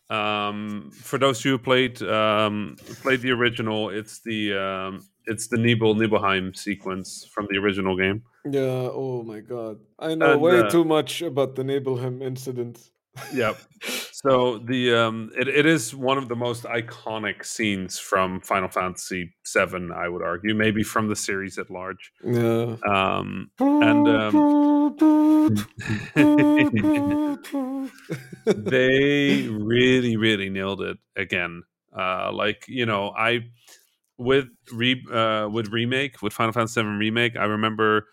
Um, 0.09 0.91
for 0.93 1.19
those 1.19 1.39
of 1.41 1.45
you 1.45 1.51
who 1.53 1.59
played 1.59 2.03
um, 2.03 2.77
played 3.03 3.21
the 3.21 3.31
original, 3.31 3.91
it's 3.91 4.21
the 4.21 4.55
um, 4.55 5.05
it's 5.27 5.47
the 5.49 5.57
Nibel 5.57 5.97
Nibelheim 5.97 6.55
sequence 6.55 7.25
from 7.33 7.47
the 7.51 7.59
original 7.59 7.97
game. 7.97 8.23
Yeah. 8.51 8.89
Oh 8.93 9.23
my 9.23 9.41
god. 9.41 9.79
I 9.99 10.15
know 10.17 10.33
And, 10.33 10.41
way 10.41 10.61
uh, 10.61 10.71
too 10.71 10.85
much 10.85 11.23
about 11.23 11.55
the 11.55 11.63
Nibelheim 11.65 12.23
incident. 12.23 12.91
Yep. 13.33 13.59
So 14.13 14.59
the 14.59 14.95
um, 14.95 15.31
it, 15.39 15.49
it 15.49 15.65
is 15.65 15.95
one 15.95 16.19
of 16.19 16.29
the 16.29 16.37
most 16.37 16.65
iconic 16.65 17.45
scenes 17.45 17.99
from 17.99 18.41
Final 18.43 18.69
Fantasy 18.69 19.33
VII, 19.47 19.89
I 19.95 20.09
would 20.09 20.23
argue, 20.23 20.55
maybe 20.55 20.83
from 20.83 21.09
the 21.09 21.17
series 21.17 21.57
at 21.59 21.71
large. 21.71 22.13
Yeah. 22.23 22.77
Um, 22.87 23.51
and 23.59 24.09
um, 24.09 25.55
they 28.47 29.49
really, 29.49 30.17
really 30.17 30.51
nailed 30.51 30.83
it 30.83 30.99
again. 31.17 31.63
Uh, 31.97 32.31
like 32.33 32.67
you 32.69 32.85
know, 32.85 33.15
I 33.17 33.47
with 34.19 34.49
re 34.71 35.03
uh, 35.11 35.49
with 35.51 35.69
remake 35.73 36.21
with 36.21 36.35
Final 36.35 36.53
Fantasy 36.53 36.83
VII 36.83 36.89
remake, 36.89 37.37
I 37.37 37.45
remember 37.45 38.07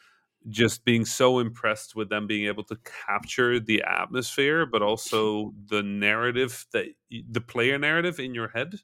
just 0.49 0.85
being 0.85 1.05
so 1.05 1.39
impressed 1.39 1.95
with 1.95 2.09
them 2.09 2.27
being 2.27 2.47
able 2.47 2.63
to 2.63 2.77
capture 3.05 3.59
the 3.59 3.83
atmosphere, 3.83 4.65
but 4.65 4.81
also 4.81 5.53
the 5.67 5.83
narrative 5.83 6.65
that 6.73 6.85
the 7.09 7.41
player 7.41 7.77
narrative 7.77 8.19
in 8.19 8.33
your 8.33 8.49
head 8.49 8.75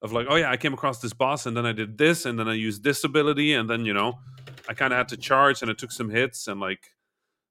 of 0.00 0.12
like, 0.12 0.26
oh 0.28 0.36
yeah, 0.36 0.50
I 0.50 0.56
came 0.56 0.74
across 0.74 1.00
this 1.00 1.12
boss 1.12 1.46
and 1.46 1.56
then 1.56 1.66
I 1.66 1.72
did 1.72 1.98
this 1.98 2.26
and 2.26 2.38
then 2.38 2.48
I 2.48 2.54
used 2.54 2.84
this 2.84 3.04
ability 3.04 3.54
and 3.54 3.68
then 3.68 3.84
you 3.84 3.94
know, 3.94 4.18
I 4.68 4.74
kind 4.74 4.92
of 4.92 4.96
had 4.96 5.08
to 5.08 5.16
charge 5.16 5.62
and 5.62 5.70
I 5.70 5.74
took 5.74 5.92
some 5.92 6.10
hits 6.10 6.46
and 6.46 6.60
like, 6.60 6.88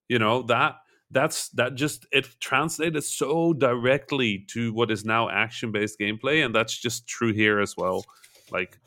you 0.07 0.19
know 0.19 0.41
that 0.43 0.75
that's 1.09 1.49
that 1.49 1.75
just 1.75 2.05
it 2.11 2.27
translated 2.39 3.03
so 3.03 3.53
directly 3.53 4.45
to 4.49 4.73
what 4.73 4.91
is 4.91 5.05
now 5.05 5.29
action 5.29 5.71
based 5.71 5.99
gameplay 5.99 6.43
and 6.43 6.53
that's 6.55 6.77
just 6.77 7.07
true 7.07 7.33
here 7.33 7.59
as 7.59 7.75
well. 7.77 8.05
Like 8.51 8.79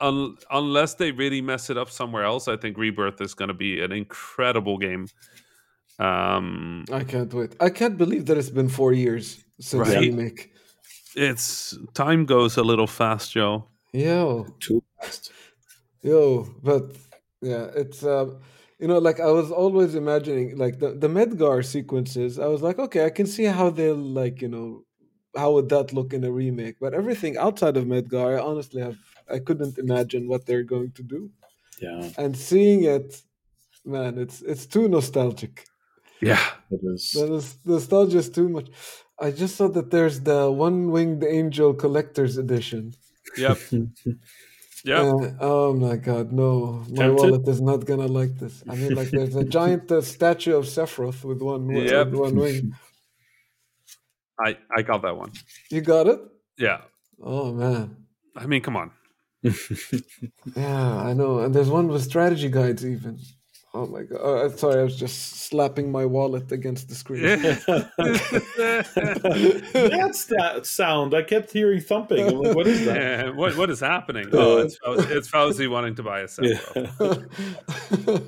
un- 0.00 0.36
unless 0.50 0.94
they 0.94 1.12
really 1.12 1.40
mess 1.40 1.70
it 1.70 1.76
up 1.78 1.90
somewhere 1.90 2.24
else, 2.24 2.48
I 2.48 2.56
think 2.56 2.76
Rebirth 2.78 3.20
is 3.20 3.34
going 3.34 3.48
to 3.48 3.54
be 3.54 3.80
an 3.82 3.92
incredible 3.92 4.78
game. 4.78 5.06
Um, 5.98 6.84
I 6.92 7.04
can't 7.04 7.32
wait. 7.32 7.56
I 7.60 7.70
can't 7.70 7.96
believe 7.96 8.26
that 8.26 8.36
it's 8.36 8.50
been 8.50 8.68
four 8.68 8.92
years 8.92 9.42
since 9.60 9.88
the 9.88 9.94
Right. 9.94 10.00
remake. 10.00 10.52
it's 11.14 11.76
time 11.94 12.26
goes 12.26 12.58
a 12.58 12.62
little 12.62 12.86
fast, 12.86 13.32
Joe. 13.32 13.64
Yeah, 13.92 14.42
Too 14.60 14.82
fast. 15.00 15.32
yo, 16.02 16.46
but 16.62 16.94
yeah, 17.40 17.68
it's 17.74 18.04
uh, 18.04 18.26
you 18.78 18.86
know, 18.88 18.98
like 18.98 19.20
I 19.20 19.30
was 19.30 19.50
always 19.50 19.94
imagining 19.94 20.58
like 20.58 20.78
the 20.80 20.90
the 20.90 21.08
Midgar 21.08 21.64
sequences. 21.64 22.38
I 22.38 22.46
was 22.48 22.60
like, 22.60 22.78
okay, 22.78 23.06
I 23.06 23.10
can 23.10 23.26
see 23.26 23.44
how 23.44 23.70
they'll 23.70 23.96
like 23.96 24.42
you 24.42 24.48
know, 24.48 24.84
how 25.34 25.52
would 25.52 25.70
that 25.70 25.94
look 25.94 26.12
in 26.12 26.22
a 26.24 26.30
remake? 26.30 26.76
But 26.78 26.92
everything 26.92 27.38
outside 27.38 27.78
of 27.78 27.84
Midgar, 27.86 28.36
I 28.38 28.42
honestly 28.42 28.82
have 28.82 28.98
I 29.30 29.38
couldn't 29.40 29.78
imagine 29.78 30.28
what 30.28 30.46
they're 30.46 30.62
going 30.64 30.92
to 30.92 31.02
do. 31.02 31.30
Yeah, 31.80 32.10
And 32.18 32.36
seeing 32.36 32.84
it, 32.84 33.22
man, 33.84 34.18
it's 34.18 34.42
it's 34.42 34.66
too 34.66 34.88
nostalgic. 34.88 35.66
Yeah, 36.20 36.44
it 36.70 36.80
is. 36.94 37.12
The 37.12 37.26
nostalgia 37.64 38.18
is 38.18 38.30
too 38.30 38.48
much. 38.48 38.68
I 39.18 39.30
just 39.30 39.56
saw 39.56 39.68
that 39.68 39.90
there's 39.90 40.20
the 40.20 40.50
One 40.50 40.90
Winged 40.90 41.24
Angel 41.24 41.74
Collector's 41.74 42.36
Edition. 42.38 42.94
yep, 43.36 43.58
yep. 44.84 45.06
Uh, 45.08 45.30
oh 45.40 45.74
my 45.74 45.96
god, 45.96 46.32
no. 46.32 46.84
My 46.88 46.94
Tempted? 46.96 47.16
wallet 47.16 47.46
is 47.48 47.60
not 47.60 47.84
gonna 47.86 48.06
like 48.06 48.38
this. 48.38 48.62
I 48.68 48.74
mean, 48.76 48.94
like, 48.94 49.10
there's 49.10 49.34
a 49.36 49.44
giant 49.58 49.90
uh, 49.92 50.00
statue 50.00 50.56
of 50.56 50.64
Sephiroth 50.64 51.24
with 51.24 51.42
one, 51.42 51.66
wi- 51.66 51.90
Yep. 51.90 52.12
one 52.12 52.36
wing. 52.36 52.72
I 54.38 54.58
I 54.76 54.82
got 54.82 55.02
that 55.02 55.16
one. 55.16 55.32
You 55.70 55.80
got 55.80 56.06
it? 56.06 56.20
Yeah, 56.58 56.82
Oh 57.22 57.52
man. 57.52 58.06
I 58.36 58.46
mean, 58.46 58.62
come 58.62 58.76
on. 58.76 58.92
Yeah, 60.56 60.96
I 60.96 61.12
know. 61.12 61.40
And 61.40 61.54
there's 61.54 61.70
one 61.70 61.88
with 61.88 62.02
strategy 62.02 62.48
guides, 62.48 62.84
even. 62.84 63.18
Oh 63.74 63.86
my 63.86 64.04
god. 64.04 64.16
Uh, 64.16 64.48
sorry, 64.56 64.80
I 64.80 64.84
was 64.84 64.96
just 64.96 65.48
slapping 65.48 65.92
my 65.92 66.06
wallet 66.06 66.50
against 66.50 66.88
the 66.88 66.94
screen. 66.94 67.24
That's 67.24 67.66
that 70.26 70.60
sound. 70.64 71.14
I 71.14 71.22
kept 71.22 71.52
hearing 71.52 71.82
thumping. 71.82 72.26
I'm 72.26 72.38
like, 72.38 72.56
what 72.56 72.66
is 72.66 72.86
that? 72.86 72.96
Yeah, 72.96 73.28
what 73.30 73.54
what 73.56 73.68
is 73.68 73.80
happening? 73.80 74.28
Oh, 74.32 74.58
it's 74.58 74.78
Fawzi, 74.78 75.10
it's 75.10 75.30
Fawzi 75.30 75.70
wanting 75.70 75.94
to 75.96 76.02
buy 76.02 76.20
a 76.20 76.28
set. 76.28 76.46
Yeah. 76.46 76.86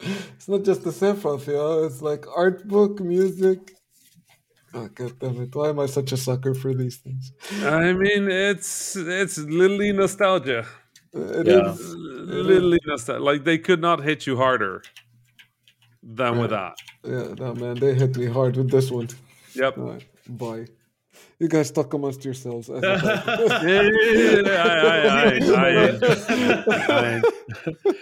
it's 0.00 0.48
not 0.48 0.64
just 0.64 0.82
the 0.82 0.90
Sephiroth, 0.90 1.46
you 1.46 1.52
know? 1.52 1.84
It's 1.84 2.02
like 2.02 2.24
art 2.34 2.66
book, 2.66 2.98
music. 3.00 3.76
Oh, 4.72 4.88
God 4.94 5.18
damn 5.18 5.40
it! 5.42 5.54
Why 5.54 5.68
am 5.70 5.80
I 5.80 5.86
such 5.86 6.12
a 6.12 6.16
sucker 6.16 6.54
for 6.54 6.72
these 6.74 6.96
things? 6.98 7.32
I 7.64 7.92
mean, 7.92 8.30
it's 8.30 8.94
it's 8.96 9.36
literally 9.38 9.92
nostalgia. 9.92 10.64
It 11.12 11.46
Yeah. 11.46 11.72
is- 11.72 11.94
Literally 11.94 12.78
nostalgia. 12.86 13.22
Like 13.24 13.44
they 13.44 13.58
could 13.58 13.80
not 13.80 14.02
hit 14.04 14.26
you 14.28 14.36
harder 14.36 14.82
than 16.02 16.38
with 16.38 16.50
that. 16.50 16.74
Yeah, 17.04 17.34
no 17.36 17.54
man, 17.54 17.74
they 17.76 17.94
hit 17.94 18.16
me 18.16 18.26
hard 18.26 18.56
with 18.56 18.70
this 18.70 18.90
one. 18.90 19.08
Yep. 19.54 19.78
All 19.78 19.84
right, 19.92 20.04
bye. 20.28 20.66
You 21.38 21.48
guys 21.48 21.70
talk 21.70 21.92
amongst 21.94 22.24
yourselves. 22.24 22.68
as 22.70 22.82
a- 22.82 22.90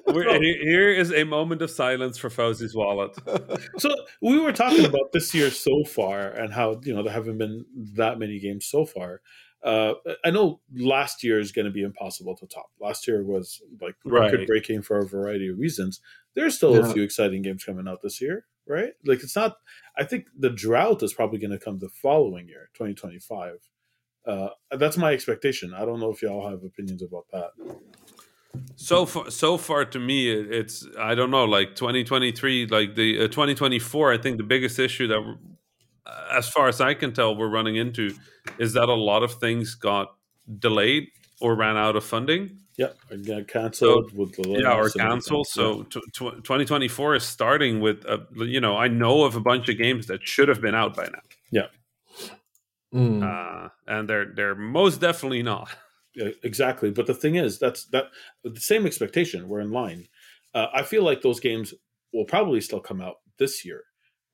We're- 0.06 0.38
Here 0.62 0.88
is 0.90 1.12
a 1.12 1.24
moment 1.24 1.62
of 1.62 1.70
silence 1.70 2.18
for 2.18 2.28
Fawzi's 2.30 2.74
wallet. 2.74 3.16
so 3.78 3.90
we 4.20 4.38
were 4.40 4.52
talking 4.52 4.84
about 4.84 5.12
this 5.12 5.34
year 5.34 5.50
so 5.50 5.84
far 5.84 6.28
and 6.28 6.52
how 6.52 6.80
you 6.84 6.94
know 6.94 7.02
there 7.02 7.12
haven't 7.12 7.38
been 7.38 7.64
that 7.94 8.18
many 8.18 8.38
games 8.40 8.66
so 8.66 8.84
far 8.84 9.20
uh, 9.64 9.92
i 10.24 10.30
know 10.30 10.60
last 10.76 11.22
year 11.24 11.38
is 11.40 11.50
going 11.52 11.64
to 11.64 11.70
be 11.72 11.82
impossible 11.82 12.36
to 12.36 12.46
top 12.46 12.70
last 12.80 13.06
year 13.08 13.24
was 13.24 13.60
like 13.80 13.96
Right. 14.04 14.30
record 14.32 14.46
breaking 14.46 14.82
for 14.82 14.98
a 14.98 15.06
variety 15.06 15.48
of 15.48 15.58
reasons 15.58 16.00
there's 16.34 16.54
still 16.56 16.74
Yeah. 16.76 16.88
a 16.88 16.92
few 16.92 17.02
exciting 17.02 17.42
games 17.42 17.64
coming 17.64 17.88
out 17.88 17.98
this 18.02 18.20
year 18.20 18.46
right? 18.68 18.92
Like 19.04 19.22
it's 19.22 19.36
not 19.36 19.56
i 19.96 20.04
think 20.04 20.26
the 20.38 20.50
drought 20.50 21.02
is 21.02 21.12
probably 21.12 21.38
going 21.38 21.50
to 21.50 21.58
come 21.58 21.78
the 21.78 21.88
following 21.88 22.46
year 22.46 22.70
2025 22.74 23.58
uh, 24.28 24.50
that's 24.76 24.98
my 24.98 25.12
expectation. 25.12 25.72
I 25.72 25.86
don't 25.86 26.00
know 26.00 26.10
if 26.10 26.20
y'all 26.20 26.48
have 26.50 26.62
opinions 26.62 27.02
about 27.02 27.24
that. 27.32 27.50
So 28.76 29.06
far, 29.06 29.30
so 29.30 29.56
far 29.56 29.86
to 29.86 29.98
me, 29.98 30.30
it's 30.30 30.86
I 30.98 31.14
don't 31.14 31.30
know, 31.30 31.44
like 31.44 31.74
2023, 31.74 32.66
like 32.66 32.94
the 32.94 33.20
uh, 33.20 33.28
2024. 33.28 34.12
I 34.12 34.18
think 34.18 34.36
the 34.36 34.44
biggest 34.44 34.78
issue 34.78 35.06
that, 35.06 35.36
as 36.30 36.48
far 36.48 36.68
as 36.68 36.80
I 36.80 36.92
can 36.92 37.14
tell, 37.14 37.34
we're 37.36 37.48
running 37.48 37.76
into 37.76 38.14
is 38.58 38.74
that 38.74 38.88
a 38.88 38.94
lot 38.94 39.22
of 39.22 39.34
things 39.34 39.74
got 39.74 40.14
delayed 40.58 41.08
or 41.40 41.54
ran 41.54 41.76
out 41.76 41.96
of 41.96 42.04
funding. 42.04 42.58
yeah 42.76 42.88
I 43.10 43.16
got 43.16 43.46
canceled 43.48 44.12
with 44.14 44.34
the 44.36 44.48
yeah, 44.48 44.72
or 44.76 44.88
layoffs 44.88 45.12
and 45.12 45.46
So 45.46 45.82
tw- 45.84 46.02
tw- 46.12 46.44
2024 46.44 47.14
is 47.16 47.24
starting 47.24 47.80
with, 47.80 48.04
a, 48.04 48.26
you 48.36 48.60
know, 48.60 48.76
I 48.76 48.88
know 48.88 49.24
of 49.24 49.36
a 49.36 49.40
bunch 49.40 49.68
of 49.68 49.78
games 49.78 50.06
that 50.06 50.26
should 50.26 50.48
have 50.48 50.60
been 50.60 50.74
out 50.74 50.94
by 50.96 51.08
now, 51.52 51.66
Mm. 52.94 53.22
uh, 53.22 53.68
and 53.86 54.08
they're 54.08 54.32
they're 54.34 54.54
most 54.54 55.00
definitely 55.00 55.42
not. 55.42 55.68
Yeah, 56.14 56.30
exactly. 56.42 56.90
But 56.90 57.06
the 57.06 57.14
thing 57.14 57.36
is, 57.36 57.60
that's 57.60 57.84
that 57.90 58.06
the 58.42 58.58
same 58.58 58.86
expectation. 58.86 59.46
We're 59.48 59.60
in 59.60 59.70
line. 59.70 60.08
Uh, 60.52 60.66
I 60.74 60.82
feel 60.82 61.04
like 61.04 61.22
those 61.22 61.38
games 61.38 61.72
will 62.12 62.24
probably 62.24 62.60
still 62.60 62.80
come 62.80 63.00
out 63.00 63.16
this 63.38 63.64
year, 63.64 63.82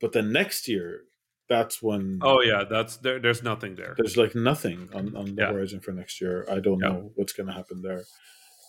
but 0.01 0.13
then 0.13 0.33
next 0.33 0.67
year, 0.67 1.01
that's 1.49 1.83
when 1.83 2.19
Oh 2.23 2.41
yeah, 2.43 2.65
that's 2.69 2.97
there. 2.99 3.19
There's 3.21 3.43
nothing 3.43 3.75
there. 3.77 3.95
there's 3.99 4.17
like 4.17 4.35
nothing 4.35 4.89
on, 4.95 5.15
on 5.17 5.35
the 5.37 5.43
Yeah. 5.43 5.53
horizon 5.53 5.81
for 5.81 5.93
next 5.93 6.21
year. 6.21 6.45
I 6.51 6.61
don't 6.61 6.81
Yeah. 6.81 6.89
know 6.89 7.13
what's 7.17 7.33
going 7.33 7.47
to 7.49 7.53
happen 7.53 7.83
there. 7.83 8.03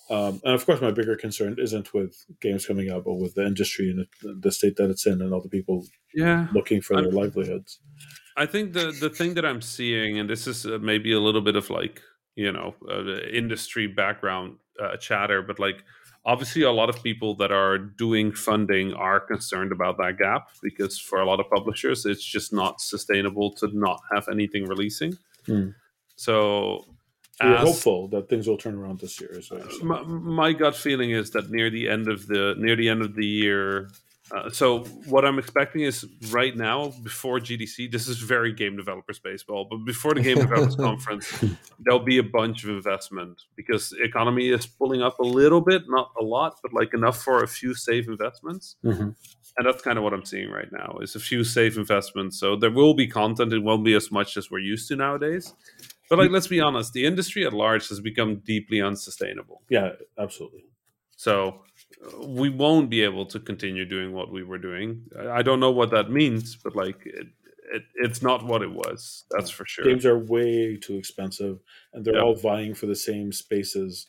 Um, 0.09 0.39
and 0.43 0.53
of 0.53 0.65
course, 0.65 0.81
my 0.81 0.91
bigger 0.91 1.15
concern 1.15 1.55
isn't 1.57 1.93
with 1.93 2.15
games 2.41 2.65
coming 2.67 2.91
out, 2.91 3.05
but 3.05 3.15
with 3.15 3.33
the 3.33 3.45
industry 3.45 3.89
and 3.89 4.05
the, 4.21 4.35
the 4.39 4.51
state 4.51 4.75
that 4.75 4.89
it's 4.91 5.05
in, 5.07 5.19
and 5.21 5.33
all 5.33 5.41
the 5.41 5.49
people 5.49 5.85
Yeah, 6.13 6.47
looking 6.53 6.81
for 6.81 6.95
their 6.95 7.05
I'm- 7.05 7.15
livelihoods. 7.15 7.79
I 8.37 8.45
think 8.45 8.73
the 8.73 8.91
the 8.99 9.09
thing 9.09 9.33
that 9.35 9.45
I'm 9.45 9.61
seeing, 9.61 10.19
and 10.19 10.29
this 10.29 10.45
is 10.45 10.65
uh, 10.65 10.77
maybe 10.81 11.11
a 11.13 11.19
little 11.21 11.41
bit 11.41 11.55
of 11.55 11.69
like 11.69 12.01
you 12.35 12.51
know 12.51 12.75
uh, 12.91 13.19
industry 13.41 13.87
background 13.87 14.57
uh, 14.83 14.97
chatter, 14.97 15.41
but 15.41 15.57
like 15.57 15.83
obviously 16.25 16.63
a 16.63 16.71
lot 16.71 16.89
of 16.89 17.01
people 17.03 17.35
that 17.35 17.51
are 17.51 17.77
doing 17.77 18.31
funding 18.31 18.93
are 18.93 19.19
concerned 19.19 19.71
about 19.71 19.97
that 19.97 20.17
gap 20.17 20.49
because 20.61 20.99
for 20.99 21.19
a 21.19 21.25
lot 21.25 21.39
of 21.39 21.49
publishers, 21.49 22.05
it's 22.05 22.23
just 22.23 22.51
not 22.51 22.81
sustainable 22.81 23.51
to 23.51 23.69
not 23.73 24.01
have 24.13 24.27
anything 24.29 24.65
releasing. 24.65 25.17
Hmm. 25.45 25.69
So. 26.15 26.85
We're 27.43 27.57
hopeful 27.57 28.07
that 28.09 28.29
things 28.29 28.47
will 28.47 28.55
turn 28.55 28.75
around 28.75 29.01
this 29.01 29.19
year. 29.19 29.41
My, 29.83 30.01
my 30.03 30.53
gut 30.53 30.73
feeling 30.73 31.11
is 31.11 31.31
that 31.31 31.51
near 31.51 31.69
the 31.69 31.89
end 31.89 32.07
of 32.07 32.27
the 32.27 32.55
near 32.57 32.77
the 32.77 32.87
end 32.87 33.01
of 33.01 33.13
the 33.13 33.25
year 33.25 33.89
uh, 34.31 34.49
so 34.49 34.79
what 35.07 35.23
i'm 35.25 35.37
expecting 35.39 35.81
is 35.81 36.05
right 36.31 36.55
now 36.57 36.91
before 37.03 37.39
gdc 37.39 37.91
this 37.91 38.07
is 38.07 38.17
very 38.17 38.51
game 38.53 38.75
developers 38.75 39.19
baseball 39.19 39.67
but 39.69 39.77
before 39.85 40.13
the 40.13 40.21
game 40.21 40.37
developers 40.37 40.75
conference 40.89 41.43
there'll 41.79 41.99
be 42.03 42.17
a 42.17 42.23
bunch 42.23 42.63
of 42.63 42.69
investment 42.71 43.41
because 43.55 43.89
the 43.91 44.03
economy 44.03 44.49
is 44.49 44.65
pulling 44.65 45.01
up 45.01 45.19
a 45.19 45.23
little 45.23 45.61
bit 45.61 45.83
not 45.87 46.11
a 46.19 46.23
lot 46.23 46.55
but 46.63 46.73
like 46.73 46.93
enough 46.93 47.21
for 47.21 47.43
a 47.43 47.47
few 47.47 47.73
safe 47.75 48.07
investments 48.07 48.75
Mhm. 48.83 49.15
and 49.57 49.67
that's 49.67 49.81
kind 49.83 49.97
of 49.97 50.03
what 50.03 50.13
i'm 50.13 50.25
seeing 50.25 50.49
right 50.49 50.71
now 50.71 50.97
is 51.01 51.15
a 51.15 51.19
few 51.19 51.43
safe 51.43 51.77
investments 51.77 52.39
so 52.39 52.55
there 52.55 52.71
will 52.71 52.93
be 52.95 53.07
content 53.07 53.53
it 53.53 53.59
won't 53.59 53.85
be 53.85 53.93
as 53.93 54.11
much 54.11 54.37
as 54.37 54.49
we're 54.49 54.59
used 54.59 54.87
to 54.89 54.95
nowadays 54.95 55.53
but 56.09 56.17
like 56.19 56.31
let's 56.31 56.47
be 56.47 56.59
honest 56.59 56.93
the 56.93 57.05
industry 57.05 57.45
at 57.45 57.53
large 57.53 57.87
has 57.89 57.99
become 57.99 58.37
deeply 58.45 58.81
unsustainable 58.81 59.61
Yeah, 59.69 59.89
absolutely. 60.17 60.65
so 61.15 61.61
we 62.23 62.49
won't 62.49 62.89
be 62.89 63.01
able 63.03 63.25
to 63.27 63.39
continue 63.39 63.85
doing 63.85 64.13
what 64.13 64.31
we 64.31 64.43
were 64.43 64.57
doing. 64.57 65.07
I 65.17 65.41
don't 65.41 65.59
know 65.59 65.71
what 65.71 65.91
that 65.91 66.09
means, 66.09 66.55
but 66.55 66.75
like 66.75 67.05
it, 67.05 67.27
it, 67.73 67.83
it's 67.95 68.21
not 68.21 68.45
what 68.45 68.61
it 68.61 68.71
was. 68.71 69.25
That's 69.31 69.49
for 69.49 69.65
sure. 69.65 69.85
games 69.85 70.05
are 70.05 70.17
way 70.17 70.77
too 70.77 70.97
expensive 70.97 71.59
and 71.93 72.05
they're 72.05 72.15
Yeah. 72.15 72.21
all 72.21 72.35
vying 72.35 72.73
for 72.75 72.85
the 72.85 72.95
same 72.95 73.31
spaces 73.31 74.07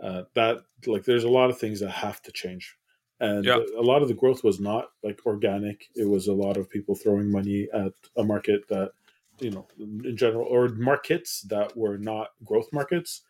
uh, 0.00 0.24
that 0.34 0.62
like 0.86 1.04
there's 1.04 1.24
a 1.24 1.28
lot 1.30 1.50
of 1.50 1.58
things 1.58 1.80
that 1.80 1.90
have 1.90 2.20
to 2.22 2.32
change 2.32 2.76
and 3.18 3.46
Yeah. 3.46 3.58
a 3.76 3.80
lot 3.80 4.02
of 4.02 4.08
the 4.08 4.14
growth 4.14 4.44
was 4.44 4.60
not 4.60 4.90
like 5.02 5.24
organic 5.24 5.88
it 5.94 6.04
was 6.04 6.26
a 6.26 6.34
lot 6.34 6.58
of 6.58 6.68
people 6.68 6.94
throwing 6.94 7.30
money 7.30 7.66
at 7.72 7.92
a 8.16 8.22
market 8.22 8.68
that 8.68 8.92
you 9.40 9.50
know 9.50 9.66
in 9.78 10.16
general 10.16 10.46
or 10.46 10.68
markets 10.68 11.40
that 11.48 11.74
were 11.76 11.96
not 11.96 12.28
growth 12.44 12.68
markets 12.74 13.22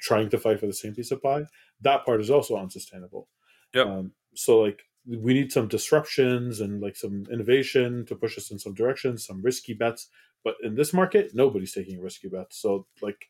trying 0.00 0.30
to 0.30 0.38
fight 0.38 0.60
for 0.60 0.66
the 0.66 0.72
same 0.72 0.94
piece 0.94 1.10
of 1.10 1.22
pie 1.22 1.44
that 1.80 2.04
part 2.06 2.20
is 2.20 2.30
also 2.30 2.56
unsustainable 2.56 3.28
Yep. 3.76 3.86
um, 3.86 4.12
so 4.34 4.60
like 4.60 4.82
we 5.06 5.34
need 5.34 5.52
some 5.52 5.68
disruptions 5.68 6.60
and 6.60 6.80
like 6.82 6.96
some 6.96 7.24
innovation 7.30 8.04
to 8.06 8.16
push 8.16 8.36
us 8.36 8.50
in 8.50 8.58
some 8.58 8.74
direction 8.74 9.16
some 9.18 9.40
risky 9.42 9.74
bets 9.74 10.08
but 10.46 10.54
in 10.62 10.76
this 10.76 10.92
market, 10.92 11.32
nobody's 11.34 11.72
taking 11.72 12.00
risky 12.00 12.28
bets. 12.28 12.62
So 12.62 12.86
like, 13.02 13.28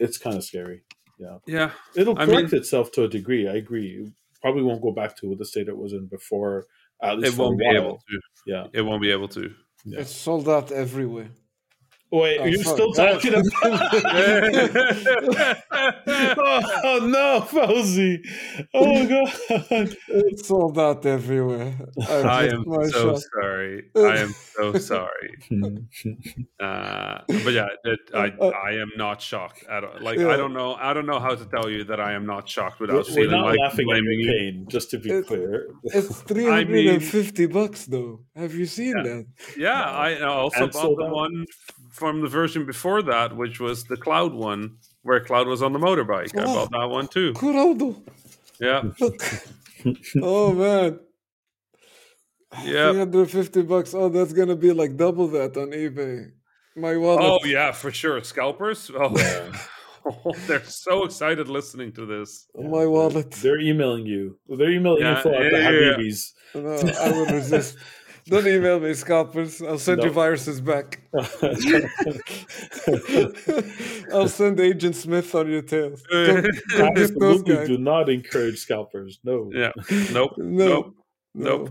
it's 0.00 0.18
kind 0.18 0.36
of 0.36 0.42
scary. 0.42 0.82
Yeah, 1.16 1.38
yeah, 1.46 1.70
it'll 1.94 2.18
I 2.18 2.26
correct 2.26 2.50
mean- 2.50 2.60
itself 2.60 2.90
to 2.92 3.04
a 3.04 3.08
degree. 3.08 3.46
I 3.46 3.54
agree. 3.54 4.02
It 4.04 4.12
probably 4.40 4.64
won't 4.64 4.82
go 4.82 4.90
back 4.90 5.16
to 5.18 5.36
the 5.36 5.44
state 5.44 5.68
it 5.68 5.76
was 5.76 5.92
in 5.92 6.06
before. 6.06 6.66
At 7.00 7.20
least 7.20 7.34
it 7.34 7.38
won't 7.38 7.60
be 7.60 7.68
able 7.68 7.98
to. 7.98 8.20
Yeah. 8.44 8.66
It 8.72 8.82
won't 8.82 9.00
be 9.00 9.12
able 9.12 9.28
to. 9.28 9.54
Yeah. 9.84 10.00
It's 10.00 10.10
sold 10.10 10.48
out 10.48 10.72
everywhere. 10.72 11.30
Wait, 12.14 12.38
Oh, 12.38 12.42
are 12.42 12.48
you 12.48 12.62
still 12.62 12.92
talking 12.92 13.32
about? 13.32 13.44
oh 16.84 16.98
no, 17.02 17.40
Fawzi! 17.48 18.20
Oh 18.74 19.06
god! 19.08 19.96
It's 20.08 20.46
sold 20.46 20.78
out 20.78 21.06
everywhere. 21.06 21.74
I 22.08 22.42
missed 22.42 22.54
am 22.54 22.64
so 22.90 22.90
shot. 23.14 23.22
sorry. 23.40 23.84
I 23.96 24.16
am 24.18 24.32
so 24.32 24.74
sorry. 24.74 25.30
Uh, 26.60 27.18
but 27.28 27.52
yeah, 27.52 27.68
it, 27.84 28.00
I 28.14 28.26
I 28.68 28.72
am 28.72 28.90
not 28.96 29.22
shocked 29.22 29.64
at 29.70 29.82
all. 29.84 29.94
Like 30.00 30.18
Yeah. 30.18 30.28
I 30.28 30.36
don't 30.36 30.52
know 30.52 30.74
I 30.74 30.92
don't 30.92 31.06
know 31.06 31.18
how 31.18 31.34
to 31.34 31.46
tell 31.46 31.70
you 31.70 31.84
that 31.84 32.00
I 32.00 32.12
am 32.12 32.26
not 32.26 32.48
shocked 32.48 32.78
We're, 32.80 32.88
without 32.88 33.06
we're 33.08 33.14
feeling 33.14 33.30
not 33.40 33.46
like 33.46 33.58
laughing 33.58 33.86
at 33.88 33.92
blaming 33.92 34.20
your 34.20 34.34
you. 34.34 34.38
pain, 34.52 34.66
just 34.68 34.90
to 34.90 34.98
be 34.98 35.10
It- 35.10 35.26
clear. 35.26 35.68
It's 35.84 36.20
350 36.22 37.46
bucks 37.46 37.86
though. 37.86 38.20
Have 38.36 38.54
you 38.54 38.66
seen 38.66 38.94
Yeah. 38.98 39.02
that? 39.02 39.26
Yeah, 39.56 39.82
I 39.90 40.20
also 40.22 40.64
And 40.64 40.72
bought 40.72 40.82
sold 40.82 40.98
the 40.98 41.06
one 41.06 41.46
from 42.02 42.20
the 42.20 42.26
version 42.28 42.66
before 42.66 43.00
that, 43.02 43.36
which 43.36 43.60
was 43.60 43.84
the 43.84 43.96
Cloud 43.96 44.32
one, 44.34 44.62
where 45.02 45.20
Cloud 45.20 45.46
was 45.46 45.62
on 45.62 45.72
the 45.72 45.78
motorbike. 45.78 46.36
I 46.36 46.42
Oh. 46.42 46.54
bought 46.54 46.70
that 46.72 46.88
one 46.98 47.06
too. 47.06 47.32
Coraldo. 47.34 47.88
Yeah, 48.60 48.82
oh 50.20 50.52
man. 50.52 50.98
yeah. 52.64 52.90
350 52.92 53.62
bucks. 53.62 53.94
Oh, 53.94 54.08
that's 54.08 54.32
gonna 54.32 54.56
be 54.56 54.72
like 54.72 54.96
double 54.96 55.28
that 55.28 55.56
on 55.56 55.68
eBay. 55.70 56.30
My 56.74 56.96
wallet. 56.96 57.22
Oh 57.24 57.46
yeah, 57.46 57.70
for 57.70 57.90
sure. 57.92 58.20
Scalpers. 58.24 58.90
Oh, 58.94 59.16
Yeah. 59.16 59.52
they're 60.48 60.64
so 60.64 61.04
excited 61.04 61.48
listening 61.48 61.92
to 61.92 62.04
this. 62.04 62.48
my 62.56 62.84
wallet. 62.86 63.30
They're 63.42 63.60
emailing 63.60 64.06
you. 64.06 64.38
They're 64.48 64.70
emailing 64.78 65.02
Yeah, 65.02 65.16
info 65.18 65.30
at 65.32 65.52
the 65.52 65.58
yeah, 65.58 65.70
yeah, 65.70 65.80
yeah. 65.80 65.96
Habibis. 65.96 66.20
No, 66.54 66.92
I 67.04 67.10
will 67.12 67.26
resist. 67.26 67.76
Don't 68.26 68.46
email 68.46 68.78
me, 68.80 68.94
scalpers. 68.94 69.60
I'll 69.62 69.78
send 69.78 70.02
you 70.04 70.10
viruses 70.10 70.60
back. 70.60 71.00
I'll 74.12 74.28
send 74.28 74.60
Agent 74.60 74.96
Smith 74.96 75.34
on 75.34 75.50
your 75.50 75.62
tail. 75.62 75.96
Don't, 76.10 76.46
don't 76.76 76.98
Absolutely 76.98 77.66
do 77.66 77.78
not 77.78 78.08
encourage 78.08 78.58
scalpers. 78.58 79.18
No. 79.24 79.50
Yeah. 79.52 79.72
Nope. 80.12 80.32
No, 80.38 80.68
Nope. 80.68 80.94
no. 81.34 81.56
Nope. 81.58 81.70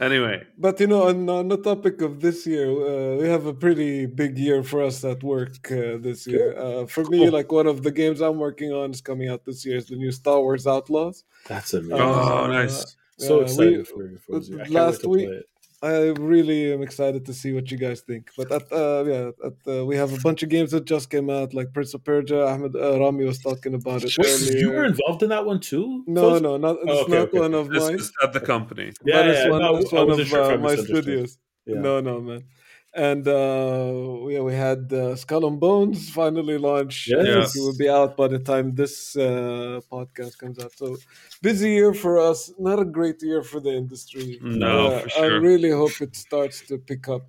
Anyway. 0.00 0.42
But 0.58 0.80
you 0.80 0.88
know, 0.88 1.04
on, 1.08 1.28
on 1.28 1.48
the 1.48 1.56
topic 1.56 2.00
of 2.02 2.20
this 2.20 2.46
year, 2.46 2.68
uh, 2.70 3.16
we 3.16 3.28
have 3.28 3.46
a 3.46 3.54
pretty 3.54 4.06
big 4.06 4.36
year 4.38 4.62
for 4.64 4.82
us 4.82 5.04
at 5.04 5.22
work 5.22 5.52
uh, 5.70 5.98
this 5.98 6.26
year. 6.26 6.56
Uh, 6.58 6.86
for 6.86 7.04
me, 7.04 7.18
Cool. 7.18 7.30
like 7.32 7.52
one 7.52 7.66
of 7.68 7.82
the 7.84 7.92
games 7.92 8.20
I'm 8.20 8.38
working 8.38 8.72
on 8.72 8.90
is 8.90 9.00
coming 9.00 9.28
out 9.28 9.44
this 9.44 9.64
year 9.64 9.76
is 9.76 9.86
the 9.86 9.94
new 9.96 10.10
Star 10.10 10.40
Wars 10.40 10.66
Outlaws. 10.66 11.22
That's 11.46 11.74
amazing. 11.74 11.96
Oh, 12.00 12.44
Uh, 12.44 12.46
nice. 12.48 12.96
so 13.18 13.38
uh, 13.38 13.42
excited 13.42 13.78
we- 13.78 13.84
for 13.84 14.02
you, 14.08 14.18
Fawzi. 14.28 14.54
I 14.54 14.58
can't 14.64 14.70
last 14.70 15.06
week- 15.06 15.28
play 15.28 15.36
it. 15.36 15.46
I 15.84 15.96
really 16.18 16.72
am 16.72 16.80
excited 16.80 17.26
to 17.26 17.34
see 17.34 17.52
what 17.52 17.70
you 17.70 17.76
guys 17.76 18.00
think. 18.00 18.30
But 18.38 18.50
at, 18.50 18.72
uh, 18.72 19.04
yeah, 19.06 19.30
at, 19.48 19.52
uh, 19.70 19.84
we 19.84 19.96
have 19.96 20.14
a 20.14 20.20
bunch 20.20 20.42
of 20.42 20.48
games 20.48 20.70
that 20.70 20.86
just 20.86 21.10
came 21.10 21.28
out, 21.28 21.52
like 21.52 21.74
Prince 21.74 21.92
of 21.92 22.02
Persia. 22.02 22.46
Ahmed 22.46 22.74
uh, 22.74 22.98
Rami 22.98 23.24
was 23.24 23.38
talking 23.38 23.74
about 23.74 24.02
it. 24.02 24.12
Wait, 24.16 24.26
earlier. 24.26 24.58
you 24.58 24.70
were 24.72 24.86
involved 24.86 25.22
in 25.22 25.28
that 25.28 25.44
one 25.44 25.60
too? 25.60 26.02
No, 26.06 26.38
no, 26.38 26.56
not, 26.56 26.76
it's 26.82 26.84
Oh, 26.88 27.02
okay, 27.02 27.12
not 27.12 27.28
okay, 27.28 27.38
one 27.38 27.54
of 27.54 27.68
This 27.68 27.84
mine. 27.84 27.96
is 27.96 28.12
at 28.22 28.32
the 28.32 28.40
company. 28.40 28.92
Yeah, 29.04 29.16
but 29.16 29.28
it's 29.28 29.40
yeah, 29.40 29.50
one, 29.50 29.60
no, 29.60 29.76
it's 29.76 29.92
one 29.92 30.10
of 30.10 30.26
sure 30.26 30.54
uh, 30.54 30.58
my 30.58 30.74
studios. 30.76 31.36
Yeah. 31.66 31.80
No, 31.80 32.00
no, 32.00 32.20
man. 32.20 32.44
And 32.96 33.26
uh, 33.26 33.92
yeah, 34.28 34.40
we 34.40 34.54
had 34.54 34.92
uh, 34.92 35.16
Skull 35.16 35.46
and 35.46 35.58
Bones 35.58 36.10
finally 36.10 36.58
launched. 36.58 37.12
I 37.12 37.22
think 37.22 37.26
Yes. 37.26 37.56
It 37.56 37.60
will 37.60 37.76
be 37.76 37.88
out 37.88 38.16
by 38.16 38.28
the 38.28 38.38
time 38.38 38.74
this 38.76 39.16
uh, 39.16 39.80
podcast 39.90 40.38
comes 40.38 40.58
out. 40.60 40.72
So 40.76 40.96
busy 41.42 41.70
year 41.70 41.92
for 41.92 42.18
us. 42.20 42.52
Not 42.58 42.78
a 42.78 42.84
great 42.84 43.20
year 43.22 43.42
for 43.42 43.60
the 43.60 43.74
industry. 43.74 44.38
No, 44.40 44.86
Uh, 44.92 45.00
for 45.08 45.22
I 45.24 45.26
really 45.26 45.70
hope 45.70 46.00
it 46.00 46.14
starts 46.14 46.62
to 46.68 46.78
pick 46.78 47.08
up. 47.08 47.22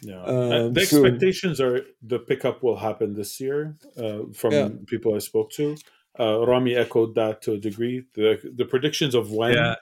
Yeah, 0.00 0.22
Um, 0.22 0.52
And 0.52 0.74
the 0.74 0.80
soon. 0.86 1.04
expectations 1.04 1.60
are 1.60 1.82
the 2.02 2.18
pickup 2.20 2.62
will 2.62 2.76
happen 2.76 3.14
this 3.14 3.40
year 3.40 3.76
uh, 3.96 4.20
from 4.32 4.52
Yeah. 4.54 4.68
people 4.86 5.14
I 5.14 5.18
spoke 5.18 5.50
to. 5.52 5.76
Uh, 6.18 6.46
Rami 6.46 6.74
echoed 6.76 7.14
that 7.14 7.42
to 7.42 7.52
a 7.52 7.58
degree. 7.58 8.04
The 8.14 8.38
the 8.60 8.64
predictions 8.64 9.14
of 9.14 9.30
when 9.32 9.54
Yeah. 9.54 9.74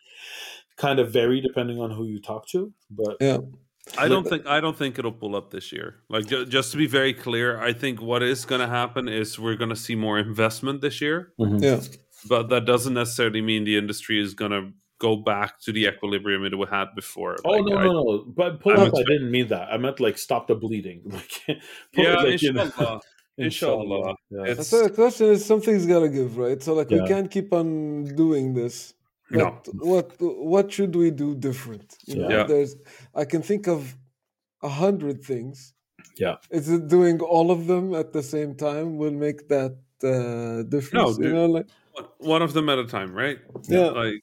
kind 0.77 0.99
of 1.01 1.13
vary 1.13 1.41
depending 1.41 1.79
on 1.81 1.91
who 1.91 2.05
you 2.07 2.21
talk 2.21 2.47
to, 2.49 2.73
but 2.91 3.17
Yeah, 3.21 3.39
I 3.99 4.09
don't 4.09 4.27
think 4.29 4.47
I 4.47 4.61
don't 4.61 4.77
think 4.77 4.99
it'll 4.99 5.13
pull 5.13 5.37
up 5.37 5.51
this 5.51 5.73
year. 5.73 5.97
Like 6.09 6.27
ju- 6.27 6.45
just 6.47 6.73
to 6.73 6.77
be 6.77 6.87
very 6.87 7.15
clear, 7.15 7.61
I 7.61 7.73
think 7.73 8.01
what 8.03 8.23
is 8.23 8.45
going 8.45 8.61
to 8.61 8.67
happen 8.67 9.09
is 9.09 9.39
we're 9.39 9.55
going 9.57 9.71
to 9.71 9.77
see 9.77 9.95
more 9.95 10.19
investment 10.19 10.81
this 10.81 11.01
year, 11.01 11.33
mm-hmm. 11.39 11.63
yeah, 11.63 11.81
but 12.29 12.49
that 12.49 12.65
doesn't 12.65 12.95
necessarily 12.95 13.41
mean 13.41 13.65
the 13.65 13.77
industry 13.77 14.21
is 14.21 14.35
going 14.35 14.51
to 14.51 14.71
go 14.99 15.17
back 15.17 15.61
to 15.61 15.73
the 15.73 15.87
equilibrium 15.87 16.45
it 16.45 16.69
had 16.69 16.87
before. 16.95 17.37
Oh 17.45 17.51
Like, 17.51 17.65
no, 17.65 17.77
I- 17.77 17.85
no, 17.85 17.93
no! 17.93 18.25
But 18.27 18.61
pull 18.61 18.73
I'm 18.73 18.89
up, 18.89 18.95
I 18.95 19.03
didn't 19.03 19.31
mean 19.31 19.49
that. 19.49 19.69
I 19.73 19.77
meant 19.77 20.01
like 20.01 20.19
stop 20.19 20.47
the 20.49 20.55
bleeding. 20.55 21.03
Like, 21.13 21.61
Yeah, 21.93 22.15
like, 22.17 22.43
you 22.43 22.53
know, 22.53 22.63
inshallah. 22.65 23.01
Inshallah. 23.39 24.15
Yeah. 24.31 24.43
It's- 24.53 24.69
so 24.69 24.83
the 24.85 24.91
question 24.91 25.27
is, 25.27 25.45
something's 25.45 25.85
gotta 25.87 26.09
give, 26.09 26.39
right? 26.39 26.63
So 26.63 26.73
like, 26.75 26.91
Yeah. 26.91 27.03
we 27.03 27.09
can't 27.09 27.31
keep 27.31 27.53
on 27.53 28.05
doing 28.17 28.55
this. 28.55 28.95
No. 29.31 29.61
But 29.65 29.75
what 29.93 30.13
what 30.21 30.73
should 30.73 30.95
we 30.95 31.11
do 31.11 31.35
different? 31.35 31.97
You 32.07 32.17
know, 32.17 32.29
Yeah. 32.31 32.45
there's 32.45 32.77
I 33.15 33.25
can 33.25 33.43
think 33.43 33.67
of 33.69 33.97
a 34.63 34.69
hundred 34.69 35.23
things. 35.23 35.75
Yeah. 36.19 36.37
Is 36.51 36.69
it 36.69 36.89
doing 36.89 37.21
all 37.21 37.51
of 37.51 37.67
them 37.67 37.95
at 37.95 38.13
the 38.13 38.23
same 38.23 38.55
time 38.55 38.97
will 38.97 39.13
make 39.27 39.49
that 39.49 39.77
uh 40.03 40.63
difference? 40.75 41.19
you 41.19 41.25
dude. 41.25 41.35
know, 41.35 41.47
like 41.47 41.67
one 42.19 42.43
of 42.43 42.53
them 42.53 42.69
at 42.69 42.79
a 42.79 42.87
time, 42.87 43.13
right? 43.13 43.39
Yeah. 43.69 43.91
Like 44.03 44.23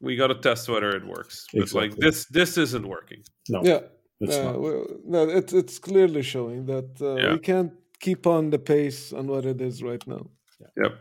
we 0.00 0.16
got 0.16 0.28
to 0.28 0.34
test 0.34 0.68
whether 0.68 0.90
it 0.90 1.04
works. 1.06 1.46
But 1.52 1.72
like 1.72 1.96
this, 1.96 2.26
this 2.26 2.58
isn't 2.58 2.86
working. 2.86 3.22
no, 3.48 3.62
yeah. 3.64 3.80
it's 4.20 4.36
uh, 4.36 4.44
not. 4.44 4.60
well, 4.60 4.86
no, 5.04 5.28
it's 5.28 5.52
it's 5.52 5.78
clearly 5.78 6.22
showing 6.22 6.66
that 6.66 6.90
uh, 7.00 7.14
Yeah. 7.16 7.32
we 7.32 7.38
can't 7.38 7.72
keep 8.00 8.26
on 8.26 8.50
the 8.50 8.58
pace 8.58 9.12
on 9.12 9.26
what 9.26 9.44
it 9.46 9.60
is 9.60 9.82
right 9.82 10.04
now. 10.06 10.28
Yeah. 10.60 10.82
Yep. 10.82 10.92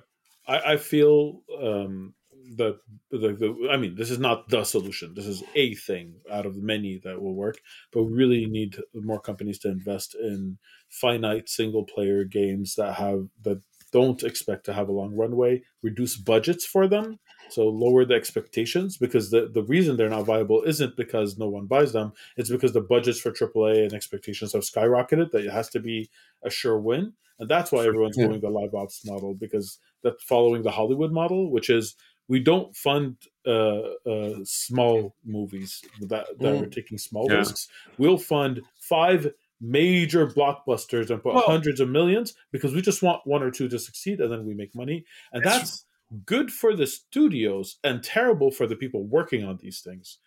I, 0.47 0.73
I 0.73 0.77
feel 0.77 1.41
um, 1.61 2.13
that 2.57 2.79
the, 3.11 3.17
the 3.17 3.69
I 3.71 3.77
mean, 3.77 3.95
this 3.95 4.09
is 4.11 4.19
not 4.19 4.49
the 4.49 4.63
solution. 4.63 5.13
This 5.15 5.25
is 5.27 5.43
a 5.55 5.75
thing 5.75 6.15
out 6.31 6.45
of 6.45 6.55
many 6.57 6.99
that 7.03 7.21
will 7.21 7.35
work. 7.35 7.59
But 7.91 8.03
we 8.03 8.13
really 8.13 8.45
need 8.45 8.77
more 8.93 9.19
companies 9.19 9.59
to 9.59 9.69
invest 9.69 10.15
in 10.15 10.57
finite 10.89 11.49
single 11.49 11.83
player 11.85 12.23
games 12.23 12.75
that 12.75 12.93
have 12.95 13.27
that 13.43 13.61
don't 13.91 14.23
expect 14.23 14.65
to 14.65 14.73
have 14.73 14.89
a 14.89 14.91
long 14.91 15.15
runway. 15.15 15.61
Reduce 15.83 16.17
budgets 16.17 16.65
for 16.65 16.87
them, 16.87 17.19
so 17.49 17.67
lower 17.67 18.05
the 18.05 18.15
expectations 18.15 18.97
because 18.97 19.29
the 19.29 19.49
the 19.53 19.63
reason 19.63 19.95
they're 19.97 20.09
not 20.09 20.25
viable 20.25 20.63
isn't 20.63 20.95
because 20.97 21.37
no 21.37 21.47
one 21.47 21.67
buys 21.67 21.93
them. 21.93 22.13
It's 22.35 22.49
because 22.49 22.73
the 22.73 22.81
budgets 22.81 23.19
for 23.19 23.31
AAA 23.31 23.83
and 23.83 23.93
expectations 23.93 24.53
have 24.53 24.63
skyrocketed. 24.63 25.31
That 25.31 25.45
it 25.45 25.51
has 25.51 25.69
to 25.69 25.79
be 25.79 26.09
a 26.43 26.49
sure 26.49 26.79
win, 26.79 27.13
and 27.39 27.47
that's 27.49 27.71
why 27.71 27.85
everyone's 27.85 28.17
Yeah. 28.17 28.27
going 28.27 28.41
the 28.41 28.49
live 28.49 28.73
ops 28.73 29.05
model 29.05 29.35
because 29.35 29.77
that's 30.01 30.23
following 30.23 30.63
the 30.63 30.71
Hollywood 30.71 31.11
model, 31.11 31.51
which 31.51 31.69
is 31.69 31.95
we 32.27 32.39
don't 32.39 32.75
fund 32.75 33.17
uh, 33.45 33.81
uh, 34.09 34.39
small 34.45 35.15
movies 35.25 35.81
that, 35.99 36.25
that 36.39 36.53
Mm. 36.55 36.61
are 36.63 36.69
taking 36.69 36.97
small 36.97 37.27
Yeah. 37.29 37.37
risks. 37.39 37.67
We'll 37.97 38.17
fund 38.17 38.61
five 38.79 39.33
major 39.59 40.27
blockbusters 40.27 41.09
and 41.09 41.21
put 41.21 41.33
Well- 41.33 41.43
hundreds 41.45 41.79
of 41.81 41.89
millions 41.89 42.33
because 42.51 42.73
we 42.73 42.81
just 42.81 43.01
want 43.03 43.25
one 43.25 43.43
or 43.43 43.51
two 43.51 43.67
to 43.67 43.77
succeed 43.79 44.21
and 44.21 44.31
then 44.31 44.45
we 44.45 44.53
make 44.53 44.73
money. 44.73 45.03
And 45.33 45.43
It's- 45.43 45.57
that's 45.59 45.85
good 46.25 46.51
for 46.53 46.73
the 46.75 46.87
studios 46.87 47.77
and 47.83 48.01
terrible 48.03 48.51
for 48.51 48.67
the 48.67 48.75
people 48.77 49.03
working 49.03 49.43
on 49.43 49.57
these 49.57 49.81
things. 49.81 50.19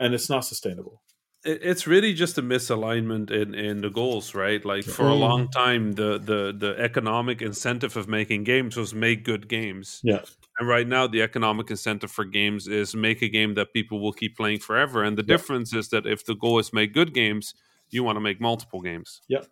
And 0.00 0.14
it's 0.14 0.28
not 0.28 0.40
sustainable. 0.44 1.02
It- 1.44 1.60
It's 1.62 1.86
really 1.86 2.14
just 2.14 2.38
a 2.38 2.42
misalignment 2.42 3.30
in, 3.30 3.54
in 3.54 3.80
the 3.82 3.90
goals, 3.90 4.34
right? 4.34 4.64
Like 4.64 4.84
for 4.84 5.06
a 5.08 5.12
Mm. 5.14 5.20
long 5.20 5.48
time, 5.50 5.92
the, 5.92 6.18
the 6.18 6.52
the 6.58 6.74
economic 6.82 7.42
incentive 7.42 7.96
of 7.96 8.08
making 8.08 8.44
games 8.44 8.76
was 8.76 8.94
make 8.94 9.24
good 9.24 9.46
games. 9.48 10.00
Yeah. 10.02 10.22
And 10.58 10.68
right 10.68 10.86
now, 10.88 11.06
the 11.08 11.20
economic 11.22 11.70
incentive 11.70 12.10
for 12.10 12.24
games 12.24 12.66
is 12.68 12.94
make 12.94 13.20
a 13.22 13.28
game 13.28 13.54
that 13.54 13.72
people 13.72 14.00
will 14.00 14.12
keep 14.12 14.36
playing 14.36 14.60
forever. 14.60 15.02
And 15.04 15.16
the 15.18 15.22
Yeah. 15.24 15.36
difference 15.36 15.74
is 15.76 15.88
that 15.88 16.06
if 16.06 16.24
the 16.24 16.34
goal 16.34 16.58
is 16.60 16.72
make 16.72 16.92
good 16.94 17.12
games, 17.12 17.54
you 17.90 18.04
want 18.04 18.16
to 18.16 18.20
make 18.20 18.40
multiple 18.40 18.80
games. 18.80 19.20
Yeah. 19.28 19.44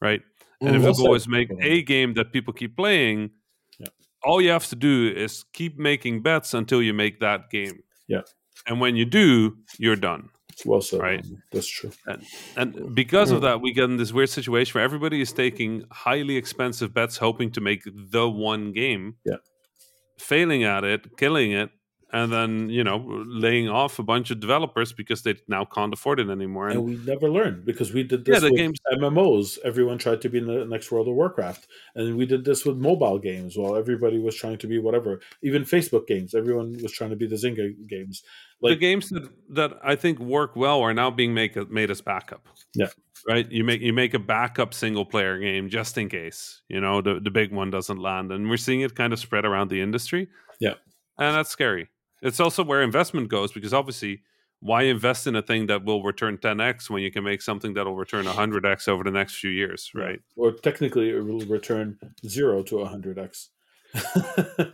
Right. 0.00 0.22
And 0.60 0.76
if 0.76 0.82
Mhm. 0.82 0.84
the 0.96 1.02
goal 1.02 1.14
is 1.16 1.26
make 1.26 1.48
a 1.60 1.82
game 1.82 2.14
that 2.14 2.32
people 2.32 2.52
keep 2.52 2.76
playing, 2.76 3.30
Yeah. 3.78 3.88
all 4.22 4.40
you 4.42 4.50
have 4.52 4.66
to 4.68 4.76
do 4.76 5.08
is 5.24 5.44
keep 5.52 5.78
making 5.78 6.22
bets 6.22 6.54
until 6.54 6.80
you 6.82 6.94
make 6.94 7.18
that 7.20 7.50
game. 7.50 7.82
Yeah. 8.08 8.22
And 8.66 8.80
when 8.80 8.96
you 8.96 9.04
do, 9.06 9.58
you're 9.78 9.96
done. 10.00 10.28
Well 10.64 10.80
said. 10.80 11.00
Right. 11.00 11.26
That's 11.52 11.68
true. 11.68 11.90
And 12.56 12.94
because 12.94 13.30
of 13.30 13.38
Mm. 13.38 13.42
that, 13.42 13.60
we 13.60 13.72
get 13.72 13.84
in 13.84 13.96
this 13.96 14.12
weird 14.12 14.30
situation 14.30 14.72
where 14.74 14.84
everybody 14.84 15.20
is 15.20 15.32
taking 15.32 15.84
highly 15.90 16.36
expensive 16.36 16.92
bets, 16.94 17.16
hoping 17.18 17.50
to 17.52 17.60
make 17.60 17.82
the 17.86 18.28
one 18.28 18.72
game. 18.72 19.16
Yeah. 19.24 19.36
Failing 20.18 20.62
at 20.64 20.84
it, 20.84 21.16
killing 21.16 21.52
it, 21.52 21.70
and 22.14 22.32
then 22.32 22.68
you 22.70 22.84
know 22.84 22.98
laying 23.26 23.68
off 23.68 23.98
a 23.98 24.02
bunch 24.02 24.30
of 24.30 24.38
developers 24.40 24.92
because 24.92 25.22
they 25.22 25.34
now 25.48 25.64
can't 25.64 25.92
afford 25.92 26.20
it 26.20 26.30
anymore. 26.30 26.68
And 26.68 26.78
And 26.78 26.84
we 26.86 26.94
never 27.12 27.28
learned 27.28 27.64
because 27.70 27.92
we 27.92 28.02
did 28.04 28.20
Yeah, 28.26 28.34
this 28.34 28.42
the 28.44 28.50
with 28.52 28.58
games- 28.60 28.80
MMOs. 28.92 29.58
Everyone 29.64 29.98
tried 29.98 30.20
to 30.22 30.28
be 30.28 30.38
in 30.38 30.46
the 30.46 30.64
next 30.64 30.90
World 30.92 31.08
of 31.08 31.14
Warcraft, 31.14 31.66
and 31.96 32.16
we 32.16 32.24
did 32.26 32.44
this 32.44 32.64
with 32.64 32.76
mobile 32.76 33.18
games. 33.18 33.56
While 33.58 33.74
everybody 33.76 34.18
was 34.18 34.34
trying 34.36 34.58
to 34.58 34.66
be 34.66 34.78
whatever, 34.78 35.20
even 35.42 35.64
Facebook 35.64 36.06
games, 36.06 36.34
everyone 36.34 36.68
was 36.82 36.92
trying 36.92 37.10
to 37.10 37.16
be 37.16 37.26
the 37.26 37.36
Zynga 37.36 37.66
games. 37.88 38.22
the 38.62 38.76
games 38.76 39.10
that, 39.10 39.28
that 39.50 39.72
I 39.84 39.94
think 39.96 40.18
work 40.18 40.56
well 40.56 40.80
are 40.80 40.94
now 40.94 41.10
being 41.10 41.34
make, 41.34 41.54
made 41.70 41.90
as 41.90 42.00
backup. 42.00 42.46
Yeah. 42.74 42.90
Right. 43.28 43.50
You 43.50 43.64
make 43.64 43.80
you 43.80 43.92
make 43.92 44.14
a 44.14 44.18
backup 44.18 44.72
single 44.74 45.04
player 45.04 45.38
game 45.38 45.68
just 45.68 45.96
in 45.98 46.08
case 46.08 46.62
you 46.68 46.80
know 46.80 47.00
the 47.02 47.20
the 47.20 47.30
big 47.30 47.52
one 47.52 47.70
doesn't 47.70 47.98
land, 47.98 48.30
and 48.32 48.48
we're 48.50 48.56
seeing 48.66 48.80
it 48.82 48.94
kind 48.94 49.12
of 49.12 49.18
spread 49.18 49.44
around 49.44 49.68
the 49.70 49.80
industry. 49.80 50.28
Yeah. 50.60 50.74
and 51.18 51.34
that's 51.36 51.50
scary. 51.50 51.88
It's 52.24 52.40
also 52.40 52.64
where 52.64 52.82
investment 52.82 53.28
goes 53.28 53.52
because 53.52 53.72
obviously, 53.72 54.22
why 54.60 54.84
invest 54.84 55.26
in 55.26 55.36
a 55.36 55.42
thing 55.42 55.66
that 55.66 55.84
will 55.84 56.02
return 56.02 56.38
10x 56.38 56.88
when 56.88 57.02
you 57.02 57.10
can 57.12 57.22
make 57.22 57.42
something 57.42 57.74
that 57.74 57.84
will 57.84 57.96
return 57.96 58.24
100x 58.24 58.88
over 58.88 59.04
the 59.04 59.10
next 59.10 59.34
few 59.36 59.50
years, 59.50 59.90
right? 59.94 60.20
or 60.36 60.52
technically, 60.52 61.10
it 61.10 61.20
will 61.24 61.40
return 61.40 61.98
zero 62.26 62.62
to 62.64 62.84
hundred 62.84 63.18
x. 63.18 63.50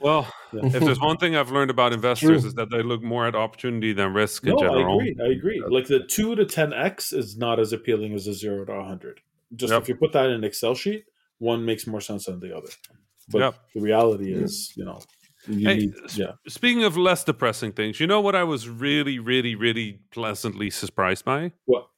Well, 0.01 0.32
Yeah. 0.52 0.66
if 0.66 0.81
there's 0.81 1.01
one 1.01 1.16
thing 1.18 1.36
I've 1.36 1.51
learned 1.51 1.70
about 1.70 1.93
investors 1.93 2.40
True. 2.40 2.48
is 2.48 2.55
that 2.55 2.70
they 2.70 2.82
look 2.82 3.02
more 3.02 3.27
at 3.27 3.35
opportunity 3.35 3.93
than 3.93 4.14
risk 4.14 4.44
in 4.44 4.55
no, 4.55 4.59
I 4.60 4.81
agree. 4.81 5.16
I 5.22 5.28
agree. 5.28 5.62
Like 5.68 5.86
the 5.89 6.01
two 6.06 6.35
to 6.36 6.44
ten 6.44 6.72
x 6.72 7.12
is 7.12 7.36
not 7.36 7.60
as 7.60 7.72
appealing 7.72 8.14
as 8.14 8.27
a 8.27 8.35
zero 8.35 8.64
to 8.64 8.82
hundred. 8.82 9.20
Just 9.55 9.72
Yep. 9.72 9.82
if 9.82 9.89
you 9.89 9.97
put 9.97 10.12
that 10.12 10.27
in 10.27 10.32
an 10.32 10.44
Excel 10.44 10.74
sheet, 10.74 11.05
one 11.39 11.64
makes 11.64 11.86
more 11.86 12.01
sense 12.01 12.27
than 12.27 12.40
the 12.40 12.56
other. 12.56 12.70
But 13.28 13.39
Yep. 13.39 13.55
the 13.74 13.81
reality 13.81 14.32
is, 14.32 14.72
you 14.77 14.85
know, 14.85 15.01
Hey, 15.46 15.76
need, 15.76 15.94
yeah. 16.14 16.32
Speaking 16.48 16.84
of 16.84 16.96
less 16.96 17.24
depressing 17.24 17.72
things, 17.72 17.98
you 18.00 18.06
know 18.06 18.20
what 18.20 18.34
I 18.34 18.44
was 18.44 18.68
really, 18.68 19.18
really, 19.18 19.54
really 19.54 20.00
pleasantly 20.10 20.70
surprised 20.70 21.24
by? 21.24 21.52
What? 21.64 21.88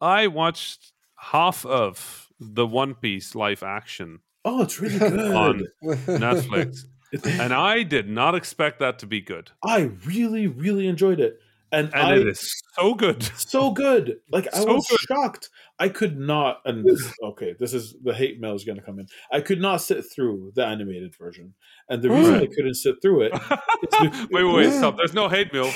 I 0.00 0.26
watched 0.26 0.92
half 1.16 1.64
of 1.64 2.28
the 2.40 2.66
One 2.66 2.94
Piece 2.94 3.34
live 3.34 3.62
action 3.62 4.20
Oh, 4.44 4.62
it's 4.62 4.80
really 4.80 4.98
good. 4.98 5.20
on 5.36 5.62
Netflix, 5.84 6.80
and 7.24 7.54
I 7.54 7.84
did 7.84 8.08
not 8.08 8.34
expect 8.34 8.80
that 8.80 8.98
to 8.98 9.06
be 9.06 9.20
good. 9.20 9.52
I 9.64 9.90
really, 10.04 10.48
really 10.48 10.88
enjoyed 10.88 11.20
it, 11.20 11.38
and, 11.70 11.90
And 11.94 12.08
I 12.08 12.16
it 12.16 12.26
is 12.26 12.52
so 12.74 12.94
good. 12.94 13.22
so 13.36 13.70
good. 13.70 14.18
Like 14.32 14.48
I 14.52 14.58
So 14.60 14.74
was 14.74 14.86
good. 14.88 14.98
shocked. 15.08 15.50
I 15.78 15.88
could 15.88 16.18
not. 16.18 16.60
And 16.64 16.84
this, 16.84 17.12
okay, 17.22 17.54
this 17.58 17.74
is 17.74 17.94
the 18.02 18.14
hate 18.14 18.40
mail 18.40 18.54
is 18.54 18.64
going 18.64 18.78
to 18.78 18.84
come 18.84 18.98
in. 18.98 19.06
I 19.32 19.40
could 19.40 19.60
not 19.60 19.78
sit 19.78 20.04
through 20.12 20.52
the 20.54 20.64
animated 20.64 21.14
version, 21.18 21.54
and 21.88 22.02
the 22.02 22.10
reason 22.10 22.34
I 22.34 22.46
couldn't 22.46 22.74
sit 22.74 22.96
through 23.02 23.22
it. 23.22 23.32
wait, 24.30 24.44
wait, 24.44 24.54
wait, 24.54 24.72
stop. 24.78 24.96
There's 24.96 25.14
no 25.14 25.28
hate 25.28 25.52
mail. 25.52 25.70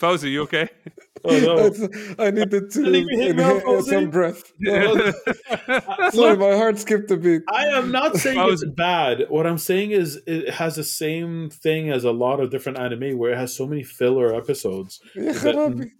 Fawzi, 0.00 0.30
you 0.30 0.42
okay? 0.42 0.68
Oh 1.28 1.38
no! 1.38 1.88
I 2.24 2.30
needed 2.30 2.70
to 2.72 2.94
inhale 2.94 3.82
some 3.82 4.10
breath. 4.10 4.52
Sorry, 6.12 6.36
my 6.36 6.56
heart 6.56 6.78
skipped 6.78 7.10
a 7.10 7.16
beat. 7.16 7.42
I 7.48 7.66
am 7.66 7.90
not 7.90 8.16
saying 8.16 8.38
it's 8.40 8.64
bad. 8.64 9.26
What 9.28 9.46
I'm 9.46 9.58
saying 9.58 9.90
is 9.90 10.20
it 10.26 10.54
has 10.54 10.76
the 10.76 10.84
same 10.84 11.50
thing 11.50 11.90
as 11.90 12.04
a 12.04 12.12
lot 12.12 12.40
of 12.40 12.50
different 12.50 12.78
anime 12.78 13.18
where 13.18 13.32
it 13.32 13.38
has 13.38 13.56
so 13.56 13.66
many 13.66 13.82
filler 13.82 14.34
episodes. 14.34 15.00
That, 15.14 15.90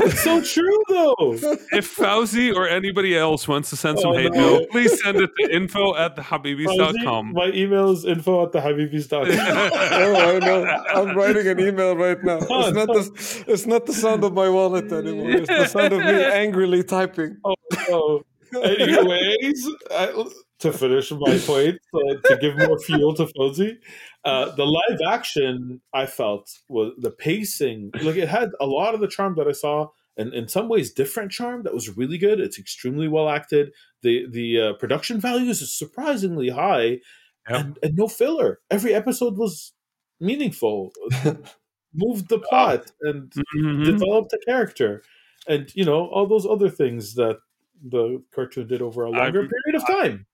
it's 0.00 0.22
so 0.22 0.40
true 0.42 0.82
though. 0.88 1.34
If 1.72 1.96
Fawzi 1.96 2.54
or 2.54 2.68
anybody 2.68 3.16
else 3.16 3.48
wants 3.48 3.70
to 3.70 3.76
send 3.76 3.98
oh, 3.98 4.02
some 4.02 4.10
oh, 4.12 4.16
hate 4.16 4.32
no. 4.32 4.38
mail, 4.38 4.66
please 4.70 5.02
send 5.02 5.18
it 5.18 5.30
to 5.40 5.54
info 5.54 5.96
at 5.96 6.16
thehabibis.com. 6.16 7.32
My 7.32 7.48
email 7.48 7.90
is 7.90 8.04
info 8.04 8.46
at 8.46 8.52
thehabibis.com. 8.52 9.24
oh, 9.30 10.36
I 10.36 10.38
know. 10.38 10.64
I'm 10.64 11.16
writing 11.16 11.46
an 11.48 11.60
email 11.60 11.96
right 11.96 12.22
now. 12.22 12.38
It's 12.40 12.48
not 12.48 12.88
the 12.88 13.44
it's 13.48 13.66
not 13.66 13.86
the 13.86 13.92
sound 13.92 14.24
of 14.24 14.32
my 14.32 14.43
wallet 14.48 14.92
anymore. 14.92 15.30
It's 15.30 15.48
the 15.48 15.66
sound 15.66 15.92
of 15.92 16.00
me 16.00 16.24
angrily 16.24 16.82
typing. 16.82 17.38
Oh, 17.44 17.54
no. 17.88 18.22
Anyways, 18.62 19.68
I, 19.90 20.24
to 20.60 20.72
finish 20.72 21.10
my 21.10 21.38
point, 21.38 21.78
uh, 21.94 22.14
to 22.24 22.38
give 22.40 22.56
more 22.56 22.78
fuel 22.78 23.14
to 23.14 23.26
Fawzi, 23.26 23.76
uh, 24.24 24.54
the 24.54 24.64
live 24.64 25.00
action 25.06 25.80
I 25.92 26.06
felt 26.06 26.50
was 26.68 26.92
the 26.98 27.10
pacing. 27.10 27.90
Like 28.00 28.16
it 28.16 28.28
had 28.28 28.50
a 28.60 28.66
lot 28.66 28.94
of 28.94 29.00
the 29.00 29.08
charm 29.08 29.34
that 29.36 29.48
I 29.48 29.52
saw, 29.52 29.88
and 30.16 30.32
in 30.32 30.48
some 30.48 30.68
ways 30.68 30.92
different 30.92 31.32
charm 31.32 31.64
that 31.64 31.74
was 31.74 31.96
really 31.96 32.18
good. 32.18 32.40
It's 32.40 32.58
extremely 32.58 33.08
well 33.08 33.28
acted. 33.28 33.72
The 34.02 34.26
the 34.30 34.60
uh, 34.60 34.72
production 34.74 35.20
values 35.20 35.60
is 35.60 35.76
surprisingly 35.76 36.50
high, 36.50 36.84
yep. 36.84 37.00
and, 37.48 37.78
and 37.82 37.96
no 37.96 38.08
filler. 38.08 38.60
Every 38.70 38.94
episode 38.94 39.36
was 39.36 39.72
meaningful. 40.20 40.92
moved 41.94 42.28
the 42.28 42.38
plot 42.38 42.90
and 43.02 43.30
mm-hmm. 43.30 43.84
developed 43.84 44.32
a 44.32 44.38
character 44.44 45.02
and 45.46 45.72
you 45.74 45.84
know 45.84 46.06
all 46.08 46.26
those 46.26 46.46
other 46.46 46.70
things 46.70 47.14
that 47.14 47.38
the 47.82 48.22
cartoon 48.34 48.66
did 48.66 48.82
over 48.82 49.04
a 49.04 49.10
longer 49.10 49.42
I'm, 49.42 49.48
period 49.48 49.74
of 49.74 49.86
time 49.86 50.26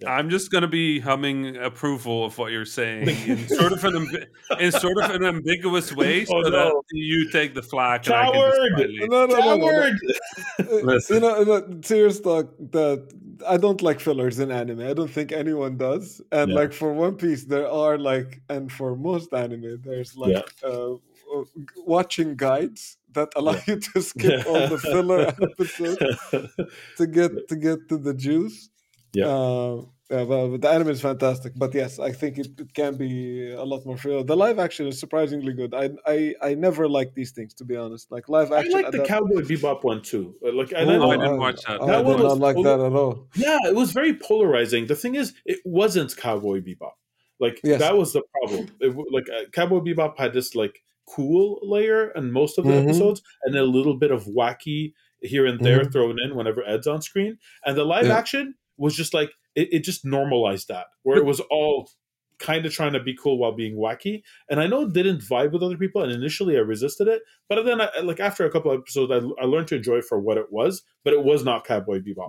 yeah. 0.00 0.14
I'm 0.14 0.30
just 0.30 0.50
going 0.50 0.62
to 0.62 0.68
be 0.68 0.98
humming 0.98 1.56
approval 1.56 2.24
of 2.24 2.38
what 2.38 2.52
you're 2.52 2.64
saying 2.64 3.08
in 3.26 3.48
sort 3.48 3.72
of 3.72 3.84
an 3.84 4.26
in 4.58 4.72
sort 4.72 4.96
of 5.02 5.10
an 5.10 5.24
ambiguous 5.24 5.92
way, 5.92 6.24
so 6.26 6.36
oh, 6.36 6.40
no. 6.40 6.50
that 6.50 6.82
you 6.92 7.30
take 7.30 7.54
the 7.54 7.62
flag. 7.62 8.04
Coward! 8.04 8.54
No, 9.10 9.26
no, 9.26 9.36
Coward! 9.36 9.98
No, 10.58 10.98
no, 11.18 11.38
you 11.38 11.44
know, 11.44 11.80
serious 11.82 12.20
talk. 12.20 12.50
That 12.70 13.06
I 13.46 13.56
don't 13.56 13.82
like 13.82 14.00
fillers 14.00 14.38
in 14.38 14.50
anime. 14.50 14.80
I 14.80 14.92
don't 14.92 15.10
think 15.10 15.32
anyone 15.32 15.76
does. 15.76 16.20
And 16.32 16.50
yeah. 16.50 16.56
like 16.56 16.72
for 16.72 16.92
One 16.92 17.16
Piece, 17.16 17.44
there 17.44 17.68
are 17.68 17.98
like, 17.98 18.40
and 18.48 18.70
for 18.70 18.96
most 18.96 19.32
anime, 19.32 19.80
there's 19.82 20.16
like 20.16 20.32
yeah. 20.62 20.68
uh, 20.68 20.96
watching 21.86 22.36
guides 22.36 22.98
that 23.12 23.28
allow 23.36 23.52
yeah. 23.52 23.62
you 23.66 23.80
to 23.80 24.02
skip 24.10 24.46
all 24.46 24.68
the 24.68 24.78
filler 24.78 25.20
episodes 25.42 25.98
to 26.96 27.06
get 27.06 27.48
to 27.48 27.56
get 27.56 27.88
to 27.88 27.98
the 27.98 28.14
juice. 28.14 28.70
Yeah. 29.12 29.26
Uh, 29.26 29.82
yeah, 30.10 30.24
but 30.24 30.60
the 30.60 30.68
anime 30.68 30.88
is 30.88 31.00
fantastic. 31.00 31.52
But 31.56 31.72
yes, 31.72 32.00
I 32.00 32.10
think 32.10 32.38
it, 32.38 32.48
it 32.58 32.74
can 32.74 32.96
be 32.96 33.52
a 33.52 33.62
lot 33.62 33.86
more 33.86 33.96
real. 34.04 34.24
The 34.24 34.36
live 34.36 34.58
action 34.58 34.88
is 34.88 34.98
surprisingly 34.98 35.52
good. 35.52 35.72
I 35.72 35.90
I, 36.04 36.34
I 36.42 36.54
never 36.54 36.88
like 36.88 37.14
these 37.14 37.30
things 37.30 37.54
to 37.54 37.64
be 37.64 37.76
honest. 37.76 38.10
Like 38.10 38.28
live 38.28 38.50
action. 38.50 38.74
I 38.74 38.80
like 38.80 38.90
the 38.90 39.04
Cowboy 39.04 39.42
Bebop 39.42 39.84
one 39.84 40.02
too. 40.02 40.34
Uh, 40.44 40.52
like 40.52 40.72
I, 40.72 40.82
Ooh, 40.82 41.10
I 41.10 41.16
didn't 41.16 41.38
watch 41.38 41.62
that. 41.62 41.80
that 41.80 41.94
I 41.94 42.00
one 42.00 42.20
was 42.20 42.38
like 42.38 42.56
that 42.56 42.80
at 42.80 42.92
all. 42.92 43.28
Yeah, 43.36 43.58
it 43.64 43.74
was 43.74 43.92
very 43.92 44.14
polarizing. 44.14 44.86
The 44.86 44.96
thing 44.96 45.14
is, 45.14 45.32
it 45.44 45.60
wasn't 45.64 46.16
Cowboy 46.16 46.60
Bebop. 46.60 46.92
Like 47.38 47.60
yes. 47.62 47.78
that 47.78 47.96
was 47.96 48.12
the 48.12 48.22
problem. 48.32 48.68
It, 48.80 48.96
like 49.12 49.28
uh, 49.30 49.48
Cowboy 49.52 49.78
Bebop 49.78 50.18
had 50.18 50.32
this 50.32 50.56
like 50.56 50.82
cool 51.08 51.60
layer 51.62 52.10
in 52.10 52.32
most 52.32 52.58
of 52.58 52.64
the 52.64 52.72
mm-hmm. 52.72 52.88
episodes, 52.88 53.22
and 53.44 53.56
a 53.56 53.62
little 53.62 53.96
bit 53.96 54.10
of 54.10 54.24
wacky 54.24 54.92
here 55.22 55.46
and 55.46 55.60
there 55.60 55.80
mm-hmm. 55.80 55.90
thrown 55.90 56.16
in 56.20 56.34
whenever 56.34 56.66
Ed's 56.66 56.88
on 56.88 57.00
screen. 57.00 57.38
And 57.64 57.76
the 57.76 57.84
live 57.84 58.06
yeah. 58.06 58.16
action 58.16 58.54
was 58.76 58.96
just 58.96 59.14
like 59.14 59.30
it, 59.54 59.68
it 59.72 59.84
just 59.84 60.04
normalized 60.04 60.68
that 60.68 60.86
where 61.02 61.18
it 61.18 61.24
was 61.24 61.40
all 61.50 61.90
kind 62.40 62.64
of 62.66 62.72
trying 62.72 62.94
to 62.94 63.00
be 63.00 63.14
cool 63.14 63.38
while 63.38 63.52
being 63.52 63.76
wacky. 63.76 64.22
And 64.48 64.60
I 64.60 64.66
know 64.66 64.82
it 64.82 64.92
didn't 64.92 65.20
vibe 65.20 65.52
with 65.52 65.62
other 65.62 65.76
people, 65.76 66.02
and 66.02 66.10
initially 66.10 66.56
I 66.56 66.60
resisted 66.60 67.06
it. 67.06 67.22
But 67.48 67.64
then, 67.64 67.80
I, 67.80 67.90
like 68.02 68.18
after 68.18 68.44
a 68.44 68.50
couple 68.50 68.72
of 68.72 68.80
episodes, 68.80 69.12
I, 69.12 69.42
I, 69.42 69.46
learned 69.46 69.68
to 69.68 69.76
enjoy 69.76 69.96
it 69.96 70.06
for 70.06 70.18
what 70.18 70.38
it 70.38 70.50
was. 70.50 70.82
But 71.04 71.12
it 71.12 71.22
was 71.22 71.44
not 71.44 71.64
Cowboy 71.64 72.00
Bebop. 72.00 72.26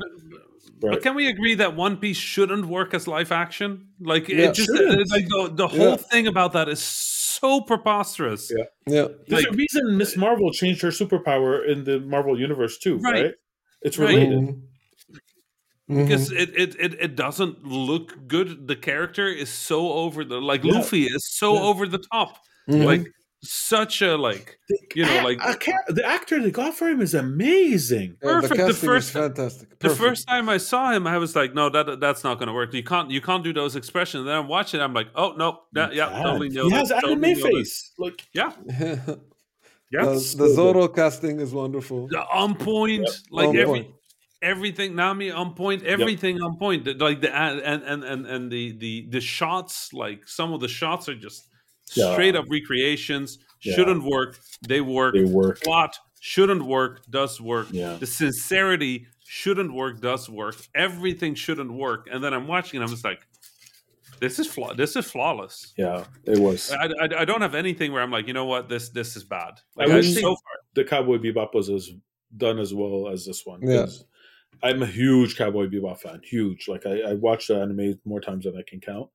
Right? 0.81 0.91
But 0.93 1.01
can 1.01 1.15
we 1.15 1.27
agree 1.27 1.55
that 1.55 1.75
One 1.75 1.97
Piece 1.97 2.17
shouldn't 2.17 2.65
work 2.65 2.93
as 2.93 3.07
live 3.07 3.31
action? 3.31 3.87
Like 3.99 4.27
yeah, 4.27 4.49
it 4.49 4.53
just 4.53 4.69
like 4.69 5.27
the, 5.27 5.51
the 5.53 5.67
whole 5.67 5.91
yeah. 5.91 5.95
thing 5.95 6.27
about 6.27 6.53
that 6.53 6.69
is 6.69 6.79
so 6.79 7.61
preposterous. 7.61 8.51
Yeah, 8.55 8.65
yeah. 8.85 9.07
There's 9.27 9.45
like, 9.45 9.53
a 9.53 9.55
reason 9.55 9.97
Miss 9.97 10.17
Marvel 10.17 10.51
changed 10.51 10.81
her 10.81 10.89
superpower 10.89 11.67
in 11.67 11.85
the 11.85 11.99
Marvel 11.99 12.39
universe 12.39 12.77
too, 12.77 12.97
right? 12.97 13.13
right? 13.25 13.33
It's 13.81 13.97
related. 13.97 14.37
Right. 14.37 14.55
Mm-hmm 15.91 16.03
because 16.03 16.29
mm-hmm. 16.29 16.37
it, 16.37 16.49
it, 16.55 16.75
it 16.79 16.93
it 17.01 17.15
doesn't 17.15 17.65
look 17.65 18.27
good. 18.27 18.67
The 18.67 18.77
character 18.77 19.27
is 19.27 19.49
so 19.49 19.91
over 19.91 20.23
the 20.23 20.39
like 20.39 20.63
yeah. 20.63 20.73
Luffy 20.73 21.03
is 21.03 21.27
so 21.27 21.55
yeah. 21.55 21.61
over 21.61 21.85
the 21.85 21.97
top, 21.97 22.37
mm-hmm. 22.69 22.83
like 22.83 23.07
such 23.43 24.01
a 24.01 24.15
like 24.15 24.57
the, 24.69 24.77
you 24.95 25.05
know 25.05 25.21
like 25.23 25.39
the 25.89 26.03
actor 26.05 26.41
they 26.41 26.51
got 26.51 26.75
for 26.75 26.87
him 26.87 27.01
is 27.01 27.13
amazing. 27.13 28.15
Yeah, 28.23 28.39
Perfect. 28.39 28.57
The, 28.57 28.67
the 28.67 28.73
first 28.73 29.11
fantastic. 29.11 29.69
Perfect. 29.79 29.81
The 29.81 29.95
first 29.95 30.27
time 30.29 30.47
I 30.47 30.57
saw 30.57 30.91
him, 30.91 31.07
I 31.07 31.17
was 31.17 31.35
like, 31.35 31.53
no, 31.53 31.69
that 31.69 31.99
that's 31.99 32.23
not 32.23 32.37
going 32.37 32.47
to 32.47 32.53
work. 32.53 32.73
You 32.73 32.83
can't 32.83 33.11
you 33.11 33.19
can't 33.19 33.43
do 33.43 33.51
those 33.51 33.75
expressions. 33.75 34.21
And 34.21 34.29
then 34.29 34.37
I'm 34.37 34.47
watching, 34.47 34.79
I'm 34.79 34.93
like, 34.93 35.07
oh 35.15 35.33
no, 35.33 35.63
that, 35.73 35.93
yeah, 35.93 36.09
totally 36.09 36.49
know. 36.49 36.69
He 36.69 36.75
has 36.75 36.91
anime 36.91 37.21
totally 37.21 37.35
face. 37.35 37.91
Like 37.97 38.25
yeah. 38.33 38.51
Yeah, 39.93 40.05
the, 40.05 40.35
the 40.37 40.53
Zoro 40.53 40.87
casting 40.87 41.41
is 41.41 41.51
wonderful. 41.51 42.07
The 42.07 42.23
on 42.33 42.55
point, 42.55 43.01
yep. 43.01 43.09
like 43.29 43.49
on 43.49 43.57
every 43.57 43.65
point 43.65 43.87
everything 44.41 44.95
Nami 44.95 45.31
on 45.31 45.53
point, 45.53 45.83
everything 45.83 46.37
yep. 46.37 46.45
on 46.45 46.57
point. 46.57 46.99
Like 46.99 47.21
the 47.21 47.35
and 47.35 47.83
and 47.83 48.03
and 48.03 48.25
and 48.25 48.51
the 48.51 48.77
the 48.77 49.07
the 49.09 49.21
shots, 49.21 49.93
like 49.93 50.27
some 50.27 50.53
of 50.53 50.59
the 50.59 50.67
shots 50.67 51.07
are 51.09 51.15
just 51.15 51.47
yeah. 51.93 52.13
straight 52.13 52.35
up 52.35 52.45
recreations. 52.49 53.39
Yeah. 53.61 53.75
Shouldn't 53.75 54.03
work. 54.03 54.39
They 54.67 54.81
work. 54.81 55.13
They 55.13 55.23
work. 55.23 55.61
Plot 55.61 55.97
shouldn't 56.19 56.63
work. 56.63 57.01
Does 57.09 57.39
work. 57.39 57.67
Yeah. 57.71 57.95
The 57.95 58.07
sincerity 58.07 59.07
shouldn't 59.23 59.73
work. 59.73 60.01
Does 60.01 60.29
work. 60.29 60.55
Everything 60.73 61.35
shouldn't 61.35 61.71
work. 61.71 62.07
And 62.11 62.23
then 62.23 62.33
I'm 62.33 62.47
watching. 62.47 62.77
and 62.77 62.83
I'm 62.83 62.91
just 62.91 63.05
like. 63.05 63.21
This 64.19 64.37
is 64.37 64.45
flaw. 64.45 64.75
This 64.75 64.95
is 64.95 65.09
flawless. 65.09 65.73
Yeah, 65.77 66.03
it 66.25 66.37
was. 66.37 66.71
I, 66.71 66.85
I, 66.85 67.21
I, 67.21 67.25
don't 67.25 67.41
have 67.41 67.55
anything 67.55 67.91
where 67.91 68.03
I'm 68.03 68.11
like, 68.11 68.27
you 68.27 68.33
know 68.33 68.45
what, 68.45 68.69
this 68.69 68.89
this 68.89 69.15
is 69.15 69.23
bad. 69.23 69.53
Like, 69.75 69.89
I 69.89 69.95
wish 69.95 70.13
so 70.13 70.21
far 70.21 70.35
the 70.75 70.83
Cowboy 70.83 71.17
Bebop 71.17 71.55
was 71.55 71.71
as 71.71 71.89
done 72.37 72.59
as 72.59 72.71
well 72.71 73.09
as 73.09 73.25
this 73.25 73.45
one. 73.45 73.61
Yeah. 73.63 73.87
I'm 74.63 74.83
a 74.83 74.87
huge 74.87 75.37
Cowboy 75.37 75.67
Bebop 75.67 75.99
fan. 75.99 76.21
Huge. 76.23 76.67
Like 76.67 76.85
I, 76.85 77.01
I 77.01 77.13
watched 77.13 77.47
the 77.47 77.57
anime 77.57 77.99
more 78.05 78.21
times 78.21 78.45
than 78.45 78.57
I 78.57 78.63
can 78.67 78.79
count. 78.79 79.09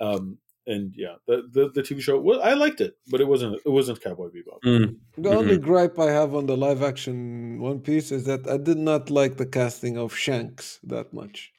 Um, 0.00 0.38
and 0.66 0.92
yeah, 0.96 1.14
the, 1.26 1.48
the, 1.52 1.70
the 1.74 1.82
TV 1.82 2.00
show. 2.00 2.18
Well, 2.18 2.42
I 2.42 2.54
liked 2.54 2.80
it, 2.80 2.96
but 3.08 3.20
it 3.20 3.28
wasn't 3.28 3.60
it 3.64 3.68
wasn't 3.68 4.02
Cowboy 4.02 4.28
Bebop. 4.28 4.60
Mm. 4.64 4.96
The 5.16 5.28
mm-hmm. 5.28 5.38
only 5.38 5.58
gripe 5.58 5.98
I 5.98 6.10
have 6.10 6.34
on 6.34 6.46
the 6.46 6.56
live 6.56 6.82
action 6.82 7.60
One 7.60 7.80
Piece 7.80 8.10
is 8.10 8.24
that 8.24 8.48
I 8.48 8.56
did 8.56 8.78
not 8.78 9.10
like 9.10 9.36
the 9.36 9.46
casting 9.46 9.96
of 9.96 10.14
Shanks 10.14 10.80
that 10.84 11.12
much. 11.12 11.52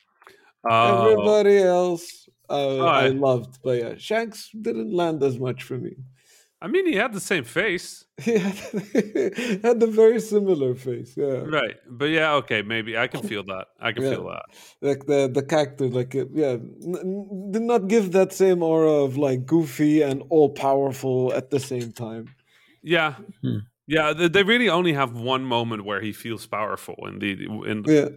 Oh. 0.70 1.12
Everybody 1.12 1.60
else 1.60 2.28
uh, 2.50 2.54
oh, 2.54 2.86
I, 2.86 3.06
I 3.06 3.08
loved, 3.10 3.60
but 3.64 3.78
yeah, 3.78 3.94
Shanks 3.98 4.50
didn't 4.62 4.94
land 4.94 5.22
as 5.24 5.38
much 5.40 5.64
for 5.64 5.78
me. 5.78 5.96
I 6.60 6.68
mean, 6.68 6.88
he 6.88 6.96
had 6.96 7.14
the 7.14 7.20
same 7.20 7.44
face. 7.44 8.06
He 8.20 8.36
had, 8.40 8.56
had 9.64 9.84
a 9.84 9.88
very 9.88 10.20
similar 10.20 10.74
face. 10.74 11.14
Yeah. 11.16 11.44
Right, 11.46 11.76
but 11.88 12.06
yeah, 12.06 12.34
okay, 12.42 12.64
maybe 12.64 12.98
I 12.98 13.06
can 13.06 13.22
feel 13.22 13.44
that. 13.44 13.68
I 13.80 13.92
can 13.92 14.04
yeah. 14.06 14.10
feel 14.10 14.28
that. 14.30 14.46
Like 14.82 15.06
the 15.06 15.30
the 15.32 15.44
character, 15.44 15.88
like 15.88 16.16
uh, 16.16 16.26
yeah, 16.34 16.58
n- 16.96 17.52
did 17.52 17.62
not 17.62 17.88
give 17.88 18.12
that 18.14 18.34
same 18.34 18.64
aura 18.64 19.04
of 19.06 19.18
like 19.18 19.46
goofy 19.46 20.02
and 20.02 20.24
all 20.30 20.50
powerful 20.50 21.32
at 21.36 21.52
the 21.52 21.60
same 21.60 21.92
time. 21.92 22.26
Yeah. 22.82 23.14
Hmm. 23.44 23.60
Yeah, 23.86 24.14
they 24.14 24.44
really 24.44 24.68
only 24.68 24.94
have 24.94 25.14
one 25.14 25.46
moment 25.46 25.86
where 25.86 26.02
he 26.02 26.12
feels 26.12 26.48
powerful 26.48 26.96
in 27.08 27.20
the 27.20 27.32
in, 27.72 27.84
yeah. 27.86 28.10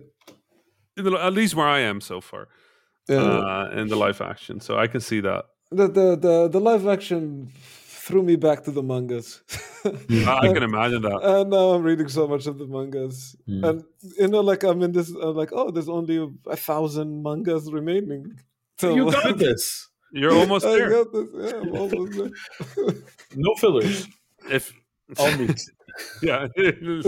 in 0.96 1.04
the, 1.04 1.12
at 1.22 1.34
least 1.34 1.54
where 1.54 1.68
I 1.68 1.80
am 1.80 2.00
so 2.00 2.20
far. 2.20 2.48
Yeah. 3.08 3.18
Uh, 3.18 3.70
in 3.80 3.88
the 3.88 3.96
live 3.96 4.20
action, 4.20 4.60
so 4.60 4.78
I 4.78 4.86
can 4.86 5.00
see 5.00 5.20
that. 5.20 5.44
The 5.70 5.88
the 5.88 6.16
the, 6.16 6.48
the 6.48 6.60
live 6.60 6.86
action 6.86 7.52
threw 8.10 8.22
me 8.22 8.36
back 8.36 8.64
to 8.64 8.70
the 8.70 8.82
mangas. 8.82 9.40
I 9.84 10.48
can 10.52 10.62
imagine 10.70 11.02
that. 11.02 11.20
And 11.22 11.50
now 11.50 11.70
I'm 11.70 11.82
reading 11.82 12.08
so 12.08 12.26
much 12.26 12.46
of 12.46 12.58
the 12.58 12.66
mangas, 12.66 13.36
mm. 13.48 13.66
and 13.66 13.84
you 14.18 14.28
know, 14.28 14.40
like 14.40 14.64
I'm 14.64 14.82
in 14.82 14.92
this. 14.92 15.10
I'm 15.10 15.36
like, 15.36 15.50
oh, 15.52 15.70
there's 15.70 15.88
only 15.88 16.16
a, 16.46 16.56
thousand 16.56 17.22
mangas 17.22 17.72
remaining. 17.72 18.38
So 18.78 18.94
you 18.94 19.10
got 19.10 19.38
this. 19.46 19.88
You're 20.12 20.34
almost 20.34 20.66
I 20.66 20.70
there. 20.70 20.90
Got 20.90 21.12
this. 21.12 21.28
Yeah, 21.34 21.60
I'm 21.60 21.74
almost 21.76 22.12
there. 22.18 22.30
no 23.36 23.54
fillers. 23.54 24.08
If 24.50 24.72
all 25.16 25.36
meat. 25.36 25.60
yeah. 26.22 26.48
you 26.56 27.02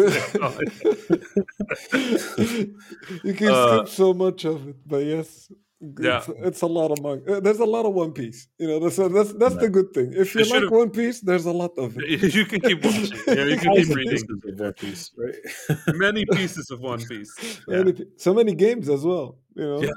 can 3.35 3.49
uh, 3.49 3.85
skip 3.85 3.89
so 3.89 4.15
much 4.15 4.45
of 4.45 4.69
it, 4.69 4.77
but 4.87 5.05
yes, 5.05 5.51
Yeah. 5.99 6.19
It's, 6.19 6.29
it's 6.29 6.63
a 6.63 6.67
lot 6.67 6.93
of 6.93 7.03
manga. 7.03 7.37
Uh, 7.37 7.41
There's 7.41 7.59
a 7.59 7.65
lot 7.65 7.85
of 7.87 7.93
One 7.95 8.13
Piece. 8.13 8.47
You 8.59 8.69
know, 8.69 8.79
that's 8.79 8.97
that's 8.97 9.33
that's 9.35 9.57
the 9.57 9.69
good 9.69 9.93
thing. 9.93 10.13
If 10.15 10.33
you 10.35 10.45
They 10.45 10.61
like 10.61 10.71
One 10.71 10.91
Piece, 10.91 11.21
there's 11.21 11.45
a 11.47 11.51
lot 11.53 11.73
of 11.77 11.97
it. 11.99 12.35
you 12.39 12.45
can 12.45 12.61
keep 12.61 12.85
watching. 12.85 13.19
Yeah, 13.27 13.45
you 13.47 13.57
can 13.63 13.75
keep 13.75 13.89
reading. 13.97 14.11
pieces 14.13 14.25
of 14.47 14.61
One 14.61 14.73
Piece, 14.75 15.11
right? 15.19 15.35
Many 15.97 16.25
pieces 16.33 16.71
of 16.71 16.81
One 16.81 17.01
Piece. 17.05 17.33
Many 17.67 17.95
so 18.17 18.33
many 18.33 18.55
games 18.55 18.89
as 18.89 19.03
well. 19.05 19.39
You 19.57 19.65
know, 19.65 19.83
Yeah. 19.83 19.91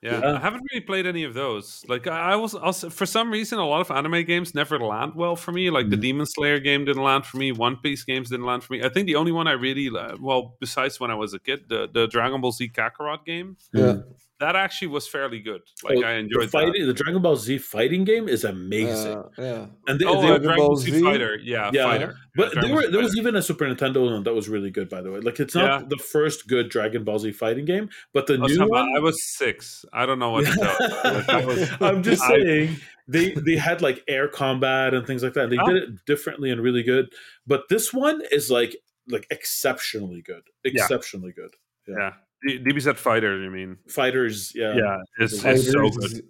Yeah, 0.00 0.20
Yeah. 0.20 0.36
I 0.36 0.38
haven't 0.38 0.62
really 0.70 0.84
played 0.84 1.06
any 1.06 1.24
of 1.24 1.32
those. 1.34 1.84
Like 1.88 2.06
I 2.06 2.32
I 2.32 2.36
was 2.36 2.52
for 2.90 3.06
some 3.06 3.30
reason 3.32 3.58
a 3.58 3.66
lot 3.66 3.80
of 3.80 3.90
anime 3.90 4.22
games 4.24 4.54
never 4.54 4.78
land 4.78 5.12
well 5.16 5.34
for 5.36 5.52
me. 5.52 5.70
Like 5.70 5.88
the 5.90 5.96
Mhm. 5.96 6.02
Demon 6.06 6.26
Slayer 6.26 6.60
game 6.60 6.84
didn't 6.84 7.02
land 7.02 7.24
for 7.26 7.38
me. 7.38 7.50
One 7.50 7.76
Piece 7.82 8.04
games 8.04 8.28
didn't 8.30 8.46
land 8.46 8.62
for 8.62 8.74
me. 8.74 8.82
I 8.84 8.90
think 8.90 9.06
the 9.06 9.16
only 9.16 9.32
one 9.32 9.48
I 9.48 9.52
really 9.52 9.88
well 10.20 10.56
besides 10.60 11.00
when 11.00 11.10
I 11.10 11.16
was 11.16 11.32
a 11.34 11.40
kid, 11.40 11.60
the 11.68 11.88
the 11.92 12.06
Dragon 12.06 12.40
Ball 12.42 12.52
Z 12.52 12.68
Kakarot 12.78 13.24
game, 13.24 13.56
Yeah. 13.72 13.96
That 14.40 14.54
actually 14.56 14.88
was 14.88 15.06
fairly 15.08 15.40
good. 15.40 15.62
Like 15.82 15.98
Oh, 15.98 16.02
I 16.02 16.12
the 16.12 16.18
enjoyed 16.18 16.42
that. 16.44 16.50
fighting. 16.50 16.86
The 16.86 16.92
Dragon 16.94 17.20
Ball 17.22 17.36
Z 17.36 17.58
fighting 17.58 18.04
game 18.04 18.28
is 18.28 18.44
amazing, 18.44 19.14
Uh, 19.16 19.28
yeah. 19.38 19.66
and 19.88 19.98
they, 19.98 20.04
Oh, 20.06 20.20
they- 20.22 20.28
uh, 20.28 20.38
Dragon 20.38 20.42
Dragon 20.42 20.56
Ball 20.58 20.66
Ball 20.68 20.76
Z 20.76 20.90
Z? 20.92 21.02
Fighter, 21.02 21.38
yeah, 21.42 21.70
Yeah. 21.72 21.84
Fighter. 21.84 22.16
but 22.36 22.52
Dragon 22.52 22.68
there 22.70 22.76
were 22.76 22.82
Z 22.86 22.90
there 22.92 23.00
was 23.02 23.16
even 23.18 23.34
a 23.36 23.42
Super 23.42 23.66
Nintendo 23.66 24.04
one 24.10 24.22
that 24.24 24.34
was 24.34 24.48
really 24.48 24.70
good, 24.70 24.88
by 24.88 25.00
the 25.02 25.10
way. 25.10 25.20
Like 25.20 25.40
it's 25.40 25.54
not 25.54 25.80
Yeah. 25.82 25.86
the 25.88 25.96
first 25.98 26.46
good 26.48 26.68
Dragon 26.68 27.04
Ball 27.04 27.18
Z 27.18 27.32
fighting 27.32 27.64
game, 27.64 27.88
but 28.12 28.26
the 28.26 28.34
I 28.34 28.36
new 28.46 28.56
talking 28.56 28.70
one. 28.70 28.88
I 28.96 29.00
was 29.00 29.16
six. 29.36 29.84
I 29.92 30.06
don't 30.06 30.18
know 30.18 30.30
what 30.30 30.46
to 30.46 30.52
tell. 30.54 30.76
Like, 31.28 31.46
was- 31.46 31.70
I'm 31.80 32.02
just 32.02 32.22
I- 32.22 32.28
saying 32.28 32.76
they 33.08 33.32
they 33.32 33.56
had 33.56 33.82
like 33.82 34.04
air 34.06 34.28
combat 34.28 34.94
and 34.94 35.06
things 35.06 35.22
like 35.22 35.32
that. 35.34 35.50
They 35.50 35.56
Yeah. 35.56 35.64
did 35.66 35.76
it 35.82 36.04
differently 36.06 36.50
and 36.50 36.60
really 36.60 36.82
good. 36.82 37.12
But 37.46 37.68
this 37.68 37.92
one 37.92 38.22
is 38.30 38.50
like 38.50 38.76
like 39.10 39.26
exceptionally 39.30 40.20
good, 40.22 40.42
exceptionally 40.64 41.32
good. 41.32 41.54
yeah, 41.88 42.12
D- 42.46 42.58
DBZ 42.60 42.96
Fighter. 42.96 43.40
You 43.42 43.50
mean? 43.50 43.76
Fighters, 43.88 44.52
yeah, 44.54 44.74
Yeah, 44.76 44.98
it's, 45.18 45.44
it's 45.44 45.70
so 45.72 45.88
good. 45.90 46.22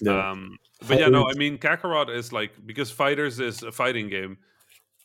yeah. 0.00 0.30
Um, 0.30 0.58
but 0.86 0.98
yeah, 0.98 1.08
no, 1.08 1.28
I 1.30 1.34
mean 1.34 1.58
Kakarot 1.58 2.14
is 2.14 2.32
like 2.32 2.52
because 2.66 2.90
Fighters 2.90 3.40
is 3.40 3.62
a 3.62 3.72
fighting 3.72 4.08
game. 4.08 4.38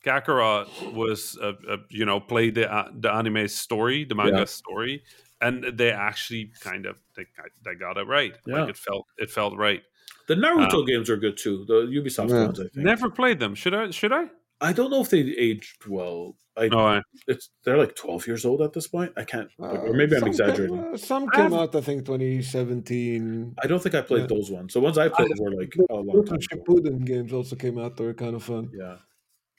Kakarot 0.06 0.94
was 0.94 1.38
a, 1.42 1.50
a 1.70 1.78
you 1.90 2.06
know 2.06 2.20
played 2.20 2.56
the 2.56 2.72
uh, 2.72 2.90
the 2.94 3.12
anime 3.12 3.48
story, 3.48 4.06
the 4.06 4.16
manga 4.16 4.40
Yeah. 4.40 4.46
story, 4.46 5.04
and 5.42 5.64
they 5.78 5.92
actually 5.92 6.52
kind 6.62 6.86
of 6.86 6.98
they, 7.16 7.26
they 7.66 7.76
got 7.76 7.98
it 7.98 8.08
right. 8.08 8.34
Yeah. 8.48 8.62
Like 8.62 8.70
it 8.70 8.78
felt 8.78 9.06
it 9.18 9.30
felt 9.30 9.58
right. 9.58 9.84
The 10.28 10.36
Naruto 10.36 10.74
Um, 10.82 10.86
games 10.86 11.10
are 11.10 11.18
good 11.18 11.38
too. 11.38 11.66
The 11.68 11.74
Ubisoft 11.88 12.30
Yeah. 12.30 12.46
ones, 12.46 12.60
I 12.60 12.64
think. 12.64 12.76
Never 12.78 13.10
played 13.10 13.40
them. 13.40 13.56
Should 13.56 13.74
I? 13.74 13.90
Should 13.92 14.14
I? 14.14 14.30
I 14.62 14.74
don't 14.74 14.92
know 14.92 15.02
if 15.02 15.10
they 15.10 15.20
aged 15.20 15.86
well. 15.88 16.36
I, 16.58 16.68
No, 16.68 16.80
I, 16.80 17.02
it's 17.28 17.50
they're 17.64 17.78
like 17.78 17.96
12 17.96 18.28
years 18.28 18.44
old 18.46 18.62
at 18.62 18.74
this 18.74 18.88
point. 18.88 19.14
I 19.16 19.24
can't, 19.24 19.50
Uh, 19.62 19.68
or 19.88 19.94
maybe 19.94 20.16
I'm 20.18 20.28
exaggerating. 20.28 20.76
Came, 20.76 20.94
uh, 20.94 20.98
some 20.98 21.30
I 21.32 21.36
came 21.38 21.54
out, 21.54 21.74
I 21.74 21.80
think, 21.82 22.06
2017. 22.06 23.56
I 23.64 23.68
don't 23.68 23.82
think 23.82 23.96
I 23.96 24.02
played 24.02 24.22
Yeah. 24.30 24.36
those 24.38 24.52
ones. 24.52 24.74
The 24.74 24.82
ones 24.82 24.98
I 24.98 25.08
played 25.10 25.32
were 25.40 25.52
like 25.52 25.74
a 25.90 25.94
long 25.94 26.08
Boruto 26.08 26.28
time 26.28 26.38
ago. 26.40 26.48
Shippuden 26.74 27.06
games 27.06 27.32
also 27.32 27.56
came 27.56 27.78
out. 27.80 27.96
They 27.96 28.04
were 28.06 28.14
kind 28.14 28.36
of 28.36 28.44
fun. 28.44 28.72
Yeah. 28.78 28.98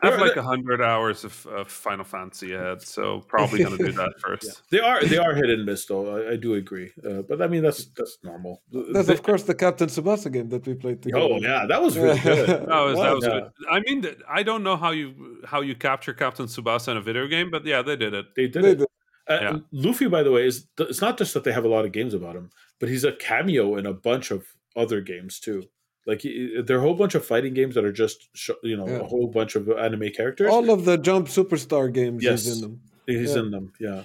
I 0.02 0.10
have 0.10 0.20
like 0.20 0.36
a 0.36 0.42
hundred 0.42 0.80
hours 0.80 1.24
of, 1.24 1.46
of 1.46 1.70
Final 1.70 2.04
Fantasy 2.04 2.54
ahead, 2.54 2.80
so 2.82 3.20
probably 3.28 3.62
gonna 3.62 3.76
do 3.76 3.92
that 3.92 4.14
first. 4.24 4.44
Yeah. 4.44 4.52
They 4.70 4.80
are 4.80 5.04
they 5.04 5.18
are 5.18 5.34
hit 5.34 5.50
and 5.50 5.64
miss 5.66 5.84
though. 5.86 6.16
I, 6.16 6.32
I 6.32 6.36
do 6.36 6.54
agree, 6.54 6.90
uh, 7.08 7.22
but 7.22 7.42
I 7.42 7.46
mean 7.48 7.62
that's 7.62 7.84
that's 7.96 8.18
normal. 8.22 8.62
That's 8.72 9.08
They- 9.08 9.12
of 9.14 9.22
course 9.22 9.42
the 9.42 9.54
Captain 9.54 9.88
Tsubasa 9.88 10.32
game 10.32 10.48
that 10.48 10.66
we 10.66 10.74
played 10.74 11.02
together. 11.02 11.22
oh 11.24 11.38
yeah, 11.40 11.66
that 11.68 11.82
was 11.82 11.98
really 11.98 12.18
good. 12.20 12.48
That 12.68 12.80
was, 12.80 12.98
that 12.98 13.14
was 13.14 13.24
Yeah. 13.24 13.30
good. 13.40 13.50
I 13.70 13.80
mean, 13.80 14.02
th- 14.02 14.18
I 14.28 14.42
don't 14.42 14.62
know 14.62 14.76
how 14.76 14.90
you 14.92 15.42
how 15.44 15.60
you 15.60 15.74
capture 15.74 16.12
Captain 16.14 16.46
Tsubasa 16.46 16.88
in 16.92 16.96
a 16.96 17.02
video 17.02 17.26
game, 17.26 17.50
but 17.50 17.64
yeah, 17.66 17.82
they 17.82 17.96
did 17.96 18.14
it. 18.14 18.26
They 18.36 18.48
did 18.48 18.62
They 18.64 18.70
it. 18.70 18.78
did. 18.78 18.86
Uh, 19.28 19.38
Yeah. 19.42 19.56
Luffy, 19.72 20.08
by 20.08 20.22
the 20.22 20.30
way, 20.32 20.46
is 20.46 20.66
it's 20.78 21.00
not 21.00 21.18
just 21.18 21.34
that 21.34 21.44
they 21.44 21.52
have 21.52 21.64
a 21.64 21.68
lot 21.68 21.84
of 21.84 21.92
games 21.92 22.14
about 22.14 22.34
him, 22.36 22.50
but 22.80 22.88
he's 22.88 23.04
a 23.04 23.12
cameo 23.12 23.76
in 23.76 23.86
a 23.86 23.92
bunch 23.92 24.30
of 24.30 24.44
other 24.76 25.00
games 25.02 25.38
too. 25.40 25.62
Like 26.10 26.22
there 26.66 26.76
are 26.76 26.82
a 26.82 26.86
whole 26.88 26.98
bunch 27.02 27.14
of 27.18 27.22
fighting 27.32 27.54
games 27.60 27.72
that 27.76 27.84
are 27.88 27.96
just 28.04 28.18
sh- 28.42 28.60
you 28.70 28.76
know 28.78 28.86
Yeah. 28.88 29.04
a 29.06 29.08
whole 29.12 29.28
bunch 29.38 29.52
of 29.58 29.62
anime 29.86 30.08
characters. 30.18 30.48
All 30.54 30.68
of 30.76 30.80
the 30.88 30.96
Jump 31.08 31.24
Superstar 31.38 31.84
games 32.00 32.20
Yes. 32.28 32.38
is 32.46 32.48
in 32.54 32.58
them. 32.64 32.74
he's 33.06 33.32
yeah. 33.34 33.42
in 33.42 33.46
them. 33.54 33.66
Yeah, 33.86 34.02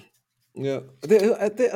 Yeah, 0.68 0.80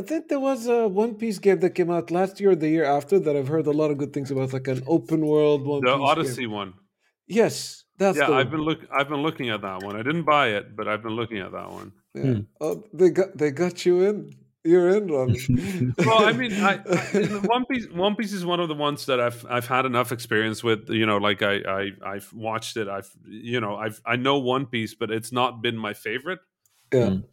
I, 0.00 0.02
think 0.08 0.22
there 0.32 0.42
was 0.50 0.60
a 0.76 0.78
One 1.04 1.12
Piece 1.22 1.38
game 1.46 1.58
that 1.64 1.72
came 1.78 1.90
out 1.96 2.06
last 2.18 2.34
year 2.40 2.50
or 2.54 2.58
the 2.64 2.70
year 2.76 2.86
after 2.98 3.16
that 3.24 3.34
I've 3.38 3.50
heard 3.54 3.66
a 3.74 3.76
lot 3.80 3.90
of 3.92 3.96
good 4.02 4.12
things 4.14 4.28
about, 4.34 4.48
like 4.58 4.68
an 4.76 4.82
open 4.96 5.20
world 5.32 5.60
One 5.72 5.82
The 5.84 5.94
Piece 5.96 6.08
Odyssey 6.10 6.42
Game. 6.46 6.52
one. 6.60 6.70
Yes, 7.40 7.84
that's 8.02 8.16
yeah, 8.18 8.24
I've 8.38 8.46
one. 8.50 8.50
been 8.54 8.64
look 8.70 8.80
I've 8.96 9.08
been 9.14 9.22
looking 9.28 9.48
at 9.54 9.60
that 9.68 9.78
one. 9.86 9.94
I 10.00 10.02
didn't 10.08 10.26
buy 10.36 10.46
it, 10.58 10.64
but 10.76 10.84
I've 10.90 11.02
been 11.06 11.16
looking 11.20 11.38
at 11.46 11.52
that 11.58 11.68
one. 11.78 11.88
Yeah. 12.14 12.22
Hmm. 12.22 12.40
Oh, 12.64 12.74
they 12.98 13.10
got 13.18 13.28
they 13.40 13.50
got 13.64 13.76
you 13.86 13.94
in. 14.08 14.16
You're 14.64 14.96
in, 14.96 15.08
Ron. 15.10 15.94
Well, 15.98 16.24
I 16.24 16.32
mean, 16.32 16.52
I, 16.52 16.80
I, 16.86 17.22
One 17.46 17.64
Piece 17.64 17.88
One 17.90 18.14
Piece 18.14 18.32
is 18.32 18.44
one 18.44 18.60
of 18.60 18.68
the 18.68 18.74
ones 18.74 19.06
that 19.06 19.18
I've 19.20 19.44
I've 19.48 19.66
had 19.66 19.86
enough 19.86 20.12
experience 20.12 20.62
with. 20.62 20.90
You 20.90 21.06
know, 21.06 21.16
like 21.16 21.42
I, 21.42 21.60
I 21.66 21.90
I've 22.04 22.30
watched 22.32 22.76
it. 22.76 22.86
I've 22.88 23.10
you 23.26 23.60
know 23.60 23.76
I've 23.76 24.00
I 24.04 24.16
know 24.16 24.38
One 24.38 24.66
Piece, 24.66 24.94
but 24.94 25.10
it's 25.10 25.32
not 25.32 25.62
been 25.62 25.76
my 25.76 25.94
favorite. 25.94 26.40
yeah, 26.92 27.00
Mm. 27.10 27.24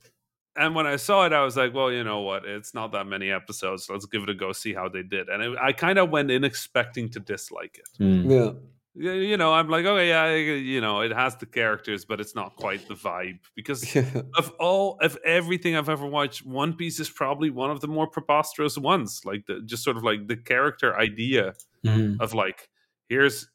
And 0.59 0.73
when 0.73 0.87
I 0.87 0.95
saw 0.95 1.23
it, 1.27 1.33
I 1.33 1.43
was 1.43 1.55
like, 1.55 1.71
well, 1.75 1.91
you 1.91 2.03
know 2.03 2.21
what? 2.21 2.43
It's 2.43 2.73
not 2.73 2.91
that 2.93 3.05
many 3.05 3.29
episodes. 3.29 3.87
Let's 3.91 4.07
give 4.07 4.23
it 4.23 4.29
a 4.29 4.33
go, 4.33 4.53
see 4.53 4.73
how 4.73 4.89
they 4.89 5.03
did. 5.03 5.29
And 5.29 5.43
it, 5.43 5.57
I 5.61 5.71
kind 5.71 5.99
of 5.99 6.09
went 6.09 6.31
in 6.31 6.43
expecting 6.43 7.09
to 7.09 7.19
dislike 7.19 7.77
it. 7.77 8.03
yeah, 8.03 8.53
You 8.99 9.11
you 9.13 9.37
know, 9.37 9.53
I'm 9.53 9.69
like, 9.69 9.85
okay, 9.85 10.09
yeah, 10.09 10.33
you 10.33 10.81
know, 10.81 11.01
it 11.01 11.11
has 11.11 11.35
the 11.35 11.45
characters, 11.45 12.03
but 12.03 12.19
it's 12.19 12.33
not 12.33 12.55
quite 12.55 12.87
the 12.87 12.95
vibe 12.95 13.39
because 13.55 13.95
yeah. 13.95 14.21
of 14.35 14.51
all 14.59 14.97
of 15.01 15.17
everything 15.23 15.75
I've 15.75 15.89
ever 15.89 16.05
watched, 16.05 16.45
One 16.45 16.73
Piece 16.73 16.99
is 16.99 17.09
probably 17.09 17.51
one 17.51 17.69
of 17.69 17.79
the 17.79 17.87
more 17.87 18.07
preposterous 18.07 18.77
ones. 18.77 19.21
Like 19.23 19.45
the 19.45 19.61
just 19.63 19.83
sort 19.83 19.97
of 19.97 20.03
like 20.03 20.27
the 20.27 20.37
character 20.37 20.97
idea 20.97 21.53
mm-hmm. 21.85 22.21
of 22.21 22.33
like, 22.33 22.69
here's 23.07 23.47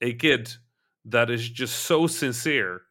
a 0.00 0.14
kid 0.14 0.52
that 1.04 1.30
is 1.30 1.48
just 1.48 1.84
so 1.84 2.06
sincere 2.06 2.82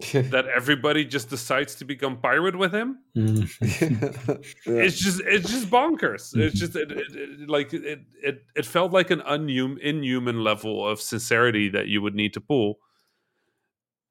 that 0.12 0.46
everybody 0.46 1.04
just 1.04 1.30
decides 1.30 1.76
to 1.76 1.84
become 1.84 2.18
pirate 2.18 2.56
with 2.58 2.74
him. 2.74 2.98
yeah. 3.14 3.22
Mm-hmm. 3.24 4.32
It's 4.80 4.98
just 4.98 5.20
it's 5.20 5.50
just 5.50 5.70
bonkers. 5.70 6.34
It's 6.34 6.34
mm-hmm. 6.34 6.48
just 6.58 6.76
it, 6.76 6.90
it, 6.90 7.14
it- 7.14 7.48
like 7.48 7.72
it, 7.72 8.00
it 8.22 8.44
it 8.56 8.66
felt 8.66 8.92
like 8.92 9.10
an 9.10 9.22
unhuman 9.24 9.78
inhuman 9.80 10.42
level 10.42 10.86
of 10.86 11.00
sincerity 11.00 11.68
that 11.70 11.86
you 11.86 12.02
would 12.02 12.14
need 12.14 12.34
to 12.34 12.40
pull. 12.40 12.78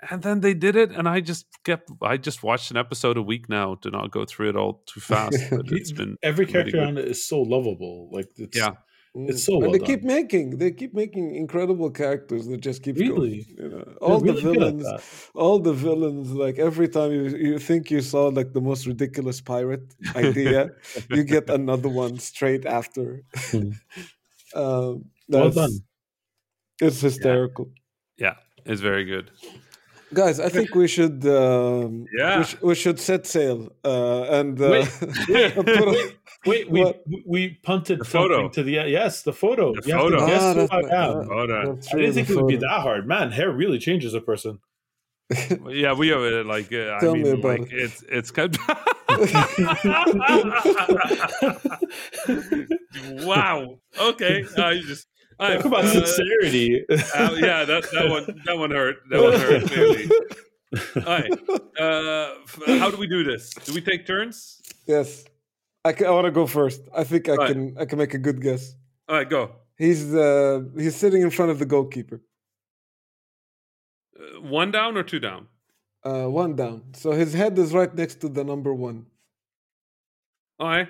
And 0.10 0.22
then 0.22 0.41
they 0.41 0.53
did 0.53 0.76
it, 0.76 0.91
and 0.91 1.07
I 1.07 1.22
just 1.22 1.45
kept. 1.64 1.89
I 2.01 2.18
just 2.18 2.43
watched 2.43 2.72
an 2.72 2.77
episode 2.77 3.18
a 3.18 3.22
week 3.22 3.47
now 3.47 3.76
to 3.76 3.89
not 3.89 4.11
go 4.11 4.26
through 4.26 4.49
it 4.49 4.55
all 4.57 4.84
too 4.85 4.99
fast. 4.99 5.38
But 5.49 5.72
it's 5.72 5.93
been 5.93 6.18
every 6.22 6.45
character 6.45 6.72
good. 6.77 6.88
on 6.88 6.97
it 6.97 7.05
is 7.07 7.26
so 7.26 7.41
lovable. 7.41 8.10
Like 8.11 8.27
it's, 8.38 8.57
Yeah. 8.57 8.72
It's 9.27 9.44
so 9.45 9.60
and 9.60 9.72
well 9.72 9.73
they 9.73 9.80
done. 9.80 9.88
keep 9.88 10.03
making 10.03 10.57
they 10.57 10.72
keep 10.72 10.94
making 10.94 11.35
incredible 11.35 11.91
characters 11.91 12.48
that 12.48 12.61
just 12.61 12.84
keep 12.84 12.98
Really? 12.98 13.06
going. 13.06 13.45
You 13.57 13.69
know, 13.69 13.98
all 14.02 14.22
the 14.22 14.34
really 14.34 14.57
at 14.60 14.73
villains, 14.73 14.94
all 15.35 15.60
the 15.60 15.73
villains. 15.73 16.31
Like 16.31 16.57
every 16.60 16.88
time 16.90 17.11
you 17.11 17.23
you 17.38 17.60
think 17.60 17.91
you 17.91 18.02
saw 18.02 18.27
like 18.27 18.53
the 18.53 18.61
most 18.61 18.85
ridiculous 18.88 19.41
pirate 19.41 19.94
idea, 20.15 20.72
you 21.11 21.23
get 21.26 21.49
another 21.49 21.90
one 21.90 22.18
straight 22.19 22.65
after. 22.65 23.23
Hmm. 23.52 23.72
um, 24.56 25.06
Well 25.31 25.52
done. 25.52 25.84
It's 26.80 27.02
hysterical, 27.02 27.72
yeah, 28.18 28.35
it's 28.65 28.81
very 28.81 29.06
good. 29.06 29.31
Guys. 30.14 30.40
I 30.40 30.49
think 30.49 30.76
we 30.76 30.88
should 30.88 31.26
um, 31.26 32.06
Yeah. 32.18 32.38
we, 32.40 32.44
sh- 32.44 32.57
we 32.61 32.76
should 32.76 32.99
set 32.99 33.26
sail 33.26 33.72
uh, 33.84 34.23
and 34.40 34.60
uh, 34.61 34.69
Wait, 34.69 34.91
wait, 35.30 35.56
wait, 35.57 36.15
wait, 36.45 36.72
we 36.72 36.81
What? 36.84 37.03
we 37.26 37.60
punted 37.64 37.99
The 37.99 38.06
photo. 38.06 38.49
to 38.49 38.64
the 38.64 38.72
yes, 38.72 39.23
the 39.23 39.34
photo. 39.34 39.73
The 39.73 39.81
You 39.88 39.94
have 39.95 40.10
to 40.11 40.18
photo. 40.18 40.27
guess 40.27 40.41
Ah, 40.44 40.53
who 40.53 40.61
I 40.61 40.81
right. 40.81 40.91
am. 40.91 41.18
Ah. 41.18 41.23
Hold 41.34 41.52
on. 41.52 41.80
I 41.91 41.95
didn't 41.98 42.14
think 42.14 42.30
it 42.30 42.35
would 42.35 42.48
be 42.48 42.57
that 42.57 42.80
hard. 42.81 43.07
Man, 43.07 43.31
hair 43.31 43.52
really 43.52 43.80
changes 43.80 44.14
a 44.14 44.22
person. 44.22 44.60
Yeah, 45.69 45.94
we 45.94 46.10
have 46.10 46.22
it. 46.22 46.45
Like, 46.45 46.72
uh, 46.73 46.95
I 46.95 46.99
Tell 46.99 47.15
me 47.15 47.30
about 47.30 47.60
like 47.60 47.72
it. 47.72 47.80
it's 47.85 48.03
it's 48.18 48.30
kind. 48.31 48.56
wow. 53.26 53.80
Okay. 53.99 54.45
I 54.57 54.80
just. 54.80 55.07
I, 55.44 55.56
Talk 55.56 55.65
about 55.65 55.86
uh, 55.86 56.06
sincerity. 56.06 56.86
uh, 56.90 56.95
yeah, 57.40 57.65
that 57.65 57.84
that 57.91 58.10
one 58.10 58.41
that 58.45 58.57
one 58.57 58.72
hurt. 58.72 58.98
That 59.10 59.22
one 59.22 59.34
hurt 59.34 59.64
clearly. 59.72 60.10
All 60.95 61.03
right. 61.03 61.32
Uh, 61.80 62.78
how 62.80 62.90
do 62.90 62.98
we 62.98 63.07
do 63.07 63.24
this? 63.24 63.53
Do 63.65 63.74
we 63.74 63.82
take 63.82 64.07
turns? 64.07 64.61
yes, 64.88 65.26
I, 65.86 65.94
ca- 65.94 66.06
I 66.06 66.11
want 66.11 66.26
to 66.26 66.32
go 66.32 66.48
first. 66.48 66.82
I 66.95 67.03
think 67.03 67.28
I 67.30 67.36
Right. 67.36 67.52
can 67.52 67.78
I 67.78 67.86
can 67.86 67.98
make 67.99 68.14
a 68.14 68.18
good 68.18 68.41
guess. 68.41 68.74
All 69.10 69.15
right, 69.18 69.30
go. 69.30 69.52
He's 69.78 70.14
uh, 70.15 70.61
he's 70.78 70.95
sitting 70.95 71.22
in 71.22 71.30
front 71.30 71.52
of 71.52 71.60
the 71.60 71.65
goalkeeper. 71.65 72.22
Uh, 74.18 74.41
one 74.41 74.72
down 74.72 74.98
or 74.98 75.03
two 75.03 75.20
down? 75.20 75.48
Uh, 76.03 76.26
one 76.28 76.56
down. 76.56 76.84
So 76.95 77.11
his 77.11 77.34
head 77.34 77.57
is 77.60 77.74
right 77.74 77.94
next 77.94 78.22
to 78.22 78.30
the 78.30 78.44
number 78.44 78.74
one. 78.74 79.06
All 80.60 80.68
right. 80.70 80.88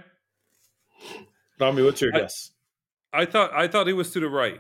Rami, 1.60 1.84
what's 1.84 2.02
your 2.02 2.16
I- 2.16 2.20
guess? 2.22 2.52
I 3.14 3.26
thought 3.26 3.52
I 3.54 3.68
thought 3.68 3.88
he 3.88 3.94
was 3.94 4.12
to 4.12 4.20
the 4.20 4.30
right. 4.30 4.60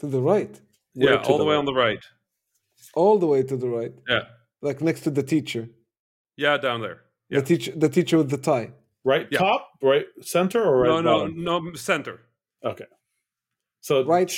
To 0.00 0.06
the 0.06 0.20
right. 0.20 0.60
Yeah, 0.94 1.10
Where 1.10 1.18
to 1.18 1.28
all 1.28 1.38
the 1.38 1.44
way 1.44 1.54
right? 1.54 1.58
on 1.58 1.64
the 1.64 1.74
right. 1.74 2.04
All 2.94 3.18
the 3.18 3.26
way 3.26 3.42
to 3.42 3.56
the 3.56 3.68
right. 3.68 3.92
Yeah. 4.08 4.22
Like 4.62 4.80
next 4.80 5.02
to 5.02 5.10
the 5.10 5.22
teacher. 5.22 5.68
Yeah, 6.36 6.56
down 6.58 6.80
there. 6.80 7.02
Yeah. 7.30 7.40
The 7.40 7.46
teacher 7.46 7.72
the 7.76 7.88
teacher 7.88 8.18
with 8.18 8.30
the 8.30 8.38
tie. 8.38 8.72
Right 9.04 9.28
Yeah. 9.30 9.38
top, 9.38 9.68
right 9.82 10.06
center, 10.20 10.62
or 10.62 10.80
right 10.80 10.88
no, 10.88 11.02
bottom? 11.02 11.44
no, 11.44 11.58
no, 11.60 11.74
center. 11.74 12.20
Okay. 12.64 12.86
So 13.80 14.04
Right. 14.04 14.34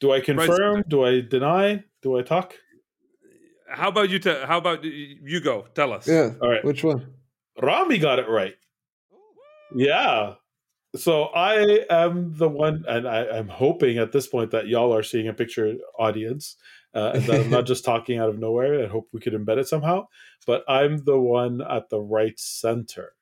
do 0.00 0.12
I 0.12 0.20
confirm? 0.20 0.84
Do 0.88 1.02
I 1.04 1.20
deny? 1.20 1.84
Do 2.02 2.16
I 2.18 2.22
talk? 2.22 2.54
How 3.68 3.88
about 3.88 4.10
you? 4.10 4.18
Te- 4.18 4.44
how 4.46 4.58
about 4.58 4.84
you 4.84 5.40
go? 5.40 5.66
Tell 5.74 5.92
us. 5.92 6.06
Yeah. 6.06 6.34
All 6.40 6.48
right. 6.50 6.64
Which 6.64 6.84
one? 6.84 7.14
Rami 7.60 7.98
got 7.98 8.18
it 8.18 8.28
right. 8.28 8.54
Oh, 9.12 9.18
yeah. 9.74 10.34
So 10.94 11.24
I 11.24 11.86
am 11.88 12.36
the 12.36 12.48
one, 12.48 12.84
and 12.86 13.08
I, 13.08 13.24
I'm 13.38 13.48
hoping 13.48 13.96
at 13.98 14.12
this 14.12 14.26
point 14.26 14.50
that 14.50 14.66
y'all 14.68 14.94
are 14.94 15.02
seeing 15.02 15.26
a 15.28 15.32
picture, 15.32 15.74
audience, 15.98 16.56
uh, 16.94 17.12
and 17.14 17.24
that 17.24 17.40
I'm 17.40 17.50
not 17.50 17.64
just 17.66 17.84
talking 17.84 18.18
out 18.18 18.28
of 18.28 18.38
nowhere. 18.38 18.84
I 18.84 18.88
hope 18.88 19.08
we 19.12 19.20
could 19.20 19.32
embed 19.32 19.56
it 19.58 19.68
somehow. 19.68 20.08
But 20.46 20.64
I'm 20.68 20.98
the 20.98 21.18
one 21.18 21.62
at 21.62 21.88
the 21.88 22.00
right 22.00 22.38
center. 22.38 23.14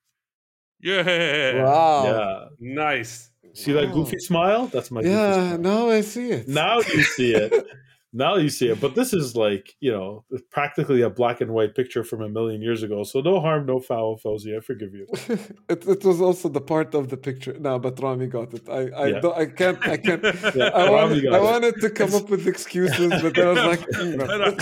Yeah. 0.80 1.62
Wow. 1.62 2.04
Yeah. 2.04 2.48
Nice. 2.58 3.30
See 3.52 3.72
that 3.72 3.92
goofy 3.92 4.18
smile? 4.18 4.66
That's 4.68 4.90
my 4.90 5.02
goofy 5.02 5.14
Yeah, 5.16 5.32
smile. 5.32 5.58
now 5.58 5.90
I 5.90 6.00
see 6.00 6.30
it. 6.30 6.48
Now 6.48 6.78
you 6.78 7.02
see 7.02 7.34
it. 7.34 7.52
now 8.12 8.36
you 8.36 8.48
see 8.48 8.68
it. 8.68 8.80
But 8.80 8.94
this 8.94 9.12
is 9.12 9.36
like, 9.36 9.76
you 9.80 9.92
know, 9.92 10.24
practically 10.50 11.02
a 11.02 11.10
black 11.10 11.40
and 11.40 11.52
white 11.52 11.74
picture 11.74 12.02
from 12.02 12.22
a 12.22 12.28
million 12.28 12.60
years 12.60 12.82
ago. 12.82 13.04
So 13.04 13.20
no 13.20 13.40
harm, 13.40 13.66
no 13.66 13.78
foul, 13.80 14.18
Fawzi. 14.18 14.56
I 14.56 14.60
forgive 14.60 14.94
you. 14.94 15.06
it, 15.68 15.86
it 15.86 16.04
was 16.04 16.20
also 16.20 16.48
the 16.48 16.60
part 16.60 16.94
of 16.94 17.08
the 17.08 17.16
picture. 17.16 17.56
No, 17.58 17.78
but 17.78 18.00
Rami 18.02 18.26
got 18.26 18.52
it. 18.54 18.68
I 18.68 18.88
I, 18.90 19.06
Yeah. 19.06 19.20
don't, 19.20 19.36
I 19.38 19.46
can't 19.46 19.86
I 19.86 19.96
can't. 19.96 20.22
Yeah, 20.54 20.70
I, 20.74 20.84
Rami 20.90 21.24
wanted, 21.24 21.32
I 21.34 21.40
wanted 21.40 21.80
to 21.80 21.90
come 21.90 22.14
up 22.14 22.28
with 22.28 22.46
excuses, 22.46 23.22
but 23.22 23.34
then 23.34 23.46
I 23.46 23.50
was 23.50 23.64
like, 23.64 23.82
no. 23.92 24.56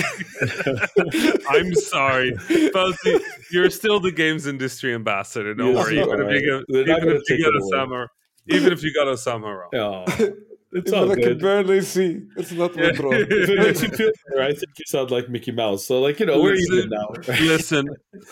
I'm 1.49 1.75
sorry, 1.75 2.33
Fawzi. 2.75 3.21
You're 3.51 3.71
still 3.71 4.01
the 4.01 4.13
games 4.13 4.47
industry 4.47 4.95
ambassador. 4.95 5.55
Don't 5.55 5.75
Yes, 5.75 5.87
worry. 5.87 5.97
you 5.97 6.03
Even 6.05 6.21
if 6.21 6.43
you 6.43 6.65
They're 6.69 6.85
get, 6.85 6.99
even 6.99 7.09
if 7.17 7.23
you 7.29 7.37
take 7.37 7.45
get 7.45 7.55
a 7.55 7.59
away. 7.59 7.69
summer, 7.73 8.11
even 8.49 8.73
if 8.73 8.83
you 8.83 8.93
got 8.95 9.07
Osama 9.07 9.57
wrong. 9.59 9.71
Oh, 9.75 10.05
it's 10.73 10.93
Even 10.93 10.99
all 11.09 11.13
I 11.13 11.15
can 11.17 11.39
barely 11.39 11.81
see. 11.81 12.21
It's 12.37 12.53
not 12.53 12.77
Yeah. 12.77 12.87
withdrawn. 12.89 13.15
If 13.15 13.49
it 13.49 13.59
makes 13.59 13.83
you 13.83 13.89
feel 13.89 14.11
better, 14.31 14.43
I 14.43 14.53
think 14.53 14.73
you 14.79 14.85
sound 14.87 15.11
like 15.11 15.29
Mickey 15.29 15.51
Mouse. 15.53 15.87
So, 15.87 16.01
like, 16.01 16.21
you 16.21 16.27
know, 16.27 16.41
we're 16.43 16.53
Listen. 16.55 16.77
even 16.77 16.91
now. 16.91 17.09
Listen, 17.41 17.89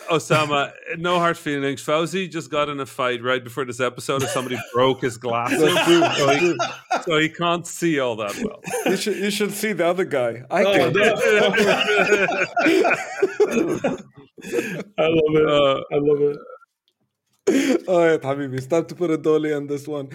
Osama, 0.09 0.71
no 0.97 1.17
hard 1.19 1.37
feelings. 1.37 1.83
Fawzi 1.83 2.29
just 2.29 2.51
got 2.51 2.69
in 2.69 2.79
a 2.79 2.85
fight 2.85 3.23
right 3.23 3.43
before 3.43 3.65
this 3.65 3.79
episode, 3.79 4.21
and 4.21 4.29
somebody 4.31 4.57
broke 4.73 5.01
his 5.01 5.17
glasses, 5.17 5.59
so, 5.59 6.29
he, 6.29 6.55
so 7.05 7.19
he 7.19 7.29
can't 7.29 7.65
see 7.65 7.99
all 7.99 8.15
that 8.17 8.35
well. 8.43 8.61
You 8.85 8.97
should 8.97 9.17
you 9.17 9.31
should 9.31 9.51
see 9.51 9.73
the 9.73 9.85
other 9.87 10.05
guy. 10.05 10.43
I 10.51 10.63
Oh, 10.63 10.73
can. 10.73 10.93
no. 10.93 11.15
I 14.99 15.07
love 15.07 15.35
it. 15.35 15.47
Uh, 15.49 15.81
I 15.91 15.97
love 15.97 16.21
it. 16.21 16.37
All 17.87 18.05
right, 18.05 18.21
Habibi, 18.21 18.57
it's 18.57 18.67
time 18.67 18.85
to 18.87 18.95
put 18.95 19.09
a 19.09 19.17
dolly 19.17 19.53
on 19.53 19.67
this 19.67 19.87
one. 19.87 20.09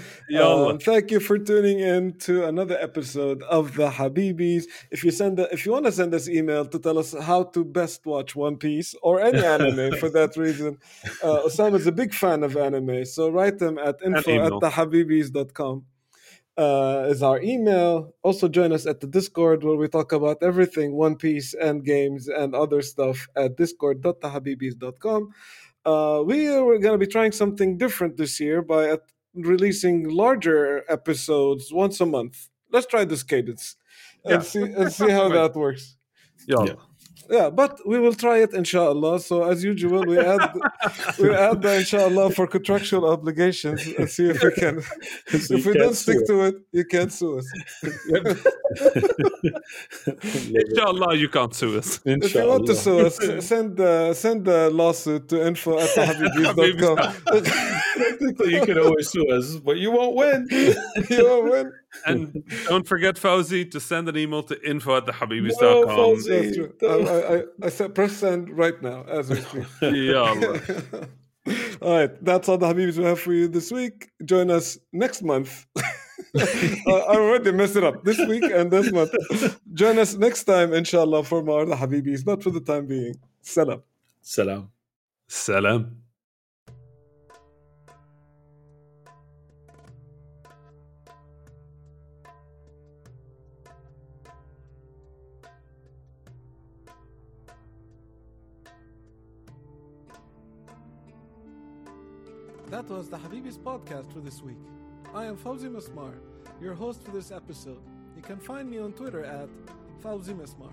Um, 0.70 0.78
thank 0.78 1.10
you 1.10 1.18
for 1.18 1.38
tuning 1.38 1.80
in 1.80 2.18
to 2.18 2.44
another 2.44 2.76
episode 2.78 3.42
of 3.44 3.74
the 3.74 3.88
Habibis. 3.88 4.64
If 4.90 5.02
you 5.02 5.10
send, 5.10 5.38
a, 5.40 5.50
if 5.50 5.64
you 5.64 5.72
want 5.72 5.86
to 5.86 5.92
send 5.92 6.12
us 6.14 6.28
email 6.28 6.66
to 6.66 6.78
tell 6.78 6.98
us 6.98 7.14
how 7.14 7.44
to 7.44 7.64
best 7.64 8.04
watch 8.04 8.36
One 8.36 8.56
Piece 8.56 8.94
or 9.02 9.22
any 9.22 9.42
anime 9.54 9.96
for 9.96 10.10
that 10.10 10.36
reason, 10.36 10.76
uh, 11.22 11.40
Osama 11.46 11.76
is 11.76 11.86
a 11.86 11.92
big 11.92 12.12
fan 12.12 12.42
of 12.42 12.54
anime, 12.54 13.06
so 13.06 13.30
write 13.30 13.58
them 13.58 13.78
at 13.78 13.96
info 14.04 14.46
at 14.46 14.52
thehabibis.com. 14.52 15.86
Uh, 16.54 17.06
is 17.08 17.22
our 17.22 17.40
email. 17.40 18.12
Also 18.22 18.46
join 18.46 18.72
us 18.72 18.84
at 18.84 19.00
the 19.00 19.06
Discord 19.06 19.64
where 19.64 19.76
we 19.76 19.88
talk 19.88 20.12
about 20.12 20.36
everything 20.42 20.92
One 20.92 21.16
Piece 21.16 21.54
and 21.54 21.82
games 21.82 22.28
and 22.28 22.54
other 22.54 22.82
stuff 22.82 23.26
at 23.34 23.56
discord.thehabibis.com. 23.56 25.30
Uh, 25.84 26.22
we 26.24 26.46
are 26.48 26.78
going 26.78 26.92
to 26.92 26.98
be 26.98 27.06
trying 27.06 27.32
something 27.32 27.76
different 27.78 28.16
this 28.16 28.38
year 28.40 28.62
by 28.62 28.88
at 28.90 29.00
releasing 29.34 30.08
larger 30.08 30.84
episodes 30.88 31.72
once 31.72 32.00
a 32.00 32.06
month. 32.06 32.48
Let's 32.70 32.86
try 32.86 33.04
this 33.04 33.22
cadence 33.22 33.76
and 34.24 34.34
Yeah. 34.34 34.40
see 34.40 34.62
and 34.62 34.92
see 34.92 35.10
how 35.18 35.28
that 35.30 35.54
works. 35.56 35.96
Yallah. 36.48 36.66
Yeah, 36.68 36.74
but 37.50 37.80
we 37.86 37.98
will 37.98 38.12
try 38.12 38.38
it 38.38 38.52
inshallah. 38.52 39.18
So 39.20 39.44
as 39.44 39.64
usual, 39.64 40.04
we 40.04 40.18
add 40.18 40.52
we 41.18 41.34
add 41.34 41.62
the 41.62 41.76
inshallah 41.78 42.30
for 42.32 42.46
contractual 42.46 43.08
obligations 43.08 43.86
and 43.98 44.06
see 44.08 44.28
if 44.28 44.42
we 44.42 44.52
can. 44.52 44.82
So 45.32 45.54
if 45.54 45.64
you 45.64 45.72
we 45.72 45.78
don't 45.78 45.94
stick 45.94 46.18
sue 46.18 46.26
to 46.26 46.42
it, 46.48 46.56
you 46.72 46.84
can't 46.84 47.10
sue 47.12 47.38
us. 47.38 47.46
Inshallah, 50.54 51.14
you 51.14 51.28
can't 51.28 51.54
sue 51.54 51.78
us. 51.78 52.00
If 52.04 52.34
you 52.34 52.46
want 52.46 52.66
to 52.66 52.74
sue 52.74 53.06
us, 53.06 53.16
send 53.46 53.80
uh, 53.80 54.12
send 54.12 54.44
the 54.44 54.68
lawsuit 54.70 55.28
to 55.30 55.46
info 55.46 55.78
at 55.78 55.88
thehabibis.com. 55.96 56.98
Technically, 57.96 58.54
you 58.56 58.66
can 58.66 58.78
always 58.78 59.08
sue 59.10 59.26
us, 59.30 59.56
but 59.56 59.78
you 59.78 59.90
won't 59.90 60.16
win. 60.16 60.46
you 60.50 61.24
won't 61.24 61.50
win. 61.50 61.72
And 62.06 62.44
don't 62.66 62.86
forget, 62.86 63.16
Fawzi, 63.16 63.70
to 63.70 63.80
send 63.80 64.08
an 64.08 64.16
email 64.16 64.42
to 64.44 64.68
info 64.68 64.96
at 64.96 65.06
No, 65.06 65.12
thehabibis.com. 65.12 65.96
Fawzi. 65.96 66.72
That's. 66.80 67.10
I, 67.10 67.14
I, 67.14 67.36
I, 67.36 67.42
I 67.64 67.68
said 67.68 67.94
press 67.94 68.12
send 68.12 68.50
right 68.56 68.80
now 68.82 69.04
as 69.04 69.30
we 69.30 69.36
speak. 69.36 69.64
Yallah. 69.82 71.08
all 71.82 71.98
right, 71.98 72.24
that's 72.24 72.48
all 72.48 72.58
the 72.58 72.66
Habibis 72.66 72.96
we 72.96 73.04
have 73.04 73.20
for 73.20 73.32
you 73.32 73.48
this 73.48 73.70
week. 73.70 74.10
Join 74.24 74.50
us 74.50 74.78
next 74.92 75.22
month. 75.22 75.66
I 76.36 76.42
I 76.86 77.16
already 77.16 77.52
messed 77.52 77.76
it 77.76 77.84
up 77.84 78.04
this 78.04 78.18
week 78.26 78.44
and 78.44 78.70
this 78.70 78.90
month. 78.90 79.12
Join 79.74 79.98
us 79.98 80.14
next 80.14 80.44
time, 80.44 80.72
inshallah, 80.72 81.24
for 81.24 81.42
more 81.42 81.66
the 81.66 81.76
Habibis, 81.76 82.24
but 82.24 82.42
for 82.42 82.50
the 82.50 82.60
time 82.60 82.86
being. 82.86 83.16
Salam. 83.42 83.82
Salam. 84.22 84.70
Salam. 85.28 86.01
That 102.72 102.88
was 102.88 103.10
the 103.10 103.18
Habibis 103.18 103.58
podcast 103.58 104.10
for 104.14 104.20
this 104.20 104.40
week. 104.42 104.56
I 105.14 105.26
am 105.26 105.36
Fawzi 105.36 105.70
Mesmar, 105.70 106.14
your 106.58 106.72
host 106.72 107.04
for 107.04 107.10
this 107.10 107.30
episode. 107.30 107.82
You 108.16 108.22
can 108.22 108.38
find 108.38 108.70
me 108.70 108.78
on 108.78 108.94
Twitter 108.94 109.22
at 109.26 109.50
Fawzi 110.02 110.34
Mesmar. 110.34 110.72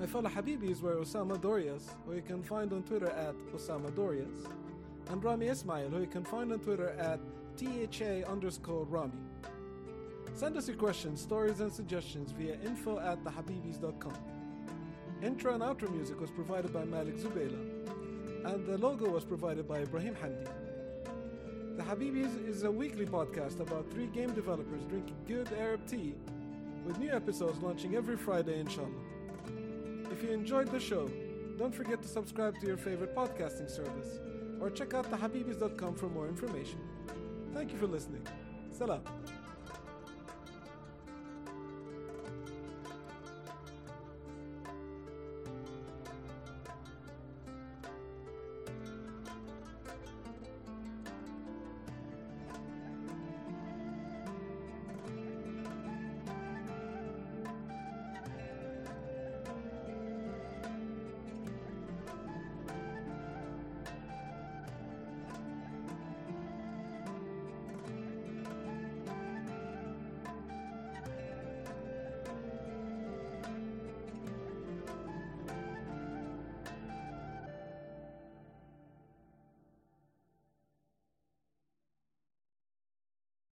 My 0.00 0.06
fellow 0.06 0.30
Habibis 0.30 0.80
were 0.80 0.94
Osama 0.94 1.38
Dorias, 1.38 1.90
who 2.06 2.14
you 2.14 2.22
can 2.22 2.42
find 2.42 2.72
on 2.72 2.82
Twitter 2.84 3.10
at 3.10 3.34
Osama 3.54 3.94
Dorias, 3.94 4.46
and 5.10 5.22
Rami 5.22 5.48
Ismail, 5.48 5.90
who 5.90 6.00
you 6.00 6.06
can 6.06 6.24
find 6.24 6.50
on 6.50 6.60
Twitter 6.60 6.88
at 6.98 7.20
THA 7.58 8.26
underscore 8.26 8.86
Rami. 8.86 9.12
Send 10.32 10.56
us 10.56 10.66
your 10.66 10.78
questions, 10.78 11.20
stories, 11.20 11.60
and 11.60 11.70
suggestions 11.70 12.32
via 12.32 12.56
info 12.64 12.98
at 13.00 13.22
thehabibis.com. 13.22 14.16
Intro 15.22 15.52
and 15.52 15.62
outro 15.62 15.94
music 15.94 16.18
was 16.18 16.30
provided 16.30 16.72
by 16.72 16.86
Malik 16.86 17.18
Zubayla, 17.18 17.60
and 18.46 18.66
the 18.66 18.78
logo 18.78 19.10
was 19.10 19.26
provided 19.26 19.68
by 19.68 19.80
Ibrahim 19.80 20.14
Hamdi. 20.14 20.61
The 21.76 21.82
Habibis 21.82 22.46
is 22.46 22.64
a 22.64 22.70
weekly 22.70 23.06
podcast 23.06 23.60
about 23.60 23.90
three 23.90 24.06
game 24.06 24.34
developers 24.34 24.82
drinking 24.90 25.16
good 25.26 25.48
Arab 25.58 25.86
tea, 25.86 26.14
with 26.84 26.98
new 26.98 27.10
episodes 27.10 27.62
launching 27.62 27.94
every 27.94 28.16
Friday, 28.16 28.60
inshallah. 28.60 28.88
If 30.10 30.22
you 30.22 30.32
enjoyed 30.32 30.70
the 30.70 30.78
show, 30.78 31.10
don't 31.56 31.74
forget 31.74 32.02
to 32.02 32.08
subscribe 32.08 32.58
to 32.60 32.66
your 32.66 32.76
favorite 32.76 33.16
podcasting 33.16 33.70
service 33.70 34.20
or 34.60 34.68
check 34.68 34.92
out 34.92 35.10
thehabibis.com 35.10 35.94
for 35.94 36.10
more 36.10 36.28
information. 36.28 36.78
Thank 37.54 37.72
you 37.72 37.78
for 37.78 37.86
listening. 37.86 38.26
Salam. 38.70 39.02